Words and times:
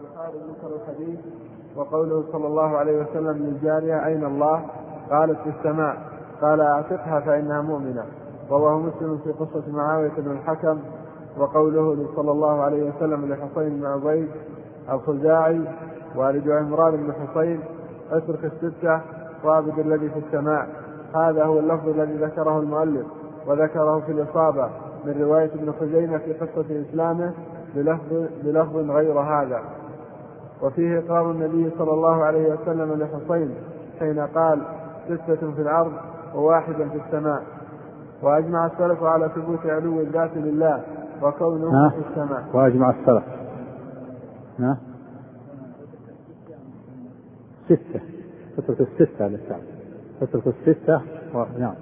البخاري 0.00 0.38
ذكر 0.38 0.76
الحديث 0.76 1.18
وقوله 1.76 2.24
صلى 2.32 2.46
الله 2.46 2.76
عليه 2.76 3.02
وسلم 3.02 3.36
للجارية 3.36 4.06
أين 4.06 4.24
الله؟ 4.24 4.62
قالت 5.10 5.38
في 5.40 5.48
السماء. 5.58 5.96
قال 6.40 6.60
أعتقها 6.60 7.20
فإنها 7.20 7.62
مؤمنة. 7.62 8.04
رواه 8.50 8.78
مسلم 8.78 9.18
في 9.24 9.32
قصة 9.32 9.62
معاوية 9.68 10.12
بن 10.18 10.30
الحكم 10.30 10.78
وقوله 11.38 12.06
صلى 12.16 12.30
الله 12.30 12.62
عليه 12.62 12.90
وسلم 12.90 13.32
لحسين 13.32 13.80
بن 13.80 13.86
عبيد 13.86 14.28
الخزاعي 14.90 15.60
والد 16.16 16.50
عمران 16.50 16.96
بن 16.96 17.12
حسين 17.12 17.60
اترك 18.10 18.44
الستة 18.44 19.00
واعبد 19.44 19.78
الذي 19.78 20.10
في 20.10 20.18
السماء. 20.18 20.68
هذا 21.14 21.44
هو 21.44 21.58
اللفظ 21.58 21.88
الذي 21.88 22.16
ذكره 22.16 22.58
المؤلف 22.58 23.06
وذكره 23.46 24.00
في 24.00 24.12
الإصابة 24.12 24.70
من 25.04 25.22
رواية 25.22 25.50
ابن 25.54 25.72
خزيمة 25.80 26.18
في 26.18 26.32
قصة 26.32 26.84
إسلامه 26.90 27.32
بلفظ, 27.74 28.26
بلفظ 28.42 28.90
غير 28.90 29.20
هذا. 29.20 29.62
وفيه 30.64 30.98
إقرار 30.98 31.30
النبي 31.30 31.70
صلى 31.78 31.90
الله 31.90 32.24
عليه 32.24 32.52
وسلم 32.52 32.92
لحسين 32.92 33.54
حين 33.98 34.20
قال 34.20 34.62
ستة 35.06 35.52
في 35.52 35.62
الأرض 35.62 35.92
وواحدا 36.34 36.88
في 36.88 37.00
السماء. 37.06 37.42
وأجمع 38.22 38.66
السلف 38.66 39.02
على 39.02 39.28
ثبوت 39.28 39.66
علو 39.66 40.00
الذات 40.00 40.30
لله 40.36 40.82
وكونه 41.22 41.90
في 41.90 42.02
السماء. 42.10 42.44
وأجمع 42.54 42.90
السلف. 42.90 43.24
ها؟ 44.58 44.78
ستة. 47.64 48.00
تترك 48.56 48.80
الستة 48.80 49.28
للسعد 49.28 49.62
تترك 50.20 50.46
الستة 50.46 51.00
و... 51.34 51.44
نعم. 51.58 51.74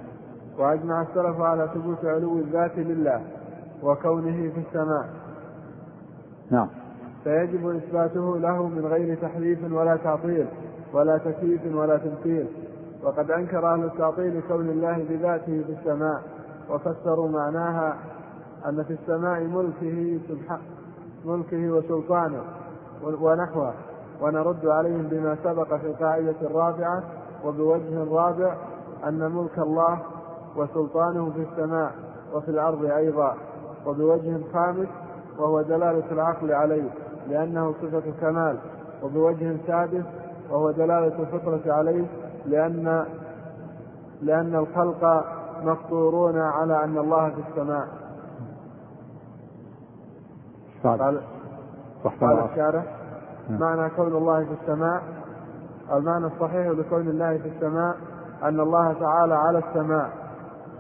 وأجمع 0.59 1.03
السلف 1.03 1.41
على 1.41 1.69
ثبوت 1.75 2.05
علو 2.05 2.39
الذات 2.39 2.79
لله 2.79 3.21
وكونه 3.83 4.51
في 4.51 4.61
السماء. 4.69 5.09
نعم. 6.51 6.69
فيجب 7.25 7.69
إثباته 7.77 8.39
له 8.39 8.67
من 8.67 8.87
غير 8.87 9.19
تحريف 9.23 9.73
ولا 9.73 9.97
تعطيل 9.97 10.47
ولا 10.93 11.19
تكييف 11.19 11.61
ولا 11.75 11.97
تمثيل. 11.97 12.47
وقد 13.05 13.31
أنكر 13.31 13.75
أهل 13.75 13.85
التعطيل 13.85 14.41
كون 14.49 14.69
الله 14.69 15.07
بذاته 15.11 15.65
في 15.67 15.73
السماء 15.73 16.23
وفسروا 16.71 17.29
معناها 17.29 17.97
أن 18.67 18.85
في 18.85 18.93
السماء 18.93 19.41
ملكه 19.41 20.21
ملكه 21.25 21.71
وسلطانه 21.71 22.43
ونحوه 23.03 23.75
ونرد 24.21 24.67
عليهم 24.67 25.03
بما 25.03 25.37
سبق 25.45 25.75
في 25.77 25.87
القاعدة 25.87 26.35
الرابعة 26.43 27.03
وبوجه 27.45 28.05
رابع 28.11 28.57
أن 29.09 29.33
ملك 29.33 29.59
الله 29.59 29.99
وسلطانه 30.57 31.31
في 31.31 31.47
السماء 31.53 31.93
وفي 32.35 32.49
الأرض 32.49 32.85
أيضا 32.85 33.35
وبوجه 33.87 34.41
خامس 34.53 34.89
وهو 35.39 35.63
دلالة 35.63 36.13
العقل 36.13 36.53
عليه. 36.53 36.91
لأنه 37.29 37.75
صفة 37.83 38.03
كمال 38.21 38.59
وبوجه 39.03 39.57
سادس 39.67 40.05
وهو 40.51 40.71
دلالة 40.71 41.23
الفطرة 41.23 41.73
عليه 41.73 42.07
لأن 42.47 43.07
لأن 44.23 44.55
الخلق 44.55 45.25
مفطورون 45.65 46.39
على 46.39 46.85
أن 46.85 46.99
الله 46.99 47.31
في 47.31 47.43
السماء. 47.51 47.89
قال 50.83 51.21
قال 52.21 52.39
الشارح 52.51 52.85
نعم. 53.49 53.61
معنى 53.61 53.91
كون 53.91 54.17
الله 54.17 54.45
في 54.45 54.53
السماء 54.63 55.03
المعنى 55.93 56.27
الصحيح 56.27 56.67
لكون 56.67 57.09
الله 57.09 57.39
في 57.39 57.49
السماء 57.49 57.97
أن 58.43 58.61
الله 58.61 58.93
تعالى 58.93 59.35
على 59.35 59.59
السماء 59.59 60.11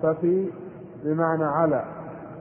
ففي 0.02 0.50
بمعنى 1.04 1.44
على 1.44 1.84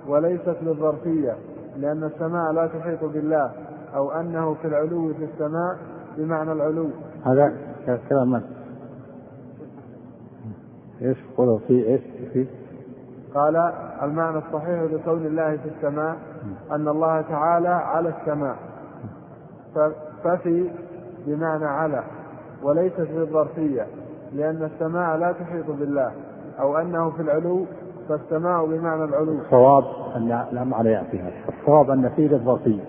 وليست 0.08 0.58
للظرفية 0.62 1.36
لأن 1.78 2.04
السماء 2.04 2.52
لا 2.52 2.68
تحيط 2.68 3.04
بالله. 3.04 3.52
أو 3.95 4.11
أنه 4.11 4.53
في 4.53 4.67
العلو 4.67 5.14
في 5.14 5.23
السماء 5.23 5.78
بمعنى 6.17 6.52
العلو. 6.52 6.89
هذا 7.25 7.53
كلام 8.09 8.31
من؟ 8.31 8.42
إيش 11.02 11.17
قوله 11.38 11.58
في 11.67 11.88
إيش 11.88 12.02
في؟ 12.34 12.47
قال 13.34 13.56
المعنى 14.01 14.38
الصحيح 14.38 14.81
لكون 14.81 15.25
الله 15.25 15.57
في 15.57 15.69
السماء 15.69 16.18
أن 16.72 16.88
الله 16.88 17.22
تعالى 17.22 17.68
على 17.68 18.09
السماء. 18.09 18.56
ففي 20.24 20.69
بمعنى 21.28 21.66
على 21.66 22.03
وليست 22.63 23.00
للظرفية 23.00 23.88
لأن 24.34 24.69
السماء 24.74 25.18
لا 25.18 25.31
تحيط 25.31 25.72
بالله. 25.72 26.12
أو 26.59 26.78
أنه 26.78 27.09
في 27.09 27.22
العلو 27.22 27.66
فالسماء 28.09 28.66
بمعنى 28.66 29.03
العلو. 29.03 29.34
الصواب 29.34 29.84
أن 30.16 30.28
لا 30.51 30.63
معنى 30.63 30.90
يأتي 30.90 31.19
هذا 31.19 31.34
الصواب 31.59 31.90
أن 31.90 32.09
فيه 32.09 32.28
للظرفية 32.28 32.84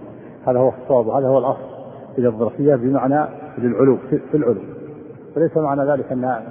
هذا 0.47 0.58
هو 0.58 0.72
الصواب 0.82 1.06
وهذا 1.06 1.28
هو 1.28 1.38
الأصل 1.38 1.72
إلى 2.19 2.28
الظرفية 2.28 2.75
بمعنى 2.75 3.26
للعلو 3.58 3.97
في 4.10 4.34
العلو. 4.34 4.60
وليس 5.36 5.56
معنى 5.56 5.92
ذلك 5.92 6.12
أن 6.12 6.42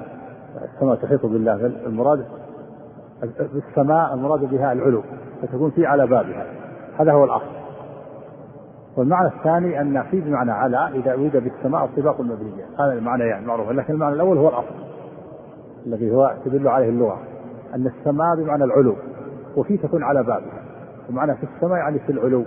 السماء 0.64 0.96
تحيط 0.96 1.26
بالله 1.26 1.66
المراد 1.66 2.26
بالسماء 3.54 4.14
المراد 4.14 4.50
بها 4.50 4.72
العلو 4.72 5.04
فتكون 5.42 5.72
في 5.72 5.86
على 5.86 6.08
بابها. 6.08 6.46
هذا 7.00 7.12
هو 7.12 7.24
الأصل. 7.24 7.62
والمعنى 8.98 9.28
الثاني 9.28 9.82
أن 9.82 10.04
في 10.04 10.22
بمعنى 10.22 10.52
على 10.52 10.90
إذا 10.96 11.14
أريد 11.14 11.38
بالسماء 11.38 11.86
الطباق 11.86 12.22
المبنية 12.22 12.66
هذا 12.80 12.94
المعنى 12.94 13.24
يعني 13.24 13.46
معروف 13.46 13.72
لكن 13.72 13.94
المعنى 13.94 14.16
الأول 14.16 14.38
هو 14.38 14.50
الأصل 14.50 14.76
الذي 15.86 16.12
هو 16.12 16.36
تدل 16.46 16.68
عليه 16.68 16.90
اللغة. 16.90 17.20
أن 17.76 17.88
السماء 17.88 18.36
بمعنى 18.36 18.64
العلو 18.64 18.96
وفي 19.56 19.78
تكون 19.78 20.04
على 20.04 20.24
بابها. 20.24 20.62
ومعنى 21.10 21.36
في 21.36 21.44
السماء 21.56 21.78
يعني 21.78 22.00
في 22.00 22.12
العلو. 22.12 22.46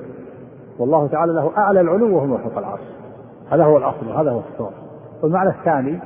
والله 0.79 1.07
تعالى 1.07 1.33
له 1.33 1.59
أعلى 1.59 1.81
العلو 1.81 2.17
وهو 2.17 2.39
فوق 2.39 2.59
العرش. 2.59 2.81
هذا 3.51 3.65
هو 3.65 3.77
الأصل 3.77 4.09
وهذا 4.09 4.31
هو 4.31 4.41
الصواب. 4.53 4.73
والمعنى 5.23 5.51
الثاني 5.51 6.01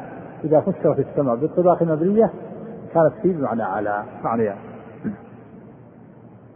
إذا 0.44 0.60
فسر 0.60 0.94
في 0.94 1.00
السماء 1.00 1.36
بالطباق 1.36 1.82
المبنية 1.82 2.30
كانت 2.94 3.12
فيه 3.22 3.36
بمعنى 3.36 3.62
على 3.62 4.02
معنى. 4.24 4.54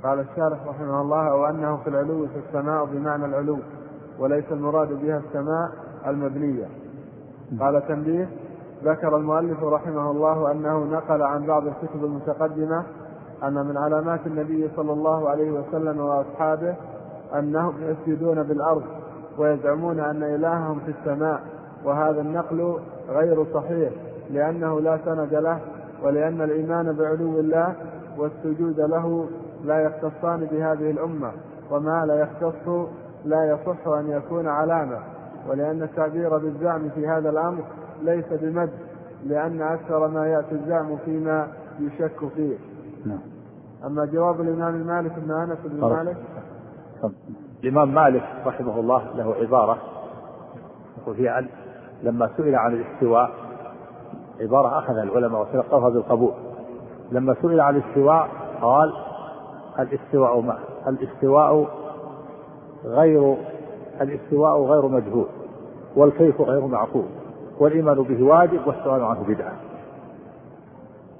قال 0.05 0.19
الشارح 0.21 0.59
رحمه 0.67 1.01
الله 1.01 1.29
أو 1.31 1.47
أنه 1.47 1.77
في 1.77 1.91
العلو 1.91 2.27
في 2.27 2.39
السماء 2.49 2.85
بمعنى 2.85 3.25
العلو 3.25 3.59
وليس 4.19 4.45
المراد 4.53 4.89
بها 5.03 5.19
السماء 5.19 5.69
المبنية. 6.07 6.67
قال 7.61 7.89
تنبيه 7.89 8.29
ذكر 8.85 9.17
المؤلف 9.17 9.65
رحمه 9.65 10.11
الله 10.11 10.53
أنه 10.53 10.85
نقل 10.85 11.23
عن 11.23 11.47
بعض 11.47 11.67
الكتب 11.67 12.05
المتقدمة 12.05 12.85
أن 13.43 13.55
من 13.67 13.77
علامات 13.77 14.21
النبي 14.27 14.71
صلى 14.77 14.93
الله 14.93 15.29
عليه 15.29 15.51
وسلم 15.51 16.01
وأصحابه 16.01 16.75
أنهم 17.39 17.75
يسجدون 17.83 18.43
بالأرض 18.43 18.83
ويزعمون 19.39 20.01
أن 20.01 20.23
إلههم 20.23 20.81
في 20.87 20.91
السماء 21.01 21.41
وهذا 21.85 22.21
النقل 22.21 22.79
غير 23.09 23.45
صحيح 23.55 23.91
لأنه 24.31 24.81
لا 24.81 24.99
سند 25.05 25.35
له 25.35 25.59
ولأن 26.03 26.41
الإيمان 26.43 26.93
بعلو 26.93 27.41
الله 27.41 27.75
والسجود 28.19 28.81
له 28.81 29.27
لا 29.65 29.81
يختصان 29.83 30.49
بهذه 30.53 30.91
الأمة 30.91 31.33
وما 31.71 32.07
لا 32.07 32.15
يختص 32.21 32.89
لا 33.25 33.45
يصح 33.45 33.89
أن 33.89 34.11
يكون 34.11 34.49
علامة 34.49 34.99
ولأن 35.49 35.83
التعبير 35.83 36.39
بالزعم 36.39 36.89
في 36.89 37.09
هذا 37.09 37.31
الأمر 37.31 37.63
ليس 38.03 38.25
بمد 38.33 38.71
لأن 39.27 39.63
أكثر 39.63 40.09
ما 40.09 40.27
يأتي 40.27 40.53
الزعم 40.55 40.97
فيما 41.05 41.49
يشك 41.81 42.29
فيه. 42.37 42.57
نعم. 43.07 43.19
أما 43.85 44.05
جواب 44.05 44.41
الإمام 44.41 44.75
مالك 44.87 45.13
بن 45.19 45.31
أنس 45.31 45.59
بن 45.65 45.81
مالك؟ 45.81 46.17
الإمام 47.65 47.95
مالك 47.95 48.23
رحمه 48.47 48.81
الله 48.81 49.03
له 49.15 49.35
عبارة 49.35 49.79
يقول 51.03 51.17
فيها 51.17 51.45
لما 52.03 52.31
سئل 52.37 52.55
عن 52.55 52.75
الاستواء 52.75 53.31
عبارة 54.41 54.79
أخذها 54.79 55.03
العلماء 55.03 55.41
وتلقوها 55.41 55.89
بالقبول 55.89 56.33
لما 57.13 57.37
سئل 57.43 57.61
عن 57.61 57.77
الاستواء 57.77 58.29
قال 58.63 58.93
الاستواء 59.79 60.41
ما؟ 60.41 60.59
الاستواء 60.89 61.69
غير 62.85 63.37
الاستواء 64.01 64.63
غير 64.63 64.89
مجهول 64.89 65.27
والكيف 65.97 66.41
غير 66.41 66.67
معقول 66.67 67.05
والإيمان 67.59 68.03
به 68.03 68.25
واجب 68.25 68.67
والسؤال 68.67 69.03
عنه 69.03 69.25
بدعة. 69.29 69.53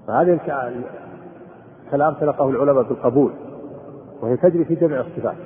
فهذه 0.07 0.41
الكلام 1.87 2.15
تلقاه 2.15 2.51
العلماء 2.51 2.83
بالقبول 2.83 3.33
وهي 4.23 4.37
تجري 4.37 4.65
في 4.65 4.75
جميع 4.75 5.01
الصفات. 5.01 5.37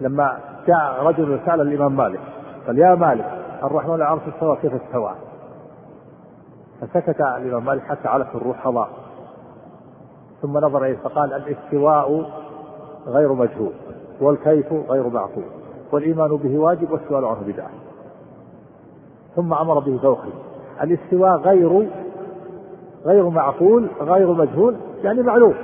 لما 0.00 0.38
جاء 0.66 1.02
رجل 1.02 1.40
سأل 1.46 1.60
الإمام 1.60 1.96
مالك 1.96 2.20
قال 2.66 2.78
يا 2.78 2.94
مالك 2.94 3.38
الرحمن 3.62 3.94
العرش 3.94 4.22
استوى 4.34 4.56
كيف 4.56 4.72
استوى؟ 4.74 5.14
فسكت 6.80 7.20
الإمام 7.20 7.64
مالك 7.64 7.82
حتى 7.82 8.08
علت 8.08 8.34
الروح 8.34 8.56
حضار 8.56 8.88
ثم 10.42 10.58
نظر 10.58 10.84
إليه 10.84 10.96
فقال 10.96 11.32
الاستواء 11.32 12.30
غير 13.06 13.32
مجهول 13.32 13.72
والكيف 14.20 14.72
غير 14.72 15.08
معقول 15.08 15.44
والإيمان 15.92 16.36
به 16.36 16.58
واجب 16.58 16.90
والسؤال 16.90 17.24
عنه 17.24 17.40
بدعة. 17.46 17.70
ثم 19.36 19.52
أمر 19.52 19.78
به 19.78 19.98
ذوقه 20.02 20.28
الاستواء 20.82 21.36
غير 21.36 21.88
غير 23.04 23.28
معقول 23.28 23.88
غير 24.00 24.32
مجهول 24.32 24.76
يعني 25.02 25.22
معلوم 25.22 25.54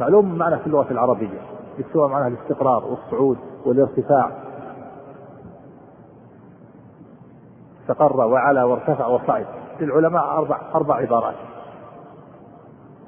معلوم 0.00 0.38
معنى 0.38 0.58
في 0.58 0.66
اللغة 0.66 0.86
العربية. 0.90 1.51
الاستواء 1.78 2.08
معناه 2.08 2.28
الاستقرار 2.28 2.84
والصعود 2.84 3.38
والارتفاع. 3.66 4.30
استقر 7.82 8.16
وعلى 8.16 8.62
وارتفع 8.62 9.06
وصعد. 9.06 9.46
للعلماء 9.80 10.24
أربع 10.24 10.60
أربع 10.74 10.94
عبارات. 10.94 11.34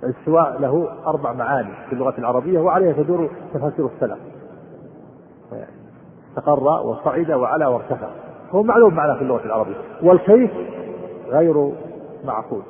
الاستواء 0.02 0.60
له 0.60 0.88
أربع 1.06 1.32
معاني 1.32 1.74
في 1.88 1.92
اللغة 1.92 2.14
العربية 2.18 2.60
وعليها 2.60 2.92
تدور 2.92 3.30
تفاسير 3.54 3.86
السلف. 3.86 4.18
استقر 6.28 6.86
وصعد 6.86 7.30
وعلى 7.30 7.66
وارتفع. 7.66 8.08
هو 8.50 8.62
معلوم 8.62 8.94
معناه 8.94 9.14
في 9.14 9.22
اللغة 9.22 9.44
العربية. 9.44 9.76
والكيف 10.02 10.50
غير 11.28 11.72
معقول. 12.24 12.62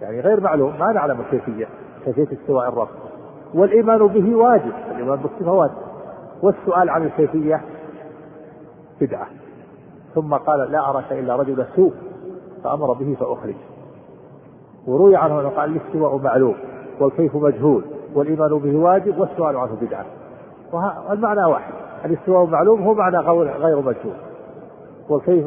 يعني 0.00 0.20
غير 0.20 0.40
معلوم 0.40 0.78
ما 0.78 0.92
نعلم 0.92 1.20
الكيفية 1.20 1.68
كيفية 2.04 2.36
استواء 2.36 2.68
الرب. 2.68 2.88
والإيمان 3.54 4.06
به 4.06 4.34
واجب 4.34 4.72
الإيمان 4.90 5.18
بالصفة 5.18 5.52
واجب. 5.52 5.74
والسؤال 6.42 6.90
عن 6.90 7.02
الكيفية 7.02 7.60
بدعة. 9.00 9.26
ثم 10.14 10.34
قال 10.34 10.72
لا 10.72 10.90
أراك 10.90 11.12
إلا 11.12 11.36
رجل 11.36 11.64
سوء 11.76 11.92
فأمر 12.64 12.92
به 12.92 13.16
فأخرج. 13.20 13.54
وروي 14.86 15.16
عنه 15.16 15.40
أنه 15.40 15.48
قال 15.48 15.76
الاستواء 15.76 16.16
معلوم 16.16 16.54
والكيف 17.00 17.36
مجهول 17.36 17.84
والإيمان 18.14 18.58
به 18.58 18.76
واجب 18.76 19.18
والسؤال 19.18 19.56
عنه 19.56 19.76
بدعة. 19.80 20.04
والمعنى 21.08 21.44
واحد. 21.44 21.72
الاستواء 22.04 22.46
معلوم 22.46 22.82
هو 22.82 22.94
معنى 22.94 23.16
قول 23.16 23.48
غير 23.48 23.76
مجهول. 23.76 24.16
والكيف 25.08 25.46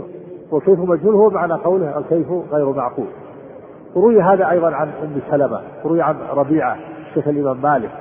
والكيف 0.51 0.80
مجهول 0.80 1.16
هو 1.16 1.30
معنى 1.30 1.54
قوله 1.54 1.98
الكيف 1.98 2.28
غير 2.51 2.69
معقول. 2.69 3.08
وروي 3.96 4.22
هذا 4.22 4.50
أيضا 4.50 4.72
عن 4.75 4.88
أم 4.88 5.19
سلمة 5.31 5.62
وروي 5.84 6.01
عن 6.01 6.16
ربيعة 6.34 6.78
شيخ 7.15 7.27
الإمام 7.27 7.62
مالك. 7.62 7.91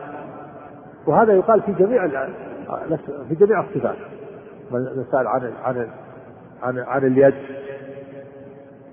وهذا 1.07 1.33
يقال 1.33 1.63
في 1.63 1.73
جميع 1.73 2.09
في 3.29 3.35
جميع 3.35 3.61
الصفات. 3.61 3.97
سأل 5.13 5.27
عن 5.27 5.53
عن 5.65 5.89
عن 6.63 6.79
عن 6.79 7.07
اليد 7.07 7.35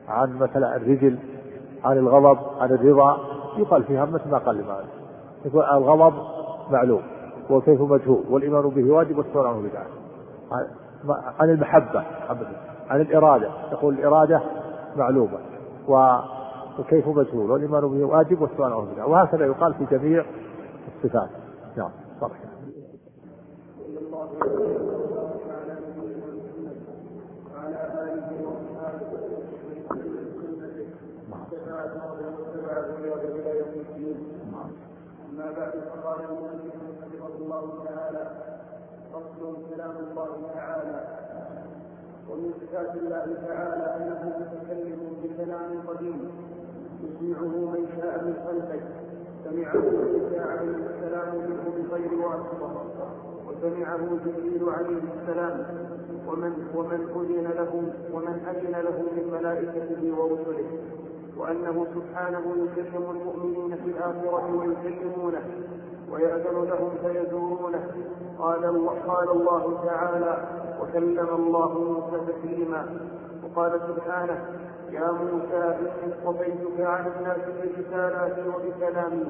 عن 0.08 0.40
مثلا 0.40 0.76
الرجل 0.76 1.18
عن 1.84 1.98
الغضب 1.98 2.40
عن 2.60 2.72
الرضا 2.72 3.18
يقال 3.58 3.84
فيها 3.84 4.06
مثل 4.06 4.30
ما 4.30 4.38
قال 4.38 4.60
الإمام 4.60 4.86
يقول 5.46 5.64
الغضب 5.64 6.14
معلوم 6.72 7.02
والكيف 7.50 7.82
مجهول 7.82 8.24
والإيمان 8.30 8.70
به 8.70 8.92
واجب 8.92 9.18
والسؤال 9.18 9.48
عنه 9.48 9.62
بدعة. 9.62 9.86
عن 11.40 11.50
المحبة 11.50 12.04
عن 12.90 13.02
الإرادة. 13.02 13.50
يقول 13.72 13.94
الإرادة 13.94 14.42
معلومة. 14.96 15.38
والكيف 16.78 17.08
مجهول 17.08 17.52
والإيمان 17.52 17.82
به 17.82 18.06
واجب 18.06 18.42
والسؤال 18.42 18.74
عنه 18.74 18.94
بدعة 18.94 19.08
وهكذا 19.08 19.46
يقال 19.46 19.74
في 19.74 19.86
جميع 19.98 20.26
الصفات. 20.98 21.30
نعم 21.78 21.92
صحيح 22.22 22.52
أما 35.30 35.52
بعد 35.58 35.72
فقال 35.72 36.20
الله 37.40 37.84
تعالى 37.86 38.32
كلام 39.76 39.92
الله 40.12 40.32
تعالى 40.56 41.04
ومن 42.30 42.54
صفات 42.62 42.96
الله 42.96 43.26
تعالى 43.48 43.86
أنه 43.98 44.22
متكلم 44.40 45.02
بكلام 45.24 45.88
قديم 45.88 46.32
يسمعه 47.04 47.54
من 47.74 47.88
شاء 47.98 48.24
من 48.24 48.34
خلقه 48.46 48.82
سمعه 49.44 49.82
عيسى 49.82 50.40
عليه 50.40 50.76
السلام 50.90 51.36
منه 51.36 51.64
بغير 51.78 52.14
واسطة. 52.28 52.86
وسمعه 53.48 54.00
جبريل 54.26 54.70
عليه 54.70 55.02
السلام. 55.18 55.66
ومن 56.28 56.54
ومن 56.76 57.02
أذن 57.16 57.48
له 57.60 57.72
ومن 58.14 58.36
أذن 58.50 58.72
له 58.72 58.98
من 59.16 59.26
ملائكته 59.40 60.02
ورسله. 60.18 60.70
وأنه 61.38 61.86
سبحانه 61.96 62.44
يكلم 62.62 63.06
المؤمنين 63.12 63.78
في 63.78 63.90
الآخرة 63.90 64.56
ويكلمونه. 64.56 65.42
ويأذن 66.12 66.70
لهم 66.70 66.92
فيزورونه. 67.04 67.92
قال 68.40 68.90
قال 69.08 69.30
الله 69.30 69.80
تعالى 69.86 70.48
وكلم 70.82 71.30
الله 71.36 71.70
موسى 71.80 72.26
تكليما. 72.28 73.00
وقال 73.44 73.80
سبحانه 73.88 74.61
يا 74.92 75.12
موسى 75.12 75.64
إني 75.80 76.14
اصطفيتك 76.14 76.78
على 76.80 77.06
الناس 77.20 77.38
برسالاتي 77.58 78.44
وبكلامي. 78.50 79.26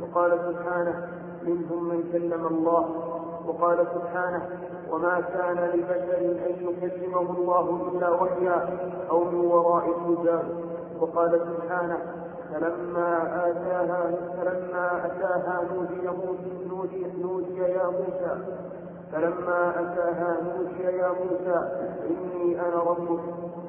وقال 0.00 0.30
سبحانه 0.48 1.08
منهم 1.42 1.88
من 1.88 2.00
كلم 2.12 2.46
الله. 2.46 2.84
وقال 3.46 3.86
سبحانه 3.94 4.48
وما 4.90 5.20
كان 5.20 5.58
لبشر 5.74 6.18
أن 6.46 6.54
يكلمه 6.68 7.30
الله 7.38 7.90
إلا 7.92 8.10
وحيا 8.10 8.78
أو 9.10 9.24
من 9.24 9.40
وراء 9.44 9.84
حجاب 9.84 10.44
وقال 11.00 11.40
سبحانه 11.40 11.98
فلما 12.52 13.10
آتاها 13.50 14.10
فلما 14.36 15.06
أتاها 15.06 15.60
نودي 15.74 16.08
نودي 16.70 17.06
نودي 17.22 17.58
يا 17.58 17.86
موسى. 17.86 18.34
فلما 19.12 19.70
أتاها 19.80 20.36
نودي 20.42 20.96
يا 20.96 21.08
موسى 21.08 21.58
إني 22.10 22.60
أنا 22.60 22.78
ربك. 22.82 23.20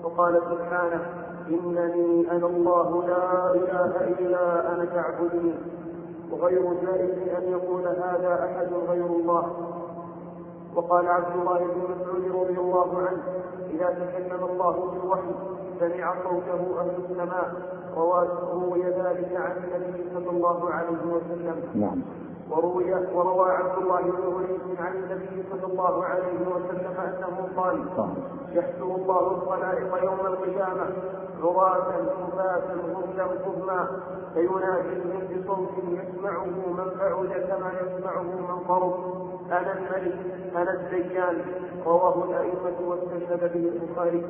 وقال 0.03 0.41
سبحانه 0.51 1.26
إنني 1.49 2.31
أنا 2.31 2.47
الله 2.47 3.03
لا 3.07 3.53
إله 3.53 3.91
إلا 4.19 4.73
أنا 4.73 4.85
فاعبدني. 4.85 5.53
وغير 6.31 6.73
ذلك 6.73 7.17
أن 7.37 7.51
يقول 7.51 7.87
هذا 7.87 8.33
أحد 8.45 8.69
غير 8.89 9.05
الله. 9.05 9.45
وقال 10.75 11.07
عبد 11.07 11.35
الله 11.39 11.59
بن 11.59 11.81
مسعود 11.91 12.25
رضي 12.43 12.59
الله 12.59 12.97
عنه 12.97 13.23
إذا 13.69 13.89
تكلم 13.89 14.43
الله 14.51 14.91
بالوحي 14.91 15.31
سمع 15.79 16.13
صوته 16.23 16.81
أهل 16.81 16.91
السماء. 17.09 17.51
روي 18.53 18.83
ذلك 18.83 19.31
عن 19.35 19.57
النبي 19.57 20.03
صلى 20.13 20.29
الله 20.29 20.69
عليه 20.69 21.01
وسلم. 21.13 21.55
نعم. 21.75 22.01
وروي 22.51 22.93
وروى 23.13 23.51
عبد 23.51 23.77
الله 23.77 24.01
بن 24.01 24.33
هريث 24.35 24.79
عن 24.79 24.95
النبي 24.95 25.43
صلى 25.51 25.73
الله 25.73 26.05
عليه 26.05 26.39
وسلم 26.47 26.95
أنه 26.97 27.47
قال 27.57 27.85
يحشر 28.51 28.83
الله 28.95 29.31
الخلائق 29.31 30.03
يوم 30.03 30.19
القيامة 30.25 30.87
عراة 31.43 31.91
كفاة 31.91 32.63
غرلا 32.93 33.23
غرما 33.25 33.87
فيناديهم 34.33 35.21
بصوت 35.31 35.69
يسمعه 35.87 36.45
من 36.45 36.91
بعد 36.99 37.27
كما 37.47 37.71
يسمعه 37.81 38.21
من 38.21 38.59
قرب 38.67 38.93
أنا 39.51 39.73
الملك 39.73 40.15
أنا 40.55 40.73
الديان. 40.73 41.41
رواه 41.85 42.23
الأئمة 42.23 42.87
واستشهد 42.87 43.53
به 43.53 43.69
البخاري. 43.69 44.25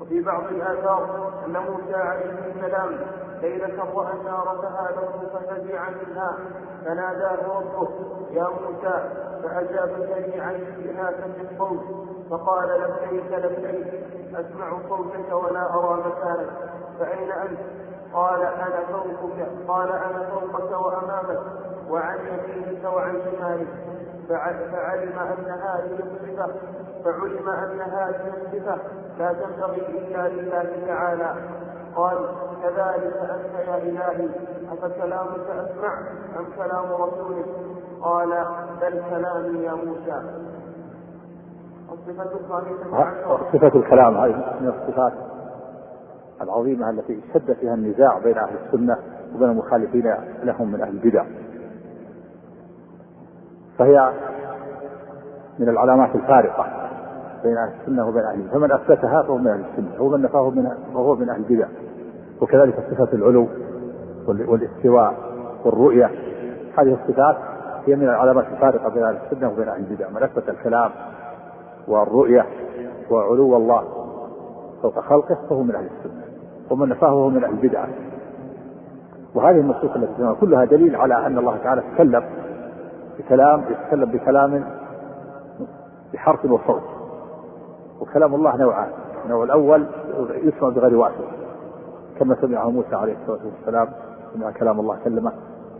وفي 0.00 0.22
بعض 0.22 0.42
الآثار 0.50 1.32
أن 1.46 1.52
موسى 1.52 1.94
عليه 1.94 2.52
السلام 2.54 2.90
ليلة 3.42 3.84
رأى 3.94 4.12
النار 4.12 4.58
فهاله 4.62 5.28
ففزع 5.32 5.90
منها. 5.90 6.38
فناداه 6.84 7.58
ربه 7.58 7.88
يا 8.30 8.48
موسى 8.48 9.08
فأجاب 9.42 9.90
سريعا 10.08 10.50
انتهاكا 10.50 11.26
بالصوت 11.38 11.84
فقال 12.30 12.68
لبيك 12.80 13.32
لبيك 13.32 14.04
أسمع 14.34 14.78
صوتك 14.88 15.32
ولا 15.32 15.74
أرى 15.74 16.00
مكانك 16.00 16.50
فأين 16.98 17.32
أنت؟ 17.32 17.58
قال 18.14 18.42
أنا 18.42 18.80
فوقك. 18.92 19.48
قال 19.68 19.88
أنا 19.88 20.30
فوقك 20.30 20.70
وأمامك 20.70 21.40
وعن 21.90 22.18
يمينك 22.18 22.84
وعن 22.84 23.12
شمالك. 23.12 23.68
فعلم 24.28 25.18
أن 25.18 25.50
هذه 25.50 25.98
الصفة 25.98 26.54
فعلم 27.04 27.48
أن 27.48 27.80
هذه 27.80 28.32
الصفة 28.36 28.78
لا 29.18 29.32
تنبغي 29.32 29.86
إلا 29.88 30.28
لله 30.28 30.86
تعالى. 30.86 31.34
قال 31.96 32.16
كذلك 32.62 33.16
أنت 33.16 33.68
يا 33.68 33.76
إلهي 33.76 34.28
أفكلامك 34.72 35.46
أسمع 35.50 35.98
أم 36.38 36.44
كلام 36.56 36.92
رسولك؟ 36.92 37.46
قال 38.02 38.28
بل 38.80 39.02
كلامي 39.10 39.58
يا 39.64 39.72
موسى. 39.72 40.22
صفة 43.52 43.78
الكلام 43.78 44.16
هذه 44.16 44.54
من 44.60 44.68
الصفات 44.68 45.12
العظيمة 46.40 46.90
التي 46.90 47.20
اشتد 47.28 47.52
فيها 47.52 47.74
النزاع 47.74 48.18
بين 48.18 48.38
أهل 48.38 48.54
السنة 48.66 48.98
وبين 49.34 49.48
المخالفين 49.50 50.14
لهم 50.42 50.72
من 50.72 50.80
أهل 50.82 50.90
البدع. 50.90 51.24
فهي 53.78 54.12
من 55.58 55.68
العلامات 55.68 56.14
الفارقة. 56.14 56.81
بين 57.42 57.56
أهل 57.56 57.72
السنة 57.80 58.08
وبين 58.08 58.22
أهل 58.22 58.48
فمن 58.52 58.72
أثبتها 58.72 59.22
فهو 59.22 59.38
من 59.38 59.48
أهل 59.48 59.64
السنة 59.70 60.02
ومن 60.02 60.22
نفاه 60.22 60.50
من 60.50 60.68
فهو 60.94 61.14
من 61.14 61.30
أهل 61.30 61.44
البدع. 61.50 61.66
وكذلك 62.40 62.74
صفة 62.90 63.08
العلو 63.12 63.48
والاستواء 64.26 65.14
والرؤية. 65.64 66.10
هذه 66.78 66.98
الصفات 67.02 67.36
هي 67.86 67.96
من 67.96 68.04
العلامات 68.04 68.44
الفارقة 68.52 68.88
بين 68.88 69.02
أهل 69.02 69.16
السنة 69.26 69.52
وبين 69.52 69.68
أهل 69.68 69.80
البدع. 69.80 70.08
من 70.08 70.22
أثبت 70.22 70.48
الكلام 70.48 70.90
والرؤية 71.88 72.46
وعلو 73.10 73.56
الله 73.56 73.82
فوق 74.82 75.00
خلقه 75.00 75.38
فهو 75.48 75.62
من 75.62 75.74
أهل 75.74 75.86
السنة. 75.98 76.22
ومن 76.70 76.88
نفاه 76.88 77.08
فهو 77.08 77.28
من 77.28 77.44
أهل 77.44 77.52
البدعة 77.52 77.88
وهذه 79.34 79.60
النصوص 79.60 79.90
التي 79.96 80.34
كلها 80.40 80.64
دليل 80.64 80.96
على 80.96 81.26
أن 81.26 81.38
الله 81.38 81.56
تعالى 81.56 81.82
تكلم 81.94 82.24
بكلام 83.18 83.64
يتكلم 83.70 84.04
بكلام 84.04 84.64
بحرف 86.12 86.44
وصوت. 86.44 87.01
وكلام 88.02 88.34
الله 88.34 88.56
نوعان. 88.56 88.88
النوع 89.24 89.44
الأول 89.44 89.86
يسمع 90.30 90.68
بغير 90.68 90.96
واسطة 90.96 91.24
كما 92.18 92.36
سمعه 92.40 92.70
موسى 92.70 92.94
عليه 92.94 93.16
الصلاة 93.22 93.40
والسلام 93.46 93.88
سمع 94.34 94.50
كلام 94.50 94.80
الله 94.80 94.98
كلمه. 95.04 95.32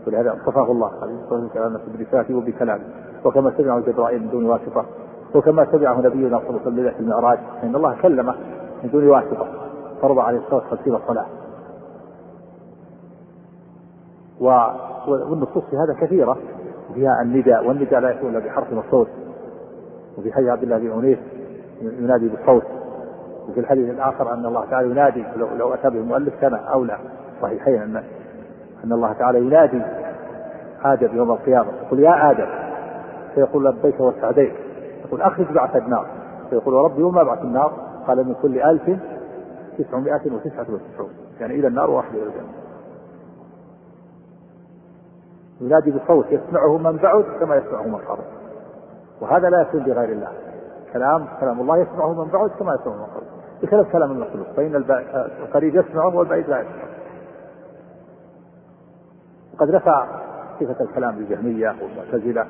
ولهذا 0.07 0.33
اصطفاه 0.33 0.71
الله 0.71 0.91
عليه 1.01 1.13
الصلاة 1.23 1.41
والسلام 1.41 1.79
بلسانه 1.97 2.37
وبكلامه. 2.37 2.83
وكما 3.25 3.53
سمعه 3.57 3.79
جبرائيل 3.79 4.21
من 4.21 4.29
دون 4.29 4.45
واسطة. 4.45 4.85
وكما 5.35 5.65
سمعه 5.71 6.01
نبينا 6.01 6.39
صلى 6.39 6.49
الله 6.49 6.61
عليه 6.65 6.71
وسلم 6.71 6.93
المعراج 6.99 7.39
فإن 7.61 7.75
الله 7.75 8.01
كلمه 8.01 8.35
من 8.83 8.89
دون 8.89 9.07
واسطة. 9.07 9.47
فرض 10.01 10.19
عليه 10.19 10.37
الصلاة 10.37 10.63
والسلام 10.71 10.95
الصلاة. 10.95 11.25
والنصوص 15.07 15.63
في 15.63 15.75
هذا 15.77 15.93
كثيرة. 16.01 16.37
فيها 16.93 17.21
النداء 17.21 17.67
والنداء 17.67 17.99
لا 17.99 18.09
يكون 18.09 18.29
إلا 18.29 18.39
بحرف 18.39 18.67
وصوت 18.73 19.07
وفي 20.17 20.33
حديث 20.33 20.49
عبد 20.49 20.63
الله 20.63 20.77
بن 20.77 20.91
عنيف 20.91 21.19
ينادي 21.81 22.27
بالصوت. 22.29 22.63
وفي 23.49 23.59
الحديث 23.59 23.89
الآخر 23.89 24.33
أن 24.33 24.45
الله 24.45 24.65
تعالى 24.65 24.89
ينادي 24.89 25.25
لو, 25.35 25.47
لو 25.57 25.73
أتى 25.73 25.89
به 25.89 25.99
المؤلف 25.99 26.41
كان 26.41 26.53
اولى 26.53 26.97
صحيحين 27.41 27.81
ان 27.81 28.03
أن 28.83 28.91
الله 28.93 29.13
تعالى 29.13 29.39
ينادي 29.39 29.81
آدم 30.83 31.17
يوم 31.17 31.31
القيامة. 31.31 31.71
يقول 31.85 31.99
يا 31.99 32.31
آدم. 32.31 32.47
فيقول 33.35 33.65
لبيك 33.65 33.99
وسعديك. 33.99 34.53
يقول 35.05 35.21
أخرج 35.21 35.45
بعث 35.51 35.75
النار. 35.75 36.05
فيقول 36.49 36.73
ربي 36.73 37.03
وما 37.03 37.23
بعث 37.23 37.41
النار؟ 37.41 37.73
قال 38.07 38.27
من 38.27 38.35
كل 38.41 38.59
ألف 38.59 38.99
تسعمائة 39.77 40.33
وتسعة 40.33 40.65
وتسعون 40.69 41.09
يعني 41.39 41.59
إلى 41.59 41.67
النار 41.67 41.89
واحد 41.89 42.15
إلى 42.15 42.23
الجنة. 42.23 42.53
ينادي 45.61 45.91
بصوت 45.91 46.25
يسمعه 46.31 46.77
من 46.77 46.97
بعد 46.97 47.25
كما 47.39 47.55
يسمعه 47.55 47.87
من 47.87 47.95
قرب 47.95 48.23
وهذا 49.21 49.49
لا 49.49 49.61
يكون 49.61 49.83
بغير 49.83 50.09
الله. 50.09 50.31
كلام 50.93 51.27
كلام 51.39 51.59
الله 51.59 51.77
يسمعه 51.77 52.23
من 52.23 52.31
بعد 52.31 52.49
كما 52.49 52.75
يسمعه 52.75 52.95
من 52.95 53.05
قرب 53.05 53.23
بخلاف 53.61 53.91
كلام 53.91 54.11
المخلوق 54.11 54.47
فإن 54.55 54.75
القريب 55.43 55.75
يسمعه 55.75 56.15
والبعيد 56.15 56.49
لا 56.49 56.59
يسمعه 56.59 56.93
وقد 59.53 59.71
رفع 59.71 60.07
صفة 60.59 60.83
الكلام 60.83 61.15
للجهمية 61.15 61.75
والمعتزلة 61.81 62.47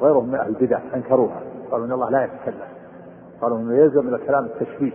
وغيرهم 0.00 0.28
من 0.28 0.34
أهل 0.34 0.48
البدع 0.48 0.78
أنكروها. 0.94 1.40
قالوا 1.70 1.86
إن 1.86 1.92
الله 1.92 2.10
لا 2.10 2.24
يتكلم. 2.24 2.68
قالوا 3.40 3.58
إنه 3.58 3.74
يلزم 3.74 4.06
من 4.06 4.14
الكلام 4.14 4.44
التشبيه 4.44 4.92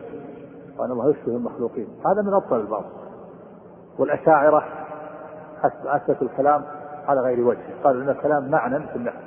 وأن 0.77 0.91
الله 0.91 1.09
يشبه 1.09 1.35
المخلوقين. 1.35 1.87
هذا 2.05 2.21
من 2.21 2.33
أبطل 2.33 2.59
الباطل. 2.59 2.89
والأشاعرة 3.99 4.63
أثبتوا 5.85 6.27
الكلام 6.27 6.63
على 7.07 7.21
غير 7.21 7.47
وجه. 7.47 7.59
قالوا 7.83 8.03
إن 8.03 8.09
الكلام 8.09 8.51
معنى 8.51 8.87
في 8.87 8.95
النحو 8.95 9.17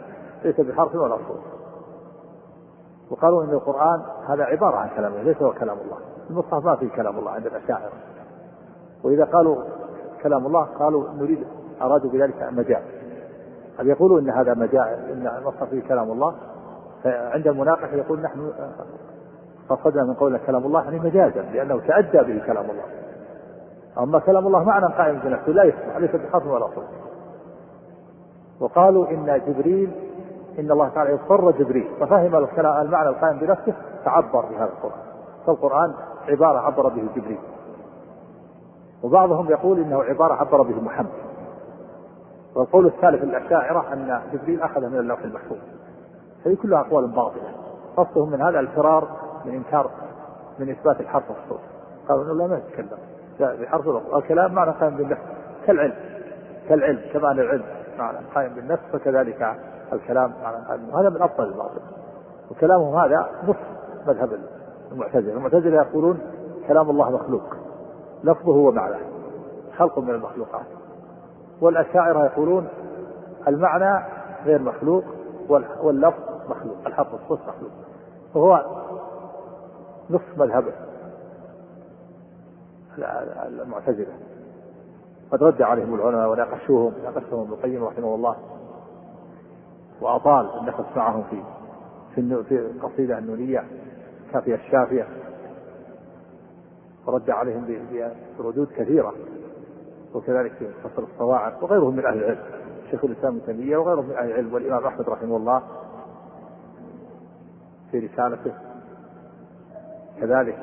ليس 0.44 0.60
بحرف 0.60 0.94
ولا 0.94 1.16
صوت. 1.16 1.40
وقالوا 3.12 3.44
إن 3.44 3.50
القرآن 3.50 4.02
هذا 4.28 4.44
عبارة 4.44 4.76
عن 4.76 4.88
كلام 4.96 5.12
الله 5.12 5.22
ليس 5.22 5.42
هو 5.42 5.52
كلام 5.52 5.76
الله. 5.78 5.96
المصحف 6.30 6.64
ما 6.64 6.76
فيه 6.76 6.88
كلام 6.88 7.18
الله 7.18 7.30
عند 7.30 7.46
الأشاعرة. 7.46 7.92
وإذا 9.04 9.24
قالوا 9.24 9.62
كلام 10.22 10.46
الله 10.46 10.64
قالوا 10.64 11.10
نريد 11.10 11.46
أرادوا 11.82 12.10
بذلك 12.10 12.48
مجاز 12.52 12.82
هل 13.78 13.88
يقولوا 13.88 14.20
إن 14.20 14.30
هذا 14.30 14.54
مجاز 14.54 14.98
إن 14.98 15.26
المصحف 15.38 15.68
فيه 15.68 15.82
كلام 15.82 16.10
الله؟ 16.10 16.34
فعند 17.04 17.46
المناقشة 17.46 17.94
يقول 17.94 18.20
نحن 18.20 18.52
قصدنا 19.68 20.04
من 20.04 20.14
قولنا 20.14 20.38
كلام 20.38 20.66
الله 20.66 20.84
يعني 20.84 20.98
مجازا 20.98 21.42
لأنه 21.42 21.80
تأدى 21.80 22.18
به 22.18 22.46
كلام 22.46 22.70
الله. 22.70 22.84
أما 23.98 24.18
كلام 24.18 24.46
الله 24.46 24.64
معنى 24.64 24.94
قائم 24.94 25.18
بنفسه 25.18 25.52
لا 25.52 25.64
يسمع 25.64 25.98
ليس 25.98 26.10
بحرف 26.10 26.46
ولا 26.46 26.66
صوت. 26.74 26.84
وقالوا 28.60 29.10
إن 29.10 29.40
جبريل 29.46 30.01
إن 30.58 30.70
الله 30.70 30.88
تعالى 30.88 31.10
يضطر 31.10 31.50
جبريل. 31.50 31.88
ففهم 32.00 32.36
الكلام 32.36 32.86
المعنى 32.86 33.08
القائم 33.08 33.38
بنفسه 33.38 33.74
فعبر 34.04 34.40
بهذا 34.40 34.64
القرآن. 34.72 35.02
فالقرآن 35.46 35.94
عبارة 36.28 36.58
عبر 36.58 36.88
به 36.88 37.02
جبريل. 37.16 37.38
وبعضهم 39.02 39.50
يقول 39.50 39.78
إنه 39.78 40.02
عبارة 40.02 40.34
عبر 40.34 40.62
به 40.62 40.80
محمد. 40.80 41.12
والقول 42.54 42.86
الثالث 42.86 43.22
الأشاعرة 43.22 43.92
أن 43.92 44.20
جبريل 44.32 44.62
أخذ 44.62 44.80
من 44.80 44.98
اللوح 44.98 45.20
المحفوظ. 45.20 45.58
هذه 46.46 46.56
كلها 46.62 46.80
أقوال 46.80 47.06
باطلة. 47.06 47.52
قصدهم 47.96 48.30
من 48.30 48.42
هذا 48.42 48.60
الفرار 48.60 49.08
من 49.44 49.54
إنكار 49.54 49.90
من 50.58 50.70
إثبات 50.70 51.00
الحرف 51.00 51.30
والصوت. 51.30 51.60
قالوا 52.08 52.24
إنه 52.24 52.34
لا 52.34 52.46
ما 52.46 52.58
يتكلم. 52.58 52.98
بحرف 53.40 53.88
الكلام 54.14 54.54
معنى 54.54 54.70
قائم 54.70 54.96
بالنفس. 54.96 55.22
كالعلم. 55.66 55.94
كالعلم 56.68 57.00
كمعنى 57.12 57.40
العلم. 57.40 57.64
معنى 57.98 58.18
قائم 58.34 58.54
بالنفس 58.54 58.82
فكذلك 58.92 59.56
الكلام 59.92 60.32
هذا 60.94 61.08
من 61.10 61.22
ابطل 61.22 61.44
الباطل. 61.44 61.80
وكلامهم 62.50 62.96
هذا 62.96 63.30
نصف 63.44 63.58
مذهب 64.06 64.38
المعتزلة. 64.92 65.32
المعتزلة 65.32 65.76
يقولون 65.76 66.20
كلام 66.68 66.90
الله 66.90 67.10
مخلوق. 67.10 67.56
لفظه 68.24 68.56
ومعناه. 68.56 69.00
خلق 69.76 69.98
من 69.98 70.10
المخلوقات. 70.10 70.66
والأشاعرة 71.60 72.24
يقولون 72.24 72.68
المعنى 73.48 74.04
غير 74.44 74.62
مخلوق 74.62 75.04
واللفظ 75.82 76.20
مخلوق. 76.48 76.76
الحرف 76.86 77.12
والصوت 77.12 77.38
مخلوق. 77.40 77.70
وهو 78.34 78.64
نصف 80.10 80.38
مذهب 80.38 80.64
المعتزلة. 83.62 84.12
قد 85.32 85.42
رد 85.42 85.62
عليهم 85.62 85.94
العلماء 85.94 86.30
وناقشوهم. 86.30 86.92
ناقشهم 87.04 87.40
ابن 87.40 87.52
القيم 87.52 87.84
رحمه 87.84 88.14
الله. 88.14 88.36
وأطال 90.00 90.58
النفس 90.60 90.96
معهم 90.96 91.24
في 91.30 91.42
في 92.48 92.54
القصيده 92.54 93.18
النونية 93.18 93.64
كافية 94.32 94.54
الشافية 94.54 95.06
ورد 97.06 97.30
عليهم 97.30 97.66
بردود 98.38 98.68
كثيرة 98.76 99.14
وكذلك 100.14 100.52
في 100.52 100.68
فصل 100.84 101.02
الصواعق 101.02 101.64
وغيرهم 101.64 101.96
من 101.96 102.06
أهل 102.06 102.18
العلم 102.18 102.38
شيخ 102.90 103.04
الإسلام 103.04 103.36
ابن 103.36 103.46
تيمية 103.46 103.76
وغيرهم 103.76 104.04
من 104.04 104.16
أهل 104.16 104.30
العلم 104.30 104.54
والإمام 104.54 104.86
أحمد 104.86 105.08
رحمه 105.08 105.36
الله 105.36 105.62
في 107.90 107.98
رسالته. 107.98 108.52
كذلك 110.20 110.58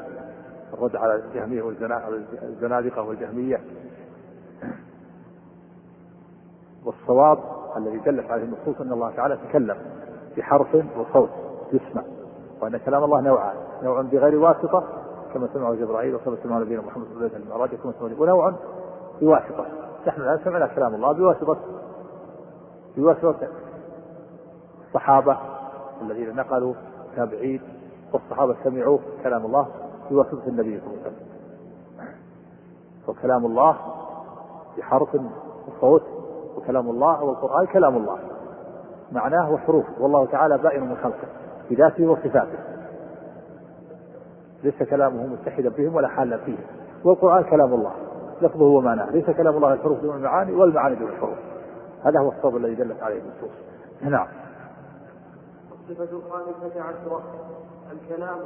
الرد 0.73 0.95
على 0.95 1.15
الجهمية 1.15 1.61
والزنادقه 1.61 3.01
والجهمية. 3.01 3.61
والصواب 6.85 7.58
الذي 7.77 7.97
دلت 7.97 8.31
عليه 8.31 8.43
النصوص 8.43 8.81
أن 8.81 8.91
الله 8.91 9.11
تعالى 9.11 9.37
تكلم 9.49 9.77
بحرف 10.37 10.75
وصوت 10.97 11.29
يسمع 11.73 12.03
وأن 12.61 12.77
كلام 12.77 13.03
الله 13.03 13.21
نوعان 13.21 13.55
نوع 13.83 14.01
بغير 14.01 14.35
واسطة 14.35 14.83
كما 15.33 15.47
سمعه 15.53 15.73
جبرائيل 15.73 16.15
وكما 16.15 16.37
سمعه 16.43 16.59
نبينا 16.59 16.81
محمد 16.81 17.05
صلى 17.05 17.13
الله 17.13 17.23
عليه 17.23 17.33
وسلم 17.33 17.43
المعراج 17.47 17.69
كما 17.69 17.93
سمعه 17.99 18.21
ونوع 18.21 18.53
بواسطة. 19.21 19.65
نحن 20.07 20.21
الآن 20.21 20.39
سمعنا 20.43 20.67
كلام 20.67 20.95
الله 20.95 21.11
بواسطة 21.11 21.57
بواسطة 22.97 23.47
الصحابة 24.87 25.37
الذين 26.01 26.35
نقلوا 26.35 26.73
تابعين 27.15 27.61
والصحابة 28.13 28.55
سمعوا 28.63 28.97
كلام 29.23 29.45
الله 29.45 29.67
بواسطة 30.11 30.47
النبي 30.47 30.79
صلى 30.79 30.87
الله 30.87 31.01
عليه 31.05 31.11
وسلم. 31.11 31.29
وكلام 33.07 33.45
الله 33.45 33.77
بحرف 34.77 35.17
وصوت 35.67 36.03
وكلام 36.69 36.89
الله 36.89 37.23
والقرآن 37.23 37.65
كلام 37.65 37.97
الله. 37.97 38.19
معناه 39.11 39.51
وحروفه 39.51 39.93
والله 39.99 40.25
تعالى 40.25 40.57
بائن 40.57 40.83
من 40.83 40.97
خلقه. 41.03 41.27
بذاته 41.69 42.07
وصفاته. 42.07 42.59
ليس 44.63 44.83
كلامه 44.83 45.27
متحدا 45.27 45.69
بهم 45.69 45.95
ولا 45.95 46.07
حالا 46.07 46.37
فيهم. 46.37 46.63
والقرآن 47.03 47.43
كلام 47.43 47.73
الله. 47.73 47.91
لفظه 48.41 48.65
ومعناه. 48.65 49.09
ليس 49.11 49.29
كلام 49.29 49.55
الله 49.55 49.73
الحروف 49.73 49.99
دون 49.99 50.15
المعاني 50.15 50.51
والمعاني 50.51 50.95
دون 50.95 51.09
الحروف. 51.09 51.37
هذا 52.03 52.19
هو 52.19 52.29
الصواب 52.29 52.57
الذي 52.57 52.75
دلت 52.75 53.03
عليه 53.03 53.21
النصوص 53.21 53.51
نعم. 54.01 54.27
الصفة 55.71 56.17
الخامسة 56.17 56.81
عشرة 56.81 57.21
الكلام 57.91 58.37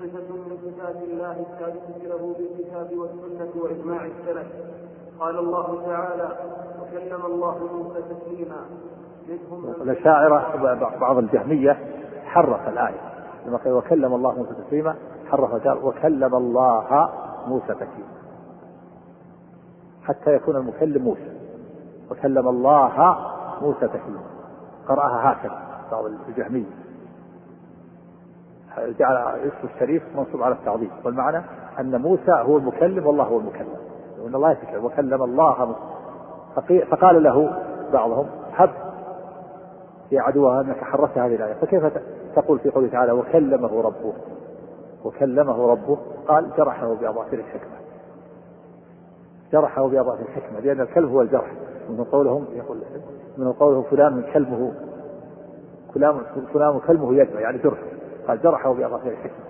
صفة 0.00 0.34
من 0.34 0.56
صفات 0.64 0.96
الله 0.96 1.36
الثابتة 1.40 2.08
له 2.08 2.34
بالكتاب 2.38 2.98
والسنة 2.98 3.62
وإجماع 3.62 4.04
السلف. 4.04 4.46
قال 5.20 5.38
الله 5.38 5.86
تعالى 5.86 6.28
وكلم 6.92 7.26
الله 7.26 7.58
موسى 7.74 8.02
تكليما 8.02 8.56
الأشاعرة 9.82 10.56
بعض 11.00 11.18
الجهمية 11.18 11.78
حرف 12.24 12.68
الآية. 12.68 13.00
لما 13.46 13.56
قال 13.56 13.72
وكلم 13.72 14.14
الله 14.14 14.32
موسى 14.32 14.54
تكليما 14.54 14.94
حرف 15.30 15.66
قال 15.66 15.84
وكلم 15.84 16.34
الله 16.34 17.10
موسى 17.46 17.66
تكليما 17.66 18.18
حتى 20.04 20.34
يكون 20.34 20.56
المكلم 20.56 21.02
موسى. 21.02 21.32
وكلم 22.10 22.48
الله 22.48 23.16
موسى 23.62 23.88
تكليما 23.88 24.20
قرأها 24.88 25.32
هكذا 25.32 25.62
بعض 25.92 26.04
الجهمية. 26.28 26.70
جعل 28.78 29.16
اسم 29.16 29.68
الشريف 29.74 30.02
منصوب 30.16 30.42
على 30.42 30.54
التعظيم. 30.54 30.90
والمعنى 31.04 31.42
أن 31.80 32.02
موسى 32.02 32.32
هو 32.32 32.56
المكلم 32.56 33.06
والله 33.06 33.24
هو 33.24 33.38
المكلم. 33.38 33.76
وإن 34.20 34.34
الله 34.34 34.50
يتكلم. 34.50 34.84
وكلم 34.84 35.22
الله 35.22 35.76
فقال 36.90 37.22
له 37.22 37.50
بعضهم 37.92 38.26
هب 38.52 38.70
يا 40.12 40.22
عدوها 40.22 40.60
أنك 40.60 40.84
حرست 40.84 41.18
هذه 41.18 41.34
الآية 41.34 41.54
فكيف 41.54 41.84
تقول 42.36 42.58
في 42.58 42.70
قوله 42.70 42.88
تعالى 42.88 43.12
وكلمه 43.12 43.82
ربه 43.82 44.12
وكلمه 45.04 45.66
ربه 45.66 45.98
قال 46.28 46.50
جرحه 46.56 46.94
بأظافر 46.94 47.38
الحكمة 47.38 47.78
جرحه 49.52 49.88
بأظافر 49.88 50.22
الحكمة 50.22 50.60
لأن 50.60 50.80
الكلب 50.80 51.10
هو 51.10 51.22
الجرح. 51.22 51.52
من 51.88 52.04
قولهم 52.04 52.46
يقول 52.52 52.78
من 53.38 53.52
قولهم 53.52 53.82
فلان 53.82 54.22
كلبه 54.32 54.72
فلان 55.94 56.20
فلان 56.54 56.80
كلبه 56.86 57.14
يجمع 57.14 57.40
يعني 57.40 57.58
جرح. 57.58 57.78
قال 58.28 58.42
جرحه 58.42 58.72
بأظافر 58.72 59.10
الحكمة 59.10 59.44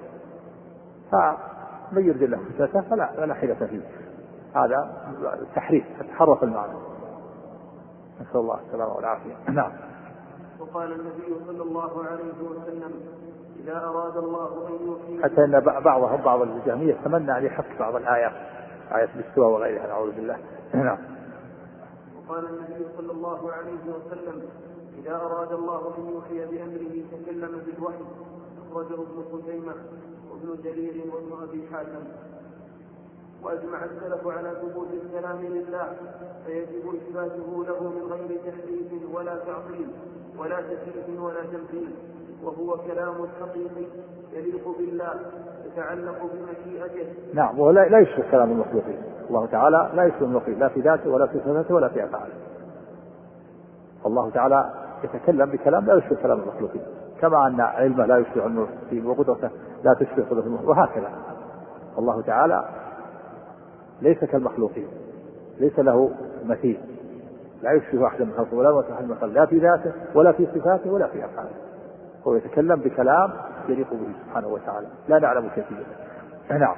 فمن 1.13 2.07
يرد 2.07 2.23
الله 2.23 2.39
فتنته 2.59 2.81
فلا 2.81 3.13
فلا 3.17 3.35
حيلة 3.35 3.55
فيه. 3.55 3.81
هذا 4.55 4.91
تحريف 5.55 5.85
تحرف 6.09 6.43
المعنى. 6.43 6.88
نسأل 8.21 8.41
الله 8.41 8.61
السلامة 8.67 8.93
والعافية. 8.97 9.35
نعم. 9.49 9.73
وقال 10.61 10.93
النبي 10.93 11.45
صلى 11.47 11.63
الله 11.63 12.05
عليه 12.05 12.33
وسلم 12.51 12.93
إذا 13.57 13.85
أراد 13.85 14.17
الله 14.17 14.69
أن 14.69 14.87
يوحي 14.87 15.23
حتى 15.23 15.45
أن 15.45 15.61
بعضهم 15.61 16.23
بعض 16.23 16.43
الجهمية 16.43 16.95
تمنى 17.05 17.39
أن 17.39 17.45
يحق 17.45 17.79
بعض 17.79 17.97
الآيات 17.97 18.33
آية 18.93 19.09
الاستواء 19.15 19.49
وغيرها 19.49 19.87
نعوذ 19.87 20.13
بالله. 20.13 20.39
نعم. 20.75 20.99
وقال 22.19 22.45
النبي 22.45 22.87
صلى 22.97 23.13
الله 23.13 23.53
عليه 23.53 23.83
وسلم 23.95 24.43
إذا 24.99 25.17
أراد 25.17 25.53
الله 25.53 25.95
أن 25.99 26.09
يوحي 26.09 26.47
بأمره 26.47 27.05
تكلم 27.13 27.63
بالوحي. 27.67 28.05
أخرجه 28.71 28.95
ابن 28.95 29.25
خزيمة 29.33 29.75
وابن 30.31 30.63
جرير 30.63 31.05
وابن 31.15 31.43
أبي 31.49 31.69
حاتم. 31.73 32.05
وأجمع 33.45 33.85
السلف 33.85 34.27
على 34.27 34.51
ثبوت 34.63 34.89
الكلام 35.03 35.39
لله 35.41 35.87
فيجب 36.47 36.95
إثباته 36.95 37.65
له 37.65 37.83
من 37.83 38.13
غير 38.13 38.39
تحريف 38.47 39.15
ولا 39.15 39.37
تعطيل 39.37 39.89
ولا 40.39 40.57
تكييف 40.61 41.21
ولا 41.21 41.43
تمثيل 41.43 41.95
وهو 42.45 42.77
كلام 42.77 43.15
حقيقي 43.41 43.87
يليق 44.33 44.69
بالله 44.79 45.15
يتعلق 45.67 46.19
بمشيئته. 46.33 47.07
نعم 47.35 47.61
وهو 47.61 47.71
لا 47.71 47.99
يشبه 47.99 48.31
كلام 48.31 48.51
المخلوقين. 48.51 49.03
الله 49.31 49.47
تعالى 49.47 49.91
لا 49.95 50.05
يشبه 50.05 50.27
المخلوقين 50.27 50.59
لا 50.59 50.69
في 50.69 50.81
ذاته 50.81 51.11
ولا 51.11 51.27
في 51.27 51.39
صفاته 51.39 51.75
ولا 51.75 51.89
في 51.89 52.05
أفعاله. 52.05 52.35
الله 54.07 54.31
تعالى 54.31 54.71
يتكلم 55.05 55.51
بكلام 55.51 55.87
لا 55.87 55.95
يشبه 55.95 56.17
كلام 56.23 56.41
المخلوقين. 56.41 56.83
كما 57.21 57.47
أن 57.47 57.61
علمه 57.61 58.07
لا 58.07 58.19
يشبه 58.19 58.47
المخلوقين 58.47 59.07
وقدرته 59.07 59.51
لا 59.85 59.95
تشبه 59.95 60.25
قدرة 60.31 60.61
وهكذا. 60.65 61.13
الله 61.99 62.23
تعالى 62.23 62.65
ليس 64.03 64.25
كالمخلوقين 64.25 64.89
ليس 65.61 65.79
له 65.79 66.11
مثيل 66.45 66.81
لا 67.63 67.73
يشبه 67.73 68.07
أحدا 68.07 68.25
من 68.25 68.33
خلقه 68.33 68.57
ولا 68.57 68.79
مثل 68.79 68.93
أحد 68.93 69.05
من 69.05 69.15
خلقه 69.15 69.33
لا 69.33 69.47
في 69.47 69.59
ذاته 69.59 69.93
ولا 70.15 70.33
في 70.33 70.47
صفاته 70.47 70.91
ولا 70.91 71.07
في 71.07 71.25
أفعاله. 71.25 71.51
هو 72.27 72.35
يتكلم 72.35 72.77
بكلام 72.77 73.33
يليق 73.69 73.91
به 73.91 74.13
سبحانه 74.27 74.49
وتعالى 74.49 74.87
لا 75.09 75.19
نعلم 75.19 75.49
كيفيته 75.49 75.87
نعم. 76.51 76.77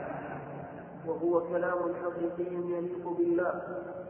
وهو 1.07 1.41
كلام 1.41 1.79
حقيقي 2.03 2.55
يليق 2.55 3.09
بالله 3.19 3.53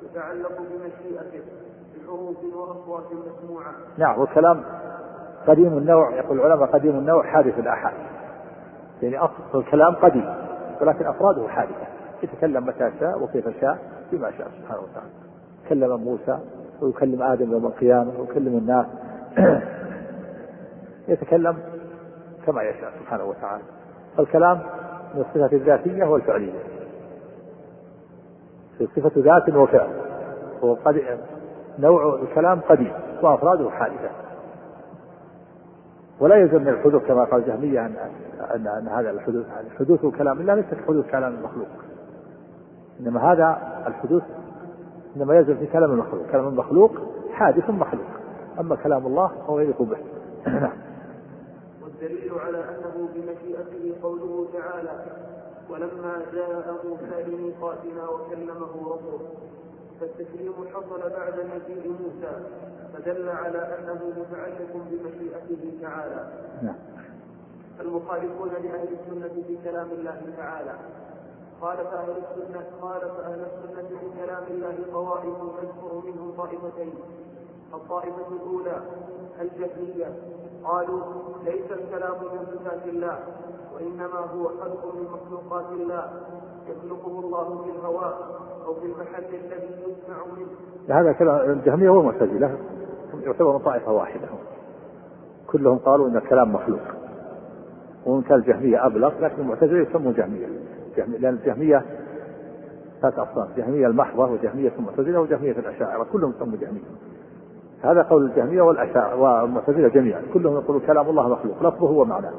يتعلق 0.02 0.52
بمشيئته 0.58 1.44
بحروف 1.94 2.36
وأصوات 2.54 3.04
مسموعة. 3.12 3.72
نعم 3.98 4.20
وكلام 4.20 4.62
قديم 5.46 5.78
النوع 5.78 6.14
يقول 6.14 6.40
العلماء 6.40 6.68
قديم 6.68 6.98
النوع 6.98 7.22
حادث 7.22 7.58
الآحاد. 7.58 7.94
يعني 9.02 9.18
أصل 9.18 9.34
الكلام 9.54 9.94
قديم 9.94 10.34
ولكن 10.80 11.06
أفراده 11.06 11.48
حادثة. 11.48 11.99
يتكلم 12.22 12.66
متى 12.66 12.92
شاء 13.00 13.22
وكيف 13.22 13.60
شاء 13.60 13.78
بما 14.12 14.30
شاء 14.30 14.48
سبحانه 14.60 14.80
وتعالى. 14.80 15.10
كلم 15.68 16.00
موسى 16.00 16.38
ويكلم 16.80 17.22
آدم 17.22 17.52
يوم 17.52 17.66
القيامة 17.66 18.12
ويكلم 18.20 18.58
الناس. 18.58 18.86
يتكلم 21.08 21.56
كما 22.46 22.62
يشاء 22.62 22.92
سبحانه 23.00 23.24
وتعالى. 23.24 23.62
فالكلام 24.16 24.60
من 25.14 25.20
الصفة 25.20 25.56
الذاتية 25.56 26.04
والفعلية. 26.04 26.52
في 28.78 28.86
صفة 28.86 29.12
ذات 29.16 29.48
وفعل. 29.48 29.90
هو 30.64 30.74
قد 30.74 31.18
نوع 31.78 32.20
الكلام 32.22 32.60
قديم 32.60 32.92
وأفراده 33.22 33.70
حادثة. 33.70 34.10
ولا 36.20 36.36
يلزم 36.36 36.62
من 36.62 36.68
الحدوث 36.68 37.02
كما 37.06 37.24
قال 37.24 37.42
الجهمية 37.42 37.86
أن 37.86 37.94
أن, 38.54 38.66
أن 38.66 38.88
هذا 38.88 39.10
الحدوث 39.10 39.46
حدوث 39.78 40.06
كلام 40.06 40.40
الله 40.40 40.54
ليس 40.54 40.64
كحدوث 40.64 41.10
كلام 41.10 41.34
المخلوق. 41.34 41.68
إنما 43.00 43.32
هذا 43.32 43.58
الحدوث 43.86 44.22
إنما 45.16 45.34
يلزم 45.34 45.56
في 45.56 45.66
كلام 45.66 45.92
المخلوق. 45.92 46.26
كلام 46.32 46.48
المخلوق 46.48 46.92
حادث 47.32 47.70
مخلوق 47.70 48.06
أما 48.60 48.76
كلام 48.76 49.06
الله 49.06 49.28
فهو 49.46 49.60
يليق 49.60 49.82
به. 49.82 49.98
والدليل 51.82 52.32
على 52.34 52.58
أنه 52.58 53.08
بمشيئته 53.14 54.02
قوله 54.02 54.46
تعالى 54.52 55.04
ولما 55.70 56.22
جاء 56.32 56.74
موسى 56.84 57.30
لميقاتنا 57.30 58.08
وكلمه 58.08 58.92
ربه 58.92 59.20
فالتكريم 60.00 60.52
حصل 60.74 61.10
بعد 61.10 61.34
مجيء 61.34 61.92
موسى 62.00 62.32
فدل 62.92 63.28
على 63.28 63.58
أنه 63.58 64.00
متعلق 64.16 64.72
بمشيئته 64.90 65.78
تعالى. 65.82 66.28
نعم. 66.62 66.74
المخالفون 67.80 68.48
لأهل 68.48 68.88
السنة 68.88 69.44
في 69.46 69.58
كلام 69.64 69.86
الله 69.90 70.22
تعالى. 70.36 70.74
خالف 71.60 71.86
أهل 71.94 72.10
السنة 72.10 72.64
خالف 72.82 73.20
أهل 73.20 73.40
السنة 73.40 73.88
في 73.88 74.24
كلام 74.24 74.42
الله 74.50 74.76
طوائف 74.92 75.24
نذكر 75.24 76.06
منهم 76.06 76.32
طائفتين. 76.36 76.94
الطائفة 77.74 78.28
الأولى 78.32 78.82
الجهمية. 79.40 80.14
قالوا 80.64 81.00
ليس 81.44 81.70
الكلام 81.70 82.12
من 82.12 82.46
صفات 82.46 82.86
الله 82.86 83.18
وإنما 83.74 84.18
هو 84.34 84.48
خلق 84.48 84.94
من 84.94 85.06
مخلوقات 85.12 85.72
الله. 85.72 86.10
يخلقه 86.68 87.20
الله 87.20 87.62
في 87.64 87.70
الهواء 87.70 88.18
أو 88.66 88.74
في 88.74 88.86
المحل 88.86 89.24
الذي 89.24 89.82
يسمع 89.82 90.16
منه. 90.36 91.00
هذا 91.00 91.12
كلام 91.12 91.50
الجهمية 91.50 91.90
والمعتزلة 91.90 92.58
يعتبرون 93.22 93.58
طائفة 93.58 93.92
واحدة 93.92 94.28
كلهم 95.46 95.78
قالوا 95.78 96.08
إن 96.08 96.16
الكلام 96.16 96.52
مخلوق. 96.52 96.80
وإن 98.06 98.22
كان 98.22 98.38
الجهمية 98.38 98.86
أبلغ 98.86 99.12
لكن 99.20 99.42
المعتزلة 99.42 99.88
يسمون 99.88 100.12
جهمية. 100.12 100.48
لأن 100.96 101.34
الجهمية 101.34 101.84
ثلاث 103.02 103.18
أصناف 103.18 103.48
جهمية 103.56 103.86
المحضة 103.86 104.24
وجهمية 104.24 104.72
المعتزلة 104.78 105.20
وجهمية 105.20 105.52
الأشاعرة 105.52 106.06
كلهم 106.12 106.30
يسمون 106.36 106.58
جهمية. 106.58 106.80
هذا 107.82 108.02
قول 108.02 108.24
الجهمية 108.24 108.62
والأشاعرة 108.62 109.42
والمعتزلة 109.42 109.88
جميعا 109.88 110.22
كلهم 110.34 110.54
يقولون 110.54 110.82
كلام 110.86 111.08
الله 111.08 111.28
مخلوق 111.28 111.62
لفظه 111.62 111.90
ومعناه 111.90 112.32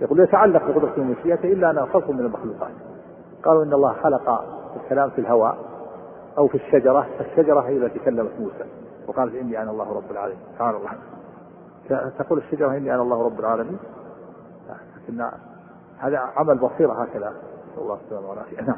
يقول 0.00 0.20
يتعلق 0.20 0.66
بقدرة 0.66 0.92
ومشيئته 0.98 1.52
إلا 1.52 1.70
أنه 1.70 1.86
خلق 1.86 2.10
من 2.10 2.20
المخلوقات. 2.20 2.72
قالوا 3.44 3.64
إن 3.64 3.72
الله 3.72 3.92
خلق 3.92 4.44
الكلام 4.82 5.10
في 5.10 5.20
الهواء 5.20 5.58
أو 6.38 6.48
في 6.48 6.54
الشجرة 6.54 7.06
الشجرة 7.20 7.60
هي 7.60 7.76
التي 7.76 7.98
كلمت 7.98 8.30
موسى 8.40 8.64
وقالت 9.06 9.34
إني 9.34 9.62
أنا 9.62 9.70
الله 9.70 9.92
رب 9.96 10.10
العالمين. 10.10 10.38
سبحان 10.54 10.74
الله. 10.74 12.10
تقول 12.18 12.38
الشجرة 12.38 12.76
إني 12.76 12.94
أنا 12.94 13.02
الله 13.02 13.22
رب 13.24 13.40
العالمين؟ 13.40 13.78
لكن 15.08 15.24
هذا 15.98 16.18
عمل 16.18 16.58
بصيرة 16.58 16.92
هكذا. 16.92 17.32
نسأل 17.72 17.82
الله 17.82 17.98
السلامة 18.04 18.30
والعافية. 18.30 18.60
نعم. 18.60 18.76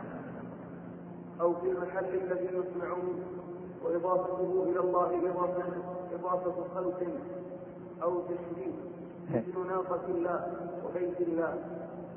أو 1.40 1.54
في 1.54 1.70
المحل 1.70 2.14
الذي 2.14 2.44
يسمع 2.44 2.96
وإضافته 3.84 4.66
إلى 4.68 4.80
الله 4.80 5.30
إضافة 5.30 5.64
إضافة 6.14 6.64
خلق 6.74 7.06
أو 8.02 8.20
تشريف 8.20 8.74
مثل 9.30 9.68
ناقة 9.68 10.04
الله 10.08 10.52
وبيت 10.86 11.20
الله. 11.20 11.58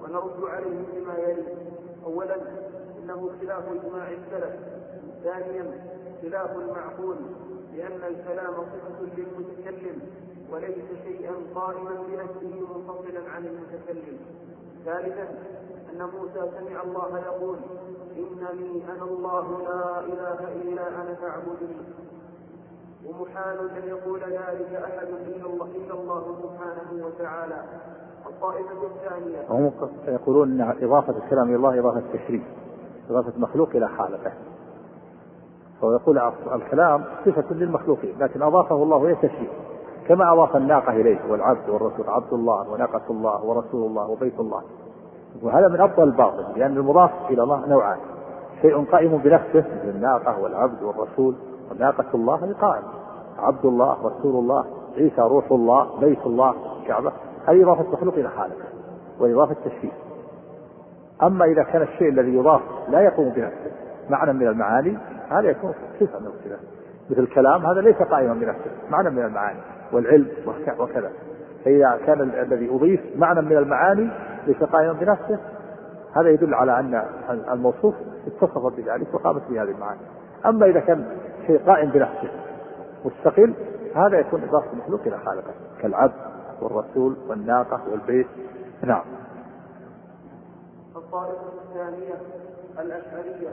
ونرد 0.04 0.44
عليه 0.44 0.86
بما 0.94 1.18
يلي. 1.18 1.56
أولا 2.06 2.36
إنه 3.04 3.30
خلاف 3.42 3.64
إجماع 3.72 4.08
السلف. 4.12 4.56
ثانيا 5.24 5.88
خلاف 6.22 6.58
المعقول 6.58 7.18
لأن 7.74 8.02
الكلام 8.08 8.54
صفة 8.54 9.06
للمتكلم 9.18 10.02
وليس 10.52 10.86
شيئا 11.04 11.34
قائما 11.56 11.92
بنفسه 12.08 12.68
منفصلا 12.76 13.30
عن 13.30 13.46
المتكلم. 13.46 14.18
ثالثا 14.86 15.28
أن 15.94 16.02
موسى 16.02 16.52
سمع 16.58 16.82
الله 16.84 17.20
يقول 17.20 17.58
إنني 18.18 18.84
أنا 18.96 19.04
الله 19.04 19.46
لا 19.64 20.00
إله 20.00 20.40
إلا 20.62 20.88
أنا 20.88 21.16
فاعبدني. 21.22 21.78
ومحال 23.06 23.58
أن 23.70 23.88
يقول 23.88 24.20
ذلك 24.20 24.72
أحد 24.84 25.08
إلا 25.08 25.46
الله 25.46 25.66
إلا 25.76 25.94
الله 25.94 26.24
سبحانه 26.42 27.06
وتعالى. 27.06 27.64
الطائفة 28.28 28.84
الثانية. 28.84 29.46
هم 29.50 29.72
يقولون 30.08 30.62
أن 30.62 30.76
إضافة 30.82 31.18
الكلام 31.18 31.48
إلى 31.48 31.56
الله 31.56 31.80
إضافة 31.80 32.02
تشريف 32.14 32.44
إضافة 33.10 33.34
مخلوق 33.38 33.70
إلى 33.70 33.88
خالقه 33.88 34.32
فهو 35.82 35.92
يقول 35.92 36.18
الكلام 36.54 37.04
صفة 37.26 37.54
للمخلوقين 37.54 38.16
لكن 38.20 38.42
أضافه 38.42 38.76
الله 38.76 39.06
إلى 39.06 39.16
تشريف. 39.16 39.50
كما 40.08 40.34
أضاف 40.34 40.56
الناقة 40.56 40.92
إليه 40.92 41.32
والعبد 41.32 41.70
والرسول 41.70 42.10
عبد 42.10 42.34
الله 42.34 42.70
وناقة 42.70 43.02
الله 43.10 43.46
ورسول 43.46 43.88
الله 43.88 44.10
وبيت 44.10 44.40
الله. 44.40 44.62
وهذا 45.44 45.68
من 45.68 45.82
أفضل 45.82 46.04
الباطل 46.04 46.46
لأن 46.56 46.78
المضاف 46.78 47.12
إلى 47.30 47.44
الله 47.44 47.68
نوعان. 47.68 47.98
شيء 48.62 48.86
قائم 48.86 49.18
بنفسه 49.18 49.60
مثل 49.60 49.90
الناقة 49.96 50.40
والعبد 50.40 50.84
والرسول 50.84 51.36
وناقة 51.72 52.06
الله 52.14 52.54
قائم 52.62 52.84
عبد 53.40 53.66
الله 53.66 53.94
رسول 53.94 54.36
الله 54.36 54.66
عيسى 54.98 55.22
روح 55.22 55.52
الله 55.52 56.00
بيت 56.00 56.26
الله 56.26 56.56
كعبة. 56.88 57.12
هذه 57.48 57.64
إضافة 57.64 57.92
مخلوق 57.92 58.14
إلى 58.14 58.30
خالق 58.30 58.56
وإضافة 59.20 59.56
تشريف 59.66 59.94
أما 61.24 61.46
إذا 61.46 61.64
كان 61.64 61.82
الشيء 61.82 62.10
الذي 62.10 62.34
يضاف 62.34 62.62
لا 62.90 63.02
يقوم 63.02 63.30
بنفسه 63.30 63.72
معنى 64.10 64.34
من 64.34 64.48
المعاني 64.48 64.98
هذا 65.30 65.50
يكون 65.50 65.74
صفة 66.00 66.20
من 66.20 66.28
الصفات 66.28 66.60
مثل 67.10 67.22
الكلام 67.22 67.66
هذا 67.66 67.82
ليس 67.82 67.96
قائما 67.96 68.34
بنفسه 68.34 68.72
معنى 68.90 69.10
من 69.10 69.26
المعاني 69.26 69.60
والعلم 69.92 70.28
وكذا. 70.80 71.12
فإذا 71.66 72.00
كان 72.06 72.22
الذي 72.22 72.70
أضيف 72.70 73.02
معنى 73.16 73.42
من 73.42 73.58
المعاني 73.58 74.10
ليس 74.48 74.64
قائما 74.64 74.94
بنفسه 74.94 75.40
هذا 76.16 76.30
يدل 76.30 76.54
على 76.54 76.80
أن 76.80 77.04
الموصوف 77.52 77.96
اتصف 78.28 78.66
بذلك 78.78 79.14
وقامت 79.14 79.42
به 79.50 79.64
هذه 79.64 79.70
المعاني. 79.70 80.00
أما 80.46 80.66
إذا 80.66 80.80
كان 80.80 81.18
شيء 81.48 81.66
قائم 81.66 81.90
بنفسه 81.90 82.30
مستقل 83.06 83.54
هذا 83.96 84.20
يكون 84.20 84.44
إضافة 84.44 84.74
المخلوق 84.74 85.02
إلى 85.02 85.18
خالقه 85.18 85.54
كالعبد 85.82 86.14
والرسول 86.62 87.16
والناقة 87.28 87.82
والبيت. 87.92 88.28
نعم. 88.84 89.04
الطائفة 90.96 91.42
الثانية 91.64 92.16
الأشعرية. 92.80 93.50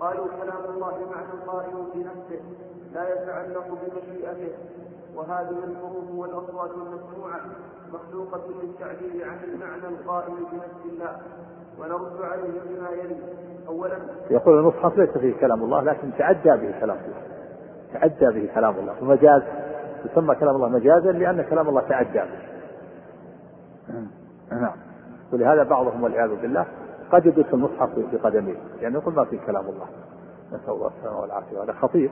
قالوا 0.00 0.26
كلام 0.42 0.74
الله 0.74 0.92
معنى 1.10 1.46
قائم 1.46 1.86
بنفسه 1.94 2.42
لا 2.94 3.12
يتعلق 3.12 3.66
بمشيئته. 3.68 4.52
وهذه 5.16 5.64
الحروف 5.64 6.10
والأصوات 6.10 6.70
المسموعة 6.70 7.40
مخلوقة 7.92 8.40
للتعبير 8.62 9.28
عن 9.28 9.38
المعنى 9.44 9.88
القائم 9.88 10.34
بنفس 10.34 10.92
الله 10.92 11.16
ونرد 11.78 12.22
عليه 12.22 12.60
بما 12.60 12.90
يلي. 12.90 13.16
أولا 13.68 13.98
يقول 14.30 14.58
المصحف 14.58 14.98
ليس 14.98 15.10
فيه 15.10 15.40
كلام 15.40 15.62
الله 15.62 15.82
لكن 15.82 16.10
تعدى 16.18 16.50
به 16.50 16.80
كلام 16.80 16.96
الله. 16.96 17.22
تعدى 17.92 18.40
به 18.40 18.54
كلام 18.54 18.74
الله. 18.78 18.94
ومجاز 19.02 19.42
يسمى 20.04 20.34
كلام 20.34 20.56
الله 20.56 20.68
مجازا 20.68 21.12
لأن 21.12 21.42
كلام 21.42 21.68
الله 21.68 21.80
تعدى 21.80 22.18
به. 22.18 22.46
نعم. 24.50 24.76
ولهذا 25.32 25.62
بعضهم 25.62 26.02
والعياذ 26.02 26.40
بالله 26.40 26.66
قد 27.12 27.26
يدرس 27.26 27.54
المصحف 27.54 27.90
بقدميه 28.12 28.52
لأنه 28.52 28.82
يعني 28.82 28.94
يقول 28.94 29.14
ما 29.14 29.24
في 29.24 29.38
كلام 29.38 29.64
الله. 29.64 29.86
نسأل 30.52 30.70
الله 30.70 30.90
السلامة 30.98 31.20
والعافية. 31.20 31.62
هذا 31.62 31.72
خطير. 31.72 32.10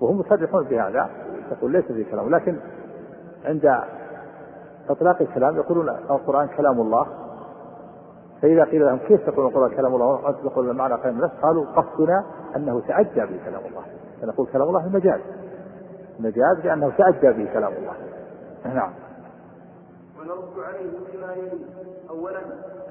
وهم 0.00 0.20
يصرحون 0.20 0.64
بهذا 0.64 1.10
يقول 1.52 1.72
ليس 1.72 1.84
في 1.84 2.04
كلام 2.04 2.34
لكن 2.34 2.56
عند 3.44 3.80
إطلاق 4.88 5.22
الكلام 5.22 5.56
يقولون 5.56 5.88
القرآن 5.88 6.48
كلام 6.48 6.80
الله. 6.80 7.06
فإذا 8.42 8.64
قيل 8.64 8.86
لهم 8.86 8.98
كيف 8.98 9.30
تقول 9.30 9.46
القرآن 9.46 9.70
كلام 9.70 9.94
الله؟ 9.94 10.06
وأنتم 10.06 10.48
تقولون 10.48 10.70
المعنى 10.70 10.94
قيم 10.94 11.16
النفس 11.16 11.34
قالوا 11.42 11.64
قصدنا 11.64 12.24
أنه 12.56 12.80
تعدى 12.80 13.20
به 13.20 13.40
كلام 13.44 13.62
الله. 13.66 13.82
فنقول 14.22 14.46
كلام 14.46 14.68
الله 14.68 14.88
مجاز. 14.88 15.20
مجاز 16.20 16.58
لأنه 16.64 16.92
تعدى 16.98 17.32
به 17.32 17.52
كلام 17.52 17.72
الله. 17.72 17.94
نعم. 18.64 18.92
ونرد 20.20 20.58
عليه 20.66 20.90
بما 21.14 21.32
يلي. 21.32 21.66
أولا 22.10 22.40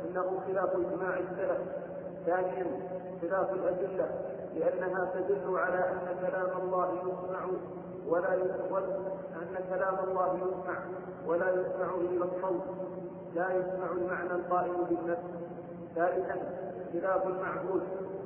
إنه 0.05 0.39
خلاف 0.47 0.69
إجماع 0.69 1.13
السلف. 1.19 1.61
ثانيا 2.25 2.65
خلاف 3.21 3.53
الأدلة. 3.53 4.07
لأنها 4.55 5.11
تدل 5.13 5.57
على 5.57 5.79
أن 5.79 6.27
كلام 6.27 6.61
الله 6.63 6.91
يسمع 6.93 7.45
ولا 8.09 8.33
يسمع 8.33 8.79
أن 9.41 9.55
كلام 9.69 9.95
الله 10.07 10.35
يسمع 10.35 10.77
ولا 11.27 11.49
يسمع 11.49 11.95
إلا 11.95 12.25
الصوت. 12.25 12.63
لا 13.35 13.47
يسمع 13.49 13.91
المعنى 13.97 14.31
القائم 14.31 14.75
بالنفس. 14.89 15.21
ثالثا 15.95 16.35
خلاف 16.93 17.27
المعبود. 17.27 17.81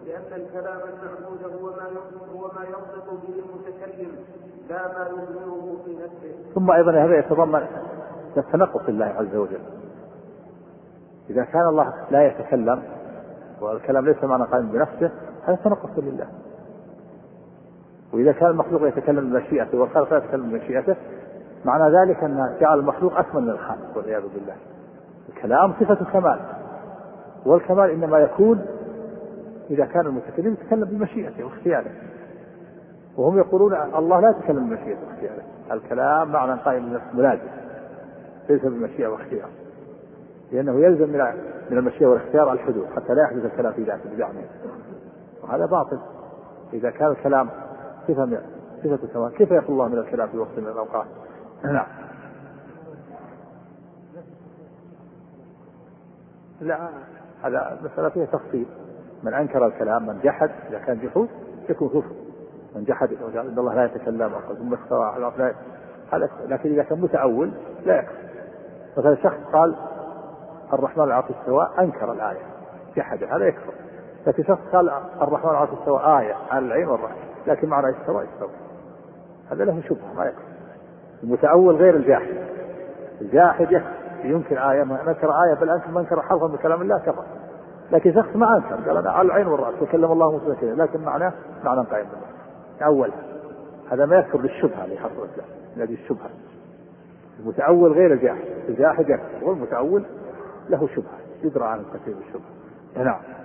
لأن 0.05 0.41
الكلام 0.41 0.79
المعبود 0.79 1.43
هو 1.61 1.69
ما 1.69 1.87
هو 2.35 2.47
ما 2.47 2.63
ينطق 2.65 3.13
به 3.13 3.43
المتكلم 3.43 4.15
لا 4.69 4.87
ما 4.87 5.07
يظهره 5.07 5.77
في 5.85 5.95
نفسه. 5.95 6.53
ثم 6.55 6.71
أيضا 6.71 6.91
هذا 6.91 7.19
يتضمن 7.19 7.67
التنقص 8.37 8.81
لله 8.89 9.05
عز 9.05 9.35
وجل. 9.35 9.61
إذا 11.29 11.43
كان 11.43 11.67
الله 11.67 11.93
لا 12.11 12.27
يتكلم 12.27 12.83
والكلام 13.61 14.05
ليس 14.05 14.23
معنى 14.23 14.43
قائم 14.43 14.71
بنفسه 14.71 15.11
هذا 15.49 15.57
تنقص 15.63 15.89
لله. 15.97 16.27
وإذا 18.13 18.31
كان 18.31 18.49
المخلوق 18.49 18.87
يتكلم 18.87 19.29
بمشيئته 19.29 19.77
والخالق 19.77 20.13
لا 20.13 20.17
يتكلم 20.17 20.49
بمشيئته 20.49 20.95
معنى 21.65 21.97
ذلك 21.97 22.23
أن 22.23 22.57
جعل 22.61 22.79
المخلوق 22.79 23.17
أكمل 23.17 23.41
من 23.41 23.49
الخالق 23.49 23.97
والعياذ 23.97 24.21
بالله. 24.21 24.55
الكلام 25.29 25.73
صفة 25.73 26.05
كمال 26.13 26.39
والكمال 27.45 27.89
إنما 27.89 28.19
يكون 28.19 28.65
إذا 29.69 29.85
كان 29.85 30.05
المتكلم 30.05 30.53
يتكلم 30.53 30.85
بمشيئته 30.85 31.43
واختياره. 31.43 31.91
وهم 33.17 33.37
يقولون 33.37 33.73
الله 33.95 34.19
لا 34.19 34.29
يتكلم 34.29 34.69
بمشيئته 34.69 35.01
واختياره. 35.07 35.43
الكلام 35.71 36.31
معنى 36.31 36.61
قائم 36.61 36.89
بنفس 36.89 37.05
ملازم. 37.13 37.49
ليس 38.49 38.61
بمشيئة 38.61 39.07
واختيار. 39.07 39.49
لأنه 40.51 40.79
يلزم 40.79 41.09
من 41.09 41.19
من 41.71 41.77
المشيئة 41.77 42.07
والاختيار 42.07 42.53
الحدود 42.53 42.85
حتى 42.95 43.13
لا 43.13 43.23
يحدث 43.23 43.45
الكلام 43.45 43.73
في 43.73 43.83
ذاته 43.83 44.09
بزعمه 44.15 44.41
وهذا 45.49 45.65
باطل. 45.65 45.99
إذا 46.73 46.89
كان 46.89 47.11
الكلام 47.11 47.49
صفة 48.07 48.41
صفة 48.83 49.07
كمال 49.13 49.33
كيف 49.33 49.51
يقول 49.51 49.69
الله 49.69 49.87
من 49.87 49.97
الكلام 49.97 50.27
في 50.27 50.37
وقت 50.37 50.57
من 50.57 50.67
الأوقات؟ 50.67 51.05
نعم. 51.63 51.85
لا 56.61 56.89
هذا 57.43 57.79
مسألة 57.83 58.09
فيها 58.09 58.25
تفصيل. 58.25 58.65
من 59.23 59.33
أنكر 59.33 59.65
الكلام 59.65 60.07
من 60.07 60.19
جحد 60.23 60.51
إذا 60.69 60.79
كان 60.79 60.99
جحود 60.99 61.29
يكون 61.69 61.89
كفر. 61.89 62.15
من 62.75 62.83
جحد 62.83 63.09
إن 63.35 63.57
الله 63.57 63.73
لا 63.73 63.85
يتكلم 63.85 64.31
ثم 64.59 64.73
استوى 64.73 65.05
على 65.05 65.53
هذا 66.11 66.29
لكن 66.45 66.73
إذا 66.73 66.83
كان 66.83 67.01
متأول 67.01 67.51
لا 67.85 67.99
يكفر. 67.99 68.13
مثلا 68.97 69.15
شخص 69.15 69.37
قال 69.53 69.75
الرحمن 70.73 71.03
العرش 71.03 71.25
استوى 71.31 71.69
أنكر 71.79 72.11
الآية. 72.11 72.41
جحد 72.95 73.23
هذا 73.23 73.45
يكفر. 73.45 73.73
لكن 74.27 74.43
شخص 74.43 74.61
قال 74.73 74.91
الرحمن 75.21 75.49
العرش 75.49 75.69
استوى 75.79 75.99
آية 75.99 76.35
على 76.51 76.65
العين 76.65 76.87
والرأس. 76.87 77.11
لكن 77.47 77.69
معنى 77.69 77.89
استوى 77.89 78.23
استوى. 78.23 78.49
هذا 79.51 79.65
له 79.65 79.81
شبهة 79.81 80.13
ما 80.17 80.25
يكفر 80.25 80.41
المتأول 81.23 81.75
غير 81.75 81.95
الجاحد. 81.95 82.33
الجاحد 83.21 83.81
ينكر 84.23 84.71
آية 84.71 84.83
ما 84.83 85.03
نكر 85.07 85.31
آية 85.43 85.53
بل 85.53 85.69
أنكر 85.69 85.91
من 85.91 85.97
انكر 85.97 86.21
حرفا 86.21 86.47
من 86.47 86.57
كلام 86.57 86.81
الله 86.81 86.99
كفر. 86.99 87.23
لكن 87.91 88.13
شخص 88.13 88.35
ما 88.35 88.57
أنكر 88.57 88.89
قال 88.89 88.97
أنا 88.97 89.11
على 89.11 89.25
العين 89.25 89.47
والرأس 89.47 89.81
وكلم 89.81 90.11
الله 90.11 90.31
موسى 90.31 90.55
كذا 90.61 90.75
لكن 90.75 91.01
معناه 91.01 91.33
معنى 91.63 91.81
قائم 91.81 92.05
بالله. 92.05 92.85
أول 92.85 93.11
هذا 93.91 94.05
ما 94.05 94.19
يكفر 94.19 94.37
بالشبهة 94.37 94.85
اللي 94.85 94.97
حصلت 94.97 95.37
له 95.37 95.83
هذه 95.83 95.93
الشبهة. 95.93 96.29
المتأول 97.39 97.91
غير 97.91 98.13
الجاحد. 98.13 98.43
الجاحد 98.69 99.09
يكفر 99.09 99.45
والمتأول 99.45 100.03
له 100.69 100.87
شبهة 100.87 101.19
يدرى 101.43 101.65
عن 101.65 101.83
كثير 101.93 102.15
الشبهة. 102.27 103.03
نعم. 103.03 103.38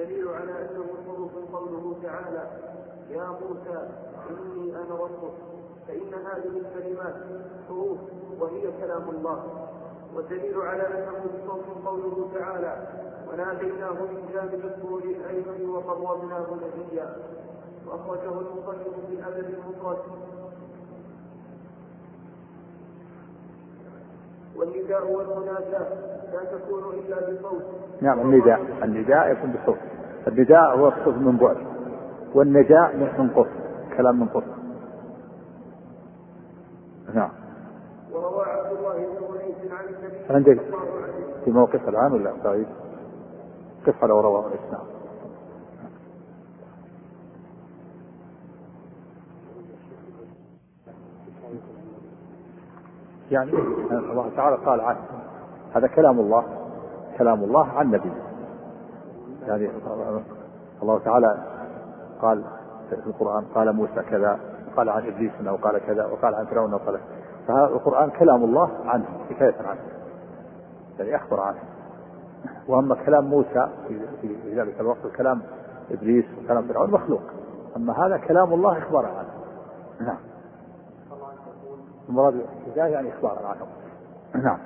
والدليل 0.00 0.28
على 0.28 0.52
أنه 0.52 0.84
حروف 1.06 1.30
قوله 1.54 1.96
تعالى 2.02 2.50
يا 3.10 3.24
موسى 3.40 3.88
إني 4.30 4.76
أنا 4.76 4.94
ربك. 4.94 5.32
فإن 5.88 6.14
هذه 6.14 6.56
الكلمات 6.58 7.14
حروف 7.68 7.98
وهي 8.40 8.72
كلام 8.80 9.10
الله. 9.10 9.68
والدليل 10.14 10.60
على 10.60 10.82
أنه 10.82 11.24
صوت 11.46 11.86
قوله 11.86 12.28
تعالى 12.34 12.88
وناديناه 13.32 13.92
من 13.92 14.30
جانب 14.34 14.64
الطور 14.64 15.02
الأيمن 15.02 15.70
وقربناه 15.70 16.46
نبيا 16.54 17.16
وأخرجه 17.86 18.40
المصنف 18.40 19.06
في 19.06 19.12
الأدب 19.12 19.48
المفرد. 19.54 19.98
والنداء 24.56 25.10
والمناداة 25.12 25.88
لا 26.32 26.44
تكون 26.44 26.94
إلا 26.94 27.20
بصوت 27.30 27.89
نعم 28.00 28.20
النداء. 28.20 28.60
النداء 28.82 29.32
يكون 29.32 29.52
بصوت 29.52 29.78
النداء 30.28 30.78
هو 30.78 30.88
الصوت 30.88 31.14
من 31.14 31.36
بعد 31.36 31.56
والنجاء 32.34 32.96
من 32.96 33.30
قرب 33.34 33.46
كلام 33.96 34.20
من 34.20 34.26
قرب 34.28 34.60
نعم. 37.14 37.30
وروى 38.12 38.44
عبد 38.44 38.76
الله 38.78 38.94
بن 38.94 39.38
انيس 39.40 39.72
عن 39.72 39.84
النبي 39.94 40.50
عندك 40.50 40.60
في 41.44 41.50
موقف 41.50 41.88
الآن 41.88 42.12
ولا 42.12 42.32
بعيد؟ 42.44 42.66
قف 43.86 44.04
لو 44.04 44.20
رواه 44.20 44.46
الإسلام. 44.46 44.86
يعني 53.30 53.52
الله 53.90 54.30
تعالى 54.36 54.56
قال 54.56 54.80
عنه 54.80 54.98
هذا 55.74 55.86
كلام 55.86 56.20
الله. 56.20 56.69
كلام 57.20 57.44
الله 57.44 57.66
عن 57.66 57.90
نبي 57.90 58.12
يعني 59.46 59.70
الله 60.82 60.98
تعالى 60.98 61.38
قال 62.22 62.44
في 62.90 63.06
القرآن 63.06 63.44
قال 63.54 63.72
موسى 63.72 64.02
كذا 64.10 64.40
قال 64.76 64.88
عن 64.88 65.06
إبليس 65.06 65.32
إنه 65.40 65.56
قال 65.56 65.78
كذا 65.78 66.06
وقال 66.06 66.34
عن 66.34 66.46
فرعون 66.46 66.68
إنه 66.68 66.78
قال 66.78 67.00
فهذا 67.48 67.64
القرآن 67.64 68.10
كلام 68.10 68.44
الله 68.44 68.70
عنه 68.84 69.04
حكاية 69.30 69.54
عنه. 69.66 69.80
يعني 70.98 71.16
أخبر 71.16 71.40
عنه. 71.40 71.58
وأما 72.68 72.94
كلام 72.94 73.24
موسى 73.24 73.68
في 74.20 74.54
ذلك 74.54 74.80
الوقت 74.80 75.06
كلام 75.16 75.42
إبليس 75.90 76.24
وكلام 76.44 76.68
فرعون 76.68 76.90
مخلوق. 76.90 77.22
أما 77.76 78.06
هذا 78.06 78.16
كلام 78.16 78.52
الله 78.52 78.78
إخبارا 78.78 79.08
عنه. 79.08 79.28
نعم. 80.00 80.18
المراد 82.08 82.46
يعني 82.76 83.14
إخبارا 83.14 83.46
عنه. 83.46 83.66
نعم. 84.44 84.58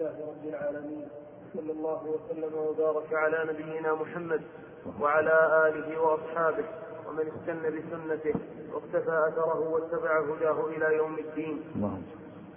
لله 0.00 0.32
رب 0.32 0.44
العالمين. 0.48 1.08
صلى 1.54 1.72
الله 1.72 2.00
وسلم 2.04 2.54
وبارك 2.54 3.14
على 3.14 3.52
نبينا 3.52 3.94
محمد 3.94 4.42
وعلى 5.00 5.68
آله 5.68 6.00
وأصحابه 6.00 6.64
ومن 7.08 7.24
استنى 7.28 7.70
بسنته 7.70 8.34
واقتفى 8.72 9.28
أثره 9.28 9.68
واتبع 9.70 10.20
هداه 10.20 10.66
إلى 10.66 10.96
يوم 10.96 11.18
الدين. 11.18 11.62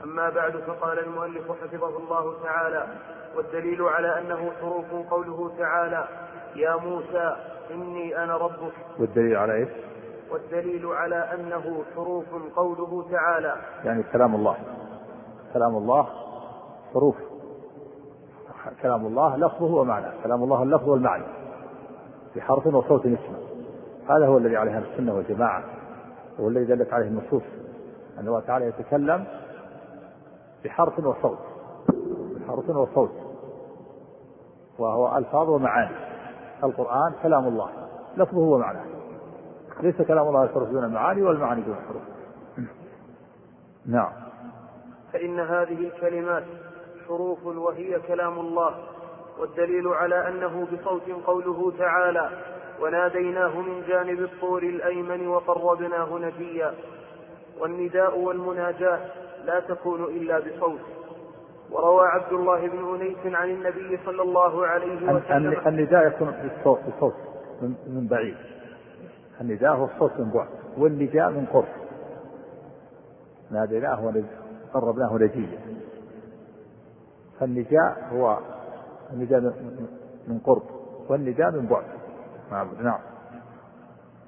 أما 0.03 0.29
بعد 0.29 0.57
فقال 0.57 0.99
المؤلف 0.99 1.51
حفظه 1.51 1.97
الله 1.97 2.43
تعالى 2.43 2.87
والدليل 3.35 3.81
على 3.81 4.19
أنه 4.19 4.51
حروف 4.61 5.11
قوله 5.11 5.51
تعالى 5.57 6.07
يا 6.55 6.75
موسى 6.75 7.35
إني 7.71 8.23
أنا 8.23 8.37
ربك. 8.37 8.73
والدليل 8.99 9.35
على 9.35 9.53
إيش؟ 9.53 9.69
والدليل 10.31 10.85
على 10.85 11.15
أنه 11.15 11.83
حروف 11.95 12.25
قوله 12.55 13.05
تعالى 13.11 13.55
يعني 13.85 14.03
كلام 14.03 14.35
الله. 14.35 14.57
كلام 15.53 15.75
الله 15.77 16.09
حروف 16.93 17.15
كلام 18.81 19.05
الله 19.05 19.37
لفظه 19.37 19.65
ومعناه. 19.65 20.13
كلام 20.23 20.43
الله 20.43 20.63
اللفظ 20.63 20.89
والمعنى. 20.89 21.23
بحرف 22.35 22.67
وصوت 22.67 23.05
اسمه. 23.05 23.37
هذا 24.09 24.27
هو 24.27 24.37
الذي 24.37 24.57
عليه 24.57 24.77
السنة 24.77 25.13
والجماعة. 25.13 25.63
هو 26.39 26.47
الذي 26.47 26.65
دلت 26.65 26.93
عليه 26.93 27.07
النصوص. 27.07 27.43
أن 28.19 28.27
الله 28.27 28.39
تعالى 28.39 28.65
يتكلم 28.65 29.25
بحرف 30.65 30.99
وصوت. 30.99 31.39
بحرف 32.39 32.69
وصوت. 32.69 33.11
وهو 34.79 35.17
ألفاظ 35.17 35.49
ومعاني. 35.49 35.95
القرآن 36.63 37.13
كلام 37.23 37.47
الله. 37.47 37.69
لفظه 38.17 38.37
ومعناه. 38.37 38.85
ليس 39.81 40.01
كلام 40.01 40.27
الله 40.27 40.43
الحروف 40.43 40.69
دون 40.69 40.83
المعاني 40.83 41.21
والمعاني 41.21 41.61
دون 41.61 41.75
الحروف. 41.75 42.01
نعم. 43.85 44.11
فإن 45.13 45.39
هذه 45.39 45.87
الكلمات 45.87 46.43
حروف 47.07 47.45
وهي 47.45 47.99
كلام 47.99 48.39
الله 48.39 48.75
والدليل 49.39 49.87
على 49.87 50.27
أنه 50.27 50.67
بصوت 50.71 51.09
قوله 51.25 51.73
تعالى 51.77 52.29
وناديناه 52.81 53.61
من 53.61 53.83
جانب 53.87 54.19
الطور 54.19 54.63
الأيمن 54.63 55.27
وقربناه 55.27 56.17
نجيا 56.17 56.73
والنداء 57.59 58.19
والمناجاة 58.19 58.99
لا 59.45 59.59
تكون 59.59 60.03
إلا 60.03 60.39
بصوت. 60.39 60.79
وروى 61.71 62.07
عبد 62.07 62.33
الله 62.33 62.67
بن 62.67 62.95
أنيس 62.95 63.35
عن 63.35 63.49
النبي 63.49 63.99
صلى 64.05 64.21
الله 64.21 64.67
عليه 64.67 64.95
وسلم 64.95 65.67
النداء 65.67 66.07
يكون 66.07 66.31
بالصوت 66.31 66.79
بصوت 66.97 67.13
من 67.87 68.07
بعيد. 68.07 68.37
النداء 69.41 69.71
هو 69.71 69.85
الصوت 69.85 70.19
من 70.19 70.31
بعد 70.33 70.47
والنداء 70.77 71.29
من 71.29 71.45
قرب. 71.53 71.65
ناديناه 73.51 74.13
وقربناه 74.73 75.13
نجيا. 75.15 75.59
فالنداء 77.43 78.09
هو 78.11 78.39
النداء 79.13 79.41
من 80.27 80.39
قرب 80.45 80.63
والنداء 81.09 81.51
من 81.51 81.67
بعد. 81.67 81.85
نعم 82.51 82.67
نعم. 82.83 82.99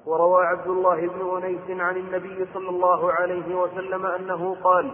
وروى 0.06 0.46
عبد 0.46 0.66
الله 0.66 1.08
بن 1.08 1.36
أنيس 1.36 1.80
عن 1.80 1.96
النبي 1.96 2.46
صلى 2.54 2.68
الله 2.68 3.12
عليه 3.12 3.54
وسلم 3.54 4.06
أنه 4.06 4.56
قال 4.64 4.92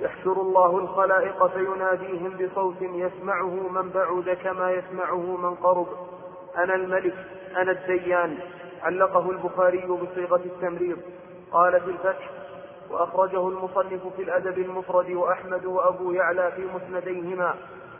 يحشر 0.00 0.40
الله 0.40 0.78
الخلائق 0.78 1.46
فيناديهم 1.46 2.32
بصوت 2.36 2.82
يسمعه 2.82 3.68
من 3.70 3.90
بعد 3.90 4.36
كما 4.44 4.70
يسمعه 4.70 5.36
من 5.36 5.54
قرب. 5.54 5.86
أنا 6.56 6.74
الملك 6.74 7.14
أنا 7.56 7.72
الديان. 7.72 8.38
علقه 8.82 9.30
البخاري 9.30 9.86
بصيغة 9.86 10.40
التمريض. 10.44 10.98
قال 11.52 11.80
في 11.80 11.90
الفتح 11.90 12.30
وأخرجه 12.90 13.48
المصنف 13.48 14.06
في 14.16 14.22
الأدب 14.22 14.58
المفرد 14.58 15.10
وأحمد 15.10 15.64
وأبو 15.64 16.12
يعلى 16.12 16.52
في 16.52 16.66
مسنديهما 16.74 17.54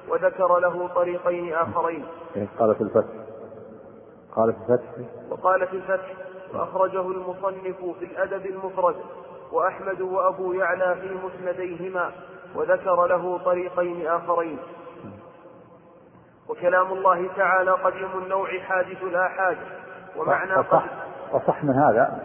وذكر 0.09 0.59
له 0.59 0.89
طريقين 0.89 1.55
آخرين. 1.55 2.05
إيه، 2.37 2.49
قال 2.59 2.75
في 2.75 2.81
الفتح. 2.81 3.13
قال 4.37 4.53
في 4.53 4.59
الفتح. 4.59 4.89
وقال 5.31 5.67
في 5.67 5.77
الفتح 5.77 6.13
وأخرجه 6.55 7.01
المصنف 7.01 7.85
في 7.99 8.05
الأدب 8.05 8.47
المفرد 8.47 8.97
وأحمد 9.53 10.01
وأبو 10.01 10.53
يعلى 10.53 10.97
في 11.01 11.19
مسنديهما 11.27 12.13
وذكر 12.55 13.07
له 13.07 13.39
طريقين 13.39 14.07
آخرين. 14.07 14.59
وكلام 16.49 16.93
الله 16.93 17.29
تعالى 17.37 17.71
قديم 17.71 18.11
النوع 18.23 18.59
حادث 18.59 19.03
الآحاد 19.03 19.57
ومعنى 20.17 20.53
وصح, 20.59 20.85
وصح 21.33 21.65
من 21.65 21.75
هذا 21.75 22.21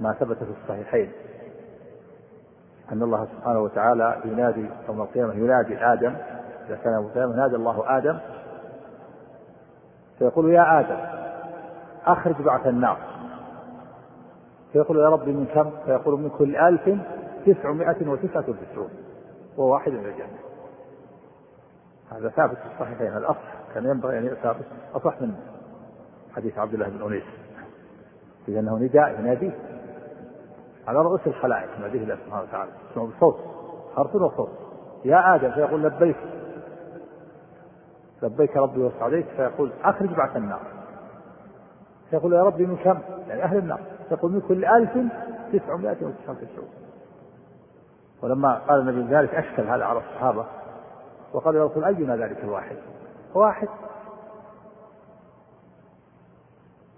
ما 0.00 0.12
ثبت 0.12 0.36
في 0.38 0.54
الصحيحين. 0.62 1.12
أن 2.92 3.02
الله 3.02 3.26
سبحانه 3.36 3.58
وتعالى 3.58 4.16
ينادي 4.24 4.66
يوم 4.88 5.02
القيامة 5.02 5.34
ينادي 5.34 5.84
آدم 5.84 6.14
إذا 6.66 6.76
كان 6.76 6.92
يوم 6.92 7.06
القيامة 7.06 7.32
ينادي 7.34 7.56
الله 7.56 7.98
آدم 7.98 8.18
فيقول 10.18 10.50
يا 10.50 10.80
آدم 10.80 10.96
أخرج 12.06 12.42
بعث 12.42 12.66
النار. 12.66 12.98
فيقول 14.72 14.98
يا 14.98 15.08
ربي 15.08 15.32
من 15.32 15.46
كم؟ 15.46 15.70
فيقول 15.86 16.20
من 16.20 16.30
كل 16.30 16.56
ألف 16.56 16.98
تسعمائة 17.46 18.08
وتسعة 18.08 18.44
وتسعون 18.48 18.90
وواحد 19.56 19.92
من 19.92 20.06
الجنة. 20.06 20.38
هذا 22.12 22.28
ثابت 22.28 22.56
في 22.56 22.66
الصحيحين 22.74 23.16
الأصح 23.16 23.54
كان 23.74 23.84
ينبغي 23.84 24.18
أن 24.18 24.24
يؤتى 24.24 24.54
أصح 24.94 25.20
من 25.20 25.34
حديث 26.36 26.58
عبد 26.58 26.74
الله 26.74 26.88
بن 26.88 27.02
أنيس. 27.06 27.24
إذا 28.48 28.60
أنه 28.60 28.78
نداء 28.78 29.20
يناديه. 29.20 29.73
على 30.88 30.98
رؤوس 30.98 31.20
الخلائق 31.26 31.68
يناديه 31.78 32.02
الله 32.02 32.16
سبحانه 32.26 32.42
وتعالى. 32.42 32.70
اسمه 32.92 33.06
بصوت 33.06 33.36
حرف 33.96 34.14
وصوت. 34.14 34.50
يا 35.04 35.34
آدم 35.34 35.50
فيقول 35.50 35.82
لبيك. 35.82 36.16
لبيك 38.22 38.56
ربي 38.56 38.80
وسعديك 38.80 39.26
فيقول 39.36 39.72
أخرج 39.84 40.08
بعث 40.08 40.36
النار. 40.36 40.60
فيقول 42.10 42.32
يا 42.32 42.42
ربي 42.42 42.66
من 42.66 42.76
كم؟ 42.76 42.98
يعني 43.28 43.42
أهل 43.42 43.58
النار. 43.58 43.80
يقول 44.10 44.32
من 44.32 44.40
كل 44.40 44.64
ألف 44.64 44.90
تسعمائة 45.52 45.96
وتسعة 46.04 46.30
وتسعون. 46.30 46.68
ولما 48.22 48.58
قال 48.58 48.80
النبي 48.80 49.14
ذلك 49.14 49.34
أشكل 49.34 49.62
هذا 49.62 49.84
على 49.84 49.98
الصحابة 49.98 50.46
وقال 51.32 51.56
يا 51.56 51.64
رسول 51.64 51.84
أينا 51.84 52.16
ذلك 52.16 52.44
الواحد؟ 52.44 52.76
واحد. 53.34 53.68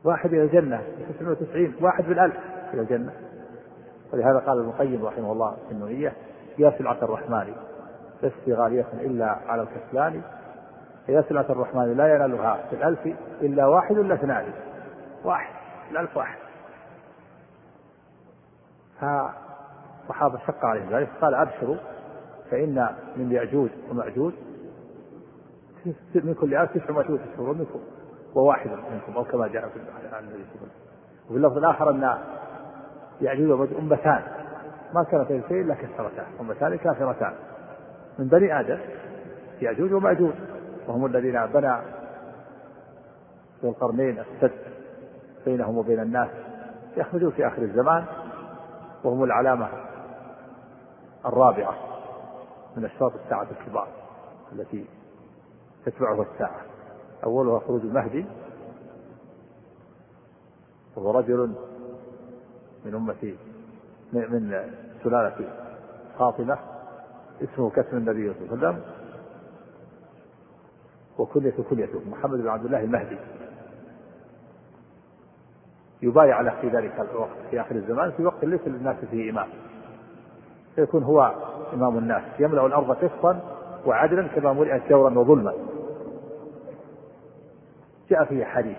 واحد 0.04 0.32
إلى 0.32 0.42
الجنة 0.42 0.82
99 1.18 1.74
واحد 1.80 2.04
بالألف 2.04 2.36
إلى 2.74 2.80
الجنة. 2.82 3.12
ولهذا 4.12 4.38
قال 4.38 4.58
ابن 4.58 4.68
القيم 4.68 5.06
رحمه 5.06 5.32
الله 5.32 5.56
في 5.68 5.72
النونية 5.72 6.12
يا 6.58 6.74
سلعة 6.78 6.98
الرحمن 7.02 7.54
لست 8.22 8.48
غالية 8.48 8.86
إلا 8.92 9.38
على 9.46 9.62
الكسلان 9.62 10.22
يا 11.08 11.24
سلعة 11.28 11.46
الرحمن 11.50 11.96
لا 11.96 12.14
ينالها 12.14 12.58
في 12.70 12.76
الألف 12.76 13.06
إلا 13.40 13.66
واحد 13.66 13.98
ولا 13.98 14.14
اثنان 14.14 14.44
واحد 15.24 15.54
الألف 15.90 16.16
واحد. 16.16 16.38
فالصحابة 19.00 20.38
شق 20.46 20.64
عليهم 20.64 20.90
ذلك 20.90 21.08
قال 21.20 21.34
أبشروا 21.34 21.76
فإن 22.50 22.88
من 23.16 23.32
يأجوج 23.32 23.70
ومأجوج 23.90 24.32
من 26.14 26.34
كل 26.40 26.54
ألف 26.54 26.78
تسعمائة 26.78 27.10
وتسعون 27.10 27.58
منكم 27.58 27.80
وواحد 28.34 28.70
منكم 28.70 29.16
أو 29.16 29.24
كما 29.24 29.48
جاء 29.48 29.68
في 29.68 29.76
النبي 30.20 30.44
وفي 31.28 31.36
اللفظ 31.36 31.56
الآخر 31.56 31.90
أن 31.90 32.18
يأجوج 33.20 33.50
ومأجوج 33.50 33.78
أمتان. 33.78 34.22
ما 34.94 35.02
كانت 35.02 35.28
شيء 35.28 35.60
إلا 35.60 35.74
كسرتان. 35.74 36.26
أمتان 36.40 36.76
كافرتان. 36.76 37.34
من 38.18 38.28
بني 38.28 38.60
آدم 38.60 38.78
يأجوج 39.60 39.92
ومأجوج. 39.92 40.32
وهم 40.88 41.06
الذين 41.06 41.46
بنى 41.46 41.78
ذو 43.62 43.70
القرنين 43.70 44.18
السد 44.18 44.52
بينهم 45.44 45.78
وبين 45.78 46.00
الناس. 46.00 46.28
يخرجون 46.96 47.30
في 47.30 47.46
آخر 47.46 47.62
الزمان. 47.62 48.04
وهم 49.04 49.24
العلامة 49.24 49.68
الرابعة 51.26 51.74
من 52.76 52.84
أشراط 52.84 53.12
الساعة 53.24 53.46
الكبار 53.60 53.88
التي 54.52 54.86
تتبعها 55.86 56.26
الساعة. 56.32 56.60
أولها 57.24 57.58
خروج 57.58 57.80
المهدي. 57.80 58.26
وهو 60.96 61.10
رجل 61.10 61.54
من 62.86 62.94
أمة 62.94 63.34
من 64.12 64.72
سلالة 65.04 65.48
فاطمة 66.18 66.58
اسمه 67.42 67.70
كاسم 67.70 67.96
النبي 67.96 68.34
صلى 68.34 68.42
الله 68.42 68.68
عليه 68.68 68.68
وسلم. 68.68 68.82
وكلية 71.18 71.54
كليته 71.70 72.00
محمد 72.10 72.38
بن 72.38 72.48
عبد 72.48 72.64
الله 72.64 72.80
المهدي. 72.80 73.18
يبايع 76.02 76.40
له 76.40 76.60
في 76.60 76.68
ذلك 76.68 77.00
الوقت 77.00 77.38
في 77.50 77.60
آخر 77.60 77.74
الزمان 77.74 78.10
في 78.10 78.24
وقت 78.24 78.44
ليس 78.44 78.60
للناس 78.66 78.96
فيه 79.10 79.30
إمام. 79.30 79.48
فيكون 80.74 81.02
هو 81.02 81.34
إمام 81.72 81.98
الناس 81.98 82.22
يملأ 82.38 82.66
الأرض 82.66 82.90
قسطا 82.90 83.40
وعدلا 83.86 84.26
كما 84.26 84.52
ملئت 84.52 84.88
جورا 84.90 85.18
وظلما. 85.18 85.54
جاء 88.10 88.24
فيه 88.24 88.44
حديث 88.44 88.78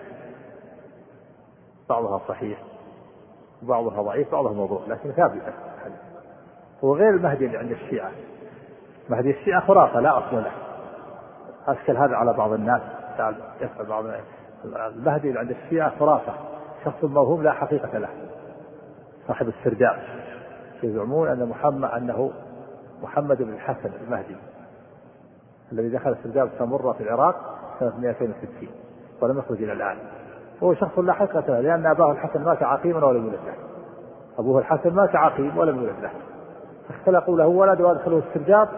بعضها 1.88 2.20
صحيح. 2.28 2.62
وبعضها 3.62 4.02
ضعيف 4.02 4.32
بعضها 4.32 4.52
موضوع 4.52 4.80
لكن 4.88 5.12
ثابتة 5.12 5.52
هو 6.84 6.96
غير 6.96 7.10
المهدي 7.10 7.46
اللي 7.46 7.58
عند 7.58 7.70
الشيعة. 7.70 8.10
مهدي 9.10 9.30
الشيعة 9.30 9.66
خرافة 9.66 10.00
لا 10.00 10.18
أصل 10.18 10.36
له. 10.36 10.52
أشكل 11.66 11.96
هذا 11.96 12.16
على 12.16 12.32
بعض 12.32 12.52
الناس 12.52 12.82
يسأل 13.60 13.86
بعض 13.86 14.04
المهدي 14.64 15.38
عند 15.38 15.50
الشيعة 15.50 15.98
خرافة. 15.98 16.32
شخص 16.84 17.04
موهوم 17.04 17.42
لا 17.42 17.52
حقيقة 17.52 17.98
له. 17.98 18.08
صاحب 19.28 19.48
السرداب 19.48 19.98
يزعمون 20.82 21.28
أن 21.28 21.48
محمد 21.48 21.90
أنه 21.90 22.32
محمد 23.02 23.42
بن 23.42 23.54
الحسن 23.54 23.90
المهدي. 24.04 24.36
الذي 25.72 25.88
دخل 25.88 26.10
السرداب 26.10 26.50
سمرة 26.58 26.92
في 26.92 27.02
العراق 27.02 27.58
سنة 27.80 27.96
260 27.98 28.68
ولم 29.20 29.38
يخرج 29.38 29.62
إلى 29.62 29.72
الآن. 29.72 29.98
هو 30.62 30.74
شخص 30.74 30.98
لا 30.98 31.12
حقيقة 31.12 31.44
له 31.48 31.60
لأن 31.60 31.86
أباه 31.86 32.12
الحسن 32.12 32.44
مات 32.44 32.62
عقيما 32.62 33.06
ولم 33.06 33.24
يولد 33.24 33.40
له. 33.46 33.54
أبوه 34.38 34.58
الحسن 34.58 34.94
مات 34.94 35.16
عقيم 35.16 35.58
ولم 35.58 35.76
يولد 35.76 36.00
له. 36.02 36.10
اختلقوا 36.90 37.38
له 37.38 37.46
ولد 37.46 37.80
وأدخلوه 37.80 38.22
السرداب 38.28 38.68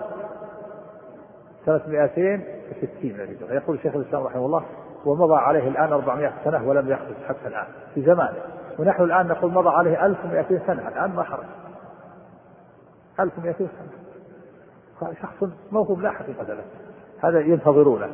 سنة 1.66 1.80
260 1.86 3.16
يقول. 3.50 3.76
الشيخ 3.76 3.96
الإسلام 3.96 4.22
رحمه 4.22 4.46
الله 4.46 4.62
ومضى 5.04 5.34
عليه 5.34 5.68
الآن 5.68 5.92
400 5.92 6.32
سنة 6.44 6.68
ولم 6.68 6.90
يخرج 6.90 7.14
حتى 7.28 7.48
الآن 7.48 7.66
في 7.94 8.02
زمانه. 8.02 8.38
ونحن 8.78 9.02
الآن 9.02 9.28
نقول 9.28 9.52
مضى 9.52 9.68
عليه 9.68 10.06
1200 10.06 10.66
سنة 10.66 10.88
الآن 10.88 11.10
ما 11.10 11.22
خرج. 11.22 11.46
1200 13.20 13.68
سنة. 14.98 15.12
شخص 15.22 15.50
موهوب 15.72 16.00
لا 16.00 16.10
حقيقة 16.10 16.42
له. 16.42 16.64
هذا 17.20 17.40
ينتظرونه. 17.40 18.10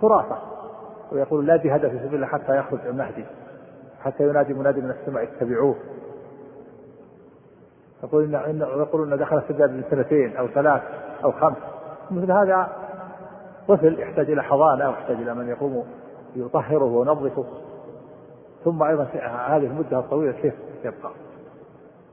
خرافة. 0.00 0.38
ويقول 1.12 1.46
لا 1.46 1.56
جهاد 1.56 1.88
في 1.88 1.98
سبيل 1.98 2.14
الله 2.14 2.26
حتى 2.26 2.56
يخرج 2.56 2.78
المهدي 2.86 3.24
حتى 4.00 4.28
ينادي 4.28 4.54
منادي 4.54 4.80
من 4.80 4.90
السماء 4.90 5.22
اتبعوه. 5.22 5.76
يقول 8.04 8.34
إن 8.34 8.60
يقول 8.60 9.12
إن 9.12 9.18
دخل 9.18 9.38
السجاد 9.38 9.70
من 9.70 9.84
سنتين 9.90 10.36
أو 10.36 10.48
ثلاث 10.48 10.82
أو 11.24 11.32
خمس. 11.32 11.56
مثل 12.10 12.32
هذا 12.32 12.68
طفل 13.68 14.00
يحتاج 14.00 14.30
إلى 14.30 14.42
حضانة 14.42 14.88
ويحتاج 14.88 15.16
إلى 15.16 15.34
من 15.34 15.48
يقوم 15.48 15.84
يطهره 16.36 16.84
وينظفه. 16.84 17.44
ثم 18.64 18.82
أيضا 18.82 19.04
هذه 19.46 19.66
المدة 19.66 19.98
الطويلة 19.98 20.32
كيف 20.32 20.54
يبقى؟ 20.84 21.10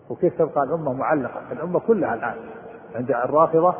وكيف 0.09 0.37
تبقى 0.37 0.63
الأمة 0.63 0.93
معلقة؟ 0.93 1.41
الأمة 1.51 1.79
كلها 1.79 2.13
الآن 2.13 2.35
عند 2.95 3.11
الرافضة 3.11 3.75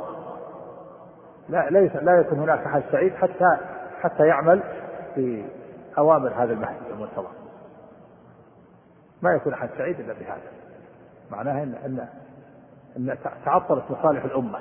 لا 1.49 1.69
ليس 1.69 1.95
لا 1.95 2.19
يكون 2.19 2.39
هناك 2.39 2.60
أحد 2.60 2.84
سعيد 2.91 3.13
حتى 3.13 3.58
حتى 4.01 4.28
يعمل 4.28 4.63
في 5.15 5.45
أوامر 5.97 6.34
هذا 6.43 6.54
المهدي 6.54 6.89
المنتظر 6.93 7.32
ما 9.21 9.32
يكون 9.34 9.54
أحد 9.54 9.69
سعيد 9.78 9.99
إلا 9.99 10.13
بهذا. 10.13 10.51
معناها 11.32 11.63
أن 11.63 11.75
أن 11.86 12.08
أن 12.97 13.17
تعطلت 13.45 13.84
مصالح 13.89 14.23
الأمة. 14.23 14.60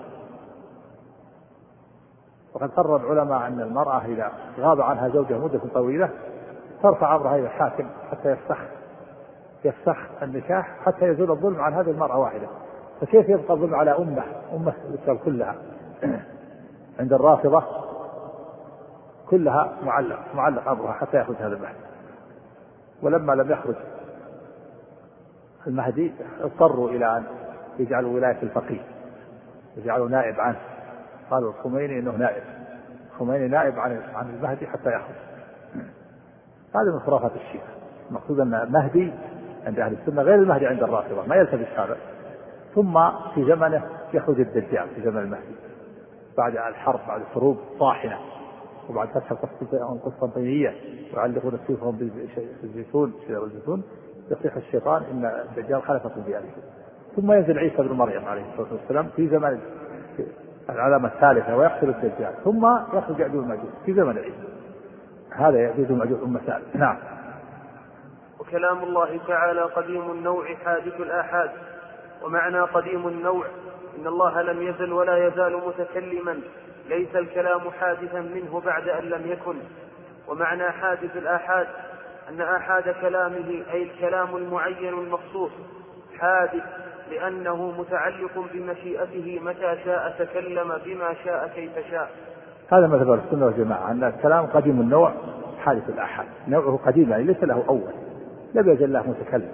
وقد 2.55 2.71
قرر 2.71 2.97
العلماء 2.97 3.47
أن 3.47 3.61
المرأة 3.61 4.05
إذا 4.05 4.33
غاب 4.59 4.81
عنها 4.81 5.09
زوجها 5.09 5.38
مدة 5.38 5.61
طويلة 5.75 6.11
ترفع 6.83 7.17
أمرها 7.17 7.37
إلى 7.37 7.47
الحاكم 7.47 7.87
حتى 8.11 8.31
يفسخ 8.31 8.59
يفسخ 9.64 9.97
النكاح 10.23 10.77
حتى 10.85 11.07
يزول 11.07 11.31
الظلم 11.31 11.61
عن 11.61 11.75
هذه 11.75 11.90
المرأة 11.90 12.19
واحدة. 12.19 12.47
فكيف 13.01 13.29
يبقى 13.29 13.55
الظلم 13.55 13.75
على 13.75 13.90
أمة؟ 13.99 14.23
أمة 14.53 14.75
الإسلام 14.88 15.17
كلها 15.17 15.55
عند 17.01 17.12
الرافضة 17.12 17.84
كلها 19.35 19.73
معلق 19.83 20.18
معلق 20.35 20.68
أمرها 20.68 20.92
حتى 20.92 21.20
يخرج 21.20 21.37
هذا 21.37 21.57
المهدي. 21.57 21.79
ولما 23.03 23.33
لم 23.33 23.51
يخرج 23.51 23.75
المهدي 25.66 26.12
اضطروا 26.40 26.90
إلى 26.90 27.16
أن 27.16 27.25
يجعلوا 27.79 28.14
ولاية 28.14 28.42
الفقيه 28.42 28.81
يجعلوا 29.77 30.09
نائب 30.09 30.40
عنه. 30.40 30.59
قالوا 31.31 31.51
الخميني 31.51 31.99
إنه 31.99 32.11
نائب 32.11 32.42
الخميني 33.12 33.49
نائب 33.49 33.79
عن 33.79 34.03
عن 34.14 34.35
المهدي 34.35 34.66
حتى 34.66 34.88
يخرج 34.88 35.16
هذه 36.75 36.94
من 36.94 37.01
خرافات 37.01 37.33
الشيعة. 37.37 37.68
المقصود 38.11 38.40
أن 38.40 38.55
المهدي 38.55 39.12
عند 39.66 39.79
أهل 39.81 39.92
السنة 39.92 40.23
غير 40.23 40.35
المهدي 40.35 40.66
عند 40.66 40.83
الرافضة 40.83 41.27
ما 41.27 41.37
يلتبس 41.37 41.79
هذا. 41.79 41.97
ثم 42.75 43.11
في 43.35 43.44
زمنه 43.44 43.83
يخرج 44.14 44.40
الدجال 44.40 44.88
في 44.94 45.03
زمن 45.03 45.18
المهدي. 45.18 45.55
بعد 46.38 46.57
الحرب 46.57 47.01
بعد 47.09 47.20
الحروب 47.20 47.59
طاحنة. 47.81 48.18
وبعد 48.90 49.09
فتح 49.09 49.33
القسطنطينية 49.73 50.75
يعلقون 51.14 51.59
سيوفهم 51.66 51.97
بالزيتون 52.62 53.12
شجر 53.29 53.44
الزيتون 53.44 53.83
يصيح 54.31 54.57
الشيطان 54.57 55.03
إن 55.03 55.25
الدجال 55.25 55.83
خلفكم 55.83 56.20
بأهله 56.20 56.51
ثم 57.16 57.33
ينزل 57.33 57.59
عيسى 57.59 57.77
بن 57.77 57.92
مريم 57.92 58.25
عليه 58.25 58.44
الصلاة 58.53 58.73
والسلام 58.73 59.09
في 59.16 59.29
زمن 59.29 59.61
العلامة 60.70 61.09
الثالثة 61.09 61.57
ويقتل 61.57 61.88
الدجال. 61.88 62.35
ثم 62.44 62.66
يخرج 62.92 63.18
يأجوج 63.18 63.42
المأجوج 63.42 63.70
في 63.87 63.94
زمن 63.94 64.18
عيسى. 64.18 64.49
هذا 65.31 65.59
يأجوج 65.59 65.87
المأجوج 65.90 66.23
أمة 66.23 66.40
ثالثة 66.47 66.79
نعم. 66.79 66.99
وكلام 68.40 68.83
الله 68.83 69.20
تعالى 69.29 69.61
قديم 69.61 70.11
النوع 70.11 70.55
حادث 70.55 71.01
الآحاد. 71.01 71.51
ومعنى 72.23 72.61
قديم 72.61 73.09
النوع 73.09 73.47
إن 73.99 74.07
الله 74.07 74.42
لم 74.42 74.62
يزل 74.62 74.92
ولا 74.92 75.27
يزال 75.27 75.61
متكلما. 75.66 76.38
ليس 76.88 77.16
الكلام 77.16 77.61
حادثا 77.81 78.20
منه 78.20 78.62
بعد 78.66 78.88
أن 78.88 79.05
لم 79.05 79.33
يكن. 79.33 79.57
ومعنى 80.29 80.70
حادث 80.70 81.16
الآحاد 81.16 81.66
أن 82.29 82.40
آحاد 82.40 82.94
كلامه 83.01 83.62
أي 83.73 83.83
الكلام 83.83 84.37
المعين 84.37 84.94
المخصوص 84.94 85.51
حادث 86.18 86.62
لأنه 87.11 87.75
متعلق 87.79 88.44
بمشيئته 88.55 89.40
متى 89.44 89.77
شاء 89.85 90.14
تكلم 90.18 90.73
بما 90.85 91.14
شاء 91.25 91.53
كيف 91.55 91.90
شاء. 91.90 92.11
هذا 92.73 92.87
مذهب 92.87 93.12
السنة 93.12 93.47
والجماعة 93.47 93.90
أن 93.90 94.05
الكلام 94.05 94.47
قديم 94.47 94.81
النوع 94.81 95.12
حادث 95.59 95.88
الآحاد. 95.88 96.27
نوعه 96.49 96.79
قديم 96.87 97.11
يعني 97.11 97.25
ليس 97.25 97.44
له 97.44 97.64
أول. 97.68 97.90
لم 98.55 98.73
يزل 98.73 98.92
له 98.92 99.11
متكلم. 99.11 99.53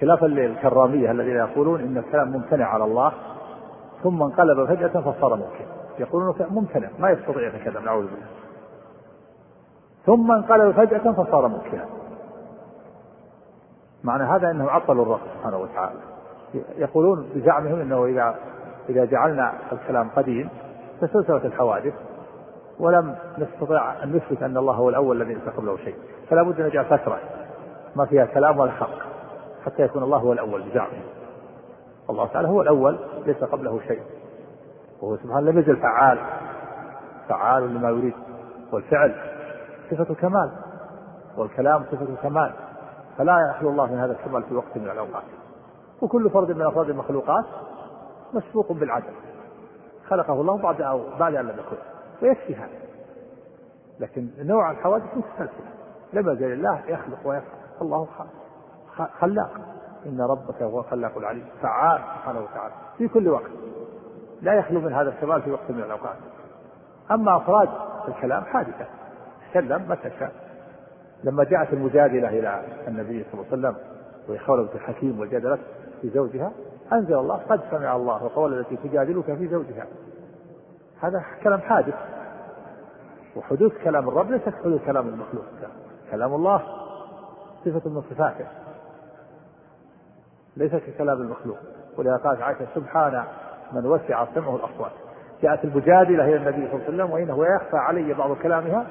خلافا 0.00 0.26
للكرامية 0.26 1.10
الذين 1.10 1.36
يقولون 1.36 1.80
إن 1.80 1.98
الكلام 1.98 2.28
ممتنع 2.28 2.66
على 2.66 2.84
الله 2.84 3.12
ثم 4.02 4.22
انقلب 4.22 4.64
فجأة 4.64 5.00
فصار 5.00 5.36
ممكن 5.36 5.64
يقولون 5.98 6.34
ممتنع 6.50 6.88
ما 6.98 7.10
يستطيع 7.10 7.54
يتكلم 7.54 7.84
نعوذ 7.84 8.04
بالله. 8.04 8.26
ثم 10.06 10.32
انقلب 10.32 10.72
فجأة 10.72 11.12
فصار 11.12 11.48
ممكنا 11.48 11.86
معنى 14.04 14.22
هذا 14.22 14.50
إنه 14.50 14.70
عطلوا 14.70 15.04
الرب 15.04 15.20
سبحانه 15.36 15.58
وتعالى. 15.58 15.98
يقولون 16.76 17.28
بزعمهم 17.34 17.80
إنه 17.80 18.04
اذا 18.04 18.34
إذا 18.88 19.04
جعلنا 19.04 19.52
الكلام 19.72 20.08
قديم 20.16 20.48
تسلسلت 21.00 21.44
الحوادث 21.44 21.94
ولم 22.78 23.14
نستطيع 23.38 24.02
أن 24.02 24.12
نثبت 24.12 24.42
أن 24.42 24.56
الله 24.56 24.74
هو 24.74 24.88
الأول 24.88 25.22
الذي 25.22 25.34
ليس 25.34 25.48
قبله 25.56 25.76
شيء. 25.76 25.94
فلا 26.30 26.42
بد 26.42 26.60
أن 26.60 26.66
نجعل 26.66 26.84
فترة 26.84 27.18
ما 27.96 28.06
فيها 28.06 28.24
كلام 28.24 28.58
ولا 28.58 28.70
حق 28.70 28.98
حتى 29.66 29.82
يكون 29.82 30.02
الله 30.02 30.18
هو 30.18 30.32
الأول 30.32 30.62
بزعمهم. 30.62 31.02
الله 32.10 32.26
تعالى 32.26 32.48
هو 32.48 32.62
الأول 32.62 32.98
ليس 33.26 33.44
قبله 33.44 33.80
شيء. 33.88 34.02
وهو 35.00 35.16
سبحانه 35.16 35.50
لم 35.50 35.58
يزل 35.58 35.76
فعال. 35.76 36.18
فعال 37.28 37.74
لما 37.74 37.88
يريد. 37.88 38.14
والفعل 38.72 39.14
صفة 39.90 40.14
كمال 40.14 40.50
والكلام 41.36 41.84
صفة 41.84 42.06
كمال 42.22 42.52
فلا 43.18 43.50
يخلو 43.50 43.70
الله 43.70 43.86
من 43.86 43.98
هذا 43.98 44.12
الكمال 44.12 44.42
في 44.42 44.54
وقت 44.54 44.76
من 44.76 44.90
الأوقات. 44.90 45.22
وكل 46.02 46.30
فرد 46.30 46.50
من 46.50 46.62
أفراد 46.62 46.90
المخلوقات 46.90 47.44
مسبوق 48.32 48.72
بالعدل. 48.72 49.12
خلقه 50.08 50.32
الله 50.32 50.56
بعد 50.56 50.80
أو 50.80 51.00
بعد 51.18 51.34
أن 51.34 51.44
لم 51.44 51.56
يكن. 51.58 51.76
ويكفي 52.22 52.54
هذا. 52.54 52.82
لكن 54.00 54.28
نوع 54.38 54.70
الحوادث 54.70 55.16
متسلسلة 55.16 55.72
لم 56.12 56.30
يزل 56.30 56.52
الله 56.52 56.82
يخلق 56.86 57.18
ويفعل. 57.24 57.58
الله 57.82 58.08
خلاق. 59.20 59.50
إن 60.06 60.20
ربك 60.20 60.62
هو 60.62 60.80
الخلاق 60.80 61.18
العليم. 61.18 61.44
فعال 61.62 61.98
سبحانه 61.98 62.40
وتعالى. 62.40 62.74
في 62.98 63.08
كل 63.08 63.28
وقت. 63.28 63.50
لا 64.42 64.54
يخلو 64.54 64.80
من 64.80 64.92
هذا 64.92 65.08
الكمال 65.08 65.42
في 65.42 65.50
وقت 65.50 65.70
من 65.70 65.80
الأوقات. 65.80 66.16
أما 67.10 67.36
أفراد 67.36 67.68
الكلام 68.08 68.44
حادثة. 68.44 68.86
تكلم 69.50 69.88
متى 69.88 70.10
شاء 70.18 70.32
لما 71.24 71.44
جاءت 71.44 71.72
المجادلة 71.72 72.28
إلى 72.28 72.62
النبي 72.88 73.24
صلى 73.32 73.40
الله 73.40 73.46
عليه 73.52 73.58
وسلم 73.58 73.76
وهي 74.28 74.68
الحكيم 74.74 75.20
وجادلت 75.20 75.60
في 76.02 76.08
زوجها 76.08 76.52
أنزل 76.92 77.14
الله 77.14 77.36
قد 77.36 77.60
سمع 77.70 77.96
الله 77.96 78.24
وقول 78.24 78.58
التي 78.58 78.76
تجادلك 78.76 79.24
في 79.24 79.48
زوجها. 79.48 79.86
هذا 81.00 81.24
كلام 81.42 81.60
حادث. 81.60 81.94
وحدوث 83.36 83.72
كلام 83.84 84.08
الرب 84.08 84.30
ليس 84.30 84.42
كحدوث 84.42 84.84
كلام 84.84 85.08
المخلوق. 85.08 85.44
كلام 86.10 86.34
الله 86.34 86.62
صفة 87.64 87.90
من 87.90 88.02
صفاته. 88.10 88.46
ليس 90.56 90.74
ككلام 90.74 91.20
المخلوق 91.20 91.58
ولهذا 91.98 92.16
قالت 92.16 92.42
عائشة 92.42 92.66
سبحان 92.74 93.24
من 93.72 93.86
وسع 93.86 94.26
سمعه 94.34 94.56
الأصوات 94.56 94.92
جاءت 95.42 95.64
المجادلة 95.64 96.24
إلى 96.24 96.36
النبي 96.36 96.68
صلى 96.70 96.74
الله 96.74 96.84
عليه 96.84 96.84
وسلم 96.84 97.10
وإنه 97.10 97.54
يخفى 97.54 97.76
علي 97.76 98.14
بعض 98.14 98.36
كلامها 98.36 98.86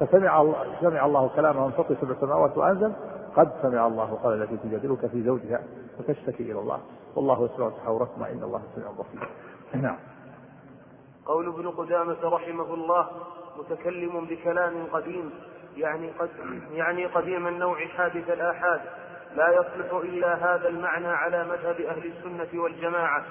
فسمع 0.00 0.40
الله 0.40 0.64
سمع 0.80 1.06
الله 1.06 1.28
كلامه 1.36 1.64
وانفطر 1.64 1.96
سبع 2.00 2.14
سماوات 2.20 2.58
وأنزل 2.58 2.92
قد 3.36 3.52
سمع 3.62 3.86
الله 3.86 4.18
قال 4.22 4.42
التي 4.42 4.56
تجادلك 4.56 5.06
في 5.06 5.22
زوجها 5.22 5.60
وتشتكي 5.98 6.42
إلى 6.52 6.60
الله 6.60 6.80
والله 7.16 7.44
يسمع 7.44 7.70
تحاوركما 7.70 8.32
إن 8.32 8.42
الله 8.42 8.62
سميع 8.74 8.90
بصير. 8.90 9.28
نعم. 9.74 9.96
قول 11.26 11.48
ابن 11.48 11.68
قدامة 11.68 12.16
رحمه 12.24 12.74
الله 12.74 13.06
متكلم 13.58 14.24
بكلام 14.24 14.72
قديم 14.92 15.30
يعني 15.76 16.10
قد 16.10 16.28
يعني 16.72 17.06
قديم 17.06 17.46
النوع 17.46 17.86
حادث 17.86 18.30
الآحاد 18.30 18.80
لا 19.36 19.50
يصلح 19.50 19.92
إلا 19.92 20.34
هذا 20.34 20.68
المعنى 20.68 21.08
على 21.08 21.44
مذهب 21.44 21.80
أهل 21.80 22.12
السنة 22.12 22.62
والجماعة 22.62 23.24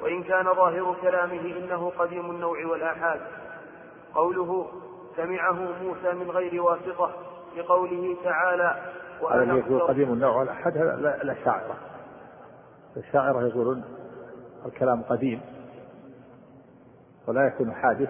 وإن 0.00 0.22
كان 0.22 0.44
ظاهر 0.44 0.96
كلامه 1.02 1.56
إنه 1.56 1.92
قديم 1.98 2.30
النوع 2.30 2.66
والآحاد. 2.66 3.20
قوله 4.14 4.66
سمعه 5.16 5.52
موسى 5.82 6.12
من 6.12 6.30
غير 6.30 6.62
واسطة 6.62 7.10
لقوله 7.56 8.16
تعالى 8.24 8.76
وأنا 9.22 9.54
يقول 9.54 9.80
قديم 9.80 10.12
النوع 10.12 10.36
والآحاد 10.36 10.76
هذا 10.76 11.22
الأشاعرة 11.22 11.76
الشاعرة 12.96 13.48
يقولون 13.48 13.84
الكلام 14.66 15.02
قديم 15.02 15.40
ولا 17.28 17.46
يكون 17.46 17.72
حادث 17.74 18.08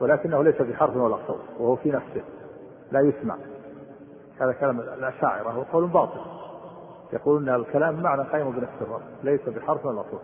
ولكنه 0.00 0.44
ليس 0.44 0.62
بحرف 0.62 0.96
ولا 0.96 1.18
صوت 1.26 1.44
وهو 1.58 1.76
في 1.76 1.90
نفسه 1.90 2.22
لا 2.92 3.00
يسمع. 3.00 3.36
هذا 4.40 4.52
كلام 4.52 4.80
الأشاعرة 4.80 5.50
هو 5.50 5.62
قول 5.62 5.88
باطل. 5.88 6.20
يقولون 7.12 7.48
أن 7.48 7.54
الكلام 7.54 8.02
معنى 8.02 8.22
قائم 8.22 8.50
بنفس 8.50 8.82
الرب 8.82 9.02
ليس 9.22 9.48
بحرف 9.48 9.86
ولا 9.86 10.02
صوت 10.10 10.22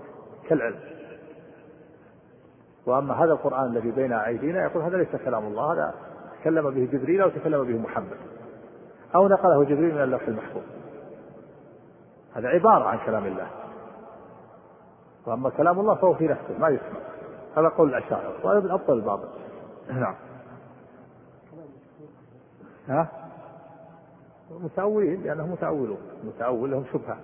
كالعلم. 0.49 0.81
وأما 2.87 3.15
هذا 3.15 3.33
القرآن 3.33 3.65
الذي 3.65 3.91
بين 3.91 4.13
أيدينا 4.13 4.63
يقول 4.63 4.83
هذا 4.83 4.97
ليس 4.97 5.17
كلام 5.25 5.47
الله 5.47 5.73
هذا 5.73 5.95
تكلم 6.41 6.71
به 6.71 6.89
جبريل 6.93 7.23
أو 7.23 7.29
تكلم 7.29 7.65
به 7.65 7.79
محمد 7.79 8.17
أو 9.15 9.29
نقله 9.29 9.65
جبريل 9.65 9.95
من 9.95 10.03
اللوح 10.03 10.23
المحفوظ. 10.29 10.63
هذا 12.35 12.49
عبارة 12.49 12.85
عن 12.85 12.99
كلام 13.07 13.27
الله. 13.27 13.47
وأما 15.27 15.51
كلام 15.51 15.81
الله 15.81 15.95
فهو 15.95 16.15
في 16.15 16.29
نفسه 16.29 16.59
ما 16.59 16.69
يسمع. 16.69 17.09
هذا 17.57 17.69
قول 17.69 17.89
الأشاعرة 17.89 18.35
وهذا 18.45 18.61
من 18.61 18.71
أبطل 18.71 18.93
الباطل 18.93 19.29
نعم. 19.91 20.15
ها؟ 22.89 23.09
متأولين 24.51 25.23
لأنهم 25.23 25.53
متأولون 25.53 25.99
متأول 26.25 26.71
لهم 26.71 26.85
شبهة. 26.93 27.19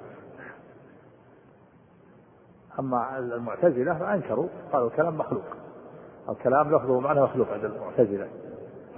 أما 2.79 3.19
المعتزلة 3.19 3.95
فأنكروا 3.95 4.49
قالوا 4.73 4.89
الكلام 4.89 5.19
مخلوق. 5.19 5.45
الكلام 6.29 6.75
لفظه 6.75 7.01
معنى 7.01 7.21
مخلوق 7.21 7.49
عند 7.53 7.65
المعتزلة. 7.65 8.29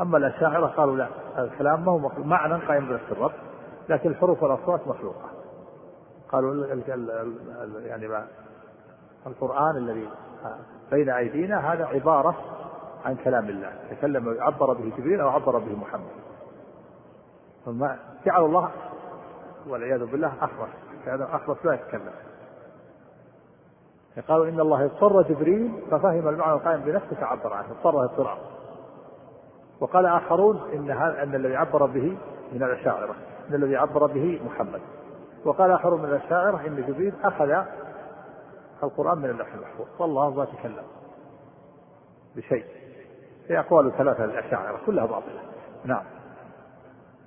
أما 0.01 0.19
الأشاعرة 0.19 0.67
قالوا 0.67 0.97
لا 0.97 1.09
الكلام 1.39 1.85
ما 1.85 1.93
هو 1.93 2.11
معنى 2.25 2.65
قائم 2.65 2.89
بنفس 2.89 3.13
الرب 3.13 3.33
لكن 3.89 4.11
الحروف 4.11 4.43
والأصوات 4.43 4.89
مخلوقة. 4.89 5.31
قالوا 6.29 6.67
يعني 7.85 8.09
ما 8.09 8.27
القرآن 9.27 9.77
الذي 9.77 10.09
بين 10.91 11.11
أيدينا 11.11 11.73
هذا 11.73 11.87
عبارة 11.87 12.37
عن 13.05 13.17
كلام 13.17 13.49
الله. 13.49 13.73
تكلم 13.91 14.37
عبر 14.41 14.73
به 14.73 14.93
جبريل 14.99 15.21
أو 15.21 15.29
عبر 15.29 15.59
به 15.59 15.77
محمد. 15.77 16.26
جعل 18.27 18.45
الله 18.45 18.71
والعياذ 19.69 20.07
بالله 20.07 20.33
أخرس. 20.41 20.69
هذا 21.07 21.29
أخرس 21.33 21.57
لا 21.65 21.75
يتكلم. 21.75 22.13
قالوا 24.29 24.49
إن 24.49 24.61
الله 24.61 24.85
اضطر 24.85 25.23
جبريل 25.23 25.83
ففهم 25.91 26.29
المعنى 26.29 26.53
القائم 26.53 26.81
بنفسه 26.81 27.17
فعبر 27.17 27.53
عنه 27.53 27.71
اضطره 27.71 28.05
اضطرار. 28.05 28.39
وقال 29.81 30.07
آخرون 30.07 30.71
إن 30.75 30.91
هذا 30.91 31.23
أن 31.23 31.35
الذي 31.35 31.57
عبر 31.57 31.87
به 31.87 32.19
من 32.53 32.63
الأشاعرة 32.63 33.15
أن 33.49 33.55
الذي 33.55 33.77
عبر 33.77 34.07
به 34.07 34.41
محمد. 34.47 34.81
وقال 35.45 35.71
آخرون 35.71 36.03
من 36.03 36.09
الأشاعرة 36.09 36.67
إن 36.67 36.85
جبريل 36.89 37.15
أخذ 37.25 37.65
القرآن 38.83 39.19
من 39.19 39.31
اللوح 39.31 39.55
المحفوظ. 39.55 39.87
والله 39.99 40.31
ما 40.31 40.45
تكلم 40.45 40.85
بشيء. 42.37 42.65
هي 43.49 43.59
أقوال 43.59 43.93
ثلاثة 43.99 44.27
للأشاعرة 44.27 44.79
كلها 44.87 45.07
باطلة. 45.07 45.41
نعم. 45.85 46.05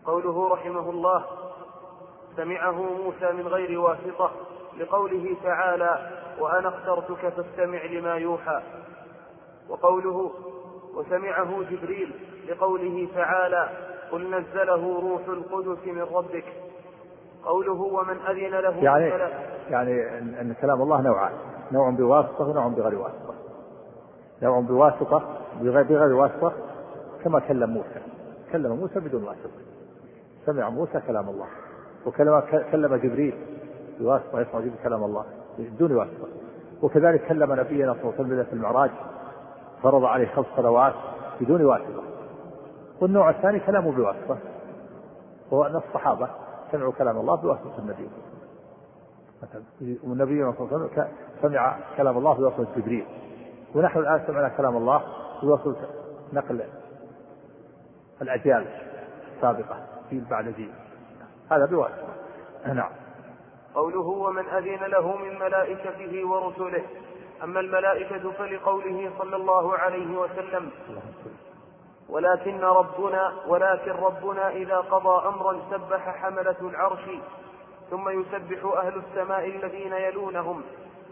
قوله 0.09 0.49
رحمه 0.49 0.89
الله 0.89 1.25
سمعه 2.35 2.71
موسى 2.71 3.31
من 3.31 3.47
غير 3.47 3.79
واسطة 3.79 4.31
لقوله 4.77 5.35
تعالى 5.43 6.09
وأنا 6.39 6.69
اخترتك 6.69 7.29
فاستمع 7.29 7.85
لما 7.85 8.13
يوحى. 8.15 8.61
وقوله 9.69 10.31
وسمعه 10.95 11.63
جبريل 11.63 12.13
لقوله 12.49 13.07
تعالى 13.15 13.69
قل 14.11 14.29
نزله 14.35 14.99
روح 14.99 15.21
القدس 15.27 15.87
من 15.87 16.01
ربك. 16.01 16.45
قوله 17.45 17.81
ومن 17.81 18.17
أذن 18.29 18.59
له 18.59 18.83
يعني 18.83 19.09
يعني 19.69 20.17
أن 20.41 20.55
كلام 20.61 20.81
الله 20.81 21.01
نوعان. 21.01 21.33
نوع 21.71 21.89
بواسطة 21.89 22.47
ونوع 22.47 22.67
بغير 22.67 22.99
واسطة. 22.99 23.33
نوع 24.41 24.59
بواسطة 24.59 25.23
بغير 25.61 26.13
واسطة 26.13 26.53
كما 27.23 27.39
كلم 27.39 27.69
موسى. 27.69 28.01
كلم 28.51 28.71
موسى 28.71 28.99
بدون 28.99 29.23
واسطة. 29.23 29.68
سمع 30.49 30.69
موسى 30.69 30.99
كلام 31.07 31.29
الله. 31.29 31.47
وكلم 32.05 32.43
كلم 32.71 32.95
جبريل 32.95 33.33
بواسطة 33.99 34.41
يسمع 34.41 34.59
جبريل 34.59 34.73
كلام 34.83 35.03
الله 35.03 35.25
بدون 35.59 35.91
واسطة. 35.91 36.27
وكذلك 36.81 37.25
كلم 37.25 37.53
نبينا 37.53 37.93
صلى 37.93 38.01
الله 38.01 38.13
عليه 38.13 38.25
وسلم 38.25 38.43
في 38.43 38.53
المعراج 38.53 38.91
فرض 39.83 40.03
عليه 40.03 40.27
خمس 40.27 40.45
صلوات 40.55 40.93
بدون 41.41 41.65
واسطة. 41.65 42.03
والنوع 43.01 43.29
الثاني 43.29 43.59
كلامه 43.59 43.91
بواسطة. 43.91 44.37
هو 45.53 45.63
أن 45.63 45.75
الصحابة 45.75 46.29
سمعوا 46.71 46.91
كلام 46.91 47.17
الله 47.17 47.35
بواسطة 47.35 47.79
النبي. 47.79 48.09
مثلا 49.43 49.61
والنبي 50.03 50.53
صلى 50.53 50.67
الله 50.67 50.73
عليه 50.73 50.85
وسلم 50.85 51.07
سمع 51.41 51.77
كلام 51.97 52.17
الله 52.17 52.33
بواسطة 52.33 52.67
جبريل. 52.77 53.05
ونحن 53.75 53.99
الآن 53.99 54.21
سمعنا 54.27 54.49
كلام 54.49 54.77
الله 54.77 55.01
بواسطة 55.43 55.75
نقل 56.33 56.63
الأجيال 58.21 58.65
السابقة. 59.35 59.75
جيل 60.09 60.25
بعد 60.29 60.49
جيل 60.49 60.71
هذا 61.51 61.65
بواسطة 61.65 62.15
نعم. 62.73 62.91
قوله 63.75 64.07
ومن 64.07 64.45
أذن 64.45 64.83
له 64.83 65.17
من 65.17 65.39
ملائكته 65.39 66.27
ورسله. 66.27 66.85
أما 67.43 67.59
الملائكة 67.59 68.31
فلقوله 68.31 69.11
صلى 69.19 69.35
الله 69.35 69.77
عليه 69.77 70.17
وسلم 70.17 70.71
ولكن 72.09 72.61
ربنا 72.61 73.33
ولكن 73.47 73.91
ربنا 73.91 74.49
إذا 74.49 74.77
قضى 74.77 75.27
أمرا 75.27 75.61
سبح 75.71 76.17
حملة 76.17 76.55
العرش 76.61 77.09
ثم 77.89 78.09
يسبح 78.09 78.77
أهل 78.77 78.93
السماء 79.07 79.45
الذين 79.45 79.93
يلونهم 79.93 80.63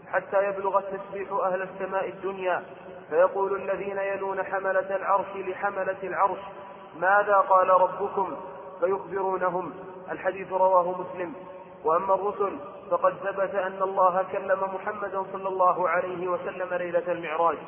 حتى 0.06 0.48
يبلغ 0.48 0.78
التسبيح 0.78 1.32
أهل 1.32 1.62
السماء 1.62 2.08
الدنيا. 2.08 2.62
فيقول 3.10 3.62
الذين 3.62 3.98
يلون 3.98 4.42
حملة 4.42 4.96
العرش 4.96 5.36
لحملة 5.36 5.96
العرش 6.02 6.38
ماذا 7.00 7.36
قال 7.36 7.68
ربكم؟ 7.68 8.36
فيخبرونهم. 8.80 9.72
الحديث 10.10 10.52
رواه 10.52 10.94
مسلم. 11.00 11.32
وأما 11.84 12.14
الرسل 12.14 12.56
فقد 12.90 13.14
ثبت 13.14 13.54
أن 13.54 13.82
الله 13.82 14.26
كلم 14.32 14.58
محمدا 14.74 15.24
صلى 15.32 15.48
الله 15.48 15.88
عليه 15.88 16.28
وسلم 16.28 16.74
ليلة 16.74 17.12
المعراج. 17.12 17.58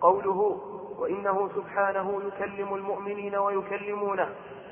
قوله 0.00 0.60
وإنه 0.98 1.50
سبحانه 1.56 2.22
يكلم 2.26 2.74
المؤمنين 2.74 3.36
ويكلمونه 3.36 4.28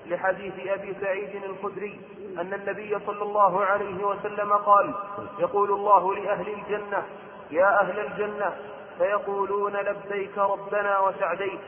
لحديث 0.07 0.67
أبي 0.67 0.97
سعيد 1.01 1.45
الخدري 1.45 2.01
أن 2.39 2.55
النبي 2.55 2.99
صلى 3.07 3.23
الله 3.23 3.65
عليه 3.65 4.05
وسلم 4.05 4.53
قال 4.53 4.95
يقول 5.39 5.71
الله 5.71 6.15
لأهل 6.15 6.49
الجنة 6.49 7.05
يا 7.51 7.81
أهل 7.81 7.99
الجنة 7.99 8.57
فيقولون 8.99 9.77
لبيك 9.77 10.39
ربنا 10.39 10.99
وسعديك. 10.99 11.61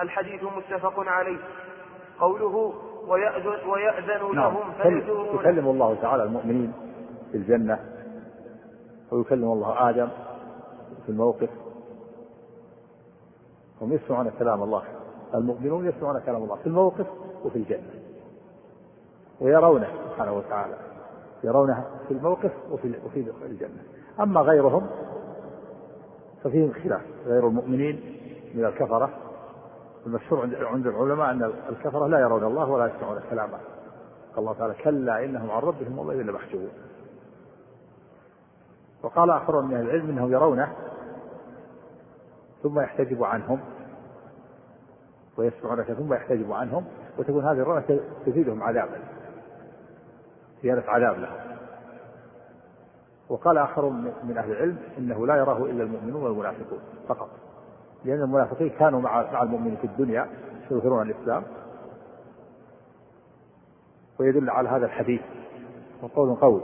الحديث 0.00 0.42
متفق 0.42 0.94
عليه. 0.98 1.38
قوله 2.20 2.82
ويأذن, 3.08 3.68
ويأذن 3.68 4.36
نعم. 4.36 4.54
لهم 4.54 4.72
فيزورون 4.82 5.40
يكلم 5.40 5.68
الله 5.68 5.94
تعالى 5.94 6.22
المؤمنين 6.22 6.72
في 7.32 7.36
الجنة. 7.36 7.78
ويكلم 9.12 9.52
الله 9.52 9.90
آدم 9.90 10.08
في 11.06 11.08
الموقف. 11.08 11.48
هم 13.80 13.92
يسمعون 13.92 14.30
كلام 14.38 14.62
الله. 14.62 14.82
المؤمنون 15.34 15.88
يسمعون 15.88 16.20
كلام 16.20 16.42
الله 16.42 16.56
في 16.56 16.66
الموقف 16.66 17.06
وفي 17.44 17.56
الجنة. 17.56 17.90
ويرونه 19.40 19.88
سبحانه 20.10 20.32
وتعالى. 20.32 20.76
يرونه 21.44 21.84
في 22.08 22.14
الموقف 22.14 22.52
وفي 22.70 22.94
وفي 23.06 23.30
الجنة. 23.42 23.82
أما 24.20 24.40
غيرهم 24.40 24.86
ففيهم 26.44 26.72
خلاف. 26.72 27.02
غير 27.26 27.46
المؤمنين 27.48 28.16
من 28.54 28.64
الكفرة 28.64 29.10
المشهور 30.06 30.40
عند 30.66 30.86
العلماء 30.86 31.30
أن 31.30 31.52
الكفرة 31.68 32.06
لا 32.06 32.18
يرون 32.18 32.44
الله 32.44 32.70
ولا 32.70 32.86
يسمعون 32.86 33.20
كلامه. 33.30 33.58
الله 34.38 34.52
تعالى 34.52 34.74
كلا 34.74 35.24
إنهم 35.24 35.50
عن 35.50 35.62
ربهم 35.62 35.98
والله 35.98 36.14
لمحجوبون 36.14 36.70
وقال 39.02 39.30
آخرون 39.30 39.64
من 39.64 39.80
العلم 39.80 40.10
أنهم 40.10 40.32
يرونه 40.32 40.72
ثم 42.62 42.80
يحتجب 42.80 43.24
عنهم 43.24 43.60
ويسمعونك 45.36 45.92
ثم 45.92 46.14
يحتجب 46.14 46.52
عنهم 46.52 46.84
وتكون 47.18 47.44
هذه 47.44 47.58
الرؤية 47.58 48.00
تزيدهم 48.26 48.62
عذابا. 48.62 48.98
زيادة 50.62 50.82
عذاب 50.90 51.18
لهم. 51.18 51.36
وقال 53.28 53.58
آخر 53.58 53.88
من 54.24 54.38
أهل 54.38 54.50
العلم 54.52 54.78
إنه 54.98 55.26
لا 55.26 55.36
يراه 55.36 55.64
إلا 55.64 55.82
المؤمنون 55.82 56.22
والمنافقون 56.22 56.80
فقط. 57.08 57.28
لأن 58.04 58.22
المنافقين 58.22 58.70
كانوا 58.70 59.00
مع 59.00 59.32
مع 59.32 59.42
المؤمنين 59.42 59.76
في 59.76 59.86
الدنيا 59.86 60.26
يظهرون 60.70 61.10
الإسلام. 61.10 61.42
ويدل 64.20 64.50
على 64.50 64.68
هذا 64.68 64.86
الحديث. 64.86 65.20
وقول 66.02 66.34
قول 66.34 66.62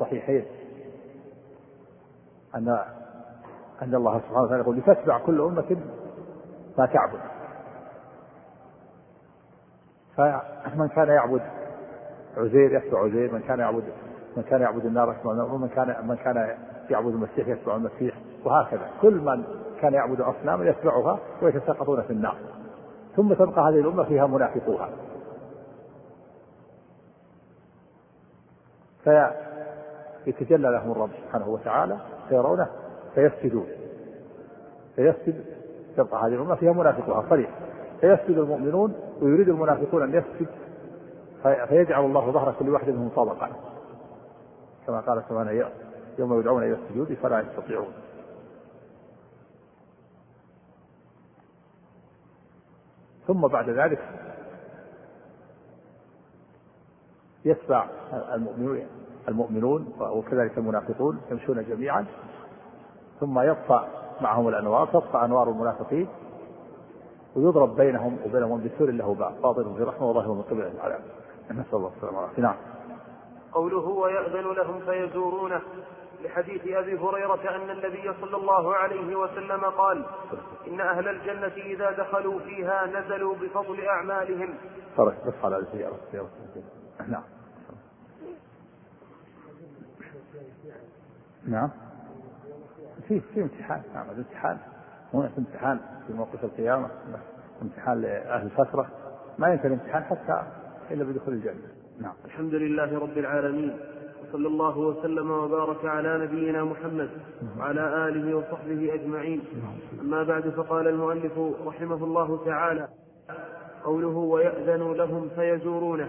صحيحين. 0.00 0.44
أن 2.54 2.68
أن 3.82 3.94
الله 3.94 4.18
سبحانه 4.18 4.42
وتعالى 4.42 4.62
يقول 4.62 4.76
لتتبع 4.76 5.18
كل 5.18 5.40
أمة 5.40 5.76
ما 6.78 6.86
تعبد. 6.86 7.20
فمن 10.16 10.88
كان 10.88 11.08
يعبد 11.08 11.42
عزير 12.36 12.76
يتبع 12.76 13.04
عزير 13.04 13.32
من 13.32 13.40
كان 13.40 13.58
يعبد 13.58 13.84
من 14.36 14.42
كان 14.42 14.60
يعبد 14.60 14.84
النار 14.84 15.12
يتبع 15.12 15.32
النار 15.32 15.54
ومن 15.54 15.68
كان 15.68 16.08
من 16.08 16.16
كان 16.16 16.56
يعبد 16.90 17.14
المسيح 17.14 17.48
يتبع 17.48 17.76
المسيح 17.76 18.14
وهكذا. 18.44 18.90
كل 19.02 19.14
من 19.14 19.44
كان 19.82 19.94
يعبد 19.94 20.20
أصناما 20.20 20.68
يتبعها 20.68 21.18
ويتساقطون 21.42 22.02
في 22.02 22.10
النار. 22.12 22.36
ثم 23.16 23.32
تبقى 23.32 23.60
هذه 23.60 23.80
الأمة 23.80 24.04
فيها 24.04 24.26
منافقوها. 24.26 24.90
فيتجلى 29.04 30.68
لهم 30.68 30.92
الرب 30.92 31.10
سبحانه 31.24 31.48
وتعالى 31.48 31.98
فيرونه 32.28 32.68
فيسجدون. 33.14 33.66
فيسجد 34.96 35.44
تبقى 35.96 36.20
هذه 36.20 36.34
الأمة 36.34 36.54
فيها 36.54 36.72
منافقوها. 36.72 37.24
صريح. 37.30 37.50
فيسجد 38.00 38.38
المؤمنون 38.38 38.94
ويريد 39.22 39.48
المنافقون 39.48 40.02
أن 40.02 40.14
يسجد 40.14 40.48
فيجعل 41.42 42.04
الله 42.04 42.30
ظهر 42.30 42.54
كل 42.58 42.68
واحد 42.68 42.88
منهم 42.88 43.08
طبقا 43.08 43.50
كما 44.86 45.00
قال 45.00 45.22
سبحانه 45.28 45.66
يوم 46.18 46.40
يدعون 46.40 46.62
إلى 46.62 46.72
السجود 46.72 47.14
فلا 47.22 47.40
يستطيعون. 47.40 47.92
ثم 53.28 53.46
بعد 53.46 53.70
ذلك 53.70 53.98
يتبع 57.44 57.86
المؤمنون 58.34 58.86
المؤمنون 59.28 59.92
وكذلك 60.00 60.58
المنافقون 60.58 61.20
يمشون 61.30 61.64
جميعا 61.64 62.06
ثم 63.20 63.40
يطفى 63.40 63.84
معهم 64.20 64.48
الأنوار 64.48 64.86
تطفى 64.86 65.24
أنوار 65.24 65.50
المنافقين 65.50 66.08
ويضرب 67.36 67.76
بينهم 67.76 68.18
وبينهم 68.26 68.64
بسور 68.64 68.90
له 68.90 69.14
باب 69.14 69.42
باطن 69.42 69.74
في 69.76 69.82
رحمه 69.82 70.10
وظاهر 70.10 70.32
من 70.32 70.42
قبل 70.42 70.60
العذاب 70.60 71.00
نسأل 71.50 71.74
الله 71.74 71.90
السلامة 71.96 72.18
والعافية. 72.18 72.42
نعم. 72.42 72.56
قوله 73.52 73.88
ويأذن 73.88 74.52
لهم 74.52 74.80
فيزورونه. 74.80 75.60
لحديث 76.24 76.62
أبي 76.66 76.98
هريرة 76.98 77.56
أن 77.56 77.70
النبي 77.70 78.12
صلى 78.20 78.36
الله 78.36 78.74
عليه 78.74 79.16
وسلم 79.16 79.64
قال 79.64 80.06
إن 80.66 80.80
أهل 80.80 81.08
الجنة 81.08 81.64
إذا 81.64 81.90
دخلوا 81.90 82.38
فيها 82.38 82.86
نزلوا 82.86 83.34
بفضل 83.34 83.84
أعمالهم. 83.84 84.54
فرق 84.96 85.26
بس 85.26 85.34
على 85.44 85.56
الزيارة 85.56 85.98
نعم. 87.08 87.22
نعم. 91.46 91.70
في 93.08 93.20
في 93.20 93.42
امتحان. 93.42 93.82
نعم 93.94 94.10
الامتحان 94.10 94.58
هناك 95.14 95.30
امتحان 95.38 95.80
في 96.06 96.12
موقف 96.12 96.44
القيامة. 96.44 96.90
امتحان 97.62 98.00
لأهل 98.00 98.46
الفترة. 98.46 98.88
ما 99.38 99.48
ينتهي 99.48 99.66
الامتحان 99.66 100.04
حتى 100.04 100.42
إلا 100.90 101.04
بدخول 101.04 101.34
الجنة. 101.34 101.68
نعم. 102.00 102.14
الحمد 102.24 102.54
لله 102.54 102.98
رب 102.98 103.18
العالمين. 103.18 103.80
وصلى 104.28 104.48
الله 104.48 104.78
وسلم 104.78 105.30
وبارك 105.30 105.84
على 105.84 106.18
نبينا 106.18 106.64
محمد 106.64 107.10
وعلى 107.58 108.08
آله 108.08 108.36
وصحبه 108.36 108.94
أجمعين. 108.94 109.40
أما 110.00 110.22
بعد 110.22 110.48
فقال 110.48 110.88
المؤلف 110.88 111.32
رحمه 111.66 112.04
الله 112.04 112.44
تعالى 112.44 112.88
قوله 113.84 114.16
ويأذن 114.16 114.92
لهم 114.92 115.28
فيزورونه. 115.36 116.08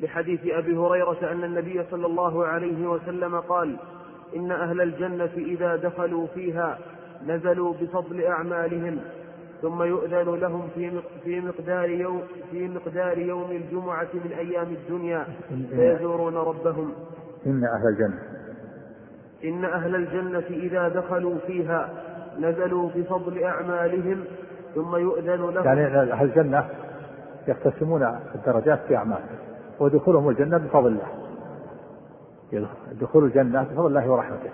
لحديث 0.00 0.40
أبي 0.46 0.76
هريرة 0.76 1.32
أن 1.32 1.44
النبي 1.44 1.84
صلى 1.90 2.06
الله 2.06 2.46
عليه 2.46 2.88
وسلم 2.88 3.40
قال 3.40 3.76
إن 4.36 4.52
أهل 4.52 4.80
الجنة 4.80 5.32
إذا 5.36 5.76
دخلوا 5.76 6.26
فيها 6.26 6.78
نزلوا 7.26 7.74
بفضل 7.80 8.24
أعمالهم. 8.24 9.00
ثم 9.62 9.82
يؤذن 9.82 10.34
لهم 10.34 10.68
في 10.74 11.00
في 11.24 11.40
مقدار 11.40 11.90
يوم 11.90 12.22
في 12.50 12.68
مقدار 12.68 13.18
يوم 13.18 13.50
الجمعة 13.50 14.08
من 14.14 14.32
أيام 14.38 14.66
الدنيا. 14.66 15.26
فيزورون 15.70 16.36
ربهم. 16.36 16.92
إن 17.46 17.64
أهل 17.64 17.88
الجنة. 17.88 18.18
إن 19.44 19.64
أهل 19.64 19.94
الجنة 19.94 20.44
إذا 20.50 20.88
دخلوا 20.88 21.38
فيها 21.46 21.90
نزلوا 22.38 22.90
بفضل 22.94 23.44
أعمالهم 23.44 24.24
ثم 24.74 24.96
يؤذن 24.96 25.50
لهم. 25.50 25.64
يعني 25.64 25.86
أهل 25.86 26.24
الجنة 26.24 26.68
يقتسمون 27.48 28.18
الدرجات 28.34 28.80
في 28.88 28.96
أعمالهم 28.96 29.36
ودخولهم 29.80 30.28
الجنة 30.28 30.58
بفضل 30.58 30.98
الله. 32.52 32.68
دخول 33.00 33.24
الجنة 33.24 33.62
بفضل 33.62 33.86
الله 33.86 34.10
ورحمته. 34.10 34.50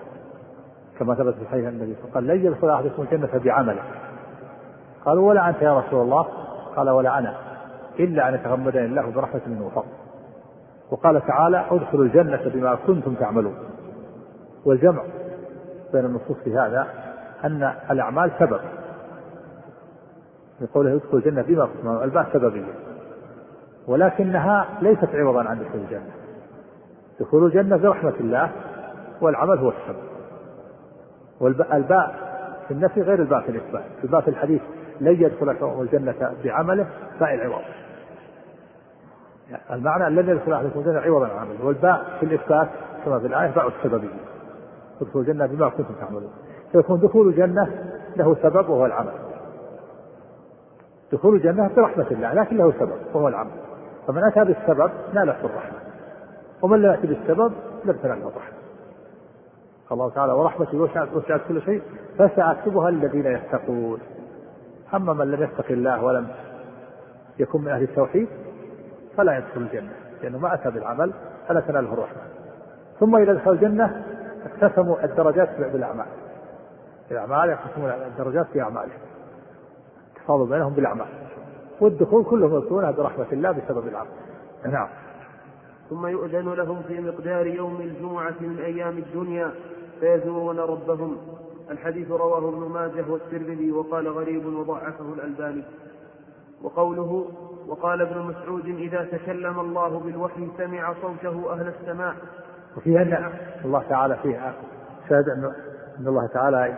كما 0.98 1.14
ثبت 1.14 1.34
في 1.34 1.42
الحديث 1.42 1.68
النبي 1.68 1.94
صلى 1.94 2.04
الله 2.04 2.16
عليه 2.16 2.26
وسلم 2.26 2.30
لن 2.30 2.46
يدخل 2.46 2.70
أحدكم 2.70 3.02
الجنة 3.02 3.40
بعمله. 3.44 3.82
قالوا 5.04 5.28
ولا 5.28 5.48
أنت 5.48 5.62
يا 5.62 5.78
رسول 5.78 6.02
الله؟ 6.02 6.26
قال 6.76 6.90
ولا 6.90 7.18
أنا 7.18 7.34
إلا 7.98 8.28
أن 8.28 8.34
يتغمدني 8.34 8.84
الله 8.84 9.10
برحمة 9.10 9.40
منه 9.46 9.66
وفضل. 9.66 9.88
وقال 10.90 11.26
تعالى 11.26 11.64
ادخلوا 11.70 12.04
الجنة 12.04 12.50
بما 12.54 12.74
كنتم 12.86 13.14
تعملون. 13.14 13.54
والجمع 14.64 15.02
بين 15.92 16.04
النصوص 16.04 16.36
في 16.44 16.58
هذا 16.58 16.86
أن 17.44 17.72
الأعمال 17.90 18.30
سبب. 18.38 18.60
لقوله 20.60 20.94
ادخلوا 20.94 21.20
الجنة 21.20 21.42
بما 21.42 22.04
الباء 22.04 22.28
سببية. 22.32 22.74
ولكنها 23.86 24.66
ليست 24.80 25.08
عوضا 25.14 25.44
عن 25.44 25.58
دخول 25.58 25.80
الجنة. 25.80 26.10
دخول 27.20 27.44
الجنة 27.44 27.76
برحمة 27.76 28.14
الله 28.20 28.50
والعمل 29.20 29.58
هو 29.58 29.68
السبب. 29.68 30.02
والباء 31.40 32.14
في 32.68 32.74
النفي 32.74 33.02
غير 33.02 33.22
الباء 33.22 33.40
في 33.40 33.48
الإثبات. 33.48 33.84
الباء 34.04 34.20
في 34.20 34.28
الحديث 34.28 34.62
لن 35.00 35.22
يدخل 35.22 35.80
الجنة 35.80 36.34
بعمله 36.44 36.86
باء 37.20 37.34
العوض 37.34 37.62
المعنى 39.70 40.22
لن 40.22 40.28
يدخل 40.28 40.52
أحدكم 40.52 40.80
الجنة 40.80 41.00
عوضا 41.00 41.26
عن 41.26 41.38
عمله. 41.38 41.66
والباء 41.66 42.16
في 42.20 42.26
الإثبات 42.26 42.68
كما 43.04 43.18
في 43.18 43.26
الآية 43.26 43.50
باء 43.50 43.68
السببية 43.68 44.08
تدخل 45.00 45.20
الجنة 45.20 45.46
بما 45.46 45.68
كنتم 45.68 45.94
تعملون. 46.00 46.32
فيكون 46.72 47.00
دخول 47.00 47.28
الجنة 47.28 47.70
له 48.16 48.36
سبب 48.42 48.68
وهو 48.68 48.86
العمل. 48.86 49.12
دخول 51.12 51.34
الجنة 51.36 51.70
برحمة 51.76 52.06
الله 52.10 52.34
لكن 52.34 52.56
له 52.56 52.72
سبب 52.78 52.92
وهو 53.14 53.28
العمل. 53.28 53.50
فمن 54.06 54.24
أتى 54.24 54.44
بالسبب 54.44 54.90
نالته 55.14 55.46
الرحمة. 55.46 55.78
ومن 56.62 56.82
لا 56.82 56.90
يأتي 56.90 57.06
بالسبب 57.06 57.52
لم 57.84 57.96
تناله 58.02 58.28
الرحمة. 58.28 58.56
الله 59.92 60.10
تعالى 60.10 60.32
ورحمتي 60.32 60.76
وسعت 60.76 61.08
وسعت 61.14 61.40
كل 61.48 61.62
شيء 61.62 61.82
فسأكتبها 62.18 62.88
الذين 62.88 63.26
يتقون. 63.26 63.98
أما 64.94 65.12
من 65.12 65.30
لم 65.30 65.42
يتق 65.42 65.70
الله 65.70 66.04
ولم 66.04 66.28
يكن 67.38 67.60
من 67.60 67.68
أهل 67.68 67.82
التوحيد 67.82 68.28
فلا 69.16 69.38
يدخل 69.38 69.60
الجنة 69.60 69.92
لأنه 70.22 70.38
ما 70.38 70.54
أتى 70.54 70.70
بالعمل 70.70 71.12
فلا 71.48 71.60
تناله 71.60 71.92
الرحمة. 71.92 72.22
ثم 73.00 73.16
إذا 73.16 73.32
دخل 73.32 73.52
الجنة 73.52 74.04
اقتسموا 74.46 75.04
الدرجات 75.04 75.48
بالأعمال. 75.72 76.06
الأعمال 77.10 77.50
يقسمون 77.50 77.90
الدرجات 77.90 78.46
في 78.52 78.60
أعمالهم. 78.60 78.98
تفاضل 80.16 80.50
بينهم 80.50 80.72
بالأعمال. 80.72 81.06
والدخول 81.80 82.24
كلهم 82.24 82.58
يدخلونها 82.58 82.90
برحمة 82.90 83.26
الله 83.32 83.50
بسبب 83.50 83.88
العمل. 83.88 84.08
نعم. 84.64 84.88
ثم 85.90 86.06
يؤذن 86.06 86.52
لهم 86.54 86.82
في 86.82 87.00
مقدار 87.00 87.46
يوم 87.46 87.80
الجمعة 87.80 88.34
من 88.40 88.58
أيام 88.58 88.98
الدنيا 88.98 89.50
فيزورون 90.00 90.58
ربهم. 90.58 91.16
الحديث 91.70 92.10
رواه 92.10 92.48
ابن 92.48 92.72
ماجه 92.72 93.04
والترمذي 93.08 93.72
وقال 93.72 94.08
غريب 94.08 94.46
وضعفه 94.46 95.12
الألباني. 95.14 95.62
وقوله 96.62 97.28
وقال 97.66 98.00
ابن 98.00 98.18
مسعود 98.18 98.66
إذا 98.66 99.04
تكلم 99.04 99.60
الله 99.60 100.00
بالوحي 100.00 100.48
سمع 100.58 100.94
صوته 101.02 101.52
أهل 101.52 101.72
السماء. 101.80 102.14
وفي 102.76 103.02
أن 103.02 103.32
الله 103.64 103.82
تعالى 103.88 104.16
فيها 104.22 104.54
شاهد 105.08 105.28
أن 105.28 105.52
الله 106.06 106.26
تعالى 106.26 106.76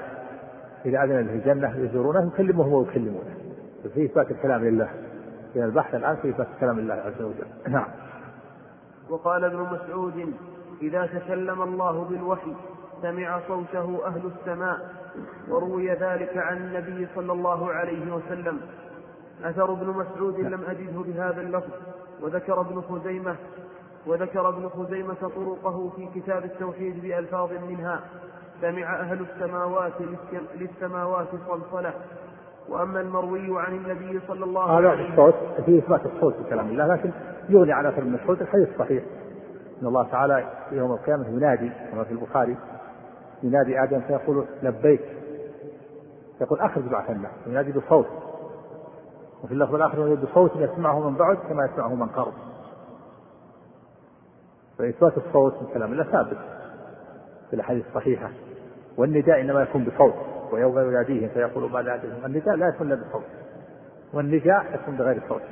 إذا 0.86 1.04
أذن 1.04 1.26
في 1.26 1.34
الجنة 1.34 1.76
يزورونه 1.76 2.30
يكلمهم 2.34 2.72
ويكلمونه. 2.72 3.34
فيه 3.94 4.06
إثبات 4.06 4.30
الكلام 4.30 4.64
لله. 4.64 4.88
في 5.52 5.64
البحث 5.64 5.94
الآن 5.94 6.16
في 6.16 6.30
إثبات 6.30 6.46
كلام 6.60 6.78
الله 6.78 6.94
عز 6.94 7.22
وجل. 7.22 7.72
نعم. 7.72 7.88
وقال 9.10 9.44
ابن 9.44 9.58
مسعود 9.58 10.32
إذا 10.82 11.06
تكلم 11.06 11.62
الله 11.62 12.04
بالوحي 12.04 12.54
سمع 13.02 13.40
صوته 13.48 14.06
أهل 14.06 14.30
السماء 14.40 14.78
وروي 15.48 15.90
ذلك 15.90 16.36
عن 16.36 16.56
النبي 16.56 17.08
صلى 17.14 17.32
الله 17.32 17.72
عليه 17.72 18.14
وسلم. 18.14 18.60
أثر 19.44 19.72
ابن 19.72 19.86
مسعود 19.86 20.40
لم 20.40 20.60
أجده 20.68 21.00
بهذا 21.06 21.40
اللفظ 21.40 21.72
وذكر 22.22 22.60
ابن 22.60 22.80
خزيمة 22.80 23.36
وذكر 24.06 24.48
ابن 24.48 24.68
خزيمة 24.68 25.14
طرقه 25.36 25.90
في 25.96 26.08
كتاب 26.20 26.44
التوحيد 26.44 27.02
بألفاظ 27.02 27.50
منها 27.68 28.00
سمع 28.60 29.00
أهل 29.00 29.26
السماوات 29.30 29.92
للسماوات 30.54 31.26
صلصلة 31.48 31.92
وأما 32.68 33.00
المروي 33.00 33.60
عن 33.60 33.74
النبي 33.74 34.20
صلى 34.28 34.44
الله 34.44 34.72
عليه 34.72 34.88
وسلم 34.88 35.00
هذا 35.00 35.12
الصوت 35.12 35.34
في 35.66 35.78
إثبات 35.78 36.06
الصوت 36.06 36.34
في 36.34 36.50
كلام 36.50 36.68
الله 36.68 36.86
لكن 36.86 37.10
يغني 37.48 37.72
عن 37.72 37.86
أثر 37.86 38.04
من 38.04 38.14
الصوت 38.14 38.42
الحديث 38.42 38.68
الصحيح. 38.68 39.02
أن 39.82 39.86
الله 39.86 40.02
تعالى 40.02 40.44
يوم 40.72 40.92
القيامة 40.92 41.28
ينادي 41.28 41.70
كما 41.92 42.04
في 42.04 42.12
البخاري 42.12 42.56
ينادي 43.42 43.82
آدم 43.82 44.00
فيقول 44.00 44.46
لبيك. 44.62 45.02
يقول 46.40 46.60
أخرج 46.60 46.84
بعث 46.84 47.10
الله. 47.10 47.30
ينادي 47.46 47.72
بصوت. 47.72 48.06
وفي 49.42 49.52
اللفظ 49.52 49.74
الآخر 49.74 49.98
ينادي 49.98 50.26
بصوت 50.26 50.56
يسمعه 50.56 51.10
من 51.10 51.16
بعد 51.16 51.36
كما 51.36 51.64
يسمعه 51.64 51.94
من 51.94 52.06
قرب. 52.06 52.32
فإثبات 54.78 55.18
الصوت 55.18 55.62
من 55.62 55.68
كلام 55.74 55.92
الله 55.92 56.04
ثابت 56.04 56.38
في 57.50 57.56
الأحاديث 57.56 57.86
الصحيحة. 57.86 58.30
والنداء 58.96 59.40
إنما 59.40 59.62
يكون 59.62 59.84
بصوت. 59.84 60.14
ويوم 60.52 60.78
يناديهم 60.78 61.28
فيقول 61.28 61.70
ما 61.70 61.78
لا 61.78 62.00
النداء 62.26 62.54
لا 62.54 62.68
يكون 62.68 62.92
إلا 62.92 63.02
بصوت. 63.08 63.24
والنداء 64.12 64.74
يكون 64.74 64.96
بغير 64.96 65.22
صوت. 65.28 65.42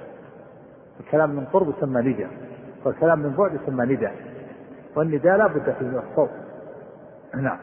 الكلام 1.01 1.31
من 1.31 1.45
قرب 1.45 1.75
يسمى 1.79 2.03
نداء. 2.03 2.31
والكلام 2.85 3.19
من 3.19 3.31
بعد 3.31 3.55
يسمى 3.55 3.95
نداء. 3.95 4.15
والنداء 4.97 5.37
لا 5.37 5.47
بد 5.47 5.75
فيه 5.79 5.87
من 5.87 6.03
الصوت. 6.11 6.31
نعم. 7.35 7.59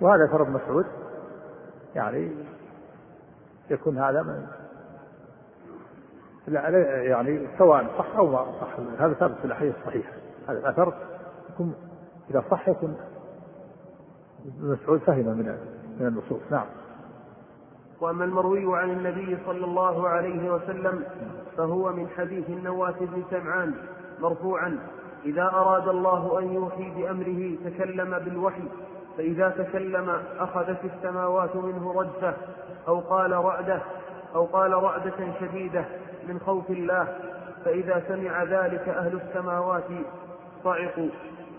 وهذا 0.00 0.26
ترى 0.26 0.42
ابن 0.42 0.52
مسعود. 0.52 0.86
يعني 1.94 2.32
يكون 3.70 3.98
هذا 3.98 4.22
من 4.22 4.46
لا 6.48 6.68
يعني 7.02 7.48
سواء 7.58 7.86
صح 7.98 8.16
أو 8.16 8.26
ما 8.26 8.52
صح. 8.60 9.00
هذا 9.00 9.12
ثابت 9.12 9.38
في 9.38 9.44
الأحاديث 9.44 9.74
الصحيحة. 9.76 10.12
هذا 10.48 10.58
الأثر 10.58 10.94
يكون 11.50 11.74
إذا 12.30 12.44
صح 12.50 12.68
يكون 12.68 12.96
ابن 14.46 14.72
مسعود 14.72 15.00
فهم 15.00 15.26
من 15.26 15.56
من 16.00 16.06
النصوص. 16.06 16.40
نعم. 16.50 16.66
وأما 18.00 18.24
المروي 18.24 18.78
عن 18.78 18.90
النبي 18.90 19.38
صلى 19.46 19.64
الله 19.64 20.08
عليه 20.08 20.50
وسلم 20.50 21.04
فهو 21.56 21.92
من 21.92 22.08
حديث 22.08 22.48
النواس 22.48 22.94
بن 23.00 23.22
سمعان 23.30 23.74
مرفوعا 24.20 24.78
إذا 25.24 25.42
أراد 25.42 25.88
الله 25.88 26.38
أن 26.38 26.52
يوحي 26.52 26.90
بأمره 26.90 27.56
تكلم 27.64 28.18
بالوحي 28.18 28.68
فإذا 29.16 29.48
تكلم 29.48 30.22
أخذت 30.38 30.78
السماوات 30.84 31.56
منه 31.56 31.92
رجفة 31.92 32.34
أو 32.88 33.00
قال 33.00 33.32
رعدة 33.32 33.80
أو 34.34 34.44
قال 34.44 34.72
رعدة 34.72 35.32
شديدة 35.40 35.84
من 36.28 36.40
خوف 36.46 36.70
الله 36.70 37.16
فإذا 37.64 38.02
سمع 38.08 38.42
ذلك 38.42 38.88
أهل 38.88 39.20
السماوات 39.28 39.84
صعقوا. 40.64 41.08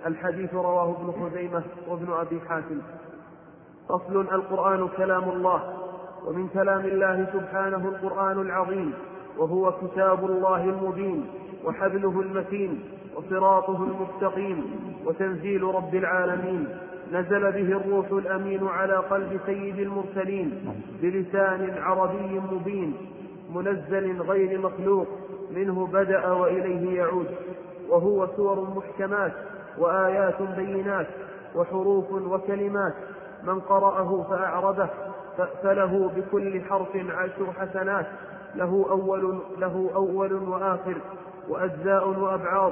الحديث 0.06 0.54
رواه 0.54 0.96
ابن 1.00 1.12
خزيمة 1.12 1.64
وابن 1.88 2.14
أبي 2.14 2.42
حاتم. 2.50 2.82
فصل 3.90 4.18
القرآن 4.18 4.88
كلام 4.98 5.30
الله 5.30 5.74
ومن 6.26 6.48
كلام 6.48 6.86
الله 6.86 7.28
سبحانه 7.34 7.88
القرآن 7.88 8.42
العظيم 8.42 8.94
وهو 9.38 9.72
كتاب 9.72 10.26
الله 10.26 10.64
المبين 10.64 11.28
وحبله 11.66 12.22
المتين 12.22 12.84
وصراطه 13.16 13.84
المستقيم 13.84 14.80
وتنزيل 15.06 15.64
رب 15.64 15.96
العالمين. 15.96 16.78
نزل 17.12 17.52
به 17.52 17.78
الروح 17.78 18.12
الأمين 18.12 18.68
على 18.68 18.96
قلب 18.96 19.40
سيد 19.46 19.80
المرسلين 19.80 20.74
بلسان 21.02 21.78
عربي 21.78 22.40
مبين 22.52 22.94
منزل 23.56 24.22
غير 24.22 24.60
مخلوق 24.60 25.08
منه 25.52 25.88
بدأ 25.88 26.32
وإليه 26.32 26.98
يعود 26.98 27.28
وهو 27.90 28.28
سور 28.38 28.70
محكمات 28.76 29.34
وآيات 29.78 30.42
بينات 30.42 31.08
وحروف 31.56 32.12
وكلمات 32.12 32.94
من 33.44 33.60
قرأه 33.60 34.26
فأعربه 34.30 34.90
فله 35.64 36.12
بكل 36.16 36.62
حرف 36.62 36.96
عشر 36.96 37.54
حسنات 37.60 38.06
له 38.56 38.86
أول 38.90 39.40
له 39.58 39.92
أول 39.96 40.34
وآخر 40.34 40.96
وأجزاء 41.50 42.10
وأبعاض 42.10 42.72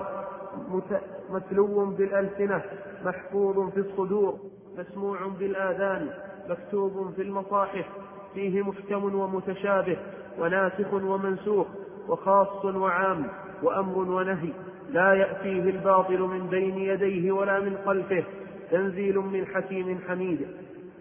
متلو 1.29 1.85
بالألسنة. 1.85 2.61
محفوظ 3.05 3.69
في 3.69 3.79
الصدور 3.79 4.39
مسموع 4.77 5.27
بالآذان 5.39 6.09
مكتوب 6.49 7.11
في 7.15 7.21
المصاحف 7.21 7.85
فيه 8.33 8.61
محكم 8.61 9.15
ومتشابه 9.15 9.97
وناسخ 10.39 10.93
ومنسوخ 10.93 11.67
وخاص 12.09 12.65
وعام 12.65 13.25
وأمر 13.63 13.97
ونهي 13.97 14.53
لا 14.89 15.13
يأتيه 15.13 15.69
الباطل 15.69 16.19
من 16.19 16.47
بين 16.47 16.77
يديه 16.77 17.31
ولا 17.31 17.59
من 17.59 17.77
خلفه 17.85 18.23
تنزيل 18.71 19.17
من 19.17 19.45
حكيم 19.45 19.99
حميد. 20.07 20.47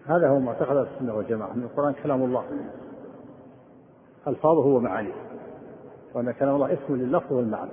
هذا 0.05 0.29
هو 0.29 0.39
معتقد 0.39 0.77
السنة 0.77 1.15
والجماعة. 1.15 1.53
أن 1.53 1.63
القرآن 1.63 1.93
كلام 2.03 2.23
الله. 2.23 2.45
ألفاظه 4.27 4.65
ومعانيه. 4.65 5.13
وأن 6.13 6.31
كلام 6.31 6.55
الله 6.55 6.73
اسم 6.73 6.95
لللفظ 6.95 7.33
والمعنى. 7.33 7.71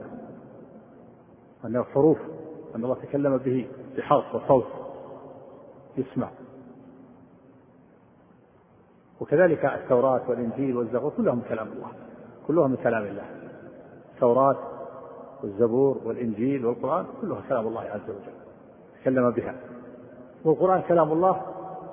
وأنه 1.65 1.83
حروف. 1.83 2.19
أن 2.77 2.85
الله 2.85 2.95
تكلم 2.95 3.37
به 3.37 3.69
بحرف 3.97 4.35
وصوت. 4.35 4.67
يسمع 5.97 6.31
وكذلك 9.21 9.65
التوراة 9.65 10.31
والإنجيل 10.31 10.77
والزبور 10.77 11.13
كلهم 11.17 11.41
كلام 11.49 11.69
الله. 11.69 11.89
كلهم 12.47 12.71
من 12.71 12.77
كلام 12.77 13.03
الله. 13.03 13.25
التوراة 14.15 14.57
والزبور 15.43 16.01
والإنجيل 16.05 16.67
والقرآن 16.67 17.07
كلها 17.21 17.41
كلام 17.49 17.67
الله 17.67 17.81
عز 17.81 18.11
وجل. 18.11 18.33
تكلم 19.01 19.31
بها. 19.31 19.55
والقرآن 20.45 20.83
كلام 20.83 21.13
الله 21.13 21.43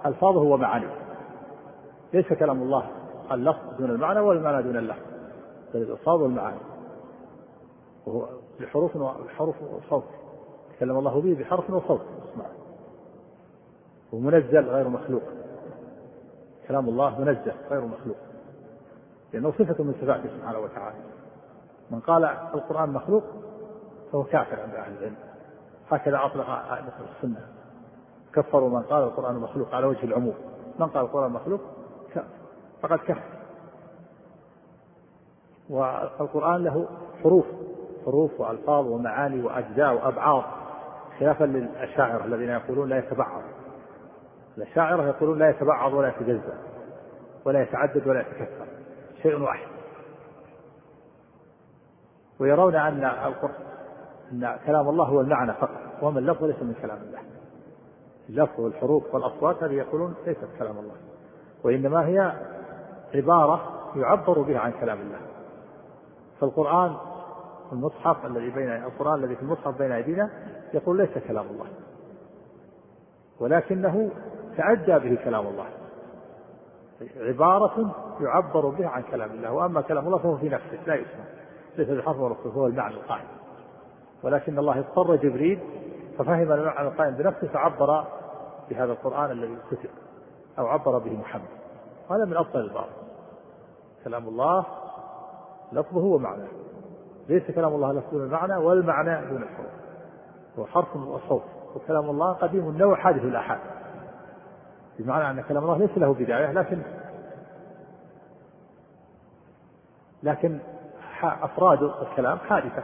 ألفاظه 0.05 0.41
ومعانيه. 0.41 0.95
ليس 2.13 2.33
كلام 2.33 2.61
الله 2.61 2.89
اللفظ 3.31 3.77
دون 3.79 3.89
المعنى 3.89 4.19
والمعنى 4.19 4.63
دون 4.63 4.77
اللفظ 4.77 5.05
بل 5.73 5.81
الألفاظ 5.81 6.21
والمعاني. 6.21 6.59
وهو 8.05 8.27
بحروف 8.59 8.95
وحروف 8.95 9.55
وصوت. 9.61 10.03
تكلم 10.77 10.97
الله 10.97 11.21
به 11.21 11.33
بحرف 11.39 11.69
وصوت 11.69 12.01
اسمع. 12.01 12.45
ومنزل 14.13 14.69
غير 14.69 14.87
مخلوق. 14.89 15.21
كلام 16.67 16.89
الله 16.89 17.19
منزل 17.19 17.51
غير 17.69 17.81
مخلوق. 17.81 18.17
لأنه 19.33 19.51
صفة 19.51 19.83
من 19.83 19.93
صفاته 20.01 20.29
سبحانه 20.37 20.59
وتعالى. 20.59 20.95
من 21.91 21.99
قال 21.99 22.23
القرآن 22.53 22.89
مخلوق 22.89 23.23
فهو 24.11 24.23
كافر 24.23 24.59
عند 24.59 24.75
أهل 24.75 24.97
العلم. 24.97 25.15
هكذا 25.91 26.25
أطلق 26.25 26.49
أئمة 26.49 26.93
السنة. 27.15 27.47
كفروا 28.33 28.69
من 28.69 28.81
قال 28.81 29.03
القرآن 29.03 29.35
مخلوق 29.35 29.75
على 29.75 29.85
وجه 29.85 30.03
العموم. 30.05 30.35
من 30.79 30.87
قال 30.87 31.05
القرآن 31.05 31.31
مخلوق؟ 31.31 31.61
فقد 32.81 32.99
كفر 32.99 33.23
والقرآن 35.69 36.63
له 36.63 36.87
حروف. 37.23 37.45
حروف 38.05 38.39
وألفاظ 38.39 38.87
ومعاني 38.87 39.43
وأجزاء 39.43 39.93
وأبعاض 39.93 40.43
خلافا 41.19 41.43
للأشاعرة 41.43 42.25
الذين 42.25 42.49
يقولون 42.49 42.89
لا 42.89 42.97
يتبعض. 42.97 43.41
الأشاعرة 44.57 45.07
يقولون 45.07 45.39
لا 45.39 45.49
يتبعض 45.49 45.93
ولا 45.93 46.07
يتجزأ 46.07 46.57
ولا 47.45 47.61
يتعدد 47.61 48.07
ولا 48.07 48.21
يتكثر 48.21 48.65
شيء 49.23 49.41
واحد. 49.41 49.67
ويرون 52.39 52.75
أن 52.75 53.03
القرآن 53.03 53.67
أن 54.31 54.57
كلام 54.65 54.89
الله 54.89 55.05
هو 55.05 55.21
المعنى 55.21 55.53
فقط 55.53 55.81
وما 56.01 56.19
اللفظ 56.19 56.43
ليس 56.43 56.61
من 56.61 56.73
كلام 56.81 56.97
الله. 56.97 57.19
اللفظ 58.29 58.59
والحروف 58.59 59.15
والأصوات 59.15 59.63
هذه 59.63 59.73
يقولون 59.73 60.15
ليست 60.25 60.47
كلام 60.59 60.77
الله. 60.77 60.95
وإنما 61.63 62.07
هي 62.07 62.33
عبارة 63.15 63.61
يعبر 63.95 64.41
بها 64.41 64.59
عن 64.59 64.71
كلام 64.71 64.99
الله. 65.01 65.19
فالقرآن 66.41 66.95
المصحف 67.71 68.25
الذي 68.25 68.49
بين 68.49 68.69
القرآن 68.69 69.23
الذي 69.23 69.35
في 69.35 69.41
المصحف 69.41 69.77
بين 69.77 69.91
أيدينا 69.91 70.29
يقول 70.73 70.97
ليس 70.97 71.17
كلام 71.27 71.45
الله. 71.45 71.67
ولكنه 73.39 74.11
تعدى 74.57 75.09
به 75.09 75.23
كلام 75.23 75.47
الله. 75.47 75.65
عبارة 77.17 77.95
يعبر 78.21 78.69
بها 78.69 78.87
عن 78.87 79.03
كلام 79.03 79.31
الله. 79.31 79.51
وأما 79.51 79.81
كلام 79.81 80.07
الله 80.07 80.17
فهو 80.17 80.37
في 80.37 80.49
نفسه 80.49 80.79
لا 80.87 80.95
يسمع. 80.95 81.23
ليس 81.77 81.89
بحرف 81.89 82.19
ولا 82.19 82.35
هو 82.45 82.67
المعنى 82.67 82.93
القائم. 82.93 83.27
ولكن 84.23 84.59
الله 84.59 84.79
اضطر 84.79 85.15
جبريل 85.15 85.59
ففهم 86.17 86.51
المعنى 86.51 86.87
القائم 86.87 87.15
بنفسه 87.15 87.47
فعبر 87.47 88.05
بهذا 88.69 88.91
القرآن 88.91 89.31
الذي 89.31 89.57
كتب 89.71 89.89
أو 90.59 90.67
عبر 90.67 90.97
به 90.97 91.11
محمد. 91.11 91.57
هذا 92.11 92.25
من 92.25 92.37
أفضل 92.37 92.59
البعض 92.59 92.89
كلام 94.03 94.27
الله 94.27 94.65
لفظه 95.71 96.05
ومعناه. 96.05 96.47
ليس 97.29 97.51
كلام 97.51 97.73
الله 97.73 97.93
لفظ 97.93 98.11
دون 98.11 98.23
المعنى 98.23 98.55
والمعنى 98.55 99.29
دون 99.29 99.43
الحروف 99.43 99.76
هو 100.59 100.65
حرف 100.65 100.95
وصوت 100.95 101.43
وكلام 101.75 102.09
الله 102.09 102.33
قديم 102.33 102.69
النوع 102.69 102.95
حادث 102.95 103.23
الآحاد 103.23 103.59
بمعنى 104.99 105.39
أن 105.39 105.43
كلام 105.43 105.63
الله 105.63 105.77
ليس 105.77 105.97
له 105.97 106.13
بداية 106.13 106.51
لكن 106.51 106.81
لكن 110.23 110.59
أفراد 111.23 111.83
الكلام 111.83 112.37
حادثة 112.37 112.83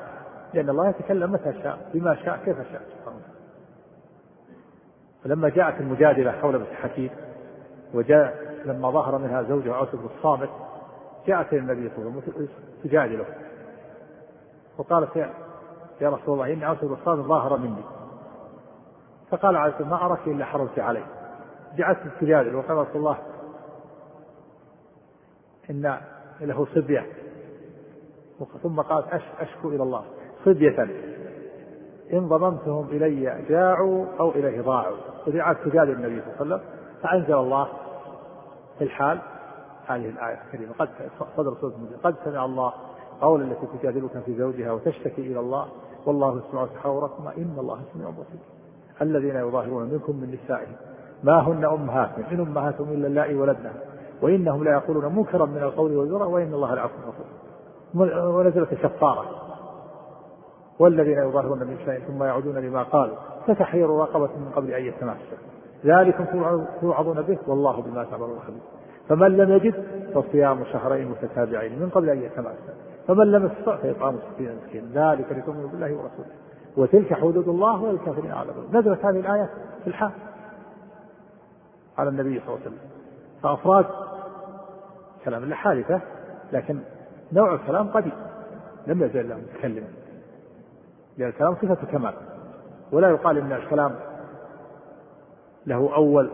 لأن 0.54 0.70
الله 0.70 0.90
يتكلم 0.90 1.32
متى 1.32 1.54
شاء 1.64 1.90
بما 1.94 2.16
شاء 2.16 2.38
كيف 2.46 2.58
شاء. 2.72 2.82
لما 5.26 5.50
جاءت 5.50 5.82
المجادلة 5.82 6.32
حول 6.32 6.60
بنت 6.60 6.74
حكيم 6.82 7.10
وجاء 7.94 8.54
لما 8.66 8.92
ظهر 8.92 9.18
منها 9.18 9.44
زوجها 9.44 9.76
عوس 9.76 9.90
بن 9.96 10.06
الصامت 10.18 10.50
جاءت 11.28 11.54
إلى 11.54 11.60
النبي 11.60 11.90
صلى 11.96 12.08
الله 12.08 12.22
عليه 12.22 12.34
وسلم 12.34 12.48
تجادله. 12.84 13.26
وقالت 14.78 15.18
يا, 16.04 16.10
رسول 16.10 16.34
الله 16.34 16.54
إن 16.54 16.64
عوس 16.64 16.78
بن 16.82 16.94
الصامت 16.94 17.26
ظاهر 17.26 17.58
مني. 17.58 17.84
فقال 19.32 19.56
عليه 19.56 19.74
الصلاة 19.74 19.90
ما 19.90 20.06
أراك 20.06 20.28
إلا 20.28 20.46
حرمت 20.46 20.80
عليه 20.80 21.06
جعلت 21.78 22.00
تجادل 22.22 22.56
وقال 22.56 22.78
رسول 22.78 22.96
الله 22.96 23.18
إن 25.70 25.98
له 26.42 26.68
صبية. 26.76 27.06
ثم 28.64 28.82
قالت 28.82 29.08
أشكو 29.40 29.70
إلى 29.70 29.84
الله. 29.84 30.06
صبية 30.46 30.84
إن 32.14 32.28
ضممتهم 32.28 32.88
إلي 32.90 33.46
جاعوا 33.50 34.06
أو 34.20 34.30
إليه 34.30 34.62
ضاعوا. 34.62 34.98
وجعلت 35.28 35.60
تجادل 35.60 35.92
النبي 35.92 36.22
صلى 36.22 36.42
الله 36.42 36.56
عليه 36.56 36.56
وسلم 36.56 36.62
فأنزل 37.04 37.34
الله 37.34 37.68
في 38.78 38.84
الحال 38.84 39.20
هذه 39.88 40.10
الآية 40.10 40.42
الكريمة. 40.46 40.74
قد 40.80 40.90
صدر 41.38 41.54
سورة 41.62 41.74
قد 42.04 42.16
سمع 42.26 42.46
الله 42.46 42.74
قول 43.24 43.42
التي 43.42 43.68
تجادلك 43.80 44.24
في 44.26 44.36
زوجها 44.36 44.72
وتشتكي 44.72 45.22
إلى 45.22 45.40
الله 45.40 45.66
والله 46.06 46.42
يسمع 46.42 46.66
تحاوركما 46.66 47.32
إن 47.38 47.56
الله 47.58 47.80
سميع 47.94 48.10
بصير. 48.10 48.40
الذين 49.02 49.36
يظاهرون 49.36 49.90
منكم 49.90 50.16
من 50.16 50.38
نسائهم. 50.44 50.76
ما 51.24 51.40
هن 51.40 51.66
أمهاتهم 51.66 52.26
إن 52.32 52.40
أمهاتهم 52.40 52.90
إلا 52.90 53.08
اللائي 53.08 53.36
ولدنا. 53.36 53.72
وإنهم 54.22 54.64
لا 54.64 54.72
يقولون 54.72 55.16
منكرا 55.16 55.46
من 55.46 55.58
القول 55.58 55.96
والزرع 55.96 56.26
وإن 56.26 56.54
الله 56.54 56.76
لعفو 56.76 56.94
غفور 57.08 57.26
ونزلت 58.36 58.74
الكفارة 58.74 59.26
والذين 60.80 61.18
يظاهرون 61.18 61.60
من 61.60 61.78
نسائهم 61.82 62.04
ثم 62.08 62.24
يعودون 62.24 62.58
لما 62.58 62.84
قالوا. 62.84 63.16
فتحرير 63.48 63.90
رقبة 63.90 64.30
من 64.38 64.52
قبل 64.56 64.72
أن 64.72 64.86
يتماسوا 64.86 65.38
ذلكم 65.86 66.26
توعظون 66.82 67.22
به 67.22 67.38
والله 67.48 67.82
بما 67.82 68.04
تعملون 68.04 68.40
خبير. 68.40 68.62
فمن 69.10 69.38
لم 69.38 69.52
يجد 69.52 69.74
فصيام 70.14 70.64
شهرين 70.64 71.08
متتابعين 71.08 71.80
من 71.80 71.90
قبل 71.90 72.10
أن 72.10 72.24
يتماسا 72.24 72.73
فمن 73.08 73.32
لم 73.32 73.46
يستطع 73.46 73.76
فإطعام 73.76 74.16
ستين 74.34 74.58
مسكين 74.64 74.92
ذلك 74.94 75.32
لتؤمنوا 75.32 75.70
بالله 75.70 75.94
ورسوله. 75.94 76.28
وتلك 76.78 77.14
حدود 77.14 77.48
الله 77.48 77.82
وللكافرين 77.82 78.32
أعلم. 78.32 78.54
نزلت 78.74 79.06
هذه 79.06 79.20
الآية 79.20 79.50
في 79.84 79.88
الحال 79.88 80.12
على 81.98 82.10
النبي 82.10 82.40
صلى 82.40 82.48
الله 82.48 82.60
عليه 82.60 82.66
وسلم. 82.66 82.90
فأفراد 83.44 83.86
كلام 85.26 85.44
الله 85.44 85.56
لكن 86.52 86.80
نوع 87.34 87.54
الكلام 87.54 87.88
قديم. 87.88 88.14
لم 88.88 89.04
يزل 89.04 89.30
له 89.30 89.36
متكلما 89.36 89.88
لأن 91.18 91.30
الكلام 91.30 91.56
صفة 91.56 91.92
كمال. 91.92 92.14
ولا 92.92 93.10
يقال 93.10 93.38
إن 93.38 93.52
الكلام 93.52 93.96
له 95.66 95.96
أول 95.96 96.30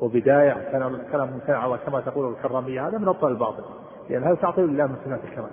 وبداية. 0.00 0.52
كان 0.72 0.94
الكلام 0.94 1.28
ممتنع 1.30 1.76
كما 1.76 2.00
تقول 2.00 2.32
الكرامية 2.32 2.88
هذا 2.88 2.98
من 2.98 3.08
أبطال 3.08 3.32
الباطل. 3.32 3.64
لأن 4.08 4.24
هذا 4.24 4.34
تعطيل 4.34 4.64
لله 4.64 4.86
من 4.86 4.96
صفات 5.04 5.24
الكمال 5.24 5.50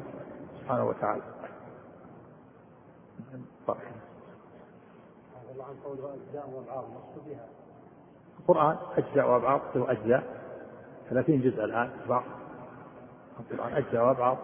سبحانه 0.61 0.85
وتعالى. 0.85 1.21
الله 5.51 5.65
عن 5.65 5.75
قوله 5.83 6.13
أجزاء 6.13 6.49
وأبعاد 6.49 6.85
بها. 7.27 7.45
القرآن 8.39 8.77
أجزاء 8.97 9.29
وأبعاد 9.29 9.61
له 9.75 9.91
أجزاء. 9.91 10.23
30 11.09 11.41
جزء 11.41 11.63
الآن 11.63 11.89
بعض 12.09 12.23
القرآن 13.39 13.73
أجزاء 13.73 14.05
وأبعاد. 14.05 14.37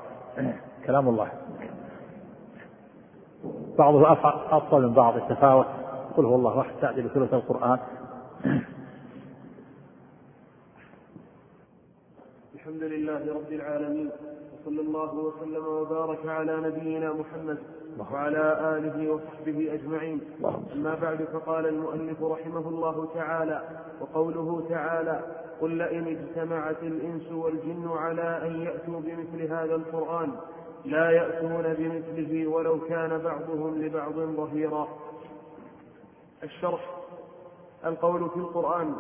كلام 0.86 1.10
الله. 1.10 1.32
بعضه 3.78 4.12
أفضل 4.58 4.88
من 4.88 4.94
بعض 4.94 5.16
التفاوت. 5.16 5.68
قل 6.18 6.26
هو 6.26 6.36
الله 6.36 6.58
واحد 6.58 6.72
تعدل 6.82 7.10
ثلث 7.10 7.34
القرآن. 7.34 7.80
الحمد 12.68 12.84
لله 12.84 13.34
رب 13.34 13.52
العالمين 13.52 14.10
وصلى 14.54 14.82
الله 14.82 15.14
وسلم 15.16 15.68
وبارك 15.68 16.26
على 16.26 16.56
نبينا 16.58 17.14
محمد 17.14 17.58
وعلى 18.00 18.78
آله 18.78 19.12
وصحبه 19.12 19.74
أجمعين. 19.74 20.22
أما 20.74 20.96
بعد 21.02 21.24
فقال 21.24 21.66
المؤلف 21.68 22.24
رحمه 22.24 22.70
الله 22.70 23.08
تعالى 23.14 23.62
وقوله 24.02 24.66
تعالى 24.70 25.22
قل 25.62 25.70
لئن 25.70 26.08
اجتمعت 26.08 26.84
الإنس 26.84 27.32
والجن 27.32 27.90
على 27.90 28.42
أن 28.48 28.62
يأتوا 28.62 29.00
بمثل 29.00 29.42
هذا 29.54 29.76
القرآن 29.76 30.32
لا 30.86 31.12
يأتون 31.12 31.74
بمثله 31.74 32.48
ولو 32.48 32.80
كان 32.80 33.18
بعضهم 33.18 33.82
لبعض 33.82 34.14
ظهيرا. 34.14 34.88
الشرح 36.44 36.96
القول 37.86 38.30
في 38.30 38.38
القرآن 38.38 38.96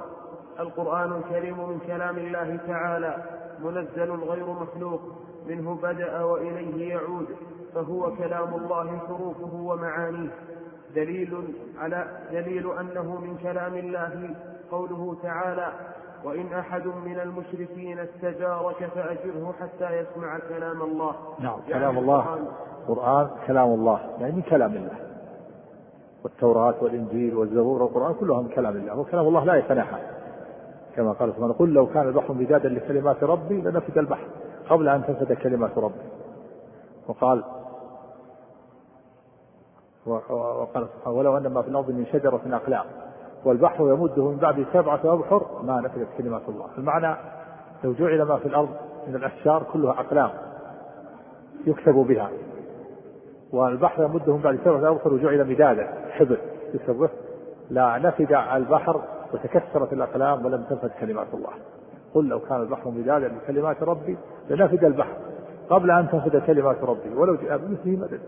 القرآن 0.59 1.11
الكريم 1.13 1.69
من 1.69 1.79
كلام 1.87 2.17
الله 2.17 2.59
تعالى. 2.67 3.46
منزل 3.63 4.11
غير 4.11 4.45
مخلوق 4.45 5.01
منه 5.47 5.75
بدأ 5.83 6.23
وإليه 6.23 6.93
يعود 6.93 7.27
فهو 7.75 8.15
كلام 8.15 8.53
الله 8.53 8.97
حروفه 9.07 9.55
ومعانيه. 9.55 10.29
دليل 10.95 11.53
على 11.79 12.07
دليل 12.31 12.71
أنه 12.71 13.21
من 13.21 13.37
كلام 13.43 13.73
الله 13.73 14.35
قوله 14.71 15.17
تعالى 15.23 15.71
وإن 16.23 16.53
أحد 16.53 16.87
من 16.87 17.19
المشركين 17.19 17.99
استجارك 17.99 18.89
فأجره 18.95 19.53
حتى 19.59 19.97
يسمع 19.97 20.39
كلام 20.49 20.81
الله. 20.81 21.15
نعم 21.39 21.59
يعني 21.67 21.73
كلام 21.73 21.97
الله 21.97 22.37
القرآن 22.89 23.29
كلام 23.47 23.67
الله 23.67 23.99
يعني 24.19 24.33
من 24.35 24.41
كلام 24.41 24.73
الله. 24.73 24.97
والتوراة 26.23 26.75
والإنجيل 26.81 27.37
والزبور 27.37 27.81
والقرآن 27.81 28.13
كلها 28.13 28.41
من 28.41 28.49
كلام 28.49 28.75
الله 28.75 28.99
وكلام 28.99 29.27
الله 29.27 29.43
لا 29.45 29.55
يتناحى. 29.55 30.16
كما 30.97 31.11
قال 31.11 31.33
سبحانه 31.33 31.53
قل 31.53 31.73
لو 31.73 31.87
كان 31.87 32.07
البحر 32.07 32.33
مدادا 32.33 32.69
لكلمات 32.69 33.23
ربي 33.23 33.61
لنفد 33.61 33.97
البحر 33.97 34.27
قبل 34.69 34.89
أن 34.89 35.05
تنفد 35.05 35.33
كلمات 35.33 35.77
ربي. 35.77 36.01
وقال 37.07 37.43
وقال 40.05 40.87
سبحانه 40.97 41.17
ولو 41.17 41.37
أن 41.37 41.47
ما 41.47 41.61
في 41.61 41.67
الأرض 41.67 41.91
من 41.91 42.05
شجرة 42.05 42.41
أقلام 42.51 42.85
والبحر 43.45 43.83
يمده 43.83 44.29
من 44.29 44.37
بعد 44.37 44.65
سبعة 44.73 44.99
أبحر 45.03 45.45
ما 45.63 45.81
نفدت 45.81 46.07
كلمات 46.17 46.41
الله. 46.49 46.65
المعنى 46.77 47.15
لو 47.83 47.93
جعل 47.93 48.21
ما 48.21 48.37
في 48.37 48.45
الأرض 48.45 48.69
من 49.07 49.15
الأشجار 49.15 49.63
كلها 49.73 49.91
أقلام 49.91 50.29
يكتب 51.67 51.93
بها. 51.93 52.29
والبحر 53.51 54.03
يمده 54.03 54.35
من 54.35 54.41
بعد 54.41 54.59
سبعة 54.65 54.91
أبحر 54.91 55.13
وجعل 55.13 55.49
مدادا 55.49 55.93
حبر 56.09 56.37
يكتب 56.73 56.95
به 56.95 57.09
لا 57.69 57.97
نفد 57.97 58.33
البحر 58.33 59.01
وتكسرت 59.33 59.93
الأقلام 59.93 60.45
ولم 60.45 60.63
تنفد 60.63 60.91
كلمات 60.99 61.27
الله. 61.33 61.53
قل 62.13 62.27
لو 62.27 62.39
كان 62.39 62.61
البحر 62.61 62.89
مدادا 62.89 63.27
لكلمات 63.27 63.83
ربي 63.83 64.17
لنفد 64.49 64.83
البحر 64.83 65.17
قبل 65.69 65.91
أن 65.91 66.09
تنفد 66.09 66.37
كلمات 66.37 66.83
ربي. 66.83 67.15
ولو 67.15 67.35
جاء 67.35 67.57
بمثله 67.57 67.97
مدد. 67.97 68.21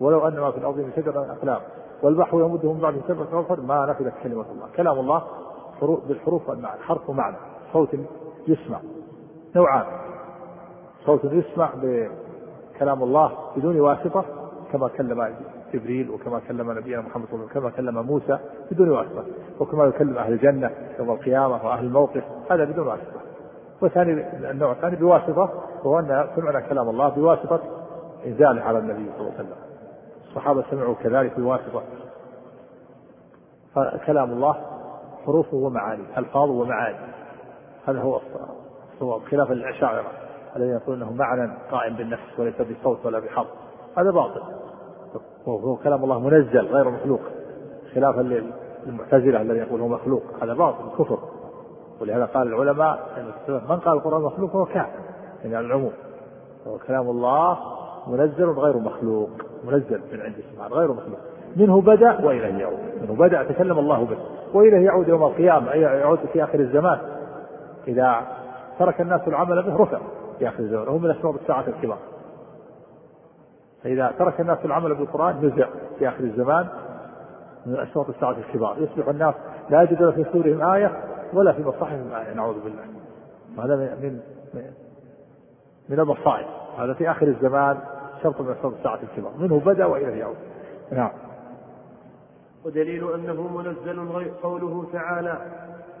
ولو 0.00 0.28
أن 0.28 0.38
ما 0.40 0.50
في 0.50 0.58
الأرض 0.58 0.76
من 0.76 0.92
شجرة 0.96 1.32
أقلام. 1.32 1.60
والبحر 2.02 2.40
يمده 2.40 2.72
من 2.72 2.80
بعد 2.80 3.00
سبعة 3.08 3.40
أبحر 3.40 3.60
ما 3.60 3.86
نفدت 3.86 4.14
كلمة 4.22 4.44
الله. 4.52 4.68
كلام 4.76 4.98
الله 4.98 5.22
بالحروف 5.82 6.48
والمعنى. 6.48 6.80
حرف 6.80 7.10
ومعنى. 7.10 7.36
صوت 7.72 7.88
يسمع. 8.48 8.80
نوعان. 9.56 9.84
صوت 11.06 11.24
يسمع 11.24 11.70
بكلام 11.82 13.02
الله 13.02 13.32
بدون 13.56 13.80
واسطة 13.80 14.24
كما 14.72 14.88
كلم 14.88 15.20
جبريل 15.74 16.10
وكما 16.10 16.40
كلم 16.48 16.72
نبينا 16.72 17.00
محمد 17.00 17.26
صلى 17.26 17.34
الله 17.34 17.48
عليه 17.48 17.50
وسلم 17.50 17.60
كما 17.60 17.70
كلم 17.70 18.06
موسى 18.06 18.38
بدون 18.70 18.90
واسطة 18.90 19.24
وكما 19.60 19.84
يكلم 19.84 20.18
أهل 20.18 20.32
الجنة 20.32 20.70
يوم 20.98 21.10
القيامة 21.10 21.66
وأهل 21.66 21.84
الموقف 21.84 22.24
هذا 22.50 22.64
بدون 22.64 22.86
واسطة. 22.86 23.20
والثاني 23.82 24.12
النوع 24.50 24.72
الثاني 24.72 24.96
بواسطة 24.96 25.50
وهو 25.84 25.98
أن 25.98 26.28
سمعنا 26.36 26.60
كلام 26.60 26.88
الله 26.88 27.08
بواسطة 27.08 27.60
إنزاله 28.26 28.62
على 28.62 28.78
النبي 28.78 29.10
صلى 29.12 29.20
الله 29.20 29.32
عليه 29.38 29.40
وسلم. 29.40 29.56
الصحابة 30.28 30.64
سمعوا 30.70 30.94
كذلك 30.94 31.40
بواسطة. 31.40 31.82
فكلام 33.74 34.30
الله 34.32 34.56
حروفه 35.26 35.56
ومعاني 35.56 36.02
ألفاظه 36.18 36.52
ومعاني. 36.52 36.98
هذا 37.86 38.00
هو 38.00 38.20
الصواب 38.94 39.22
خلاف 39.22 39.50
الأشاعرة 39.50 40.06
الذين 40.56 40.74
يقولون 40.74 41.02
إنه 41.02 41.12
معنى 41.12 41.52
قائم 41.70 41.96
بالنفس 41.96 42.38
وليس 42.38 42.54
بصوت 42.62 43.06
ولا 43.06 43.18
بحظ 43.18 43.46
هذا 43.98 44.10
باطل. 44.10 44.42
وهو 45.46 45.76
كلام 45.76 46.04
الله 46.04 46.20
منزل 46.20 46.66
غير 46.66 46.90
مخلوق 46.90 47.20
خلافا 47.94 48.42
للمعتزلة 48.86 49.42
الذين 49.42 49.62
يقول 49.62 49.80
هو 49.80 49.88
مخلوق 49.88 50.22
هذا 50.42 50.54
باطل 50.54 50.84
كفر. 50.98 51.18
ولهذا 52.00 52.24
قال 52.24 52.46
العلماء 52.46 52.98
من 53.48 53.76
قال 53.76 53.94
القرآن 53.94 54.22
مخلوق 54.22 54.50
فهو 54.50 54.64
كافر 54.64 54.98
يعني 55.42 55.56
على 55.56 55.66
العموم. 55.66 55.92
هو 56.66 56.78
كلام 56.86 57.10
الله 57.10 57.58
منزل 58.06 58.50
غير 58.50 58.76
مخلوق 58.76 59.30
منزل 59.64 60.00
من 60.12 60.20
عند 60.20 60.34
سبحانه 60.52 60.74
غير 60.74 60.92
مخلوق. 60.92 61.18
منه 61.56 61.80
بدأ 61.80 62.26
وإليه 62.26 62.58
يعود. 62.58 62.78
منه 63.02 63.14
بدأ 63.18 63.42
تكلم 63.42 63.78
الله 63.78 64.04
به. 64.04 64.16
وإليه 64.54 64.86
يعود 64.86 65.08
يوم 65.08 65.22
القيامة 65.22 65.70
يعود 65.70 66.18
في 66.32 66.44
آخر 66.44 66.60
الزمان. 66.60 66.98
إذا 67.88 68.22
ترك 68.78 69.00
الناس 69.00 69.28
العمل 69.28 69.62
به 69.62 69.76
رفع 69.76 69.98
في 70.38 70.48
آخر 70.48 70.58
الزمان. 70.58 70.88
وهو 70.88 70.98
من 70.98 71.10
أسباب 71.10 71.34
الساعة 71.34 71.64
الكبار. 71.68 71.98
فإذا 73.82 74.14
ترك 74.18 74.40
الناس 74.40 74.58
العمل 74.64 74.94
بالقرآن 74.94 75.36
نزع 75.46 75.68
في 75.98 76.08
آخر 76.08 76.24
الزمان 76.24 76.68
من 77.66 77.76
أشراط 77.76 78.08
الساعة 78.08 78.36
الكبار. 78.38 78.76
يصبح 78.78 79.08
الناس 79.08 79.34
لا 79.70 79.82
يجد 79.82 80.10
في 80.10 80.24
صدورهم 80.24 80.62
آية 80.62 81.04
ولا 81.32 81.52
في 81.52 81.62
مصاحفهم 81.62 82.12
آية 82.12 82.34
نعوذ 82.34 82.60
بالله. 82.64 82.84
وهذا 83.56 83.76
من 83.76 84.20
من 84.54 84.70
من 85.88 86.00
المصائب. 86.00 86.46
هذا 86.78 86.94
في 86.94 87.10
آخر 87.10 87.26
الزمان 87.26 87.78
شرط 88.22 88.40
من 88.40 88.54
شرط 88.62 88.72
الساعة 88.72 88.98
الكبار. 89.02 89.32
منه 89.38 89.60
بدأ 89.60 89.86
وإليه 89.86 90.16
يعود 90.16 90.36
نعم. 90.92 91.10
ودليل 92.64 93.14
أنه 93.14 93.48
منزل 93.56 94.00
غير 94.00 94.32
قوله 94.42 94.86
تعالى 94.92 95.38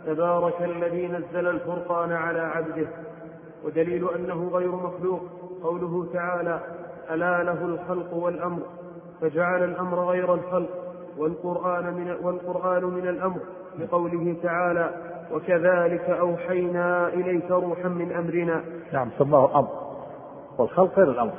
تبارك 0.06 0.62
الذي 0.62 1.08
نزل 1.08 1.46
الفرقان 1.46 2.12
على 2.12 2.40
عبده. 2.40 2.86
ودليل 3.64 4.08
أنه 4.08 4.48
غير 4.48 4.72
مخلوق. 4.72 5.20
قوله 5.62 6.06
تعالى 6.12 6.60
ألا 7.10 7.42
له 7.42 7.64
الخلق 7.64 8.14
والأمر 8.14 8.62
فجعل 9.20 9.64
الأمر 9.64 10.04
غير 10.04 10.34
الخلق 10.34 10.68
والقرآن 11.18 11.94
من, 11.94 12.16
والقرآن 12.22 12.84
من 12.84 13.08
الأمر 13.08 13.40
لقوله 13.78 14.36
تعالى 14.42 14.90
وكذلك 15.32 16.10
أوحينا 16.10 17.08
إليك 17.08 17.50
روحا 17.50 17.88
من 17.88 18.12
أمرنا. 18.12 18.60
نعم 18.92 19.10
سماه 19.18 19.58
أمر. 19.58 19.68
والخلق 20.58 20.98
غير 20.98 21.10
الأمر 21.10 21.32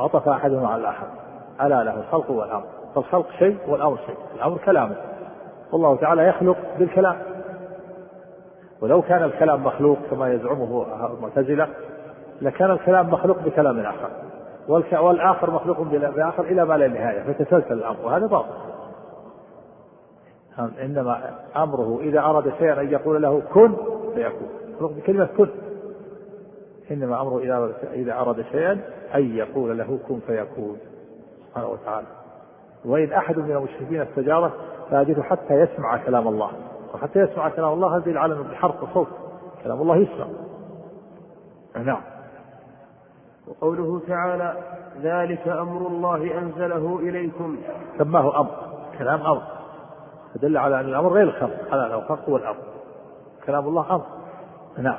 عطف 0.00 0.28
أحدهما 0.28 0.68
على 0.68 0.80
الآخر. 0.80 1.06
ألا 1.60 1.84
له 1.84 2.00
الخلق 2.00 2.30
والأمر. 2.30 2.64
فالخلق 2.94 3.30
شيء 3.38 3.58
والأمر 3.68 3.96
شيء. 4.06 4.16
الأمر 4.34 4.58
كلامه 4.58 4.96
والله 5.72 5.96
تعالى 5.96 6.28
يخلق 6.28 6.56
بالكلام. 6.78 7.16
ولو 8.80 9.02
كان 9.02 9.22
الكلام 9.22 9.64
مخلوق 9.64 9.98
كما 10.10 10.32
يزعمه 10.32 10.86
المعتزلة 11.06 11.68
لكان 12.42 12.70
الكلام 12.70 13.10
مخلوق 13.10 13.38
بكلام 13.38 13.80
آخر. 13.80 14.10
والآخر 14.68 15.50
مخلوق 15.50 15.80
بآخر 15.82 16.44
إلى 16.44 16.64
ما 16.64 16.74
لا 16.74 16.88
نهاية 16.88 17.22
فتسلسل 17.22 17.72
الأمر 17.72 17.96
وهذا 18.04 18.26
باطل. 18.26 18.54
إنما 20.58 21.30
أمره 21.56 22.00
إذا 22.00 22.20
أراد 22.20 22.52
شيئا 22.58 22.80
أن 22.80 22.90
يقول 22.92 23.22
له 23.22 23.42
كن 23.54 23.74
فيكون. 24.14 24.48
مخلوق 24.74 24.92
بكلمة 24.92 25.28
كن. 25.36 25.48
إنما 26.90 27.20
أمره 27.20 27.38
إذا 27.38 27.72
إذا 27.92 28.12
أراد 28.12 28.44
شيئا 28.52 28.80
أن 29.14 29.36
يقول 29.36 29.78
له 29.78 29.98
كن 30.08 30.20
فيكون. 30.26 30.78
سبحانه 31.48 31.68
وتعالى. 31.68 32.06
وإن 32.84 33.12
أحد 33.12 33.38
من 33.38 33.50
المشركين 33.50 34.00
استجارة 34.00 34.52
فأجده 34.90 35.22
حتى 35.22 35.54
يسمع 35.54 35.96
كلام 35.96 36.28
الله. 36.28 36.50
وحتى 36.94 37.18
يسمع 37.18 37.48
كلام 37.48 37.72
الله 37.72 37.96
هذه 37.96 38.10
العالم 38.10 38.42
بحرف 38.42 38.82
وصوت. 38.82 39.08
كلام 39.64 39.82
الله 39.82 39.96
يسمع. 39.96 40.26
نعم. 41.76 42.13
وقوله 43.48 44.00
تعالى 44.08 44.54
ذلك 45.02 45.48
أمر 45.48 45.86
الله 45.86 46.38
أنزله 46.38 46.98
إليكم. 46.98 47.56
سماه 47.98 48.40
أمر؟ 48.40 48.50
كلام 48.98 49.20
أمر. 49.20 49.42
فدل 50.34 50.56
على 50.56 50.80
أن 50.80 50.84
الأمر 50.84 51.12
غير 51.12 51.28
الخلق. 51.28 51.72
على 51.72 51.94
الخلق 51.94 52.28
هو 52.28 52.36
الأمر. 52.36 52.62
كلام 53.46 53.68
الله 53.68 53.94
أمر. 53.94 54.04
نعم. 54.78 54.98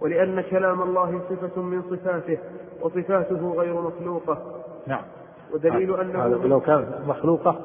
ولأن 0.00 0.40
كلام 0.40 0.82
الله 0.82 1.20
صفة 1.30 1.62
من 1.62 1.82
صفاته 1.82 2.38
وصفاته 2.82 3.54
غير 3.56 3.80
مخلوقة. 3.80 4.38
نعم. 4.86 5.02
ودليل 5.54 6.00
أنه 6.00 6.26
لو 6.26 6.60
كانت 6.60 6.88
مخلوقة 7.06 7.56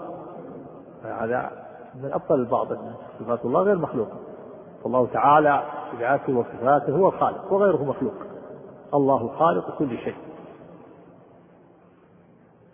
هذا 1.03 1.51
من 2.03 2.13
أبطل 2.13 2.35
البعض 2.35 2.67
صفات 3.19 3.45
الله 3.45 3.61
غير 3.61 3.77
مخلوقة. 3.77 4.17
والله 4.83 5.07
تعالى 5.13 5.63
بذاته 5.93 6.37
وصفاته 6.37 6.95
هو 6.95 7.07
الخالق 7.07 7.53
وغيره 7.53 7.83
مخلوق. 7.83 8.13
الله 8.93 9.27
خالق 9.27 9.77
كل 9.77 9.97
شيء. 9.97 10.15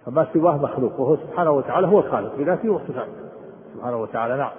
فما 0.06 0.28
سواه 0.34 0.58
مخلوق 0.58 1.00
وهو 1.00 1.16
سبحانه 1.16 1.52
وتعالى 1.52 1.88
هو 1.88 2.00
الخالق 2.00 2.36
بذاته 2.36 2.70
وصفاته 2.70 3.12
سبحانه 3.74 4.02
وتعالى 4.02 4.38
نعم. 4.38 4.52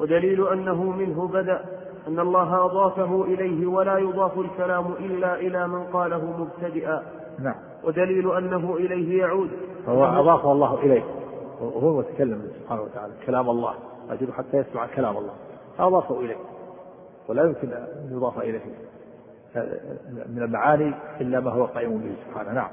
ودليل 0.00 0.48
أنه 0.48 0.84
منه 0.84 1.28
بدأ 1.28 1.64
أن 2.08 2.20
الله 2.20 2.64
أضافه 2.64 3.24
إليه 3.24 3.66
ولا 3.66 3.98
يضاف 3.98 4.38
الكلام 4.38 4.92
إلا 4.92 5.34
إلى 5.34 5.68
من 5.68 5.84
قاله 5.84 6.24
مبتدئا. 6.38 7.02
نعم. 7.38 7.54
ودليل 7.84 8.36
أنه 8.36 8.76
إليه 8.76 9.18
يعود. 9.18 9.50
فهو 9.86 10.04
أضافه 10.04 10.52
الله 10.52 10.74
إليه. 10.74 11.04
وهو 11.60 11.90
المتكلم 11.90 12.50
سبحانه 12.62 12.82
وتعالى 12.82 13.12
كلام 13.26 13.50
الله. 13.50 13.74
أجل 14.10 14.32
حتى 14.32 14.56
يسمع 14.56 14.86
كلام 14.86 15.16
الله. 15.16 15.32
أضافه 15.78 16.20
إليه. 16.20 16.36
ولا 17.28 17.44
يمكن 17.44 17.72
أن 17.72 18.08
يضاف 18.12 18.38
إليه. 18.38 18.60
من 20.28 20.42
المعاني 20.42 20.94
إلا 21.20 21.40
ما 21.40 21.50
هو 21.50 21.64
قائم 21.64 21.98
به 21.98 22.14
سبحانه. 22.28 22.52
نعم. 22.52 22.70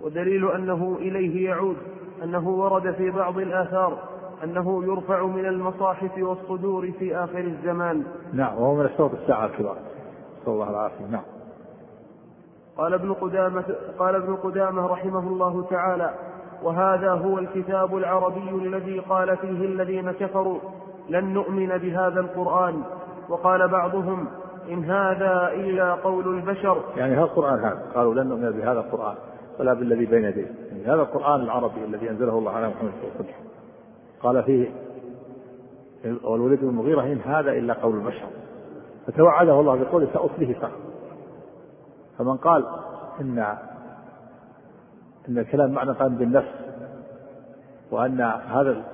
ودليل 0.00 0.50
أنه 0.50 0.96
إليه 1.00 1.48
يعود 1.48 1.76
أنه 2.24 2.48
ورد 2.48 2.94
في 2.94 3.10
بعض 3.10 3.38
الآثار 3.38 3.98
أنه 4.44 4.84
يرفع 4.84 5.26
من 5.26 5.46
المصاحف 5.46 6.18
والصدور 6.18 6.90
في 6.98 7.16
آخر 7.16 7.38
الزمان. 7.38 8.04
نعم 8.32 8.54
وهو 8.54 8.74
من 8.74 8.84
أشراط 8.84 9.10
الساعة 9.12 9.46
الكبار. 9.46 9.76
نسأل 10.42 10.52
الله 10.52 10.70
العافية 10.70 11.06
نعم. 11.10 11.22
قال 12.76 12.94
ابن 12.94 13.12
قدامة 13.12 13.64
قال 13.98 14.14
ابن 14.14 14.34
قدامة 14.34 14.86
رحمه 14.86 15.28
الله 15.28 15.66
تعالى 15.70 16.14
وهذا 16.62 17.10
هو 17.10 17.38
الكتاب 17.38 17.96
العربي 17.96 18.50
الذي 18.50 18.98
قال 18.98 19.36
فيه 19.36 19.64
الذين 19.64 20.10
كفروا 20.12 20.58
لن 21.08 21.24
نؤمن 21.24 21.78
بهذا 21.78 22.20
القرآن 22.20 22.82
وقال 23.28 23.68
بعضهم 23.68 24.28
إن 24.68 24.84
هذا 24.84 25.52
إلا 25.54 25.94
قول 25.94 26.36
البشر. 26.36 26.84
يعني 26.96 27.14
هذا 27.14 27.24
القرآن 27.24 27.58
هذا. 27.58 27.82
قالوا 27.94 28.14
لن 28.14 28.26
نؤمن 28.26 28.50
بهذا 28.50 28.80
القرآن 28.80 29.14
ولا 29.58 29.74
بالذي 29.74 30.06
بين 30.06 30.24
يديه. 30.24 30.46
يعني 30.70 30.84
هذا 30.84 31.02
القرآن 31.02 31.40
العربي 31.40 31.84
الذي 31.84 32.10
أنزله 32.10 32.38
الله 32.38 32.52
على 32.52 32.68
محمد 32.68 32.90
صلى 32.90 33.02
الله 33.02 33.14
عليه 33.14 33.24
وسلم. 33.24 33.50
قال 34.22 34.42
فيه 34.42 34.70
والوليد 36.24 36.60
بن 36.60 36.68
المغيرة 36.68 37.02
إن 37.02 37.20
هذا 37.20 37.52
إلا 37.52 37.74
قول 37.74 37.94
البشر. 37.94 38.26
فتوعده 39.06 39.60
الله 39.60 39.76
بقوله 39.76 40.08
سأصله 40.12 40.54
سقر 40.60 40.70
فمن 42.18 42.36
قال 42.36 42.66
إن 43.20 43.38
إن 45.28 45.38
الكلام 45.38 45.70
معنى 45.70 45.92
قائم 45.92 46.14
بالنفس 46.14 46.48
وأن 47.90 48.20
هذا 48.20 48.84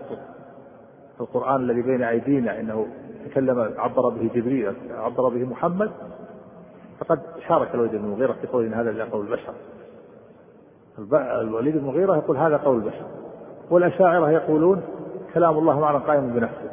القرآن 1.21 1.61
الذي 1.61 1.83
بين 1.83 2.03
أيدينا 2.03 2.61
إنه 2.61 2.87
تكلم 3.31 3.75
عبر 3.79 4.09
به 4.09 4.31
جبريل 4.35 4.75
عبر 4.91 5.29
به 5.29 5.45
محمد 5.45 5.91
فقد 6.99 7.21
شارك 7.49 7.75
الوليد 7.75 7.91
بن 7.91 8.05
المغيرة 8.05 8.33
في 8.33 8.47
قول 8.47 8.75
هذا 8.75 8.91
إلا 8.91 9.05
قول 9.05 9.27
البشر. 9.27 9.53
الوليد 11.41 11.75
بن 11.75 11.81
المغيرة 11.81 12.17
يقول 12.17 12.37
هذا 12.37 12.57
قول 12.57 12.77
البشر. 12.77 13.07
والأشاعرة 13.71 14.31
يقولون 14.31 14.83
كلام 15.35 15.59
الله 15.59 15.81
معنى 15.81 15.99
قائم 15.99 16.29
بنفسه. 16.33 16.71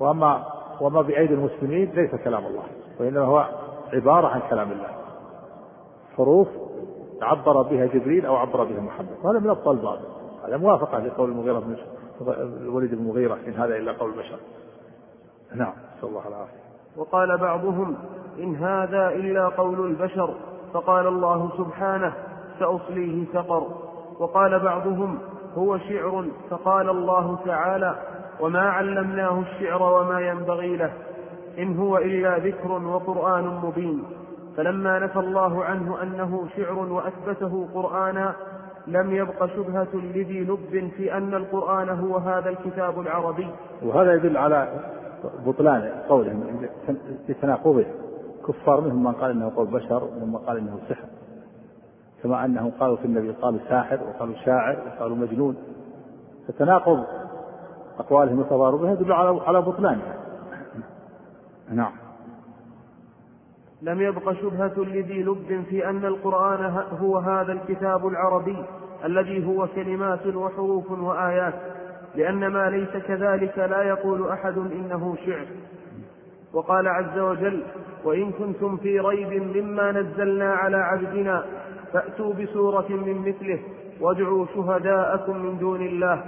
وأما 0.00 0.44
وما 0.80 1.02
بأيدي 1.02 1.34
المسلمين 1.34 1.90
ليس 1.94 2.14
كلام 2.14 2.46
الله 2.46 2.62
وإنما 3.00 3.24
هو 3.24 3.48
عبارة 3.92 4.26
عن 4.26 4.40
كلام 4.50 4.72
الله. 4.72 4.88
حروف 6.16 6.48
عبر 7.22 7.62
بها 7.62 7.86
جبريل 7.86 8.26
أو 8.26 8.36
عبر 8.36 8.64
بها 8.64 8.80
محمد. 8.80 9.16
وهذا 9.24 9.38
من 9.38 9.50
أبطال 9.50 9.76
الباطل 9.76 10.04
هذا 10.46 10.56
موافقة 10.56 10.98
لقول 10.98 11.30
المغيرة 11.30 11.58
بن 11.58 11.76
الوليد 12.60 12.94
بن 12.94 12.98
المغيرة 12.98 13.38
إن 13.46 13.52
هذا 13.52 13.76
إلا 13.76 13.92
قول 13.92 14.10
البشر. 14.10 14.38
نعم. 15.54 15.72
نسأل 15.98 16.08
الله 16.08 16.28
العافية. 16.28 16.66
وقال 16.96 17.38
بعضهم 17.38 17.96
إن 18.38 18.56
هذا 18.56 19.08
إلا 19.08 19.48
قول 19.48 19.86
البشر 19.86 20.34
فقال 20.72 21.06
الله 21.06 21.50
سبحانه 21.58 22.12
سأصليه 22.58 23.24
سقر. 23.32 23.66
وقال 24.18 24.58
بعضهم 24.58 25.18
هو 25.54 25.78
شعر 25.78 26.24
فقال 26.50 26.90
الله 26.90 27.38
تعالى 27.46 27.96
وما 28.40 28.70
علمناه 28.70 29.40
الشعر 29.40 29.82
وما 29.82 30.20
ينبغي 30.20 30.76
له 30.76 30.92
إن 31.58 31.78
هو 31.78 31.98
إلا 31.98 32.38
ذكر 32.38 32.72
وقرآن 32.72 33.44
مبين. 33.44 34.04
فلما 34.56 34.98
نفى 34.98 35.18
الله 35.18 35.64
عنه 35.64 36.02
أنه 36.02 36.46
شعر 36.56 36.78
وأثبته 36.78 37.68
قرآنا 37.74 38.34
لم 38.86 39.16
يبق 39.16 39.46
شبهة 39.46 39.88
لذي 39.94 40.40
لب 40.40 40.90
في 40.96 41.16
أن 41.16 41.34
القرآن 41.34 41.88
هو 41.88 42.16
هذا 42.16 42.50
الكتاب 42.50 43.00
العربي. 43.00 43.50
وهذا 43.82 44.14
يدل 44.14 44.36
على 44.36 44.68
بطلان 45.46 46.02
قولهم 46.08 46.68
لتناقضه 47.28 47.84
كفار 48.48 48.80
منهم 48.80 49.04
من 49.04 49.12
قال 49.12 49.30
إنه 49.30 49.52
قول 49.56 49.66
بشر 49.66 50.04
ومنهم 50.04 50.32
من 50.32 50.38
قال 50.38 50.56
إنه 50.56 50.78
سحر. 50.88 51.08
كما 52.22 52.44
أنهم 52.44 52.70
قالوا 52.70 52.96
في 52.96 53.04
النبي 53.04 53.30
قالوا 53.30 53.60
ساحر 53.68 54.00
وقالوا 54.02 54.34
شاعر 54.44 54.76
وقالوا 54.86 55.16
مجنون. 55.16 55.56
فتناقض 56.48 57.04
أقوالهم 57.98 58.38
وتضاربها 58.38 58.92
يدل 58.92 59.12
على 59.12 59.40
على 59.46 59.62
بطلانها 59.62 60.16
نعم. 61.70 61.92
لم 63.82 64.00
يبق 64.00 64.32
شبهة 64.32 64.74
لذي 64.76 65.22
لب 65.22 65.64
في 65.68 65.90
أن 65.90 66.04
القرآن 66.04 66.84
هو 67.00 67.18
هذا 67.18 67.52
الكتاب 67.52 68.06
العربي 68.06 68.64
الذي 69.04 69.46
هو 69.46 69.66
كلمات 69.74 70.26
وحروف 70.26 70.90
وآيات. 70.90 71.54
لأن 72.16 72.46
ما 72.46 72.70
ليس 72.70 73.04
كذلك 73.04 73.58
لا 73.58 73.82
يقول 73.82 74.28
أحد 74.28 74.58
إنه 74.58 75.16
شعر. 75.26 75.46
وقال 76.52 76.88
عز 76.88 77.18
وجل 77.18 77.62
وإن 78.04 78.32
كنتم 78.32 78.76
في 78.76 79.00
ريب 79.00 79.56
مما 79.56 79.92
نزلنا 79.92 80.54
على 80.54 80.76
عبدنا 80.76 81.44
فأتوا 81.92 82.32
بسورة 82.34 82.86
من 82.88 83.28
مثله 83.28 83.60
وادعوا 84.00 84.46
شهداءكم 84.54 85.36
من 85.36 85.58
دون 85.58 85.82
الله. 85.82 86.24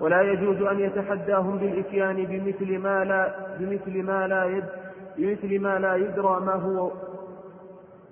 ولا 0.00 0.22
يجوز 0.22 0.62
أن 0.62 0.80
يتحداهم 0.80 1.58
بالإتيان 1.58 2.24
بمثل 2.24 2.78
ما 2.78 3.04
لا 3.04 3.34
بمثل 3.58 4.02
ما 4.02 4.26
لا 4.26 4.44
يد 4.44 4.64
بمثل 5.18 5.60
ما 5.60 5.78
لا 5.78 5.96
يدرى 5.96 6.40
ما 6.40 6.54
هو 6.54 6.90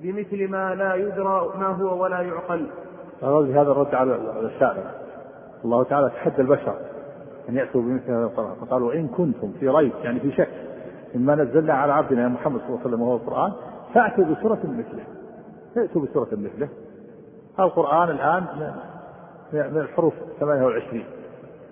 بمثل 0.01 0.49
ما 0.51 0.75
لا 0.75 0.95
يدرى 0.95 1.53
ما 1.59 1.67
هو 1.67 2.03
ولا 2.03 2.21
يعقل. 2.21 2.67
هذا 3.23 3.71
الرد 3.73 3.95
على 3.95 4.15
الشاعر. 4.55 4.85
الله 5.65 5.85
تعالى 5.85 6.11
تحدى 6.11 6.43
البشر. 6.43 6.75
أن 7.49 7.57
يأتوا 7.57 7.83
بمثل 7.83 8.11
هذا 8.11 8.25
القرآن. 8.25 8.55
فقال 8.55 8.83
وإن 8.83 9.09
كنتم 9.09 9.53
في 9.61 9.69
ريب 9.69 9.93
يعني 10.03 10.21
في 10.21 10.33
شك 10.33 10.49
مما 11.15 11.35
نزلنا 11.35 11.73
على 11.73 11.93
عبدنا 11.93 12.23
يا 12.23 12.29
محمد 12.29 12.61
صلى 12.61 12.69
الله 12.69 12.81
عليه 12.81 12.89
وسلم 12.89 13.03
وهو 13.03 13.17
القرآن 13.17 13.53
فأتوا 13.95 14.25
بسورة 14.25 14.59
مثله. 14.65 15.05
ائتوا 15.77 16.03
بسورة 16.03 16.29
مثله. 16.33 16.69
القرآن 17.61 18.11
الآن 18.11 18.45
من 19.53 19.81
الحروف 19.81 20.15
28 20.41 21.05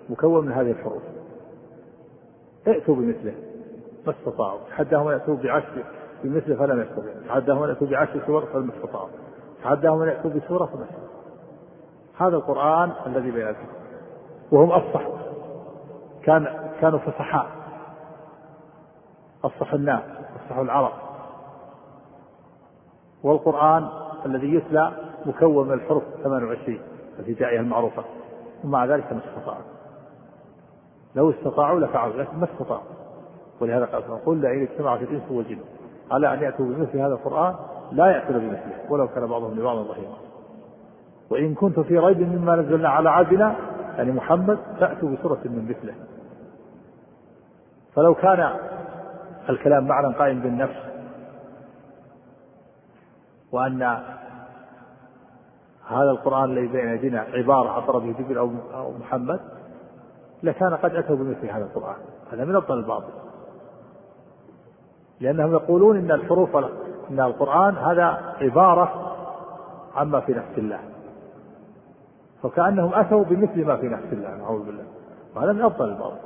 مكون 0.09 0.45
من 0.45 0.51
هذه 0.51 0.71
الحروف. 0.71 1.01
ائتوا 2.67 2.95
بمثله. 2.95 3.33
ما 4.07 4.13
استطاعوا. 4.13 4.59
تحداهم 4.69 5.07
أن 5.07 5.13
يأتوا 5.13 5.35
بعشر 5.35 5.83
بمثله 6.23 6.55
فلم 6.55 6.81
يستطيعوا. 6.81 7.27
تحداهم 7.27 7.63
أن 7.63 7.69
يأتوا 7.69 7.87
بعشر 7.87 8.19
سور 8.27 8.45
فلم 8.45 8.71
يستطاعوا 8.75 9.09
تحداهم 9.63 10.01
أن 10.01 10.07
يأتوا 10.07 10.29
بسورة 10.29 10.65
فلم 10.65 10.85
هذا 12.17 12.35
القرآن 12.35 12.91
الذي 13.05 13.31
بين 13.31 13.55
وهم 14.51 14.71
افصح 14.71 15.07
كان 16.23 16.69
كانوا 16.81 16.99
فصحاء 16.99 17.47
افصح 19.43 19.73
الناس 19.73 20.01
افصح 20.35 20.57
العرب. 20.57 20.91
والقرآن 23.23 23.89
الذي 24.25 24.55
يتلى 24.55 24.91
مكون 25.25 25.67
من 25.67 25.73
الحروف 25.73 26.03
28 26.23 26.79
الهجائيه 27.19 27.59
المعروفة 27.59 28.03
ومع 28.63 28.85
ذلك 28.85 29.13
ما 29.13 29.19
استطاعوا. 29.19 29.63
لو 31.15 31.29
استطاعوا 31.29 31.79
لفعلوا 31.79 32.23
لكن 32.23 32.37
ما 32.37 32.47
استطاعوا. 32.53 32.83
ولهذا 33.61 33.85
قال 33.85 34.25
قل 34.25 34.37
لئن 34.37 34.61
اجتمعت 34.61 35.01
الإنس 35.01 35.23
والجن. 35.31 35.59
على 36.11 36.33
أن 36.33 36.43
يأتوا 36.43 36.65
بمثل 36.65 36.97
هذا 36.97 37.13
القرآن؟ 37.13 37.55
لا 37.91 38.05
يأتون 38.05 38.39
بمثله 38.39 38.91
ولو 38.91 39.07
كان 39.07 39.27
بعضهم 39.27 39.59
لبعض 39.59 39.77
ظهيرا. 39.77 40.17
وإن 41.29 41.53
كنتم 41.53 41.83
في 41.83 41.97
ريب 41.97 42.19
مما 42.19 42.55
نزلنا 42.55 42.89
على 42.89 43.09
عبدنا 43.09 43.55
يعني 43.97 44.11
محمد 44.11 44.57
فأتوا 44.79 45.09
بسورة 45.09 45.39
من 45.45 45.67
مثله. 45.69 45.93
فلو 47.95 48.15
كان 48.15 48.53
الكلام 49.49 49.87
معنى 49.87 50.15
قائم 50.15 50.39
بالنفس 50.39 50.83
وأن 53.51 53.83
هذا 55.87 56.11
القرآن 56.11 56.43
الذي 56.51 56.67
بين 56.67 56.87
ايدينا 56.87 57.19
عبارة 57.19 57.69
عبر 57.69 57.97
به 57.97 58.11
جبريل 58.11 58.37
أو 58.73 58.91
محمد 58.91 59.39
لكان 60.43 60.73
قد 60.73 60.95
أتوا 60.95 61.15
بمثل 61.15 61.49
هذا 61.49 61.63
القرآن. 61.63 61.95
هذا 62.31 62.45
من 62.45 62.55
أفضل 62.55 62.77
الباطل 62.77 63.13
لأنهم 65.19 65.51
يقولون 65.51 65.97
إن 65.97 66.11
الحروف 66.11 66.55
إن 67.11 67.19
القرآن 67.19 67.77
هذا 67.77 68.35
عبارة 68.41 69.15
عما 69.95 70.19
في 70.19 70.33
نفس 70.33 70.57
الله. 70.57 70.79
فكأنهم 72.43 72.93
أتوا 72.93 73.23
بمثل 73.23 73.65
ما 73.65 73.77
في 73.77 73.87
نفس 73.87 74.13
الله 74.13 74.35
نعوذ 74.35 74.65
بالله. 74.65 74.85
وهذا 75.35 75.51
من 75.51 75.61
أفضل 75.61 75.89
الباطل 75.89 76.17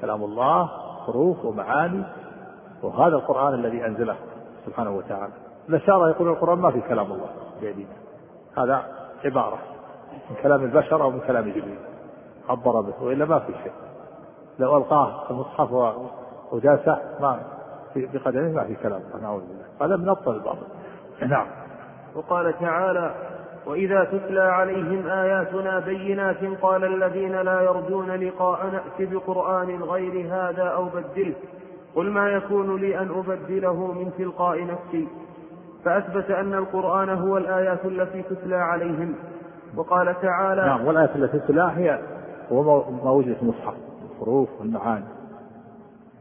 كلام 0.00 0.24
الله 0.24 0.85
حروف 1.06 1.44
ومعاني 1.44 2.04
وهذا 2.82 3.16
القرآن 3.16 3.54
الذي 3.54 3.86
أنزله 3.86 4.16
سبحانه 4.66 4.90
وتعالى. 4.90 5.32
الأشاعرة 5.68 6.08
يقول 6.08 6.28
القرآن 6.28 6.58
ما 6.58 6.70
في 6.70 6.80
كلام 6.80 7.12
الله 7.12 7.28
بيدينا. 7.60 7.96
هذا 8.58 8.82
عبارة 9.24 9.58
من 10.30 10.36
كلام 10.42 10.64
البشر 10.64 11.02
أو 11.02 11.10
من 11.10 11.20
كلام 11.20 11.50
جبريل. 11.50 11.78
عبر 12.48 12.80
به 12.80 13.02
وإلا 13.02 13.24
ما 13.24 13.38
في 13.38 13.52
شيء. 13.62 13.72
لو 14.58 14.76
ألقاه 14.76 15.30
المصحف 15.30 15.72
وجاسه 16.52 16.98
ما 17.20 17.40
في 17.94 18.06
بقدمه 18.06 18.48
ما 18.52 18.64
في 18.64 18.74
كلام 18.74 19.02
نعوذ 19.22 19.40
بالله. 19.40 19.64
هذا 19.80 19.96
من 19.96 20.08
ابطل 20.08 20.34
الباطل 20.34 20.66
نعم. 21.28 21.46
وقال 22.14 22.58
تعالى 22.58 23.14
وإذا 23.66 24.04
تتلى 24.04 24.40
عليهم 24.40 25.06
آياتنا 25.06 25.78
بينات 25.78 26.44
قال 26.62 26.84
الذين 26.84 27.32
لا 27.32 27.60
يرجون 27.60 28.10
لقاء 28.10 28.66
نات 28.66 29.08
بقرآن 29.10 29.82
غير 29.82 30.26
هذا 30.34 30.62
أو 30.62 30.84
بدله 30.84 31.34
قل 31.94 32.10
ما 32.10 32.28
يكون 32.28 32.80
لي 32.80 32.98
أن 32.98 33.08
أبدله 33.10 33.92
من 33.92 34.12
تلقاء 34.18 34.66
نفسي 34.66 35.08
فأثبت 35.84 36.30
أن 36.30 36.54
القرآن 36.54 37.08
هو 37.08 37.36
الآيات 37.36 37.84
التي 37.84 38.22
تتلى 38.22 38.56
عليهم 38.56 39.14
وقال 39.76 40.20
تعالى 40.20 40.62
نعم 40.62 40.86
والآيات 40.86 41.16
التي 41.16 41.38
تتلى 41.38 41.72
هي 41.76 42.00
وما 42.50 43.10
وجد 43.10 43.34
في 43.34 43.42
المصحف 43.42 43.74
الحروف 44.12 44.48
والمعاني 44.60 45.04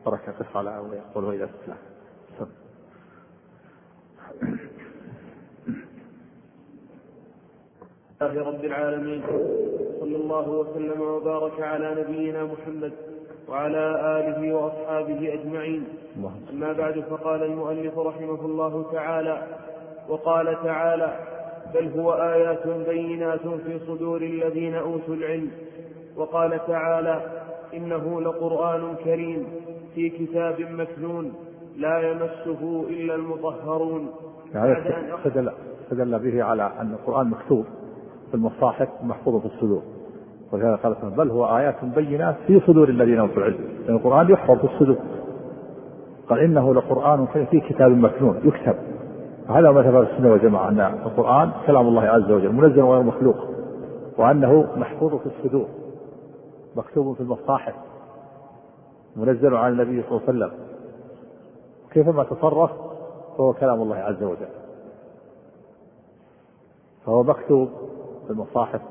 بركة 0.06 0.32
قف 0.32 0.58
على 0.58 0.78
ويقول 0.78 1.26
وإذا 1.26 1.46
تتلى 1.46 1.76
الله 8.22 8.48
رب 8.48 8.66
العالمين. 8.66 9.22
صلى 10.00 10.16
الله 10.16 10.50
وسلم 10.50 11.02
وبارك 11.02 11.62
على 11.62 11.96
نبينا 12.02 12.44
محمد 12.44 12.92
وعلى 13.50 13.86
آله 14.20 14.54
وأصحابه 14.56 15.34
أجمعين. 15.34 15.84
أما 16.54 16.74
بعد 16.74 17.00
فقال 17.00 17.44
المؤلف 17.44 18.00
رحمه 18.00 18.46
الله 18.46 18.86
تعالى 18.92 19.44
وقال 20.10 20.58
تعالى 20.64 21.20
بل 21.74 22.00
هو 22.00 22.14
آيات 22.14 22.68
بينات 22.68 23.48
في 23.48 23.80
صدور 23.88 24.22
الذين 24.22 24.76
أوتوا 24.76 25.16
العلم. 25.16 25.52
وقال 26.18 26.66
تعالى 26.68 27.22
إنه 27.74 28.22
لقرآن 28.22 28.96
كريم 29.04 29.46
في 29.96 30.10
كتاب 30.10 30.62
مكنون 30.62 31.34
لا 31.78 32.12
يمسه 32.12 32.86
إلا 32.90 33.16
المطهرون. 33.16 34.10
استدل 35.92 36.20
به 36.20 36.44
على 36.44 36.72
أن 36.80 36.94
القرآن 36.94 37.30
مكتوب. 37.30 37.66
في 38.30 38.34
المصاحف 38.34 38.90
محفوظ 39.04 39.42
في 39.42 39.46
الصدور. 39.46 39.82
ولهذا 40.52 40.76
قال 40.76 40.96
بل 41.18 41.30
هو 41.30 41.58
آيات 41.58 41.86
بينات 41.86 42.36
في 42.48 42.60
صدور 42.60 42.90
الذين 42.90 43.20
أوتوا 43.20 43.38
العلم. 43.38 43.58
لأن 43.86 43.96
القرآن 43.96 44.30
يحفظ 44.30 44.58
في 44.58 44.64
الصدور. 44.64 44.98
قال 46.30 46.40
إنه 46.40 46.74
لقرآن 46.74 47.26
في 47.26 47.60
كتاب 47.60 47.92
مكنون. 47.92 48.42
يكتب. 48.44 48.76
هذا 49.50 49.72
مذهب 49.72 50.02
السنة 50.02 50.32
والجماعة 50.32 50.70
أن 50.70 50.80
القرآن 50.80 51.52
كلام 51.68 51.88
الله 51.88 52.02
عز 52.02 52.32
وجل 52.32 52.52
منزل 52.52 52.82
غير 52.82 53.04
مخلوق 53.04 53.36
وأنه 54.18 54.68
محفوظ 54.78 55.16
في 55.16 55.26
الصدور. 55.26 55.66
مكتوب 56.76 57.16
في 57.16 57.22
المصاحف. 57.22 57.74
منزل 59.16 59.56
على 59.56 59.74
النبي 59.74 60.04
صلى 60.04 60.12
الله 60.12 60.22
عليه 60.28 60.38
وسلم. 60.38 60.52
كيفما 61.92 62.24
تصرف 62.24 62.72
فهو 63.38 63.54
كلام 63.54 63.82
الله 63.82 63.96
عز 63.96 64.24
وجل. 64.24 64.48
فهو 67.06 67.24
مكتوب 67.24 67.70
في 68.26 68.32
المصاحف 68.32 68.82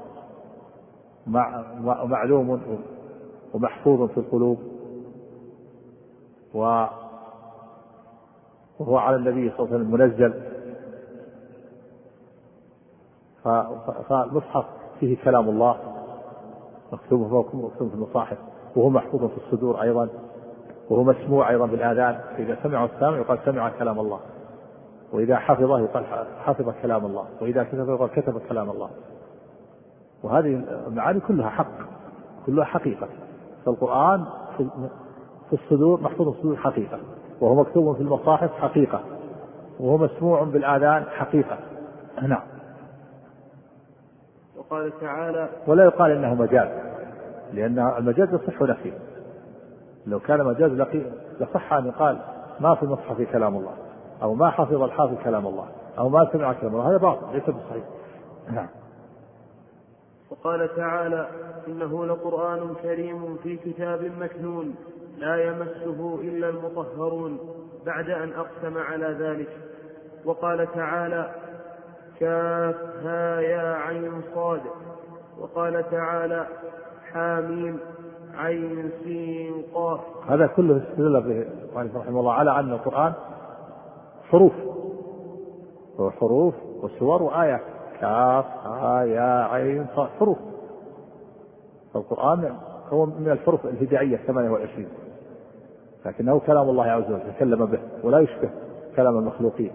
معلوم 2.06 2.60
ومحفوظ 3.54 4.10
في 4.10 4.18
القلوب. 4.18 4.58
وهو 6.54 6.88
على 8.96 9.16
النبي 9.16 9.50
صلى 9.50 9.58
الله 9.58 9.74
عليه 9.74 9.84
وسلم 9.84 9.90
منزل. 9.90 10.34
فالمصحف 14.08 14.64
فيه 15.00 15.16
كلام 15.24 15.48
الله 15.48 15.76
مكتوب 16.92 17.20
مكتوب 17.54 17.88
في 17.88 17.94
المصاحف. 17.94 18.38
وهو 18.76 18.90
محفوظ 18.90 19.24
في 19.24 19.36
الصدور 19.36 19.82
أيضا. 19.82 20.08
وهو 20.90 21.04
مسموع 21.04 21.50
أيضا 21.50 21.66
بالآذان. 21.66 22.20
إذا 22.38 22.58
سمعه 22.62 22.84
السامع 22.84 23.16
يقال 23.16 23.38
سمع 23.44 23.68
كلام 23.68 24.00
الله. 24.00 24.20
وإذا 25.12 25.36
حفظه 25.36 25.80
يقال 25.80 26.04
حفظ 26.38 26.70
كلام 26.82 27.06
الله. 27.06 27.26
وإذا 27.40 27.64
كتب 27.64 27.88
يقال 27.88 28.10
كتب 28.10 28.38
كلام 28.38 28.70
الله. 28.70 28.90
وهذه 30.24 30.64
المعاني 30.86 31.20
كلها 31.20 31.48
حق 31.48 31.72
كلها 32.46 32.64
حقيقة. 32.64 33.08
فالقرآن 33.66 34.24
في 35.50 35.52
الصدور 35.52 36.00
محفوظ 36.00 36.28
في 36.28 36.34
الصدور 36.38 36.56
حقيقة. 36.56 36.98
وهو 37.40 37.54
مكتوب 37.54 37.96
في 37.96 38.02
المصاحف 38.02 38.50
حقيقة. 38.50 39.00
وهو 39.80 39.98
مسموع 39.98 40.44
بالآذان 40.44 41.04
حقيقة. 41.04 41.58
نعم. 42.22 42.42
وقال 44.56 44.92
تعالى 45.00 45.48
ولا 45.66 45.84
يقال 45.84 46.10
إنه 46.10 46.34
مجاز 46.34 46.68
لأن 47.52 47.78
المجاز 47.78 48.34
يصح 48.34 48.62
نفيه. 48.62 48.98
لو 50.06 50.20
كان 50.20 50.44
مجاز 50.44 50.70
لصح 51.40 51.72
أن 51.72 51.86
يقال 51.86 52.18
ما 52.60 52.74
في 52.74 52.82
المصحف 52.82 53.22
كلام 53.32 53.56
الله 53.56 53.72
أو 54.22 54.34
ما 54.34 54.50
حفظ 54.50 54.82
الحافظ 54.82 55.14
كلام 55.24 55.46
الله 55.46 55.66
أو 55.98 56.08
ما 56.08 56.28
سمع 56.32 56.52
كلام 56.52 56.74
الله. 56.74 56.90
هذا 56.90 56.96
باطل 56.96 57.32
ليس 57.32 57.42
بصحيح. 57.42 57.84
نعم. 58.52 58.68
وقال 60.44 60.76
تعالى 60.76 61.28
إنه 61.68 62.06
لقرآن 62.06 62.74
كريم 62.82 63.36
في 63.42 63.56
كتاب 63.56 64.12
مكنون 64.20 64.74
لا 65.18 65.44
يمسه 65.44 66.18
إلا 66.20 66.48
المطهرون 66.48 67.38
بعد 67.86 68.10
أن 68.10 68.32
أقسم 68.32 68.78
على 68.78 69.06
ذلك. 69.06 69.48
وقال 70.24 70.72
تعالى 70.74 71.30
كافها 72.20 73.40
يا 73.40 73.74
عين 73.74 74.22
صاد. 74.34 74.60
وقال 75.40 75.90
تعالى 75.90 76.46
حاميم 77.12 77.80
عين 78.34 78.90
سين 79.04 79.64
قاف. 79.74 80.00
هذا 80.28 80.46
كله 80.46 80.76
استدل 80.76 81.20
به 81.20 81.46
رحمه 81.76 82.20
الله 82.20 82.32
على 82.32 82.60
أن 82.60 82.72
القرآن 82.72 83.12
حروف. 84.30 84.52
هو 86.00 86.10
حروف 86.10 86.54
وسور 86.82 87.22
وآيات 87.22 87.73
كاف 88.00 88.44
ها 88.66 89.02
يا 89.02 89.44
عين 89.44 89.86
حروف 90.18 90.38
القرآن 91.96 92.56
هو 92.88 93.06
من 93.06 93.30
الحروف 93.30 93.66
الهدائية 93.66 94.16
28 94.16 94.86
لكنه 96.06 96.40
كلام 96.40 96.68
الله 96.68 96.84
عز 96.84 97.04
وجل 97.04 97.34
تكلم 97.36 97.66
به 97.66 97.78
ولا 98.02 98.18
يشبه 98.18 98.50
كلام 98.96 99.18
المخلوقين. 99.18 99.70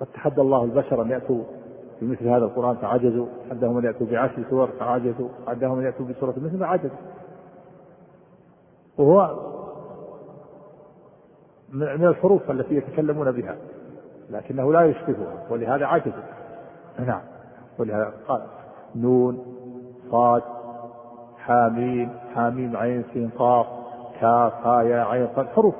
قد 0.00 0.06
تحدى 0.06 0.40
الله 0.40 0.64
البشر 0.64 1.02
أن 1.02 1.10
يأتوا 1.10 1.42
بمثل 2.00 2.28
هذا 2.28 2.44
القرآن 2.44 2.76
فعجزوا. 2.76 3.26
حدهم 3.50 3.78
أن 3.78 3.84
يأتوا 3.84 4.06
بعشر 4.06 4.44
سور 4.50 4.66
فعجزوا. 4.66 5.28
حدهم 5.46 5.78
أن 5.78 5.84
يأتوا 5.84 6.06
بسورة 6.06 6.34
مثل 6.36 6.58
فعجزوا 6.58 6.96
وهو 8.98 9.48
من 11.72 12.04
الحروف 12.04 12.50
التي 12.50 12.74
يتكلمون 12.74 13.32
بها 13.32 13.56
لكنه 14.30 14.72
لا 14.72 14.84
يشبهها 14.84 15.46
ولهذا 15.50 15.86
عجزوا. 15.86 16.22
نعم. 16.98 17.20
ولهذا 17.78 18.12
قال 18.28 18.42
نون 18.96 19.44
صاد 20.10 20.42
حاميم 21.38 22.10
حاميم 22.34 22.76
عين 22.76 23.04
سين 23.12 23.30
قاف 23.38 23.66
كاف 24.20 24.66
ها 24.66 24.82
يا 24.82 25.02
عين 25.02 25.28
صاد 25.36 25.46
حروف. 25.46 25.74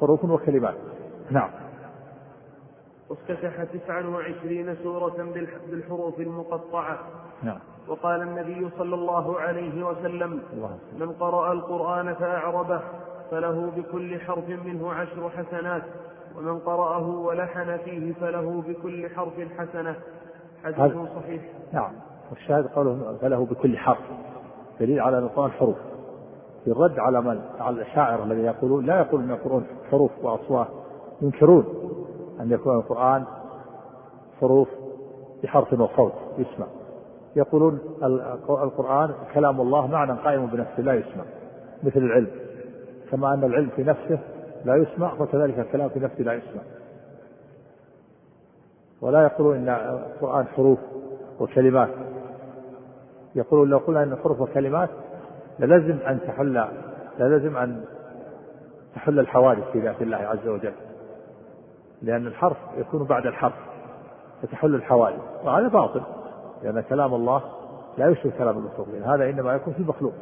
حروف 0.00 0.24
وكلمات. 0.24 0.74
نعم. 1.30 1.50
وافتتح 3.10 3.64
تسعا 3.64 4.02
وعشرين 4.02 4.76
سورة 4.82 5.34
بالحروف 5.70 6.20
المقطعة. 6.20 6.98
نعم. 7.42 7.58
وقال 7.88 8.22
النبي 8.22 8.70
صلى 8.78 8.94
الله 8.94 9.40
عليه 9.40 9.86
وسلم 9.86 10.42
من 10.98 11.12
قرأ 11.12 11.52
القرآن 11.52 12.14
فأعربه 12.14 12.80
فله 13.30 13.70
بكل 13.76 14.20
حرف 14.20 14.48
منه 14.48 14.92
عشر 14.92 15.30
حسنات. 15.30 15.82
ومن 16.36 16.58
قرأه 16.58 17.08
ولحن 17.08 17.76
فيه 17.76 18.12
فله 18.12 18.62
بكل 18.68 19.08
حرف 19.16 19.34
حسنة. 19.58 19.96
حديث 20.64 20.96
صحيح. 21.16 21.42
نعم. 21.72 21.92
والشاهد 22.30 22.66
قوله 22.66 23.16
فله 23.20 23.46
بكل 23.46 23.78
حرف. 23.78 23.98
دليل 24.80 25.00
على 25.00 25.18
القرآن 25.18 25.50
حروف. 25.50 25.76
في 26.64 26.70
الرد 26.70 26.98
على 26.98 27.20
من؟ 27.20 27.40
على 27.60 27.76
الأشاعرة 27.76 28.24
الذين 28.24 28.44
يقولون 28.44 28.86
لا 28.86 29.00
يقولون 29.00 29.30
أن 29.30 29.30
القرآن 29.30 29.64
حروف 29.90 30.10
وأصوات. 30.22 30.66
ينكرون 31.22 31.64
أن 32.40 32.50
يكون 32.50 32.76
القرآن 32.76 33.24
حروف 34.40 34.68
بحرف 35.42 35.72
وصوت. 35.72 36.12
يسمع. 36.38 36.66
يقولون 37.36 37.78
القرآن 38.48 39.14
كلام 39.34 39.60
الله 39.60 39.86
معنى 39.86 40.12
قائم 40.12 40.46
بنفسه 40.46 40.82
لا 40.82 40.94
يسمع. 40.94 41.24
مثل 41.82 42.00
العلم. 42.00 42.30
كما 43.10 43.34
أن 43.34 43.44
العلم 43.44 43.68
في 43.76 43.82
نفسه 43.82 44.18
لا 44.64 44.76
يسمع 44.76 45.14
فكذلك 45.14 45.58
الكلام 45.58 45.88
في 45.88 46.00
نفسه 46.00 46.22
لا 46.22 46.32
يسمع. 46.32 46.62
ولا 49.00 49.22
يقولون 49.22 49.56
إن 49.56 49.68
القرآن 49.68 50.46
حروف 50.46 50.78
وكلمات. 51.40 51.88
يقولون 53.34 53.70
لو 53.70 53.78
قلنا 53.78 54.02
إن 54.02 54.16
حروف 54.16 54.40
وكلمات 54.40 54.88
للزم 55.58 55.98
أن 56.06 56.20
تحل 56.26 56.64
للزم 57.18 57.56
أن 57.56 57.84
تحل 58.94 59.18
الحوادث 59.18 59.70
في 59.72 59.80
ذات 59.80 60.02
الله 60.02 60.16
عز 60.16 60.48
وجل. 60.48 60.72
لأن 62.02 62.26
الحرف 62.26 62.56
يكون 62.76 63.04
بعد 63.04 63.26
الحرف 63.26 63.54
فتحل 64.42 64.74
الحوادث. 64.74 65.20
وهذا 65.44 65.68
باطل 65.68 66.02
لأن 66.62 66.80
كلام 66.80 67.14
الله 67.14 67.42
لا 67.98 68.08
يشبه 68.08 68.32
كلام 68.38 68.58
المخلوقين 68.58 69.02
هذا 69.02 69.30
إنما 69.30 69.54
يكون 69.54 69.74
في 69.74 69.80
المخلوق 69.80 70.14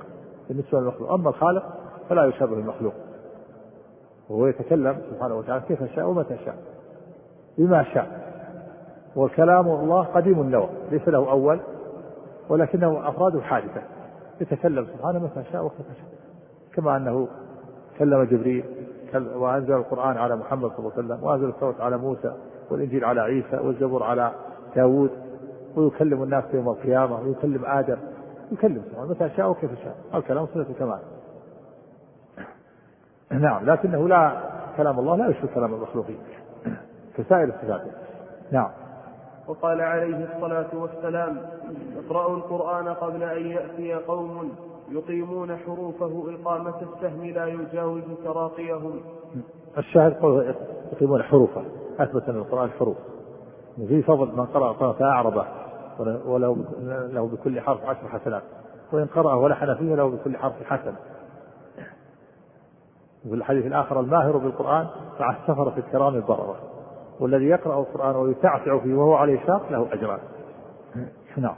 بالنسبة 0.49 0.81
للمخلوق. 0.81 1.13
أما 1.13 1.29
الخالق 1.29 1.65
فلا 2.09 2.25
يشبه 2.25 2.55
المخلوق. 2.55 2.95
وهو 4.31 4.47
يتكلم 4.47 5.01
سبحانه 5.11 5.35
وتعالى 5.35 5.63
كيف 5.69 5.95
شاء 5.95 6.07
ومتى 6.07 6.37
شاء 6.45 6.57
بما 7.59 7.85
شاء. 7.95 8.22
وكلام 9.17 9.67
الله 9.67 10.03
قديم 10.03 10.41
النوع 10.41 10.69
ليس 10.91 11.09
له 11.09 11.31
أول 11.31 11.61
ولكنه 12.49 13.09
أفراده 13.09 13.41
حادثة. 13.41 13.83
يتكلم 14.41 14.87
سبحانه 14.97 15.19
متى 15.19 15.45
شاء 15.53 15.65
وكيف 15.65 15.87
شاء. 15.87 16.13
كما 16.75 16.97
أنه 16.97 17.29
كلم 17.99 18.23
جبريل 18.23 18.65
وأنزل 19.15 19.73
القرآن 19.73 20.17
على 20.17 20.37
محمد 20.37 20.71
صلى 20.71 20.79
الله 20.79 20.93
عليه 20.97 21.05
وسلم 21.05 21.25
وأنزل 21.25 21.49
التوراة 21.49 21.83
على 21.85 21.99
موسى 21.99 22.33
والإنجيل 22.71 23.05
على 23.05 23.21
عيسى 23.21 23.57
والزبور 23.57 24.03
على 24.03 24.31
داود 24.77 25.11
ويكلم 25.77 26.23
الناس 26.23 26.45
يوم 26.55 26.69
القيامة 26.69 27.21
ويكلم 27.21 27.65
آدم. 27.65 27.97
يكلم 28.53 28.83
سبحانه 28.91 29.11
متى 29.11 29.29
شاء 29.37 29.51
وكيف 29.51 29.71
شاء. 29.85 29.97
الكلام 30.15 30.47
صفة 30.47 30.75
كمال 30.79 30.99
نعم 33.31 33.65
لكنه 33.65 34.09
لا 34.09 34.41
كلام 34.77 34.99
الله 34.99 35.17
لا 35.17 35.29
يشبه 35.29 35.55
كلام 35.55 35.75
المخلوقين. 35.75 36.19
كسائر 37.17 37.49
الصفات. 37.49 37.81
نعم. 38.51 38.71
وقال 39.49 39.81
عليه 39.81 40.35
الصلاة 40.35 40.67
والسلام 40.75 41.41
اقرأوا 42.05 42.37
القرآن 42.37 42.89
قبل 42.89 43.23
أن 43.23 43.47
يأتي 43.47 43.95
قوم 43.95 44.53
يقيمون 44.91 45.57
حروفه 45.57 46.25
إقامة 46.35 46.75
السهم 46.83 47.25
لا 47.25 47.47
يجاوز 47.47 48.03
تراقيهم. 48.25 49.01
الشاهد 49.79 50.13
قوله 50.13 50.55
يقيمون 50.93 51.23
حروفه 51.23 51.63
أثبت 52.01 52.29
أن 52.29 52.37
القرآن 52.37 52.71
حروف. 52.71 52.97
وفي 53.79 54.03
فضل 54.03 54.27
من 54.27 54.47
قرأ 54.47 54.71
القرآن 54.71 54.93
فأعربه 54.93 55.45
وله 56.27 56.57
له 57.13 57.27
بكل 57.27 57.61
حرف 57.61 57.85
عشر 57.85 58.09
حسنات. 58.09 58.43
وإن 58.93 59.07
قرأه 59.07 59.37
ولحن 59.37 59.75
فيه 59.75 59.95
له 59.95 60.09
بكل 60.09 60.37
حرف 60.37 60.63
حسنة 60.63 60.97
وفي 63.27 63.35
الحديث 63.35 63.67
الآخر 63.67 64.01
الماهر 64.01 64.37
بالقرآن 64.37 64.87
مع 65.21 65.31
السفرة 65.31 65.75
الكرام 65.79 66.15
البررة 66.15 66.57
والذي 67.23 67.45
يقرأ 67.45 67.81
القرآن 67.81 68.17
ويتعتع 68.17 68.79
فيه 68.79 68.95
وهو 68.95 69.15
عليه 69.15 69.47
شاق 69.47 69.73
له 69.73 69.89
أجران. 69.93 70.19
نعم. 71.37 71.55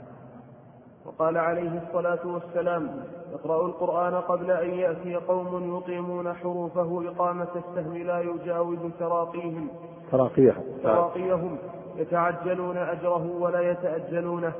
وقال 1.05 1.37
عليه 1.37 1.81
الصلاة 1.87 2.27
والسلام 2.27 2.89
اقرأوا 3.33 3.67
القرآن 3.67 4.13
قبل 4.13 4.51
أن 4.51 4.69
يأتي 4.69 5.15
قوم 5.15 5.77
يقيمون 5.77 6.33
حروفه 6.33 7.03
إقامة 7.09 7.47
السهم 7.55 7.97
لا 7.97 8.19
يجاوز 8.19 8.79
تراقيهم. 8.99 9.67
تراقيهم. 10.11 10.63
تراقيهم. 10.83 11.57
يتعجلون 11.95 12.77
أجره 12.77 13.27
ولا 13.39 13.71
يتأجلونه. 13.71 14.53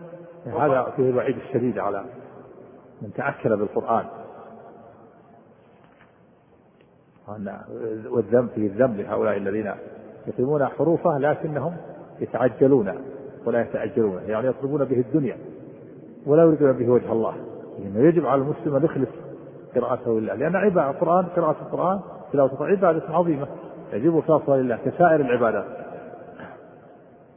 هذا 0.46 0.94
فيه 0.96 1.10
الوعيد 1.10 1.38
الشديد 1.38 1.80
على 1.80 2.06
من 3.02 3.14
تأكل 3.14 3.58
بالقرآن. 3.58 4.06
والذنب 8.10 8.50
فيه 8.56 8.68
الذنب 8.68 9.00
لهؤلاء 9.00 9.38
الذين 9.38 9.72
يقيمون 10.28 10.66
حروفه 10.66 11.18
لكنهم 11.18 11.78
يتعجلون 12.20 12.94
ولا 13.46 13.62
يتأجلون 13.62 14.22
يعني 14.28 14.48
يطلبون 14.48 14.86
به 14.86 15.00
الدنيا 15.00 15.38
ولا 16.26 16.44
يريدون 16.44 16.72
به 16.72 16.90
وجه 16.90 17.12
الله. 17.12 17.36
لأنه 17.80 18.08
يجب 18.08 18.26
على 18.26 18.42
المسلم 18.42 18.76
أن 18.76 18.86
يخلص 18.86 19.10
قراءته 19.76 20.20
لله 20.20 20.36
لأن 20.36 20.56
عبادة 20.56 20.90
القرآن 20.90 21.26
قراءة 21.26 21.56
القرآن 21.62 22.00
تلاوة 22.34 22.68
عبادة 22.68 23.04
عظيمة 23.10 23.48
يجب 23.94 24.18
إخلاصها 24.18 24.58
لله 24.58 24.80
كسائر 24.86 25.22
العبادات. 25.22 25.66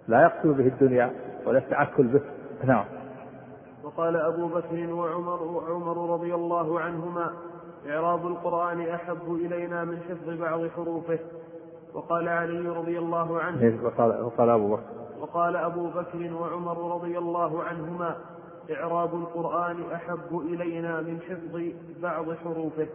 لا 0.08 0.22
يقصد 0.22 0.56
به 0.56 0.66
الدنيا 0.66 1.10
ولا 1.46 1.58
التعكل 1.58 2.06
به. 2.06 2.20
نعم. 2.64 2.84
وقال 3.84 4.16
أبو 4.16 4.48
بكر 4.48 4.92
وعمر 4.92 5.42
وعمر 5.42 6.14
رضي 6.14 6.34
الله 6.34 6.80
عنهما 6.80 7.30
إعراب 7.88 8.26
القرآن 8.26 8.80
أحب 8.80 9.34
إلينا 9.34 9.84
من 9.84 9.96
حفظ 9.96 10.40
بعض 10.40 10.68
حروفه. 10.76 11.18
وقال 11.94 12.28
علي 12.28 12.68
رضي 12.68 12.98
الله 12.98 13.40
عنه 13.40 13.62
إيه، 13.62 13.84
وقال, 13.84 14.22
وقال 14.22 14.50
أبو 14.50 14.68
بكر. 14.68 14.82
وقال 15.20 15.56
أبو 15.56 15.86
بكر 15.88 16.34
وعمر 16.34 16.94
رضي 16.94 17.18
الله 17.18 17.62
عنهما 17.62 18.16
إعراب 18.70 19.14
القرآن 19.14 19.82
أحب 19.92 20.38
إلينا 20.38 21.00
من 21.00 21.20
حفظ 21.20 21.62
بعض 22.02 22.32
حروفه. 22.32 22.86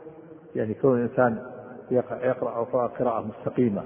يعني 0.56 0.74
كون 0.74 0.98
الإنسان 0.98 1.46
يقرأ 1.92 2.64
قراءة 2.88 3.26
مستقيمة 3.28 3.84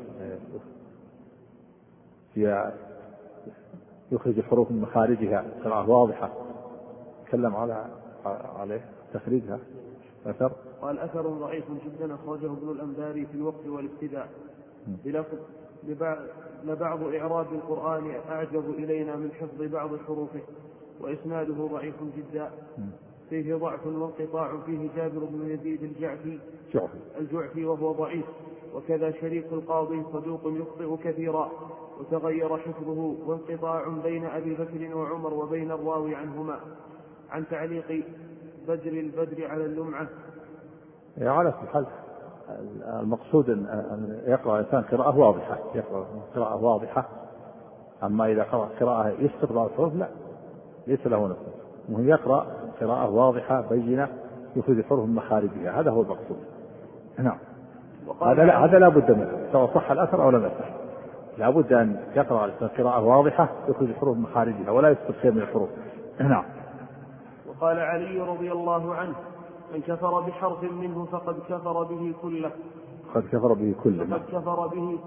يخرج 4.12 4.38
الحروف 4.38 4.72
من 4.72 4.82
مخارجها 4.82 5.46
قراءة 5.64 5.90
واضحة 5.90 6.30
تكلم 7.28 7.56
على 7.56 7.86
عليه 8.60 8.86
تخريجها 9.14 9.60
أثر. 10.26 10.52
قال 10.82 11.00
أثر 11.00 11.22
ضعيف 11.22 11.66
جدا 11.86 12.16
أخرجه 12.16 12.46
ابن 12.46 12.70
الأنباري 12.72 13.26
في 13.26 13.34
الوقت 13.34 13.68
والابتداء. 13.68 14.30
بلفظ 15.06 15.38
لبعض 16.64 17.04
إعراب 17.04 17.54
القرآن 17.54 18.12
أعجب 18.30 18.70
إلينا 18.70 19.16
من 19.16 19.32
حفظ 19.32 19.62
بعض 19.62 19.90
حروفه 20.08 20.42
وإسناده 21.02 21.54
ضعيف 21.54 21.96
جدا. 22.18 22.52
فيه 23.30 23.56
ضعف 23.56 23.88
وانقطاع 23.88 24.58
فيه 24.66 24.90
جابر 24.96 25.20
بن 25.20 25.50
يزيد 25.50 25.84
الجعفي. 25.84 26.40
الجعفي 27.20 27.66
وهو 27.66 27.92
ضعيف. 27.92 28.26
وكذا 28.76 29.12
شريك 29.12 29.46
القاضي 29.52 30.04
صدوق 30.14 30.42
يخطئ 30.46 31.04
كثيرا. 31.04 31.52
وتغير 32.00 32.58
حفظه 32.58 33.16
وانقطاع 33.26 33.88
بين 34.04 34.26
أبي 34.26 34.54
بكر 34.54 34.96
وعمر 34.96 35.34
وبين 35.34 35.72
الراوي 35.72 36.16
عنهما. 36.16 36.60
عن 37.30 37.48
تعليق 37.48 38.06
بدر 38.68 38.92
البدر 38.92 39.48
على 39.48 39.66
اللمعة. 39.66 40.08
يا 41.18 41.30
على 41.30 41.52
كل 41.52 41.68
حال 41.68 41.86
المقصود 43.02 43.50
أن 43.50 44.20
يقرأ 44.26 44.60
الإنسان 44.60 44.82
قراءة 44.82 45.18
واضحة. 45.18 45.58
يقرأ 45.76 46.06
قراءة 46.36 46.64
واضحة. 46.64 47.06
أما 48.04 48.26
إذا 48.26 48.44
قرأ 48.44 48.70
قراءة 48.80 49.14
يسقط 49.20 49.54
بعض 49.54 49.70
الحروف 49.70 49.96
لا 49.96 50.08
ليس 50.88 51.08
له 51.08 51.28
نصف 51.28 51.38
المهم 51.90 52.10
يقرأ 52.10 52.48
قراءة 52.82 53.10
واضحة 53.10 53.62
بينة 53.62 54.08
يخرج 54.56 54.78
الحروف 54.78 55.06
من 55.06 55.16
مخارجها. 55.16 55.80
هذا 55.80 55.92
هو 55.92 56.02
المقصود. 56.02 56.38
نعم. 57.18 57.38
هذا 58.22 58.46
لا 58.46 58.66
هذا 58.66 58.80
لا 58.80 58.90
بد 58.90 59.12
منه. 59.12 59.50
سواء 59.52 59.74
صح 59.76 59.92
الأثر 59.92 60.24
أو 60.24 60.30
لم 60.30 60.46
يصح. 60.46 60.70
لا 61.38 61.50
بد 61.50 61.74
أن 61.74 62.00
يقرأ 62.16 62.52
قراءة 62.78 63.04
واضحة 63.04 63.50
يخرج 63.68 63.90
الحروف 63.90 64.18
من 64.18 64.24
مخارجها 64.24 64.72
ولا 64.72 64.90
يسقط 64.90 65.16
شيء 65.22 65.32
من 65.32 65.42
الحروف. 65.42 65.70
نعم. 66.20 66.46
وقال 67.48 67.80
علي 67.80 68.20
رضي 68.20 68.52
الله 68.52 68.96
عنه 68.96 69.16
من 69.74 69.82
كفر 69.82 70.20
بحرف 70.22 70.64
منه 70.64 71.06
فقد 71.06 71.40
كفر 71.50 71.84
به 71.84 72.14
كله. 72.22 72.52
فقد 73.14 73.24
كفر 73.28 73.54
به 73.54 73.76
كله. 73.84 74.06
فقد 74.06 74.26
كفر 74.32 74.68
به 74.68 75.00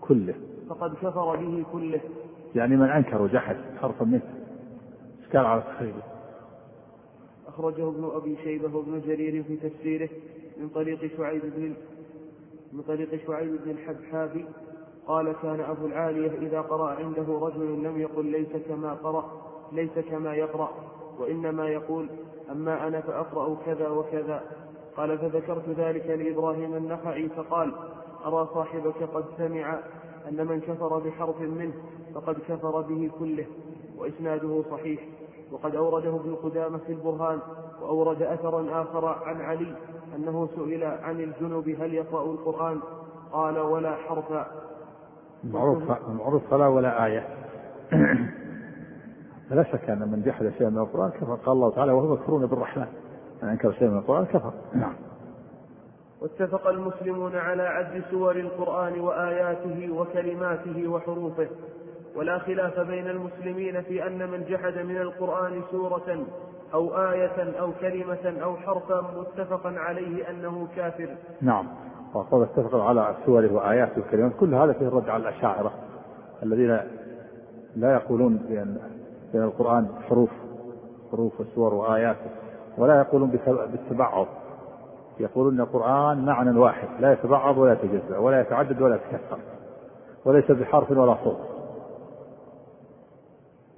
كله. 0.00 0.34
فقد 0.68 0.94
كفر 0.94 1.36
به 1.36 1.64
كله. 1.72 2.00
يعني 2.54 2.76
من 2.76 2.88
أنكر 2.88 3.22
وجحد 3.22 3.56
حرفا 3.80 4.04
منه. 4.04 4.22
اشكال 5.22 5.46
على 5.46 5.62
تخريبه 5.62 6.02
أخرجه 7.48 7.88
ابن 7.88 8.10
أبي 8.14 8.36
شيبة 8.44 8.76
وابن 8.76 9.00
جرير 9.00 9.42
في 9.42 9.56
تفسيره 9.56 10.08
من 10.60 10.68
طريق 10.68 11.16
شعيب 11.16 11.42
بن 11.56 11.74
من 12.72 12.82
طريق 12.82 13.26
شعيب 13.26 13.60
بن 13.64 13.70
الحبحابي 13.70 14.44
قال 15.06 15.32
كان 15.42 15.60
أبو 15.60 15.86
العالية 15.86 16.38
إذا 16.38 16.60
قرأ 16.60 16.90
عنده 16.90 17.38
رجل 17.42 17.82
لم 17.84 18.00
يقل 18.00 18.26
ليس 18.26 18.48
كما 18.68 18.94
قرأ 18.94 19.32
ليس 19.72 19.98
كما 20.10 20.34
يقرأ 20.34 20.70
وإنما 21.18 21.68
يقول 21.68 22.08
أما 22.50 22.88
أنا 22.88 23.00
فأقرأ 23.00 23.56
كذا 23.66 23.88
وكذا. 23.88 24.42
قال 24.96 25.18
فذكرت 25.18 25.68
ذلك 25.68 26.06
لإبراهيم 26.06 26.74
النخعي. 26.74 27.28
فقال 27.28 27.72
أرى 28.26 28.48
صاحبك 28.54 29.02
قد 29.14 29.24
سمع 29.38 29.78
أن 30.28 30.46
من 30.46 30.60
كفر 30.60 30.98
بحرف 30.98 31.40
منه 31.40 31.72
فقد 32.14 32.36
كفر 32.48 32.80
به 32.80 33.10
كله 33.18 33.46
وإسناده 33.98 34.62
صحيح. 34.70 35.00
وقد 35.52 35.74
أورده 35.74 36.16
ابن 36.16 36.34
قدامة 36.34 36.78
في 36.78 36.92
البرهان 36.92 37.38
وأورد 37.82 38.22
أثرا 38.22 38.82
آخر 38.82 39.06
عن 39.06 39.40
علي 39.40 39.74
أنه 40.16 40.48
سئل 40.56 40.84
عن 40.84 41.20
الجنب 41.20 41.76
هل 41.80 41.94
يقرأ 41.94 42.24
القرآن. 42.24 42.80
قال 43.32 43.58
ولا 43.58 43.96
حرفا 43.96 44.46
معروف 45.44 45.82
معروف 46.08 46.42
فلا 46.50 46.66
ولا 46.68 47.06
آية. 47.06 47.28
فلا 49.52 49.62
شك 49.62 49.90
أن 49.90 49.98
من 49.98 50.22
جحد 50.26 50.52
شيئا 50.58 50.70
من 50.70 50.78
القرآن 50.78 51.10
كفر. 51.10 51.34
قال 51.34 51.52
الله 51.52 51.70
تعالى 51.70 51.92
وهم 51.92 52.12
يكفرون 52.12 52.46
بالرحمن. 52.46 52.86
من 53.42 53.48
أنكر 53.48 53.72
شيئا 53.72 53.90
من 53.90 53.98
القرآن 53.98 54.24
كفر. 54.24 54.52
نعم. 54.74 54.94
واتفق 56.20 56.66
المسلمون 56.66 57.36
على 57.36 57.62
عد 57.62 58.02
سور 58.10 58.36
القرآن 58.36 59.00
وآياته 59.00 59.90
وكلماته 59.92 60.88
وحروفه. 60.88 61.48
ولا 62.16 62.38
خلاف 62.38 62.80
بين 62.80 63.08
المسلمين 63.08 63.82
في 63.82 64.06
أن 64.06 64.30
من 64.30 64.44
جحد 64.44 64.78
من 64.78 64.96
القرآن 64.96 65.60
سورة 65.70 66.26
أو 66.74 67.10
آية 67.10 67.60
أو 67.60 67.72
كلمة 67.80 68.42
أو 68.42 68.56
حرفا 68.56 69.04
متفقا 69.18 69.74
عليه 69.78 70.30
أنه 70.30 70.68
كافر. 70.76 71.08
نعم. 71.40 71.66
وقد 72.14 72.40
اتفقوا 72.40 72.82
على 72.82 73.14
سوره 73.26 73.52
وآياته 73.52 74.00
وكلماته. 74.00 74.36
كل 74.40 74.54
هذا 74.54 74.72
فيه 74.72 74.88
الرد 74.88 75.08
على 75.08 75.28
الأشاعرة. 75.28 75.72
الذين 76.42 76.80
لا 77.76 77.92
يقولون 77.92 78.36
بأن 78.36 78.74
بأن 78.74 79.01
القرآن 79.34 79.88
حروف 80.08 80.30
حروف 81.12 81.40
وسور 81.40 81.74
وآيات 81.74 82.16
ولا 82.78 82.98
يقولون 82.98 83.30
بالتبعض. 83.72 84.26
يقولون 85.20 85.60
القرآن 85.60 86.24
معنى 86.24 86.58
واحد 86.58 86.88
لا 87.00 87.12
يتبعض 87.12 87.58
ولا 87.58 87.72
يتجزأ 87.72 88.18
ولا 88.18 88.40
يتعدد 88.40 88.82
ولا 88.82 88.94
يتكثر 88.94 89.38
وليس 90.24 90.50
بحرف 90.50 90.90
ولا 90.90 91.16
صوت. 91.24 91.38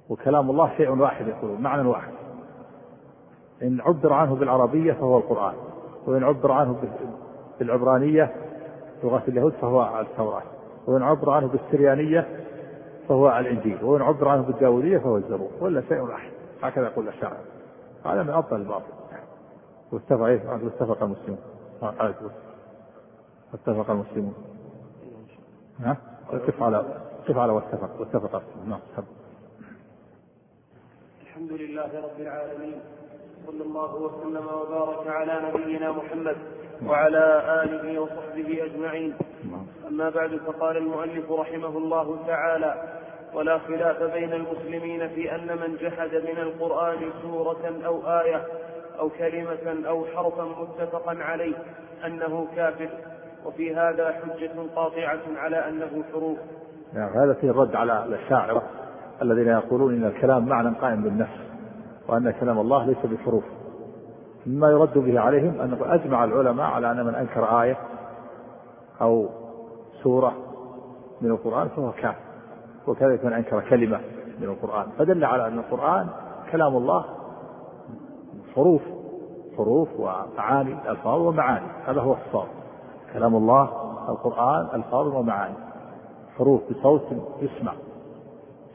وكلام 0.09 0.49
الله 0.49 0.77
شيء 0.77 0.89
واحد 0.89 1.27
يقولون 1.27 1.61
معنى 1.61 1.87
واحد. 1.87 2.13
إن 3.63 3.81
عبر 3.81 4.13
عنه 4.13 4.35
بالعربية 4.35 4.93
فهو 4.93 5.17
القرآن 5.17 5.53
وإن 6.07 6.23
عبر 6.23 6.51
عنه 6.51 6.75
بالعبرانية 7.59 8.31
لغة 9.03 9.23
اليهود 9.27 9.53
فهو 9.53 9.99
التوراة 9.99 10.43
وإن 10.87 11.03
عبر 11.03 11.29
عنه 11.29 11.47
بالسريانية 11.47 12.27
فهو 13.09 13.39
الإنجيل 13.39 13.83
وإن 13.83 14.01
عبر 14.01 14.27
عنه 14.27 14.41
بالداودية 14.41 14.97
فهو 14.97 15.17
الزبور 15.17 15.51
ولا 15.59 15.81
شيء 15.81 15.99
واحد 15.99 16.31
هكذا 16.61 16.85
يقول 16.85 17.07
الشاعر 17.07 17.37
هذا 18.05 18.23
من 18.23 18.29
أفضل 18.29 18.57
الباطل. 18.61 18.93
واتفق 19.91 20.21
إيه 20.21 20.49
واتفق 20.49 21.03
المسلمون. 21.03 21.39
اتفق 23.53 23.91
المسلمون. 23.91 24.33
ها؟ 25.79 25.97
كيف 26.45 26.63
على 26.63 26.85
كيف 27.27 27.37
على 27.37 27.51
واتفق 27.51 27.99
واتفق 27.99 28.41
نعم 28.67 28.79
الحمد 31.21 31.51
لله 31.51 32.01
رب 32.03 32.19
العالمين. 32.19 32.79
صلى 33.45 33.63
الله 33.63 33.95
وسلم 33.95 34.45
وبارك 34.61 35.07
على 35.07 35.41
نبينا 35.47 35.91
محمد 35.91 36.35
وعلى 36.87 37.43
آله 37.63 37.99
وصحبه 37.99 38.65
أجمعين. 38.65 39.13
أما 39.87 40.09
بعد 40.09 40.35
فقال 40.35 40.77
المؤلف 40.77 41.31
رحمه 41.31 41.77
الله 41.77 42.17
تعالى 42.27 42.75
ولا 43.33 43.59
خلاف 43.59 44.03
بين 44.03 44.33
المسلمين 44.33 45.07
في 45.07 45.35
أن 45.35 45.47
من 45.47 45.77
جحد 45.81 46.13
من 46.15 46.37
القرآن 46.37 46.97
سورة 47.21 47.85
أو 47.85 48.19
آية 48.21 48.45
أو 48.99 49.09
كلمة 49.09 49.87
أو 49.87 50.05
حرفا 50.15 50.43
متفقا 50.43 51.17
عليه 51.23 51.55
أنه 52.05 52.47
كافر 52.55 52.89
وفي 53.45 53.75
هذا 53.75 54.11
حجة 54.11 54.51
قاطعة 54.75 55.21
على 55.37 55.69
أنه 55.69 56.03
حروف. 56.13 56.37
يعني 56.93 57.11
هذا 57.25 57.33
فيه 57.33 57.49
الرد 57.49 57.75
على 57.75 58.05
الشاعرة 58.23 58.63
الذين 59.21 59.47
يقولون 59.47 59.93
إن 59.93 60.05
الكلام 60.05 60.45
معنى 60.45 60.77
قائم 60.77 61.03
بالنفس. 61.03 61.44
وأن 62.09 62.31
كلام 62.31 62.59
الله 62.59 62.85
ليس 62.85 63.05
بحروف. 63.05 63.43
مما 64.45 64.69
يرد 64.69 64.97
به 64.97 65.19
عليهم 65.19 65.61
أن 65.61 65.77
أجمع 65.81 66.23
العلماء 66.23 66.65
على 66.65 66.91
أن 66.91 67.05
من 67.05 67.15
أنكر 67.15 67.61
آية 67.61 67.77
أو 69.01 69.29
سورة 70.03 70.33
من 71.21 71.31
القرآن 71.31 71.67
فهو 71.67 71.91
كافر 71.91 72.19
وكذلك 72.87 73.25
من 73.25 73.33
أنكر 73.33 73.61
كلمة 73.69 73.99
من 74.39 74.43
القرآن. 74.43 74.87
فدل 74.97 75.25
على 75.25 75.47
أن 75.47 75.59
القرآن 75.59 76.07
كلام 76.51 76.77
الله 76.77 77.05
حروف 78.55 78.81
حروف 79.57 79.89
ومعاني 79.99 80.89
ألفاظ 80.89 81.21
ومعاني 81.21 81.67
هذا 81.85 82.01
هو 82.01 82.13
الصواب. 82.13 82.47
كلام 83.13 83.35
الله 83.35 83.63
القرآن 84.09 84.67
ألفاظ 84.73 85.07
ومعاني. 85.07 85.55
حروف 86.37 86.61
بصوت 86.69 87.01
يسمع. 87.41 87.73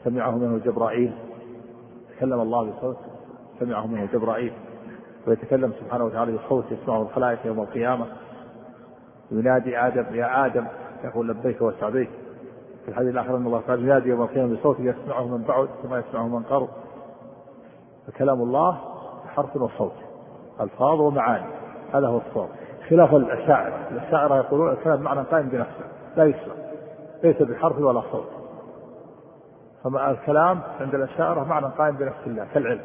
سمعه 0.03 0.31
منه 0.31 0.57
جبرائيل. 0.57 1.13
تكلم 2.17 2.41
الله 2.41 2.71
بصوت 2.71 2.97
سمعه 3.59 3.87
منه 3.87 4.07
جبرائيل 4.13 4.53
ويتكلم 5.27 5.71
سبحانه 5.79 6.03
وتعالى 6.03 6.37
بصوت 6.37 6.65
يسمعه 6.71 7.01
الخلائق 7.01 7.45
يوم 7.45 7.59
القيامة. 7.59 8.05
ينادي 9.31 9.77
آدم 9.77 10.15
يا 10.15 10.45
آدم 10.45 10.65
يقول 11.03 11.27
لبيك 11.27 11.61
وسعديك 11.61 12.09
في 12.85 12.91
الحديث 12.91 13.09
الآخر 13.09 13.37
أن 13.37 13.45
الله 13.45 13.61
تعالى 13.67 13.81
ينادي 13.81 14.09
يوم 14.09 14.21
القيامة 14.21 14.55
بصوت 14.55 14.79
يسمعه 14.79 15.37
من 15.37 15.43
بعد 15.43 15.67
كما 15.83 15.99
يسمعه 15.99 16.27
من 16.27 16.43
قرب. 16.43 16.69
فكلام 18.07 18.41
الله 18.41 18.77
حرف 19.35 19.55
وصوت 19.55 19.93
ألفاظ 20.61 20.99
ومعاني 20.99 21.51
هذا 21.93 22.07
هو 22.07 22.17
الصوت 22.17 22.49
خلاف 22.89 23.15
الأشاعرة 23.15 23.73
الأشاعرة 23.91 24.35
يقولون 24.35 24.71
الكلام 24.71 25.01
معنى 25.01 25.21
قائم 25.21 25.49
بنفسه 25.49 25.85
لا 26.17 26.25
يسمع 26.25 26.53
ليس 27.23 27.41
بحرف 27.41 27.77
ولا 27.79 28.01
صوت. 28.11 28.29
فما 29.83 30.11
الكلام 30.11 30.61
عند 30.79 30.95
الأشاعرة 30.95 31.43
معنى 31.43 31.65
قائم 31.65 31.95
بنفس 31.95 32.27
الله 32.27 32.47
كالعلم. 32.53 32.81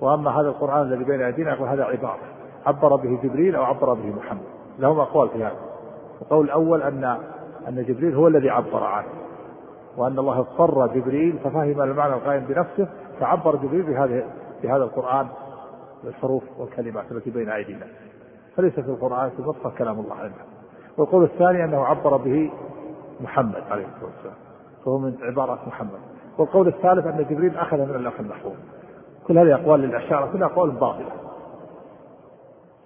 وأما 0.00 0.30
هذا 0.30 0.48
القرآن 0.48 0.82
الذي 0.82 1.04
بين 1.04 1.22
أيدينا 1.22 1.54
يقول 1.54 1.68
هذا 1.68 1.84
عبارة. 1.84 2.18
عبر 2.66 2.96
به 2.96 3.18
جبريل 3.22 3.56
أو 3.56 3.62
عبر 3.62 3.94
به 3.94 4.14
محمد. 4.16 4.46
لهم 4.78 5.00
أقوال 5.00 5.28
في 5.28 5.44
هذا. 5.44 5.56
القول 6.22 6.44
الأول 6.44 6.82
أن 6.82 7.04
أن 7.68 7.84
جبريل 7.84 8.14
هو 8.14 8.28
الذي 8.28 8.50
عبر 8.50 8.84
عنه. 8.84 9.08
وأن 9.96 10.18
الله 10.18 10.38
اضطر 10.38 10.86
جبريل 10.86 11.38
ففهم 11.44 11.82
المعنى 11.82 12.14
القائم 12.14 12.44
بنفسه 12.44 12.88
فعبر 13.20 13.56
جبريل 13.56 13.82
بهذه 13.82 14.24
بهذا 14.62 14.84
القرآن 14.84 15.26
الحروف 16.04 16.42
والكلمات 16.58 17.12
التي 17.12 17.30
بين 17.30 17.48
أيدينا. 17.48 17.86
فليس 18.56 18.72
في 18.72 18.88
القرآن 18.88 19.30
في 19.30 19.38
المصحف 19.38 19.78
كلام 19.78 20.00
الله 20.00 20.14
عنه 20.14 20.34
والقول 20.96 21.24
الثاني 21.24 21.64
أنه 21.64 21.84
عبر 21.84 22.16
به 22.16 22.50
محمد 23.20 23.62
عليه 23.70 23.84
الصلاة 23.84 24.10
والسلام. 24.14 24.36
فهو 24.84 24.98
من 24.98 25.14
عبارة 25.22 25.58
محمد. 25.66 26.00
والقول 26.38 26.68
الثالث 26.68 27.06
أن 27.06 27.26
جبريل 27.30 27.56
أخذ 27.56 27.76
من 27.76 27.94
اللوح 27.94 28.20
المحفوظ. 28.20 28.52
كل 29.28 29.38
هذه 29.38 29.54
أقوال 29.54 29.80
للأشاعرة 29.80 30.32
كلها 30.32 30.48
أقوال 30.48 30.70
باطلة. 30.70 31.12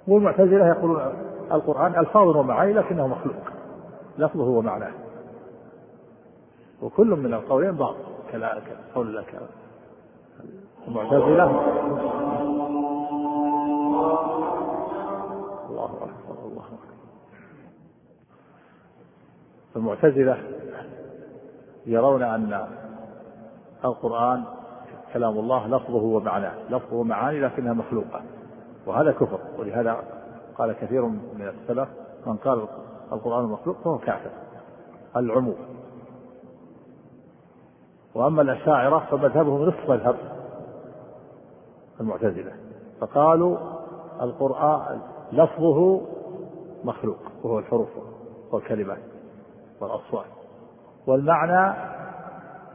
والمعتزلة 0.08 0.68
يقولون 0.68 1.00
القرآن 1.52 1.98
ألفاظ 1.98 2.36
ومعاني 2.36 2.72
لكنه 2.72 3.06
مخلوق. 3.06 3.36
لفظه 4.18 4.48
ومعناه. 4.48 4.92
وكل 6.82 7.06
من 7.06 7.34
القولين 7.34 7.72
باطل 7.72 7.98
كقول 8.32 9.16
لك 9.16 9.40
المعتزلة. 10.88 11.44
الله 15.68 15.84
أكبر 15.84 16.44
الله 16.44 16.62
أكبر. 16.62 16.94
المعتزلة 19.76 20.38
يرون 21.86 22.22
أن 22.22 22.66
القرآن 23.84 24.44
كلام 25.14 25.38
الله 25.38 25.66
لفظه 25.66 26.02
ومعناه. 26.02 26.52
لفظه 26.70 26.96
ومعاني 26.96 27.40
لكنها 27.40 27.72
مخلوقة. 27.72 28.22
وهذا 28.86 29.12
كفر. 29.12 29.38
ولهذا 29.58 29.96
قال 30.58 30.72
كثير 30.72 31.04
من 31.04 31.52
السلف 31.60 31.88
من 32.26 32.36
قال 32.36 32.66
القرآن 33.12 33.44
مخلوق 33.44 33.76
فهو 33.84 33.98
كافر. 33.98 34.30
العموم. 35.16 35.56
وأما 38.14 38.42
الأشاعرة 38.42 38.98
فمذهبهم 39.10 39.62
نصف 39.62 39.90
مذهب 39.90 40.16
المعتزلة. 42.00 42.52
فقالوا 43.00 43.58
القرآن 44.20 45.00
لفظه 45.32 46.00
مخلوق 46.84 47.18
وهو 47.42 47.58
الحروف 47.58 47.88
والكلمات 48.52 48.98
والأصوات. 49.80 50.26
والمعنى 51.06 51.74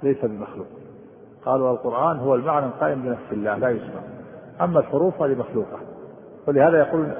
ليس 0.03 0.25
بمخلوق. 0.25 0.67
قالوا 1.45 1.71
القرآن 1.71 2.19
هو 2.19 2.35
المعنى 2.35 2.65
القائم 2.65 3.01
بنفس 3.01 3.31
الله 3.31 3.55
لا 3.55 3.69
يسمع. 3.69 4.01
أما 4.61 4.79
الحروف 4.79 5.21
هذه 5.21 5.35
مخلوقة. 5.35 5.79
ولهذا 6.47 6.77
يقول 6.77 7.11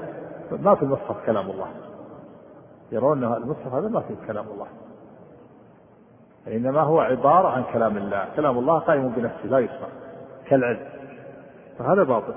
ما 0.52 0.74
في 0.74 0.82
المصحف 0.82 1.26
كلام 1.26 1.50
الله. 1.50 1.68
يرون 2.92 3.24
أن 3.24 3.32
المصحف 3.32 3.74
هذا 3.74 3.88
ما 3.88 4.00
فيه 4.00 4.14
كلام 4.26 4.44
الله. 4.54 4.66
إنما 6.46 6.80
هو 6.80 7.00
عبارة 7.00 7.48
عن 7.48 7.62
كلام 7.72 7.96
الله. 7.96 8.28
كلام 8.36 8.58
الله 8.58 8.78
قائم 8.78 9.08
بنفسه 9.08 9.46
لا 9.46 9.58
يسمع. 9.58 9.88
كالعلم. 10.46 10.86
فهذا 11.78 12.02
باطل. 12.02 12.34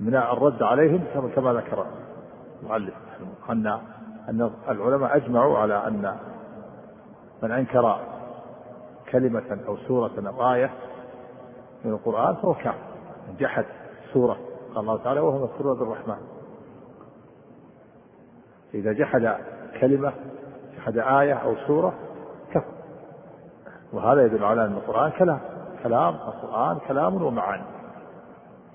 من 0.00 0.14
الرد 0.14 0.62
عليهم 0.62 1.04
كما 1.34 1.52
ذكر 1.52 1.86
المؤلف 2.62 2.94
أن 3.50 3.78
أن 4.28 4.50
العلماء 4.68 5.16
أجمعوا 5.16 5.58
على 5.58 5.86
أن 5.86 6.16
من 7.42 7.50
أنكر 7.50 7.98
كلمة 9.12 9.60
أو 9.68 9.76
سورة 9.76 10.28
أو 10.28 10.52
آية 10.52 10.70
من 11.84 11.92
القرآن 11.92 12.34
فهو 12.34 12.54
كافر. 12.54 12.78
جحد 13.38 13.64
سورة 14.12 14.36
قال 14.74 14.78
الله 14.78 14.96
تعالى 14.96 15.20
وهو 15.20 15.38
مذكور 15.38 15.74
بالرحمن. 15.74 16.16
إذا 18.74 18.92
جحد 18.92 19.36
كلمة 19.80 20.12
جحد 20.76 20.98
آية 20.98 21.34
أو 21.34 21.54
سورة 21.66 21.94
كفر. 22.50 22.72
وهذا 23.92 24.26
يدل 24.26 24.44
على 24.44 24.64
أن 24.64 24.72
القرآن 24.72 25.10
كلام. 25.10 25.40
كلام 25.82 26.14
القرآن 26.14 26.78
كلام 26.88 27.22
ومعاني. 27.22 27.64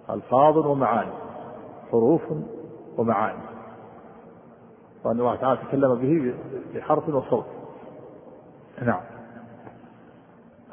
ألفاظ 0.09 0.57
ومعاني. 0.57 1.11
حروف 1.91 2.21
ومعاني. 2.97 3.43
وأن 5.03 5.19
الله 5.19 5.35
تعالى 5.35 5.59
تكلم 5.67 5.95
به 5.95 6.35
بحرف 6.75 7.09
وصوت. 7.09 7.45
نعم. 8.81 9.01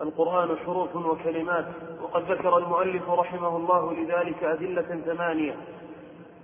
القرآن 0.00 0.56
حروف 0.56 0.96
وكلمات 0.96 1.64
وقد 2.02 2.22
ذكر 2.30 2.58
المؤلف 2.58 3.10
رحمه 3.10 3.56
الله 3.56 3.92
لذلك 3.92 4.44
أدلة 4.44 5.00
ثمانية. 5.06 5.56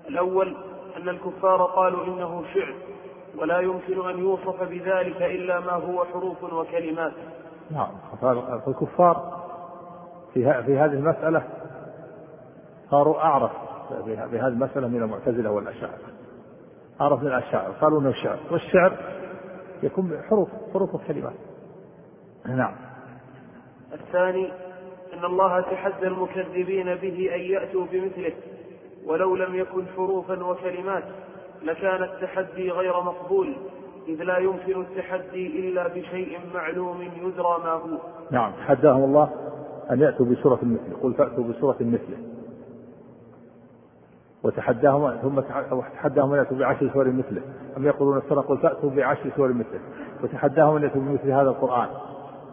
الأول 0.08 0.56
أن 0.96 1.08
الكفار 1.08 1.62
قالوا 1.62 2.04
إنه 2.04 2.44
شعر 2.54 2.74
ولا 3.38 3.60
يمكن 3.60 4.08
أن 4.08 4.18
يوصف 4.18 4.62
بذلك 4.62 5.22
إلا 5.22 5.60
ما 5.60 5.72
هو 5.72 6.04
حروف 6.04 6.44
وكلمات. 6.44 7.12
نعم 7.70 7.90
فالكفار 8.20 9.46
في 10.34 10.62
في 10.62 10.78
هذه 10.78 10.92
المسألة 10.92 11.42
صاروا 12.90 13.18
أعرف 13.18 13.50
بهذه 14.06 14.46
المسألة 14.46 14.88
من 14.88 15.02
المعتزلة 15.02 15.50
والأشاعرة. 15.50 15.98
أعرف 17.00 17.20
من 17.20 17.26
الأشاعرة 17.26 17.72
قالوا 17.80 18.00
أنه 18.00 18.12
شعر 18.12 18.38
والشعر 18.50 18.92
يكون 19.82 20.22
حروف 20.30 20.48
حروف 20.74 20.94
وكلمات. 20.94 21.34
نعم. 22.46 22.85
الثاني 23.92 24.52
أن 25.14 25.24
الله 25.24 25.60
تحدى 25.60 26.06
المكذبين 26.06 26.94
به 26.94 27.34
أن 27.34 27.40
يأتوا 27.40 27.86
بمثله 27.92 28.32
ولو 29.06 29.36
لم 29.36 29.54
يكن 29.54 29.86
حروفا 29.96 30.44
وكلمات 30.44 31.04
لكان 31.62 32.02
التحدي 32.02 32.70
غير 32.70 33.00
مقبول 33.00 33.56
إذ 34.08 34.22
لا 34.22 34.38
يمكن 34.38 34.80
التحدي 34.80 35.60
إلا 35.60 35.88
بشيء 35.88 36.38
معلوم 36.54 37.02
يدرى 37.02 37.58
ما 37.64 37.70
هو. 37.70 37.98
نعم 38.30 38.52
تحداهم 38.52 39.04
الله 39.04 39.30
أن 39.90 40.00
يأتوا 40.00 40.26
بسورة 40.26 40.58
مثله 40.62 40.96
قل 41.02 41.14
فأتوا 41.14 41.44
بسورة 41.44 41.76
مثله. 41.80 42.16
وتحداهم 44.42 45.16
ثم 45.16 45.40
تحداهم 45.94 46.32
أن 46.32 46.38
يأتوا 46.38 46.56
بعشر 46.56 46.90
سور 46.92 47.08
مثله. 47.08 47.42
أم 47.76 47.86
يقولون 47.86 48.18
افتراه 48.18 48.40
قل 48.40 48.58
فأتوا 48.58 48.90
بعشر 48.90 49.30
سور 49.36 49.52
مثله. 49.52 49.80
وتحداهم 50.22 50.76
أن 50.76 50.82
يأتوا 50.82 51.00
بمثل 51.00 51.30
هذا 51.30 51.48
القرآن. 51.48 51.88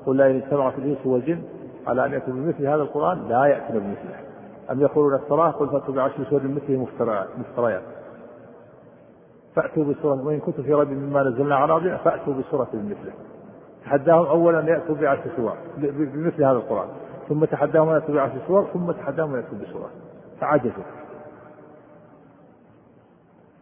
قل 0.06 0.18
لئن 0.18 0.36
اجتمعت 0.36 0.78
الانس 0.78 1.06
والجن 1.06 1.42
على 1.88 2.06
أن 2.06 2.14
يأتوا 2.14 2.34
بمثل 2.34 2.68
هذا 2.68 2.82
القرآن 2.82 3.28
لا 3.30 3.46
يأتون 3.46 3.80
بمثله 3.80 4.20
أم 4.72 4.82
يقولون 4.82 5.16
افتراه 5.16 5.52
قل 5.52 5.70
فاتوا 5.70 5.94
بعشر 5.94 6.24
سور 6.30 6.42
مثله 6.44 6.88
مفتريات 7.38 7.84
فأتوا 9.56 9.84
بسورة 9.84 10.26
وإن 10.26 10.40
كنتم 10.40 10.64
في 10.64 10.74
ريب 10.74 10.92
مما 10.92 11.24
نزلنا 11.24 11.56
على 11.56 11.74
عبدنا 11.74 11.98
فأتوا 11.98 12.34
بسورة 12.34 12.70
مثله. 12.74 13.14
تحداهم 13.86 14.26
اولا 14.26 14.60
أن 14.60 14.68
يأتوا 14.68 14.96
بعشر 14.96 15.30
سور 15.36 15.54
بمثل 15.78 16.44
هذا 16.44 16.58
القرآن. 16.58 16.88
ثم 17.30 17.46
تحداهم 17.46 17.90
أن 17.90 17.96
يأتوا 17.96 18.16
بعشر 18.16 18.38
سور 18.48 18.68
ثم 18.74 18.92
تحداهم 18.92 19.34
أن 19.34 19.42
يأتوا 19.42 19.58
بسورة. 19.58 19.90
فعجزوا. 20.42 20.84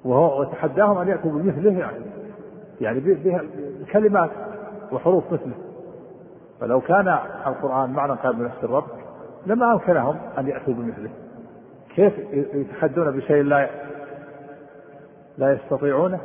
وهو 0.06 0.42
وتحداهم 0.42 0.98
أن 0.98 1.08
يأتوا 1.08 1.32
بمثله 1.32 1.80
يعني. 1.80 2.06
يعني 2.82 3.00
بكلمات 3.00 4.30
وحروف 4.92 5.24
مثله. 5.34 5.71
فلو 6.62 6.82
كان 6.82 7.18
القرآن 7.48 7.90
معنى 7.90 8.14
قال 8.14 8.36
بنفس 8.36 8.64
الرب 8.64 8.84
لما 9.46 9.74
أمكنهم 9.74 10.18
أن 10.38 10.48
يأتوا 10.48 10.74
بمثله. 10.74 11.10
كيف 11.96 12.14
يتحدون 12.54 13.12
بشيء 13.12 13.44
لا 13.44 13.70
لا 15.38 15.54
يستطيعونه؟ 15.54 16.20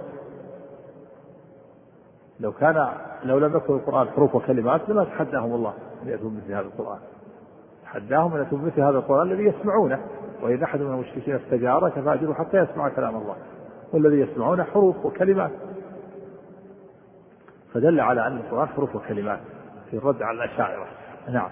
لو 2.41 2.53
كان 2.53 2.89
لو 3.25 3.39
لم 3.39 3.57
يكن 3.57 3.75
القرآن 3.75 4.09
حروف 4.09 4.35
وكلمات 4.35 4.89
لما 4.89 5.05
تحداهم 5.05 5.55
الله 5.55 5.75
أن 6.03 6.09
يأتوا 6.09 6.31
بمثل 6.31 6.53
هذا 6.53 6.67
القرآن؟ 6.67 6.99
تحداهم 7.85 8.33
أن 8.35 8.43
يأتوا 8.43 8.59
بمثل 8.59 8.81
هذا 8.81 8.99
القرآن 8.99 9.33
الذي 9.33 9.45
يسمعونه. 9.45 10.01
وإذا 10.43 10.65
أحد 10.65 10.81
من 10.81 10.95
المشركين 10.95 11.35
استجار 11.35 11.91
فأجره 11.91 12.33
حتى 12.33 12.57
يسمع 12.57 12.89
كلام 12.89 13.17
الله. 13.17 13.37
والذي 13.93 14.21
يسمعون 14.21 14.63
حروف 14.63 15.07
وكلمات. 15.07 15.51
فدل 17.75 18.01
على 18.01 18.27
أن 18.27 18.37
القرآن 18.37 18.69
حروف 18.69 18.97
وكلمات. 18.97 19.41
في 19.91 19.97
الرد 19.97 20.23
على 20.23 20.45
الأشاعرة. 20.45 20.87
نعم. 21.29 21.51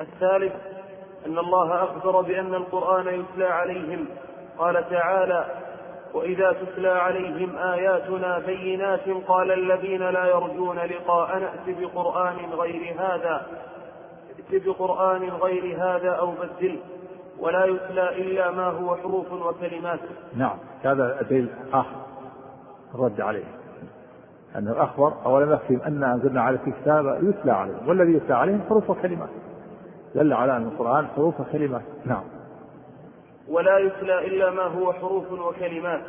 الثالث 0.00 0.52
أن 1.26 1.38
الله 1.38 1.84
أخبر 1.84 2.20
بأن 2.20 2.54
القرآن 2.54 3.06
يتلى 3.20 3.46
عليهم. 3.46 4.06
قال 4.58 4.90
تعالى 4.90 5.46
وإذا 6.14 6.52
تتلى 6.52 6.88
عليهم 6.88 7.56
آياتنا 7.56 8.38
بينات 8.38 9.08
قال 9.28 9.52
الذين 9.52 10.02
لا 10.02 10.26
يرجون 10.26 10.78
لقاء 10.78 11.38
نأت 11.38 11.78
بقرآن 11.78 12.36
غير 12.52 12.94
هذا 12.98 13.46
ائت 14.52 14.66
بقرآن 14.66 15.28
غير 15.28 15.76
هذا 15.78 16.10
أو 16.10 16.30
بدله 16.30 16.78
ولا 17.38 17.64
يتلى 17.64 18.08
إلا 18.08 18.50
ما 18.50 18.66
هو 18.66 18.96
حروف 18.96 19.32
وكلمات. 19.32 20.00
نعم. 20.36 20.58
هذا 20.82 21.22
دليل 21.30 21.48
آخر 21.72 21.96
الرد 22.94 23.20
عليه. 23.20 23.44
أنه 24.58 24.82
أخبر 24.82 25.12
أولم 25.26 25.52
يكفهم 25.52 25.80
أن 25.86 26.04
أنزلنا 26.04 26.42
عليك 26.42 26.60
الكتاب 26.66 27.18
يتلى 27.22 27.52
عليهم 27.52 27.88
والذي 27.88 28.12
يتلى 28.12 28.34
عليهم 28.34 28.62
حروف 28.68 28.90
وكلمات 28.90 29.28
دل 30.14 30.32
على 30.32 30.56
أن 30.56 30.62
القرآن 30.62 31.06
حروف 31.16 31.40
وكلمات 31.40 31.82
نعم. 32.04 32.24
ولا 33.48 33.78
يتلى 33.78 34.26
إلا 34.26 34.50
ما 34.50 34.62
هو 34.62 34.92
حروف 34.92 35.32
وكلمات. 35.32 36.00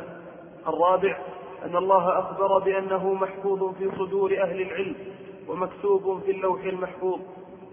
الرابع 0.68 1.18
أن 1.64 1.76
الله 1.76 2.18
أخبر 2.18 2.58
بأنه 2.58 3.14
محفوظ 3.14 3.74
في 3.74 3.90
صدور 3.98 4.32
أهل 4.42 4.60
العلم 4.60 4.94
ومكتوب 5.48 6.20
في 6.20 6.30
اللوح 6.30 6.64
المحفوظ. 6.64 7.20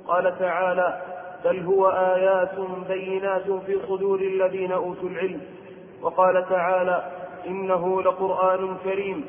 قال 0.07 0.39
تعالى 0.39 1.01
بل 1.45 1.65
هو 1.65 1.89
آيات 1.89 2.59
بينات 2.87 3.51
في 3.51 3.79
صدور 3.87 4.19
الذين 4.19 4.71
أوتوا 4.71 5.09
العلم. 5.09 5.41
وقال 6.01 6.49
تعالى 6.49 7.11
إنه 7.47 8.01
لقرآن 8.01 8.77
كريم. 8.83 9.25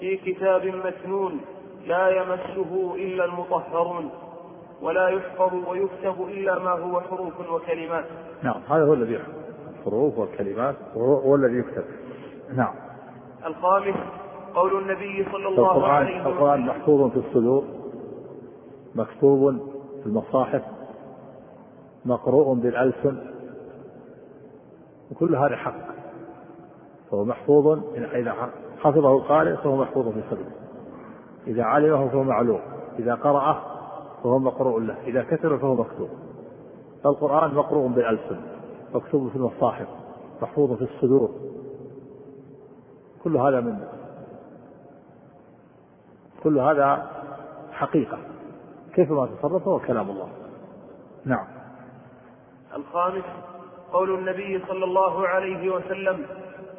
في 0.00 0.16
كتاب 0.16 0.66
مكنون 0.66 1.40
لا 1.86 2.08
يمسه 2.08 2.94
إلا 2.94 3.24
المطهرون 3.24 4.10
ولا 4.82 5.08
يحفظ 5.08 5.54
ويكتب 5.68 6.28
إلا 6.28 6.58
ما 6.58 6.70
هو 6.70 7.00
حروف 7.00 7.40
وكلمات. 7.52 8.04
نعم 8.42 8.60
هذا 8.68 8.84
هو 8.84 8.94
الذي 8.94 9.14
يحفظ. 9.14 9.32
الحروف 9.78 10.18
والكلمات 10.18 10.76
هو 10.96 11.34
الذي 11.34 11.58
يكتب. 11.58 11.84
نعم. 12.56 12.74
الخامس 13.46 13.96
قول 14.54 14.82
النبي 14.82 15.26
صلى 15.32 15.48
الله 15.48 15.86
عليه 15.86 16.20
وسلم. 16.20 16.32
القرآن 16.32 16.60
محفوظ 16.60 17.10
في 17.10 17.16
الصدور 17.16 17.64
مكتوب 18.94 19.56
في 20.00 20.06
المصاحف 20.06 20.62
مقروء 22.04 22.54
بالألسن. 22.54 23.30
وكل 25.10 25.36
هذا 25.36 25.56
حق. 25.56 25.90
فهو 27.10 27.24
محفوظ 27.24 27.78
إذا 27.94 28.50
حفظه 28.80 29.16
القارئ 29.16 29.56
فهو 29.56 29.76
محفوظ 29.76 30.08
في 30.08 30.22
صدره 30.30 30.52
إذا 31.46 31.62
علمه 31.62 32.08
فهو 32.08 32.22
معلوم. 32.22 32.60
إذا 32.98 33.14
قرأه 33.14 33.62
فهو 34.22 34.38
مقروء 34.38 34.80
له. 34.80 34.96
إذا 35.06 35.22
كتب 35.22 35.56
فهو 35.56 35.74
مكتوب. 35.74 36.08
فالقرآن 37.04 37.54
مقروء 37.54 37.88
بالألسن 37.88 38.40
مكتوب 38.94 39.28
في 39.28 39.36
المصاحف 39.36 39.86
محفوظ 40.42 40.72
في 40.72 40.82
الصدور. 40.82 41.30
كل 43.24 43.36
هذا 43.36 43.60
من 43.60 43.84
كل 46.42 46.58
هذا 46.58 47.10
حقيقة. 47.72 48.18
كيف 48.94 49.10
ما 49.10 49.26
تصرف 49.26 49.68
هو 49.68 49.78
كلام 49.78 50.10
الله. 50.10 50.28
نعم. 51.24 51.46
الخامس 52.76 53.24
قول 53.92 54.18
النبي 54.18 54.64
صلى 54.68 54.84
الله 54.84 55.28
عليه 55.28 55.74
وسلم 55.74 56.26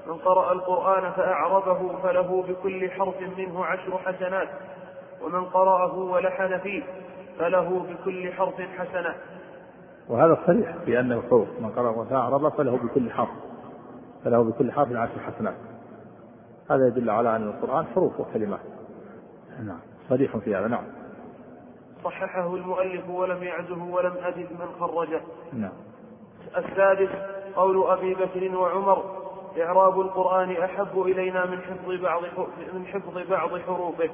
من 0.08 0.18
قرأ 0.18 0.52
القرآن 0.52 1.12
فأعربه 1.12 1.98
فله 2.04 2.44
بكل 2.48 2.92
حرف 2.92 3.16
منه 3.38 3.66
عشر 3.66 3.98
حسنات 3.98 4.50
ومن 5.22 5.46
قرأه 5.46 5.98
ولحن 5.98 6.58
فيه 6.58 6.84
فله 7.40 7.86
بكل 7.90 8.34
حرف 8.34 8.62
حسنة. 8.62 9.16
وهذا 10.10 10.38
صريح 10.48 10.76
في 10.86 11.00
أنه 11.00 11.22
حروف 11.30 11.48
من 11.60 11.70
قرأ 11.70 12.06
فأعرب 12.06 12.50
فله 12.50 12.78
بكل 12.78 13.12
حرف 13.12 13.30
فله 14.24 14.44
بكل 14.44 14.72
حرف 14.72 14.92
عشر 14.92 15.20
حسنات. 15.20 15.56
هذا 16.72 16.88
يدل 16.88 17.10
على 17.10 17.36
أن 17.36 17.48
القرآن 17.48 17.86
حروف 17.96 18.20
وكلمات. 18.20 18.60
نعم 19.60 19.80
صريح 20.10 20.38
في 20.38 20.56
هذا 20.56 20.68
نعم. 20.68 20.84
صححه 22.04 22.56
المؤلف 22.56 23.10
ولم 23.10 23.44
يعزه 23.44 23.84
ولم 23.84 24.14
أجد 24.24 24.48
من 24.52 24.68
خرجه. 24.80 25.22
نعم. 25.54 25.74
السادس 26.58 27.10
قول 27.56 27.92
أبي 27.92 28.14
بكر 28.14 28.56
وعمر 28.56 29.21
إعراب 29.58 30.02
القرآن 30.02 30.52
أحب 30.52 31.02
إلينا 31.02 31.46
من 31.46 31.62
حفظ 31.62 32.02
بعض 32.02 32.24
من 32.74 32.86
حفظ 32.86 33.18
بعض 33.30 33.60
حروفه. 33.60 34.10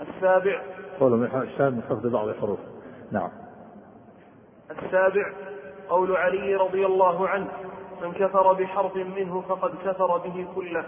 السابع. 0.00 0.62
قول 1.00 1.12
من 1.12 1.28
من 1.60 1.82
حفظ 1.82 2.06
بعض 2.06 2.30
حروفه. 2.30 2.62
نعم. 3.10 3.30
السابع. 4.70 5.32
قول 5.88 6.16
علي 6.16 6.54
رضي 6.54 6.86
الله 6.86 7.28
عنه 7.28 7.48
من 8.02 8.12
كفر 8.12 8.52
بحرف 8.52 8.96
منه 8.96 9.40
فقد 9.40 9.70
كفر 9.84 10.18
به 10.18 10.46
كله. 10.54 10.84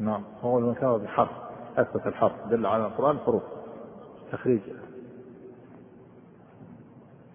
نعم. 0.00 0.24
هو 0.42 0.60
من 0.60 0.74
كفر 0.74 0.96
بحرف 0.96 1.30
أثبت 1.78 2.06
الحرف 2.06 2.32
دل 2.46 2.66
على 2.66 2.86
القرآن 2.86 3.18
حروف. 3.18 3.42
تخريج. 4.32 4.60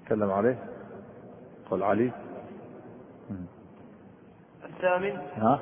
تكلم 0.05 0.31
عليه. 0.31 0.63
قول 1.69 1.83
علي. 1.83 2.11
الثامن. 4.85 5.17
ها؟ 5.35 5.59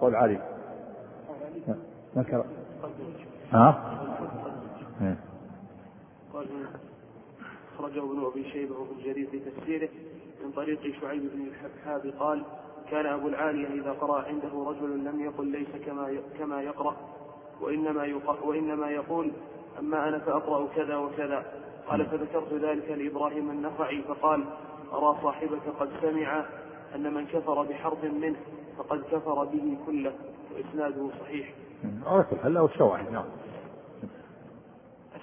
قول 0.00 0.14
علي. 0.14 0.40
ما 2.16 2.24
ها؟ 3.52 3.96
قال 6.32 6.46
أخرجه 7.74 7.98
ابن 7.98 8.24
أبي 8.24 8.50
شيبة 8.50 8.78
وابن 8.78 9.02
جرير 9.04 9.30
في 9.30 9.38
تفسيره. 9.38 9.88
من 10.44 10.52
طريق 10.52 10.80
شعيب 11.00 11.22
بن 11.34 11.46
الحبحاب 11.46 12.12
قال 12.18 12.42
كان 12.90 13.06
أبو 13.06 13.28
العالية 13.28 13.80
إذا 13.82 13.92
قرأ 13.92 14.22
عنده 14.22 14.48
رجل 14.66 15.04
لم 15.04 15.20
يقل 15.20 15.46
ليس 15.46 15.68
كما 15.86 16.16
كما 16.38 16.62
يقرأ 16.62 16.96
وإنما 17.60 18.20
وإنما 18.44 18.90
يقول 18.90 19.32
أما 19.78 20.08
أنا 20.08 20.18
فأقرأ 20.18 20.68
كذا 20.76 20.96
وكذا. 20.96 21.44
قال 21.88 22.06
فذكرت 22.06 22.52
ذلك 22.52 22.90
لإبراهيم 22.90 23.50
النخعي. 23.50 24.02
فقال 24.02 24.44
أرى 24.92 25.16
صاحبك 25.22 25.62
قد 25.80 25.88
سمع 26.00 26.44
أن 26.94 27.14
من 27.14 27.26
كفر 27.26 27.62
بحرف 27.62 28.04
منه 28.04 28.36
فقد 28.78 29.02
كفر 29.12 29.44
به 29.44 29.78
كله 29.86 30.12
وإسناده 30.54 31.08
صحيح. 31.20 31.48
هلا 32.44 32.60
والشواهد 32.60 33.12
نعم. 33.12 33.24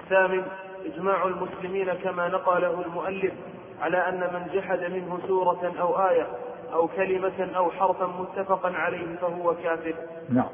الثامن 0.04 0.44
إجماع 0.86 1.28
المسلمين 1.28 1.94
كما 1.94 2.28
نقله 2.28 2.82
المؤلف 2.82 3.34
على 3.82 3.98
أن 4.10 4.20
من 4.20 4.48
جحد 4.54 4.80
منه 4.80 5.20
سورة 5.28 5.74
أو 5.80 6.10
آية 6.10 6.28
أو 6.74 6.88
كلمة 6.88 7.58
أو 7.58 7.72
حرفا 7.72 8.06
متفقا 8.06 8.70
عليه 8.70 9.16
فهو 9.16 9.56
كافر. 9.56 9.96
نعم. 10.30 10.50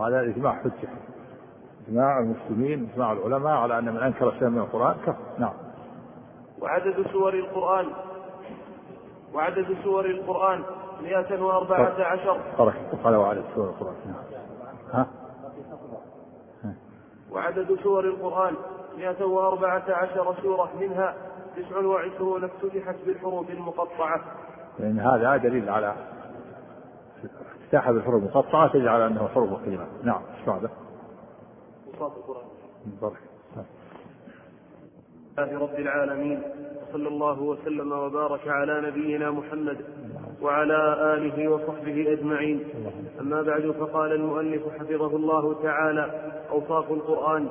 هذا 0.00 0.20
الإجماع 0.20 0.52
حجة. 0.52 0.88
إجماع 1.88 2.18
المسلمين 2.18 2.88
إجماع 2.92 3.12
العلماء 3.12 3.52
على 3.52 3.78
أن 3.78 3.84
من 3.84 4.00
أنكر 4.02 4.32
شيئا 4.38 4.48
من 4.48 4.58
القرآن 4.58 4.96
كفر. 5.06 5.18
نعم. 5.38 5.54
وعدد 6.60 7.06
سور 7.12 7.34
القرآن 7.34 7.86
وعدد 9.34 9.76
سور 9.84 10.04
القرآن 10.04 10.62
114 11.02 12.40
قال 13.04 13.16
وعدد 13.16 13.44
سور 13.54 13.68
القرآن. 13.68 13.94
ها؟ 14.92 15.06
وعدد 17.30 17.78
سور 17.82 18.04
القرآن 18.04 18.54
114 18.98 20.34
سورة. 20.42 20.70
منها 20.80 21.14
29 21.56 22.44
افتتحت 22.44 22.96
بالحروف 23.06 23.50
المقطعة. 23.50 24.20
لأن 24.78 25.00
هذا 25.00 25.36
دليل 25.36 25.70
على 25.70 25.94
افتتاح 27.62 27.90
بالحروف 27.90 28.22
المقطعة 28.22 28.72
تدل 28.72 28.88
على 28.88 29.06
أنه 29.06 29.28
حروف 29.28 29.52
وكلمات 29.52 29.88
نعم 30.02 30.22
إيش 30.38 30.46
بعده؟ 30.46 30.70
القرآن 32.86 33.23
الله 35.38 35.58
رب 35.58 35.78
العالمين 35.78 36.42
وصلى 36.82 37.08
الله 37.08 37.42
وسلم 37.42 37.92
وبارك 37.92 38.48
على 38.48 38.80
نبينا 38.80 39.30
محمد 39.30 39.76
وعلى 40.42 41.14
آله 41.16 41.48
وصحبه 41.48 42.12
أجمعين. 42.12 42.64
أما 43.20 43.42
بعد 43.42 43.70
فقال 43.70 44.12
المؤلف 44.12 44.62
حفظه 44.78 45.16
الله 45.16 45.62
تعالى 45.62 46.32
أوصاف 46.50 46.92
القرآن 46.92 47.48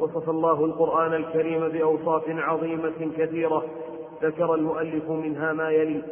وصف 0.00 0.30
الله 0.30 0.64
القرآن 0.64 1.14
الكريم 1.14 1.68
بأوصاف 1.68 2.22
عظيمة 2.28 3.10
كثيرة. 3.18 3.64
ذكر 4.22 4.54
المؤلف 4.54 5.10
منها 5.10 5.52
ما 5.52 5.70
يلي 5.70 6.02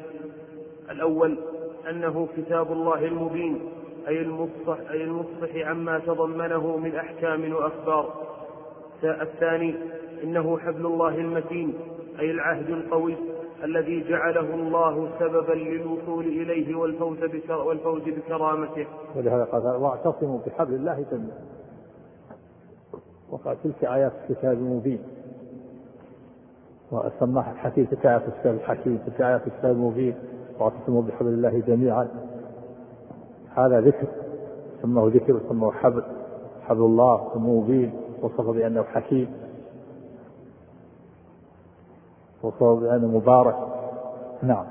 الأول 0.90 1.38
أنه 1.90 2.28
كتاب 2.36 2.72
الله 2.72 3.04
المبين 3.04 3.60
أي 4.08 4.22
المفصح, 4.22 4.90
أي 4.90 5.04
المفصح 5.04 5.56
عما 5.56 5.98
تضمنه 5.98 6.76
من 6.76 6.96
أحكام 6.96 7.52
وأخبار. 7.54 8.26
الثاني 9.04 9.74
إنه 10.22 10.58
حبل 10.58 10.86
الله 10.86 11.14
المتين 11.14 11.74
أي 12.20 12.30
العهد 12.30 12.70
القوي 12.70 13.16
الذي 13.64 14.04
جعله 14.08 14.54
الله 14.54 15.08
سببا 15.18 15.52
للوصول 15.52 16.24
إليه 16.24 16.76
والفوز, 16.76 17.18
والفوز 17.50 18.02
بكرامته. 18.02 18.86
ولهذا 19.16 19.44
قال 19.44 19.66
واعتصموا 19.66 20.38
بحبل 20.46 20.74
الله 20.74 21.04
جميعا. 21.12 21.40
وقال 23.30 23.56
تلك 23.62 23.84
آيات 23.84 24.12
الكتاب 24.30 24.52
المبين 24.52 24.98
وسماها 26.92 27.52
الحكيم 27.52 27.84
تلك 27.84 28.06
آيات 28.06 28.22
الكتاب 28.28 28.54
الحكيم 28.54 28.98
تلك 29.06 29.20
آيات 29.20 29.46
الكتاب 29.46 29.70
المبين 29.70 30.14
واعتصموا 30.58 31.02
بحبل 31.02 31.28
الله 31.28 31.62
جميعا. 31.66 32.08
هذا 33.54 33.80
ذكر 33.80 34.06
سماه 34.82 35.10
ذكر 35.14 35.32
وسماه 35.32 35.70
حبل 35.70 36.02
حبل 36.62 36.80
الله 36.80 37.38
مبين 37.38 37.92
وصف 38.22 38.50
بأنه 38.50 38.82
حكيم. 38.82 39.45
وصف 42.42 42.62
بأنه 42.62 43.06
مبارك. 43.06 43.56
نعم. 44.42 44.64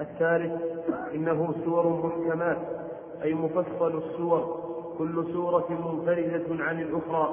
الثالث 0.00 0.62
إنه 1.14 1.54
سور 1.64 1.88
محكمات 1.88 2.56
أي 3.22 3.34
مفصل 3.34 3.98
السور 3.98 4.56
كل 4.98 5.32
سورة 5.32 5.64
منفردة 5.70 6.64
عن 6.64 6.80
الأخرى 6.80 7.28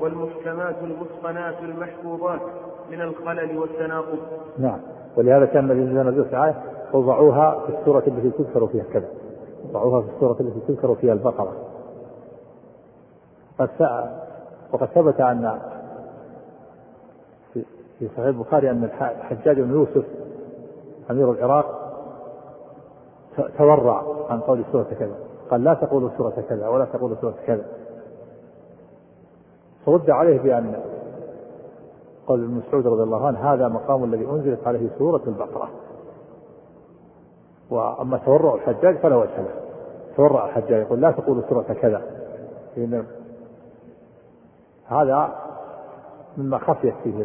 والمحكمات 0.00 0.76
المتقنات 0.82 1.54
المحفوظات 1.62 2.40
من 2.90 3.00
الخلل 3.00 3.58
والتناقض. 3.58 4.18
نعم. 4.58 4.78
ولهذا 5.16 5.46
كان 5.46 5.70
النبي 5.70 5.92
صلى 5.92 6.00
الله 6.00 6.38
عليه 6.38 6.52
وسلم 6.52 6.62
وضعوها 6.92 7.60
في 7.66 7.78
السورة 7.78 8.02
التي 8.06 8.30
تذكر 8.30 8.66
فيها. 8.66 8.84
كذا. 8.92 9.08
وضعوها 9.68 10.00
في 10.02 10.08
السورة 10.14 10.36
التي 10.40 10.60
تذكر 10.68 10.94
فيها 10.94 11.12
البقرة. 11.12 11.52
قد 13.58 13.68
وقد 14.72 14.86
ثبت 14.86 15.20
أن 15.20 15.60
في 18.04 18.10
صحيح 18.14 18.26
البخاري 18.26 18.70
أن 18.70 18.84
الحجاج 19.00 19.60
بن 19.60 19.70
يوسف 19.70 20.04
أمير 21.10 21.32
العراق 21.32 21.94
تورع 23.58 24.02
عن 24.30 24.40
قول 24.40 24.64
سورة 24.72 24.86
كذا. 24.98 25.16
قال 25.50 25.64
لا 25.64 25.74
تقولوا 25.74 26.10
سورة 26.18 26.44
كذا 26.48 26.68
ولا 26.68 26.84
تقولوا 26.84 27.16
سورة 27.20 27.34
كذا. 27.46 27.64
فرد 29.86 30.10
عليه 30.10 30.40
بأن 30.40 30.82
قال 32.26 32.44
ابن 32.44 32.54
مسعود 32.54 32.86
رضي 32.86 33.02
الله 33.02 33.26
عنه 33.26 33.54
هذا 33.54 33.68
مقام 33.68 34.04
الذي 34.04 34.26
أنزلت 34.26 34.66
عليه 34.66 34.88
سورة 34.98 35.22
البقرة. 35.26 35.68
وأما 37.70 38.18
تورع 38.18 38.54
الحجاج 38.54 38.98
فلا 38.98 39.16
وجه 39.16 39.40
له. 39.40 39.54
تورع 40.16 40.46
الحجاج 40.46 40.82
يقول 40.82 41.00
لا 41.00 41.10
تقولوا 41.10 41.42
سورة 41.48 41.62
كذا. 41.62 42.02
هذا 44.86 45.34
مما 46.36 46.58
خفيت 46.58 46.94
فيه 47.04 47.24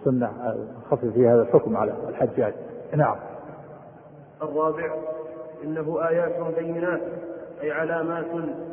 السنة 0.00 0.56
خفف 0.90 1.04
فيها 1.04 1.34
هذا 1.34 1.42
الحكم 1.42 1.76
على 1.76 1.94
الحجاج. 2.08 2.54
نعم. 2.96 3.16
الرابع 4.42 4.94
إنه 5.64 6.08
آيات 6.08 6.54
بينات 6.58 7.00
أي 7.62 7.72
علامات 7.72 8.26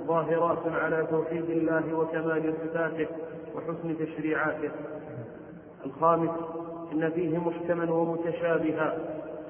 ظاهرات 0.07 0.57
على 0.83 1.07
توحيد 1.11 1.49
الله 1.49 1.99
وكمال 1.99 2.53
صفاته 2.63 3.07
وحسن 3.55 3.97
تشريعاته. 4.05 4.69
الخامس 5.85 6.29
إن 6.93 7.09
فيه 7.09 7.37
محكما 7.37 7.93
ومتشابها 7.93 8.97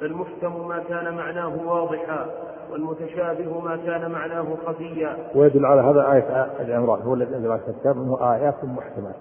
فالمحكم 0.02 0.68
ما 0.68 0.84
كان 0.90 1.16
معناه 1.16 1.68
واضحا 1.68 2.26
والمتشابه 2.72 3.60
ما 3.60 3.78
كان 3.86 4.12
معناه 4.12 4.46
خفيا. 4.66 5.18
ويدل 5.36 5.66
على 5.66 5.82
هذا 5.82 6.12
آية 6.12 6.52
العمران 6.60 7.02
هو 7.02 7.14
الذي 7.14 7.36
أنزل 7.36 7.52
على 7.52 7.62
الكتاب 7.68 8.18
آيات 8.22 8.64
محكمات 8.64 9.16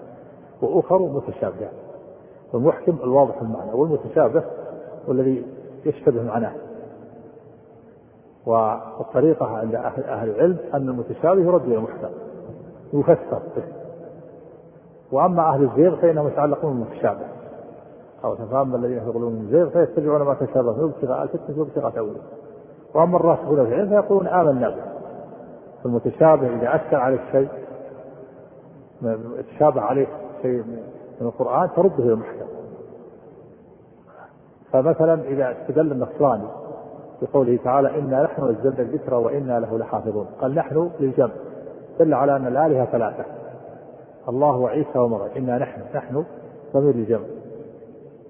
وأخر 0.61 0.99
متشابهات. 0.99 1.86
فالمحكم 2.51 2.97
الواضح 3.03 3.41
المعنى 3.41 3.71
والمتشابه 3.73 4.43
والذي 5.07 5.45
يشتبه 5.85 6.23
معناه. 6.23 6.53
والطريقة 8.45 9.45
عند 9.45 9.75
أهل 9.75 10.29
العلم 10.29 10.57
أن 10.73 10.89
المتشابه 10.89 11.41
يرد 11.41 11.63
إلى 11.63 11.75
المحكم 11.75 12.09
يفسر 12.93 13.41
به. 13.55 13.63
وأما 15.11 15.49
أهل 15.49 15.63
الزيغ 15.63 15.95
فإنهم 15.95 16.27
يتعلقون 16.27 16.73
بالمتشابه. 16.73 17.27
أو 18.23 18.35
تفهم 18.35 18.75
الذين 18.75 18.97
يقولون 18.97 19.33
من 19.33 19.41
الزيغ 19.41 19.69
فيتبعون 19.69 20.21
ما 20.21 20.33
تشابه 20.33 20.73
منه 20.73 20.85
ابتغاء 20.85 21.23
الفتنة 21.23 21.59
وابتغاء 21.59 21.91
تأويله. 21.91 22.21
وأما 22.93 23.15
الراسخون 23.17 23.65
في 23.65 23.73
العلم 23.73 23.89
فيقولون 23.89 24.27
آمنا 24.27 24.69
به. 24.69 24.83
فالمتشابه 25.83 26.47
إذا 26.47 26.75
أشكل 26.75 26.95
عليك 26.95 27.21
شيء 27.31 27.49
تشابه 29.51 29.81
عليك 29.81 30.09
شيء 30.41 30.63
من 31.21 31.27
القرآن 31.27 31.69
ترده 31.75 32.03
إلى 32.03 32.13
المحكم 32.13 32.45
فمثلا 34.71 35.13
إذا 35.13 35.51
استدل 35.51 35.91
النصراني 35.91 36.47
بقوله 37.21 37.59
تعالى 37.63 37.99
إنا 37.99 38.23
نحن 38.23 38.43
نزلنا 38.49 38.79
الذكر 38.79 39.13
وإنا 39.13 39.59
له 39.59 39.77
لحافظون. 39.77 40.27
قال 40.41 40.55
نحن 40.55 40.89
للجمع. 40.99 41.31
دل 41.99 42.13
على 42.13 42.35
أن 42.35 42.47
الآلهة 42.47 42.85
ثلاثة. 42.85 43.25
الله 44.29 44.57
وعيسى 44.57 44.99
ومريم. 44.99 45.31
إنا 45.37 45.57
نحن. 45.57 45.81
نحن 45.95 46.25
ضمير 46.73 46.95
الجمع. 46.95 47.25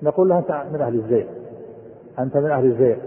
نقول 0.03 0.29
له 0.29 0.37
أنت 0.37 0.63
من 0.73 0.81
أهل 0.81 0.95
الزيت. 0.95 1.27
أنت 2.19 2.37
من 2.37 2.51
أهل 2.51 2.65
الزيت. 2.65 2.99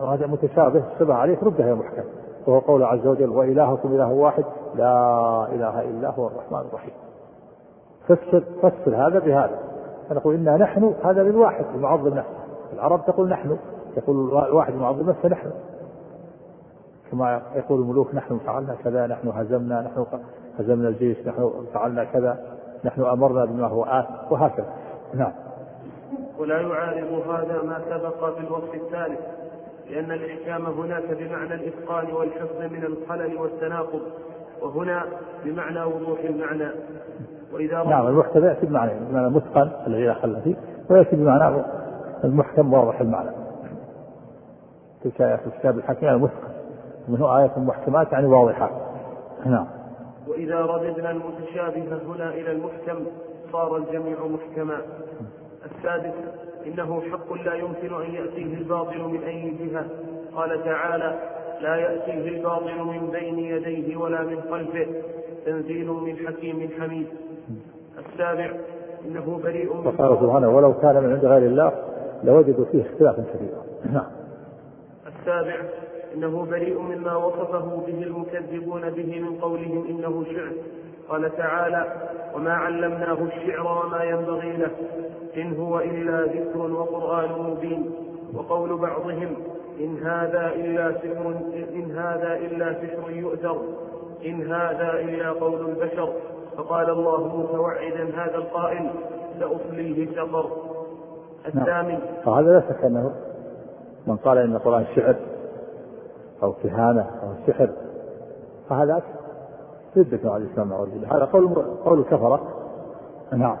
وهذا 0.00 0.26
متشابه. 0.26 0.84
شبه 0.98 1.14
عليه. 1.14 1.38
رده 1.42 1.64
يا 1.64 1.74
محكم 1.74 2.04
وهو 2.46 2.58
قول 2.58 2.82
عز 2.82 3.06
وجل 3.06 3.28
وإلهكم 3.28 3.94
إله 3.94 4.12
واحد. 4.12 4.44
لا 4.74 5.46
إله 5.52 5.80
إلا 5.80 6.10
هو 6.10 6.26
الرحمن 6.26 6.60
الرحيم. 6.68 6.94
فسر 8.08 8.42
فسر 8.62 8.96
هذا 8.96 9.18
بهذا. 9.18 9.58
فنقول 10.08 10.34
إنا 10.34 10.56
نحن 10.56 10.94
هذا 11.04 11.22
للواحد 11.22 11.64
المعظم 11.74 12.08
نفسه. 12.08 12.44
العرب 12.72 13.06
تقول 13.06 13.28
نحن 13.28 13.58
يقول 13.96 14.44
الواحد 14.46 14.72
المعظم 14.72 15.10
نفسه 15.10 15.28
نحن. 15.28 15.50
كما 17.10 17.42
يقول 17.54 17.80
الملوك 17.80 18.14
نحن 18.14 18.38
فعلنا 18.38 18.74
كذا 18.84 19.06
نحن 19.06 19.28
هزمنا 19.28 19.80
نحن 19.80 20.06
هزمنا 20.58 20.88
الجيش 20.88 21.26
نحن 21.26 21.50
فعلنا 21.74 22.04
كذا 22.04 22.38
نحن 22.84 23.02
أمرنا 23.02 23.44
بما 23.44 23.66
هو 23.66 23.84
آت 23.84 24.06
وهكذا. 24.30 24.66
نعم. 25.14 25.32
ولا 26.38 26.60
يعارض 26.60 27.28
هذا 27.28 27.62
ما 27.62 27.80
سبق 27.90 28.34
في 28.34 28.40
الوصف 28.40 28.74
الثالث 28.74 29.20
لأن 29.90 30.12
الإحكام 30.12 30.66
هناك 30.66 31.04
بمعنى 31.10 31.54
الإتقان 31.54 32.12
والحفظ 32.12 32.60
من 32.60 32.84
الخلل 32.84 33.36
والتناقض 33.36 34.02
وهنا 34.62 35.04
بمعنى 35.44 35.84
وضوح 35.84 36.20
المعنى. 36.20 36.68
وإذا 37.54 37.82
نعم 37.82 38.06
المحكم 38.06 38.44
يأتي 38.44 38.66
بمعنى 38.66 38.92
بمعنى 39.10 39.28
متقن 39.28 39.70
الذي 39.86 40.06
لا 40.06 40.14
خل 40.14 40.40
فيه 40.44 40.54
ويأتي 40.90 41.16
بمعنى 41.16 41.64
المحكم 42.24 42.72
واضح 42.72 43.00
المعنى. 43.00 43.30
تلك 45.04 45.20
آيات 45.20 45.40
الكتاب 45.46 45.78
الحكيم 45.78 46.08
المتقن. 46.08 46.54
منه 47.08 47.38
آيات 47.38 47.58
محكمات 47.58 48.12
يعني 48.12 48.26
واضحات 48.26 48.70
نعم. 49.46 49.66
وإذا 50.28 50.60
رددنا 50.60 51.10
المتشابه 51.10 51.98
هنا 52.06 52.28
إلى 52.28 52.52
المحكم 52.52 53.04
صار 53.52 53.76
الجميع 53.76 54.16
محكما. 54.26 54.76
السادس 55.64 56.14
إنه 56.66 57.02
حق 57.12 57.32
لا 57.32 57.54
يمكن 57.54 57.94
أن 57.94 58.14
يأتيه 58.14 58.54
الباطل 58.54 59.02
من 59.02 59.22
أي 59.22 59.50
جهة. 59.50 59.84
قال 60.36 60.64
تعالى 60.64 61.18
لا 61.60 61.76
يأتيه 61.76 62.28
الباطل 62.28 62.84
من 62.84 63.10
بين 63.12 63.38
يديه 63.38 63.96
ولا 63.96 64.22
من 64.22 64.40
خلفه. 64.50 64.86
تنزيل 65.46 65.88
من 65.88 66.16
حكيم 66.26 66.68
حميد. 66.80 67.06
السابع 68.14 68.50
إنه 69.04 69.40
بريء 69.44 69.76
وقال 69.76 70.18
سبحانه 70.20 70.56
ولو 70.56 70.74
كان 70.74 71.02
من 71.02 71.12
عند 71.12 71.24
غير 71.24 71.42
الله 71.42 71.72
لوجدوا 72.24 72.64
فيه 72.64 72.82
اختلافا 72.82 73.24
كثيرا 73.34 73.62
نعم. 73.92 74.06
السابع 75.06 75.56
إنه 76.14 76.46
بريء 76.50 76.78
مما 76.78 77.16
وصفه 77.16 77.82
به 77.86 78.02
المكذبون 78.02 78.90
به 78.90 79.20
من 79.20 79.38
قولهم 79.40 79.86
إنه 79.88 80.24
شعر. 80.24 80.52
قال 81.08 81.36
تعالى 81.36 81.92
وما 82.34 82.52
علمناه 82.52 83.18
الشعر 83.22 83.86
وما 83.86 84.04
ينبغي 84.04 84.56
له 84.56 84.70
إن 85.36 85.56
هو 85.56 85.78
إلا 85.78 86.22
ذكر 86.22 86.72
وقرآن 86.72 87.28
مبين. 87.50 87.90
وقول 88.34 88.78
بعضهم 88.78 89.36
إن 89.80 89.98
هذا 90.02 90.52
إلا 90.54 90.92
سحر 90.92 91.34
إن 91.74 91.90
هذا 91.90 92.36
إلا 92.36 92.72
سحر 92.72 93.10
يؤثر 93.10 93.62
إن 94.26 94.52
هذا 94.52 95.00
إلا 95.00 95.30
قول 95.30 95.70
البشر. 95.70 96.12
فقال 96.56 96.90
الله 96.90 97.38
متوعدا 97.38 98.04
هذا 98.04 98.34
القائل 98.34 98.90
سأصليه 99.40 100.16
سقر. 100.16 100.50
الثامن. 101.46 101.88
نعم. 101.88 102.00
فهذا 102.24 102.52
لا 102.52 102.60
شك 102.60 102.84
أنه 102.84 103.12
من 104.06 104.16
قال 104.16 104.38
إن 104.38 104.56
القرآن 104.56 104.84
شعر 104.96 105.16
أو 106.42 106.52
كهانة 106.52 107.10
أو 107.22 107.46
سحر 107.46 107.70
فهذا 108.68 109.02
ردة 109.96 110.30
على 110.30 110.44
الإسلام 110.44 110.72
هذا 111.12 111.24
قول 111.24 111.48
قول 111.84 111.98
الكفرة. 111.98 112.40
نعم. 113.32 113.56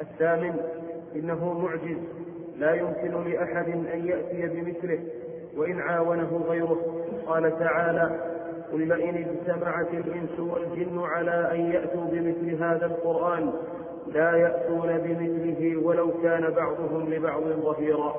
الثامن. 0.00 0.54
إنه 1.16 1.52
معجز 1.52 1.98
لا 2.58 2.74
يمكن 2.74 3.30
لأحد 3.30 3.68
أن 3.68 4.06
يأتي 4.06 4.46
بمثله 4.46 5.00
وإن 5.56 5.80
عاونه 5.80 6.40
غيره. 6.48 6.76
قال 7.26 7.58
تعالى 7.58 8.10
قل 8.72 8.88
لئن 8.88 9.14
اجتمعت 9.14 9.94
الإنس 9.94 10.40
والجن 10.40 10.98
على 10.98 11.52
أن 11.52 11.60
يأتوا 11.60 12.04
بمثل 12.04 12.64
هذا 12.64 12.86
القرآن 12.86 13.52
لا 14.06 14.36
يأتون 14.36 14.98
بمثله 14.98 15.76
ولو 15.86 16.22
كان 16.22 16.50
بعضهم 16.50 17.12
لبعض 17.12 17.42
ظهيرا. 17.42 18.14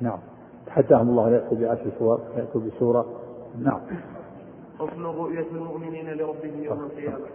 نعم. 0.00 0.18
تحداهم 0.66 1.08
الله 1.08 1.28
ان 1.28 1.34
يأتوا 1.34 1.58
بعشر 1.58 1.90
سور 1.98 2.20
يأتوا 2.36 2.60
بسورة. 2.60 3.20
نعم. 3.58 3.80
فصل 4.78 5.02
رؤية 5.02 5.46
المؤمنين 5.52 6.10
لربهم 6.10 6.62
يوم 6.62 6.80
القيامة. 6.80 7.26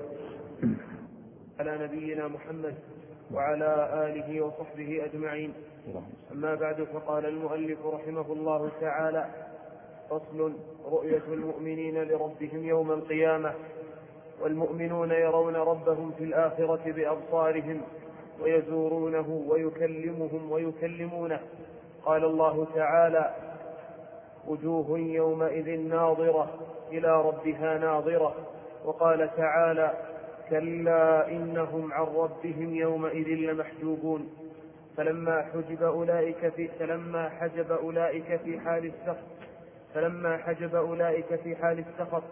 على 1.60 1.78
نبينا 1.84 2.28
محمد 2.28 2.76
وعلى 3.34 3.90
آله 4.08 4.42
وصحبه 4.42 5.06
أجمعين. 5.06 5.54
أما 6.32 6.56
بعد 6.56 6.84
فقال 6.84 7.26
المؤلف 7.26 7.86
رحمه 7.86 8.34
الله 8.34 8.70
تعالى 8.82 9.26
فصل 10.10 10.54
رؤية 10.86 11.24
المؤمنين 11.28 12.04
لربهم 12.04 12.66
يوم 12.66 12.92
القيامة 12.92 13.54
والمؤمنون 14.42 15.12
يرون 15.12 15.56
ربهم 15.56 16.12
في 16.18 16.24
الآخرة 16.24 16.92
بأبصارهم 16.92 17.82
ويزورونه 18.42 19.44
ويكلمهم 19.48 20.52
ويكلمونه. 20.52 21.40
قال 22.06 22.26
الله 22.26 22.68
تعالى 22.76 23.36
وجوه 24.48 25.00
يومئذ 25.00 25.80
ناظرة 25.80 26.50
إلى 26.92 27.22
ربها 27.22 27.78
ناظرة 27.78 28.36
وقال 28.86 29.30
تعالى 29.38 29.94
كلا 30.50 31.28
إنهم 31.32 31.94
عن 31.94 32.06
ربهم 32.06 32.76
يومئذ 32.76 33.28
لمحجوبون 33.28 34.30
فلما 34.98 35.42
حجب 35.42 35.84
أولئك 35.84 36.50
في 36.50 36.68
فلما 36.68 37.30
حجب 37.30 37.72
أولئك 37.72 38.36
في 38.36 38.60
حال 38.60 38.86
السخط 38.86 39.39
فلما 39.94 40.38
حجب 40.38 40.76
أولئك 40.76 41.36
في 41.44 41.56
حال 41.56 41.80
السخط 41.80 42.24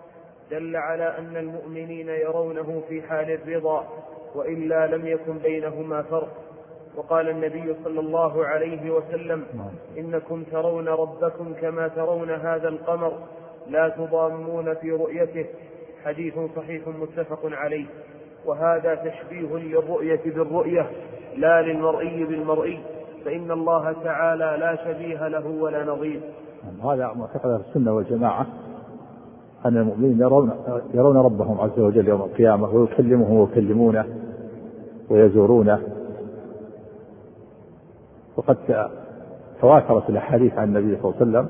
دل 0.52 0.76
على 0.76 1.18
أن 1.18 1.38
المؤمنين 1.38 2.10
يرونه 2.10 2.84
في 2.90 3.02
حال 3.02 3.32
الرضا 3.32 3.88
وإلا 4.36 4.88
لم 4.88 5.08
يكن 5.08 5.38
بينهما 5.38 6.02
فرق. 6.02 6.30
وقال 6.96 7.30
النبي 7.30 7.76
صلى 7.84 8.00
الله 8.00 8.46
عليه 8.46 8.92
وسلم 8.92 9.46
إنكم 9.98 10.44
ترون 10.44 10.88
ربكم 10.88 11.54
كما 11.62 11.88
ترون 11.88 12.30
هذا 12.30 12.68
القمر 12.68 13.14
لا 13.68 13.90
تضامون 13.90 14.74
في 14.74 14.92
رؤيته. 14.92 15.46
حديث 16.06 16.34
صحيح 16.56 16.88
متفق 16.88 17.40
عليه. 17.44 17.86
وهذا 18.46 18.96
تشبيه 18.96 19.58
للرؤية 19.58 20.22
بالرؤية 20.26 20.92
لا 21.36 21.62
للمرئي 21.62 22.24
بالمرئي. 22.24 22.80
فإن 23.26 23.52
الله 23.52 23.96
تعالى 24.04 24.58
لا 24.60 24.76
شبيه 24.76 25.28
له 25.28 25.48
ولا 25.48 25.84
نظير. 25.84 26.22
هذا 26.84 27.12
معتقد 27.16 27.50
السنة 27.50 27.94
والجماعة 27.94 28.46
أن 29.66 29.78
المؤمنين 29.78 30.20
يرون 30.20 30.52
يرون 30.94 31.18
ربهم 31.18 31.62
عز 31.62 31.80
وجل 31.80 32.08
يوم 32.08 32.22
القيامة 32.22 32.76
ويكلمهم 32.76 33.34
ويكلمونه 33.34 34.06
ويزورونه. 35.10 35.80
وقد 38.38 38.58
تواترت 39.62 40.10
الأحاديث 40.10 40.54
عن 40.54 40.68
النبي 40.68 40.98
صلى 41.02 41.14
الله 41.22 41.40
عليه 41.40 41.50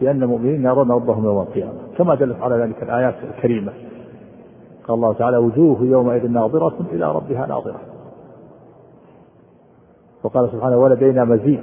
بأن 0.00 0.22
المؤمنين 0.22 0.64
يرون 0.64 0.90
ربهم 0.90 1.24
يوم 1.24 1.40
القيامة 1.40 1.78
كما 1.98 2.14
دلت 2.14 2.40
على 2.40 2.56
ذلك 2.56 2.82
الآيات 2.82 3.14
الكريمة. 3.24 3.72
قال 4.88 4.96
الله 4.96 5.12
تعالى 5.12 5.36
وجوه 5.36 5.82
يومئذ 5.82 6.30
ناظرة 6.30 6.76
إلى 6.92 7.12
ربها 7.12 7.46
ناظرة. 7.46 7.80
وقال 10.24 10.50
سبحانه 10.52 10.76
ولدينا 10.76 11.24
مزيد 11.24 11.60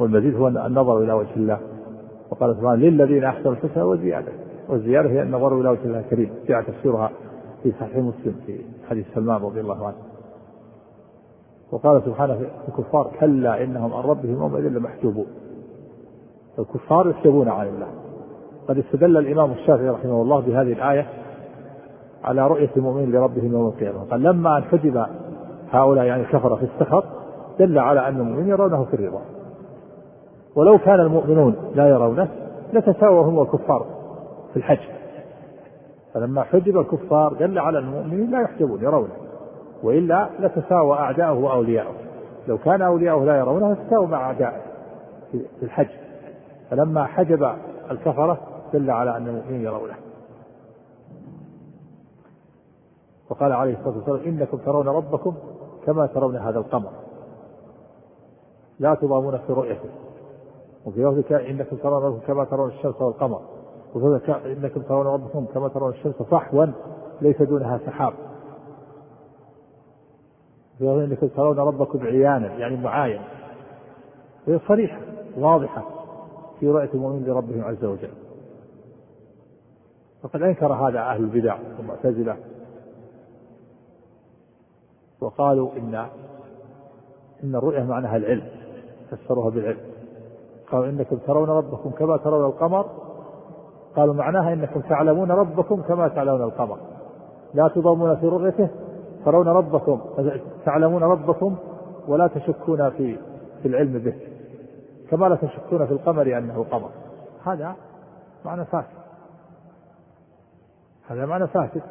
والمزيد 0.00 0.36
هو 0.36 0.48
النظر 0.48 0.98
إلى 0.98 1.12
وجه 1.12 1.34
الله. 1.36 1.58
وقال 2.30 2.56
سبحانه 2.56 2.74
للذين 2.74 3.24
أحسنوا 3.24 3.52
الحسنى 3.52 3.82
وزيادة 3.82 4.32
والزيادة 4.68 5.10
هي 5.10 5.22
النظر 5.22 5.60
إلى 5.60 5.68
وجه 5.68 5.84
الله 5.84 5.98
الكريم. 5.98 6.30
جاء 6.48 6.62
تفسيرها 6.62 7.10
في 7.62 7.72
صحيح 7.72 7.96
مسلم 7.96 8.34
في 8.46 8.58
حديث 8.88 9.06
سلمان 9.14 9.42
رضي 9.42 9.60
الله 9.60 9.86
عنه. 9.86 9.96
وقال 11.72 12.02
سبحانه 12.02 12.34
في 12.34 12.68
الكفار 12.68 13.10
كلا 13.20 13.64
إنهم 13.64 13.94
عن 13.94 14.02
ربهم 14.02 14.32
يومئذ 14.32 14.68
لمحجوبون. 14.68 15.26
الكفار 16.58 17.10
يحجبون 17.10 17.48
عن 17.48 17.66
الله. 17.66 17.86
قد 18.68 18.78
استدل 18.78 19.16
الإمام 19.16 19.50
الشافعي 19.52 19.88
رحمه 19.88 20.22
الله 20.22 20.40
بهذه 20.40 20.72
الآية 20.72 21.06
على 22.24 22.46
رؤية 22.46 22.70
المؤمنين 22.76 23.12
لربهم 23.12 23.52
يوم 23.52 23.66
القيامة. 23.66 24.04
قال 24.10 24.22
لما 24.22 24.58
أن 24.58 24.62
حجب 24.62 25.06
هؤلاء 25.70 26.04
يعني 26.04 26.24
كفر 26.24 26.56
في 26.56 26.64
السخط 26.64 27.04
دل 27.58 27.78
على 27.78 28.08
أن 28.08 28.20
المؤمنين 28.20 28.48
يرونه 28.48 28.84
في 28.84 28.94
الرضا. 28.94 29.20
ولو 30.56 30.78
كان 30.78 31.00
المؤمنون 31.00 31.72
لا 31.74 31.88
يرونه 31.88 32.28
لتساووا 32.72 33.24
هم 33.24 33.38
والكفار 33.38 33.86
في 34.52 34.56
الحج. 34.56 34.78
فلما 36.14 36.42
حجب 36.42 36.78
الكفار 36.78 37.32
دل 37.32 37.58
على 37.58 37.78
المؤمنين 37.78 38.30
لا 38.30 38.40
يحجبون 38.40 38.82
يرونه. 38.82 39.14
وإلا 39.82 40.28
لتساوى 40.38 40.98
أعداؤه 40.98 41.38
وأولياؤه. 41.38 41.94
لو 42.48 42.58
كان 42.58 42.82
أولياؤه 42.82 43.24
لا 43.24 43.38
يرونه 43.38 43.72
لتساووا 43.72 44.06
مع 44.06 44.26
أعدائه 44.26 44.60
في 45.32 45.62
الحج. 45.62 45.88
فلما 46.70 47.04
حجب 47.04 47.54
الكفرة 47.90 48.38
دل 48.72 48.90
على 48.90 49.16
أن 49.16 49.28
المؤمنين 49.28 49.60
يرونه. 49.60 49.94
وقال 53.30 53.52
عليه 53.52 53.78
الصلاة 53.78 53.96
والسلام 53.96 54.34
إنكم 54.34 54.58
ترون 54.58 54.88
ربكم 54.88 55.34
كما 55.86 56.06
ترون 56.06 56.36
هذا 56.36 56.58
القمر. 56.58 56.90
لا 58.78 58.94
تضامون 58.94 59.38
في 59.38 59.52
رؤيته. 59.52 59.88
وفي 60.86 61.04
لفظ 61.04 61.32
إنكم 61.32 61.76
ترون 61.76 62.02
ربكم 62.02 62.26
كما 62.26 62.44
ترون 62.44 62.68
الشمس 62.68 63.00
والقمر. 63.00 63.40
وفي 63.94 64.34
إنكم 64.46 64.82
ترون 64.82 65.06
ربكم 65.06 65.44
كما 65.54 65.68
ترون 65.68 65.90
الشمس 65.90 66.14
صحوا 66.14 66.66
ليس 67.20 67.42
دونها 67.42 67.78
سحاب. 67.86 68.12
في 70.78 70.84
لفظ 70.84 70.98
إنكم 70.98 71.28
ترون 71.28 71.58
ربكم 71.58 72.06
عيانا 72.06 72.54
يعني 72.54 72.76
معاين 72.76 73.20
هي 74.46 74.60
صريحة 74.68 75.00
واضحة 75.38 75.82
في 76.60 76.70
رؤية 76.70 76.90
المؤمنين 76.94 77.24
لربهم 77.24 77.64
عز 77.64 77.84
وجل. 77.84 78.10
وقد 80.24 80.42
أنكر 80.42 80.72
هذا 80.72 80.98
أهل 81.00 81.20
البدع 81.24 81.58
والمعتزلة. 81.78 82.36
وقالوا 85.20 85.72
إن 85.76 85.94
إن 87.44 87.54
الرؤية 87.54 87.82
معناها 87.82 88.16
العلم 88.16 88.48
فسروها 89.10 89.50
بالعلم. 89.50 89.93
قالوا 90.74 90.88
إنكم 90.88 91.16
ترون 91.16 91.48
ربكم 91.50 91.90
كما 91.90 92.16
ترون 92.16 92.46
القمر. 92.46 92.86
قالوا 93.96 94.14
معناها 94.14 94.52
إنكم 94.52 94.80
تعلمون 94.80 95.30
ربكم 95.30 95.82
كما 95.82 96.08
تعلمون 96.08 96.42
القمر. 96.42 96.78
لا 97.54 97.68
تضامون 97.68 98.16
في 98.16 98.28
رؤيته 98.28 98.68
ترون 99.24 99.48
ربكم 99.48 100.00
تعلمون 100.64 101.02
ربكم 101.02 101.56
ولا 102.08 102.26
تشكون 102.26 102.90
في 102.90 103.18
في 103.62 103.68
العلم 103.68 103.98
به. 103.98 104.14
كما 105.10 105.26
لا 105.26 105.36
تشكون 105.36 105.86
في 105.86 105.92
القمر 105.92 106.38
أنه 106.38 106.64
قمر. 106.70 106.90
هذا 107.44 107.74
معنى 108.44 108.64
فاسد. 108.64 108.98
هذا 111.08 111.26
معنى 111.26 111.46
فاسد. 111.46 111.82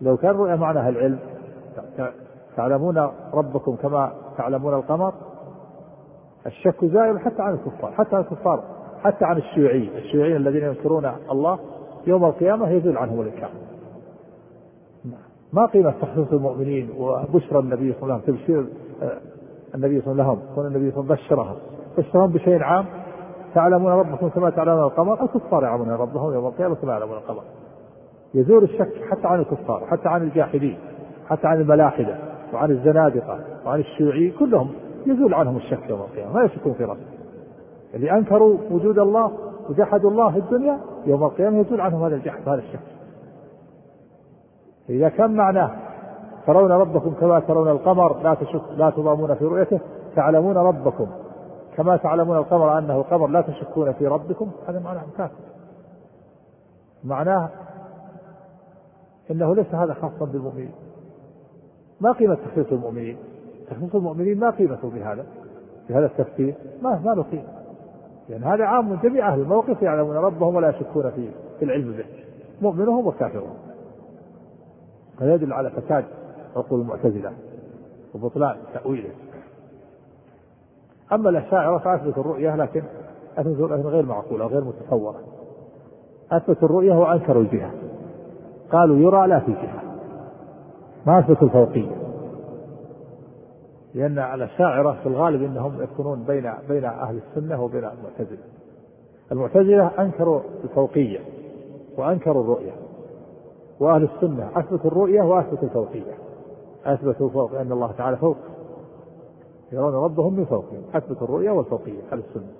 لو 0.00 0.16
كان 0.16 0.30
رؤيا 0.30 0.56
معناها 0.56 0.88
العلم 0.88 1.18
تعلمون 2.56 3.10
ربكم 3.34 3.76
كما 3.76 4.12
تعلمون 4.36 4.74
القمر 4.74 5.12
الشك 6.46 6.84
زائل 6.84 7.18
حتى 7.18 7.42
عن 7.42 7.54
الكفار 7.54 7.92
حتى 7.92 8.16
عن 8.16 8.22
الكفار 8.22 8.64
حتى 9.02 9.24
عن 9.24 9.36
الشيوعيين. 9.36 9.90
الشيوعيين 9.96 10.36
الذين 10.36 10.62
ينكرون 10.62 11.12
الله 11.30 11.58
يوم 12.06 12.24
القيامة 12.24 12.70
يزول 12.70 12.96
عنهم 12.96 13.20
الإنكار 13.20 13.50
ما 15.52 15.66
قيمة 15.66 15.94
تخصيص 16.02 16.32
المؤمنين 16.32 16.90
وبشرى 16.98 17.58
النبي 17.58 17.92
صلى 17.92 18.02
الله 18.02 18.14
عليه 18.14 18.22
وسلم 18.22 18.36
تبشير 18.36 18.66
آه، 19.02 19.18
النبي 19.74 20.00
صلى 20.00 20.12
الله 20.12 20.24
عليه 20.24 20.32
وسلم 20.32 20.54
كون 20.54 20.66
النبي 20.66 20.90
صلى 20.90 21.00
الله 21.00 21.12
عليه 21.14 21.24
وسلم 21.24 21.36
بشرهم 21.36 21.56
بشرهم 21.98 22.32
بشيء 22.32 22.62
عام. 22.62 22.84
تعلمون 23.54 23.92
ربكم 23.92 24.28
كما 24.28 24.50
تعلمون 24.50 24.84
القمر. 24.84 25.22
الكفار 25.22 25.62
يعلمون 25.62 25.90
ربهم 25.90 26.34
يوم 26.34 26.46
القيامة 26.46 26.74
كما 26.74 26.92
يعلمون 26.92 27.16
القمر. 27.16 27.42
يزول 28.34 28.64
الشك 28.64 28.92
حتى 29.10 29.26
عن 29.26 29.40
الكفار 29.40 29.86
حتى 29.90 30.08
عن 30.08 30.22
الجاحدين 30.22 30.78
حتى 31.28 31.46
عن 31.46 31.60
الملاحدة 31.60 32.18
وعن 32.54 32.70
الزنادقة 32.70 33.38
وعن 33.66 33.80
الشيوعيين 33.80 34.32
كلهم 34.38 34.70
يزول 35.06 35.34
عنهم 35.34 35.56
الشك 35.56 35.90
يوم 35.90 36.00
القيامة 36.00 36.32
ما 36.32 36.44
يشكون 36.44 36.72
في 36.72 36.84
ربهم. 36.84 37.06
اللي 37.94 38.12
أنكروا 38.12 38.58
وجود 38.70 38.98
الله 38.98 39.32
وجحدوا 39.68 40.10
الله 40.10 40.30
في 40.30 40.38
الدنيا 40.38 40.80
يوم 41.06 41.24
القيامة 41.24 41.60
يزول 41.60 41.80
عنهم 41.80 42.04
هذا 42.04 42.14
الجحد 42.14 42.48
وهذا 42.48 42.60
الشك. 42.60 42.80
إذا 44.88 45.08
كان 45.08 45.34
معناه 45.34 45.70
ترون 46.46 46.72
ربكم 46.72 47.14
كما 47.20 47.40
ترون 47.40 47.68
القمر 47.68 48.22
لا 48.22 48.34
تشك 48.34 48.62
لا 48.76 48.90
تضامون 48.90 49.34
في 49.34 49.44
رؤيته 49.44 49.80
تعلمون 50.16 50.56
ربكم 50.56 51.06
كما 51.76 51.96
تعلمون 51.96 52.36
القمر 52.36 52.78
أنه 52.78 53.02
قمر 53.02 53.26
لا 53.26 53.40
تشكون 53.40 53.92
في 53.92 54.06
ربكم 54.06 54.50
هذا 54.68 54.78
معناه 54.78 55.02
كافر. 55.16 55.34
معناه 57.04 57.48
إنه 59.30 59.54
ليس 59.54 59.74
هذا 59.74 59.94
خاصا 59.94 60.24
بالمؤمنين. 60.24 60.72
ما 62.00 62.12
قيمة 62.12 62.34
تخصيص 62.34 62.72
المؤمنين؟ 62.72 63.16
تخصيص 63.70 63.94
المؤمنين 63.94 64.38
ما 64.38 64.50
قيمته 64.50 64.90
بهذا 64.90 65.24
بهذا 65.88 66.06
التفسير. 66.06 66.54
ما 66.82 67.00
ما 67.04 67.10
له 67.10 67.22
قيمة. 67.22 67.64
لأن 68.28 68.42
يعني 68.42 68.54
هذا 68.54 68.64
عام 68.64 68.94
جميع 68.94 69.32
أهل 69.32 69.40
الموقف 69.40 69.82
يعلمون 69.82 70.16
ربهم 70.16 70.54
ولا 70.54 70.68
يشكون 70.68 71.10
في 71.10 71.28
في 71.58 71.64
العلم 71.64 71.92
به 71.92 72.04
مؤمنهم 72.62 73.06
وكافرهم. 73.06 73.54
هذا 75.20 75.34
يدل 75.34 75.52
على 75.52 75.70
فساد 75.70 76.04
عقول 76.56 76.80
المعتزلة 76.80 77.32
وبطلان 78.14 78.56
تأويله. 78.74 79.10
أما 81.12 81.30
الأشاعرة 81.30 81.78
فأثبتوا 81.78 82.22
الرؤية 82.22 82.56
لكن 82.56 82.82
أثبتوا 83.38 83.66
الرؤية 83.66 83.82
غير 83.82 84.06
معقولة 84.06 84.46
غير 84.46 84.64
متصورة. 84.64 85.20
أثبتوا 86.32 86.68
الرؤية 86.68 86.94
وأنكروا 86.94 87.42
الجهة. 87.42 87.70
قالوا 88.72 88.96
يرى 88.96 89.26
لا 89.26 89.40
في 89.40 89.52
جهة 89.52 89.82
ما 91.06 91.18
أثبتوا 91.18 91.46
الفوقية. 91.46 92.03
لأن 93.94 94.18
الأشاعرة 94.18 94.98
في 95.02 95.08
الغالب 95.08 95.42
أنهم 95.42 95.82
يكونون 95.82 96.22
بين 96.22 96.52
بين 96.68 96.84
أهل 96.84 97.20
السنة 97.28 97.62
وبين 97.62 97.84
المعتزلة. 97.84 98.44
المعتزلة 99.32 99.90
أنكروا 99.98 100.40
الفوقية 100.64 101.20
وأنكروا 101.98 102.42
الرؤية. 102.42 102.72
وأهل 103.80 104.08
السنة 104.14 104.50
أثبتوا 104.56 104.90
الرؤية 104.90 105.22
وأثبتوا 105.22 105.68
الفوقية. 105.68 106.12
أثبتوا 106.84 107.28
فوق 107.28 107.54
أن 107.54 107.72
الله 107.72 107.92
تعالى 107.92 108.16
فوق. 108.16 108.36
يرون 109.72 109.94
ربهم 109.94 110.34
من 110.34 110.44
فوقهم. 110.44 110.82
أثبتوا 110.94 111.26
الرؤية 111.26 111.50
والفوقية 111.50 112.00
أهل 112.12 112.18
السنة. 112.18 112.52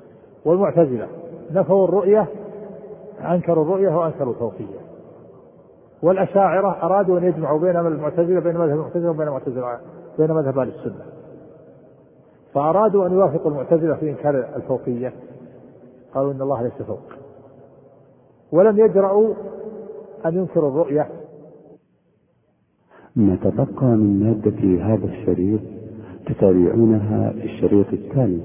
والمعتزلة 0.45 1.09
نفوا 1.51 1.85
الرؤية 1.85 2.27
أنكروا 3.21 3.65
الرؤية 3.65 3.97
وأنكروا 3.97 4.33
الفوقية. 4.33 4.81
والأشاعرة 6.03 6.77
أرادوا 6.83 7.19
أن 7.19 7.25
يجمعوا 7.25 7.59
بين 7.59 7.77
المعتزلة 7.77 8.41
بين 8.41 8.57
مذهب 8.57 8.71
المعتزلة 8.71 9.11
وبين 9.11 9.29
المعتزلة 9.29 9.79
بين 10.19 10.33
مذهب 10.33 10.59
أهل 10.59 10.69
السنة. 10.69 11.14
فأرادوا 12.55 13.07
أن 13.07 13.13
يوافقوا 13.13 13.51
المعتزلة 13.51 13.95
في 13.95 14.11
إنكار 14.11 14.57
الفوقية. 14.57 15.13
قالوا 16.15 16.33
إن 16.33 16.43
الله 16.43 16.63
ليس 16.63 16.83
فوق. 16.87 17.03
ولم 18.53 18.79
يجرؤوا 18.79 19.35
أن 20.27 20.35
ينكروا 20.35 20.71
الرؤية. 20.71 21.09
ما 23.17 23.37
تبقى 23.37 23.87
من 23.87 24.25
مادة 24.25 24.85
هذا 24.85 25.05
الشريط 25.07 25.61
تتابعونها 26.27 27.31
في 27.31 27.45
الشريط 27.45 27.87
التالي. 27.93 28.41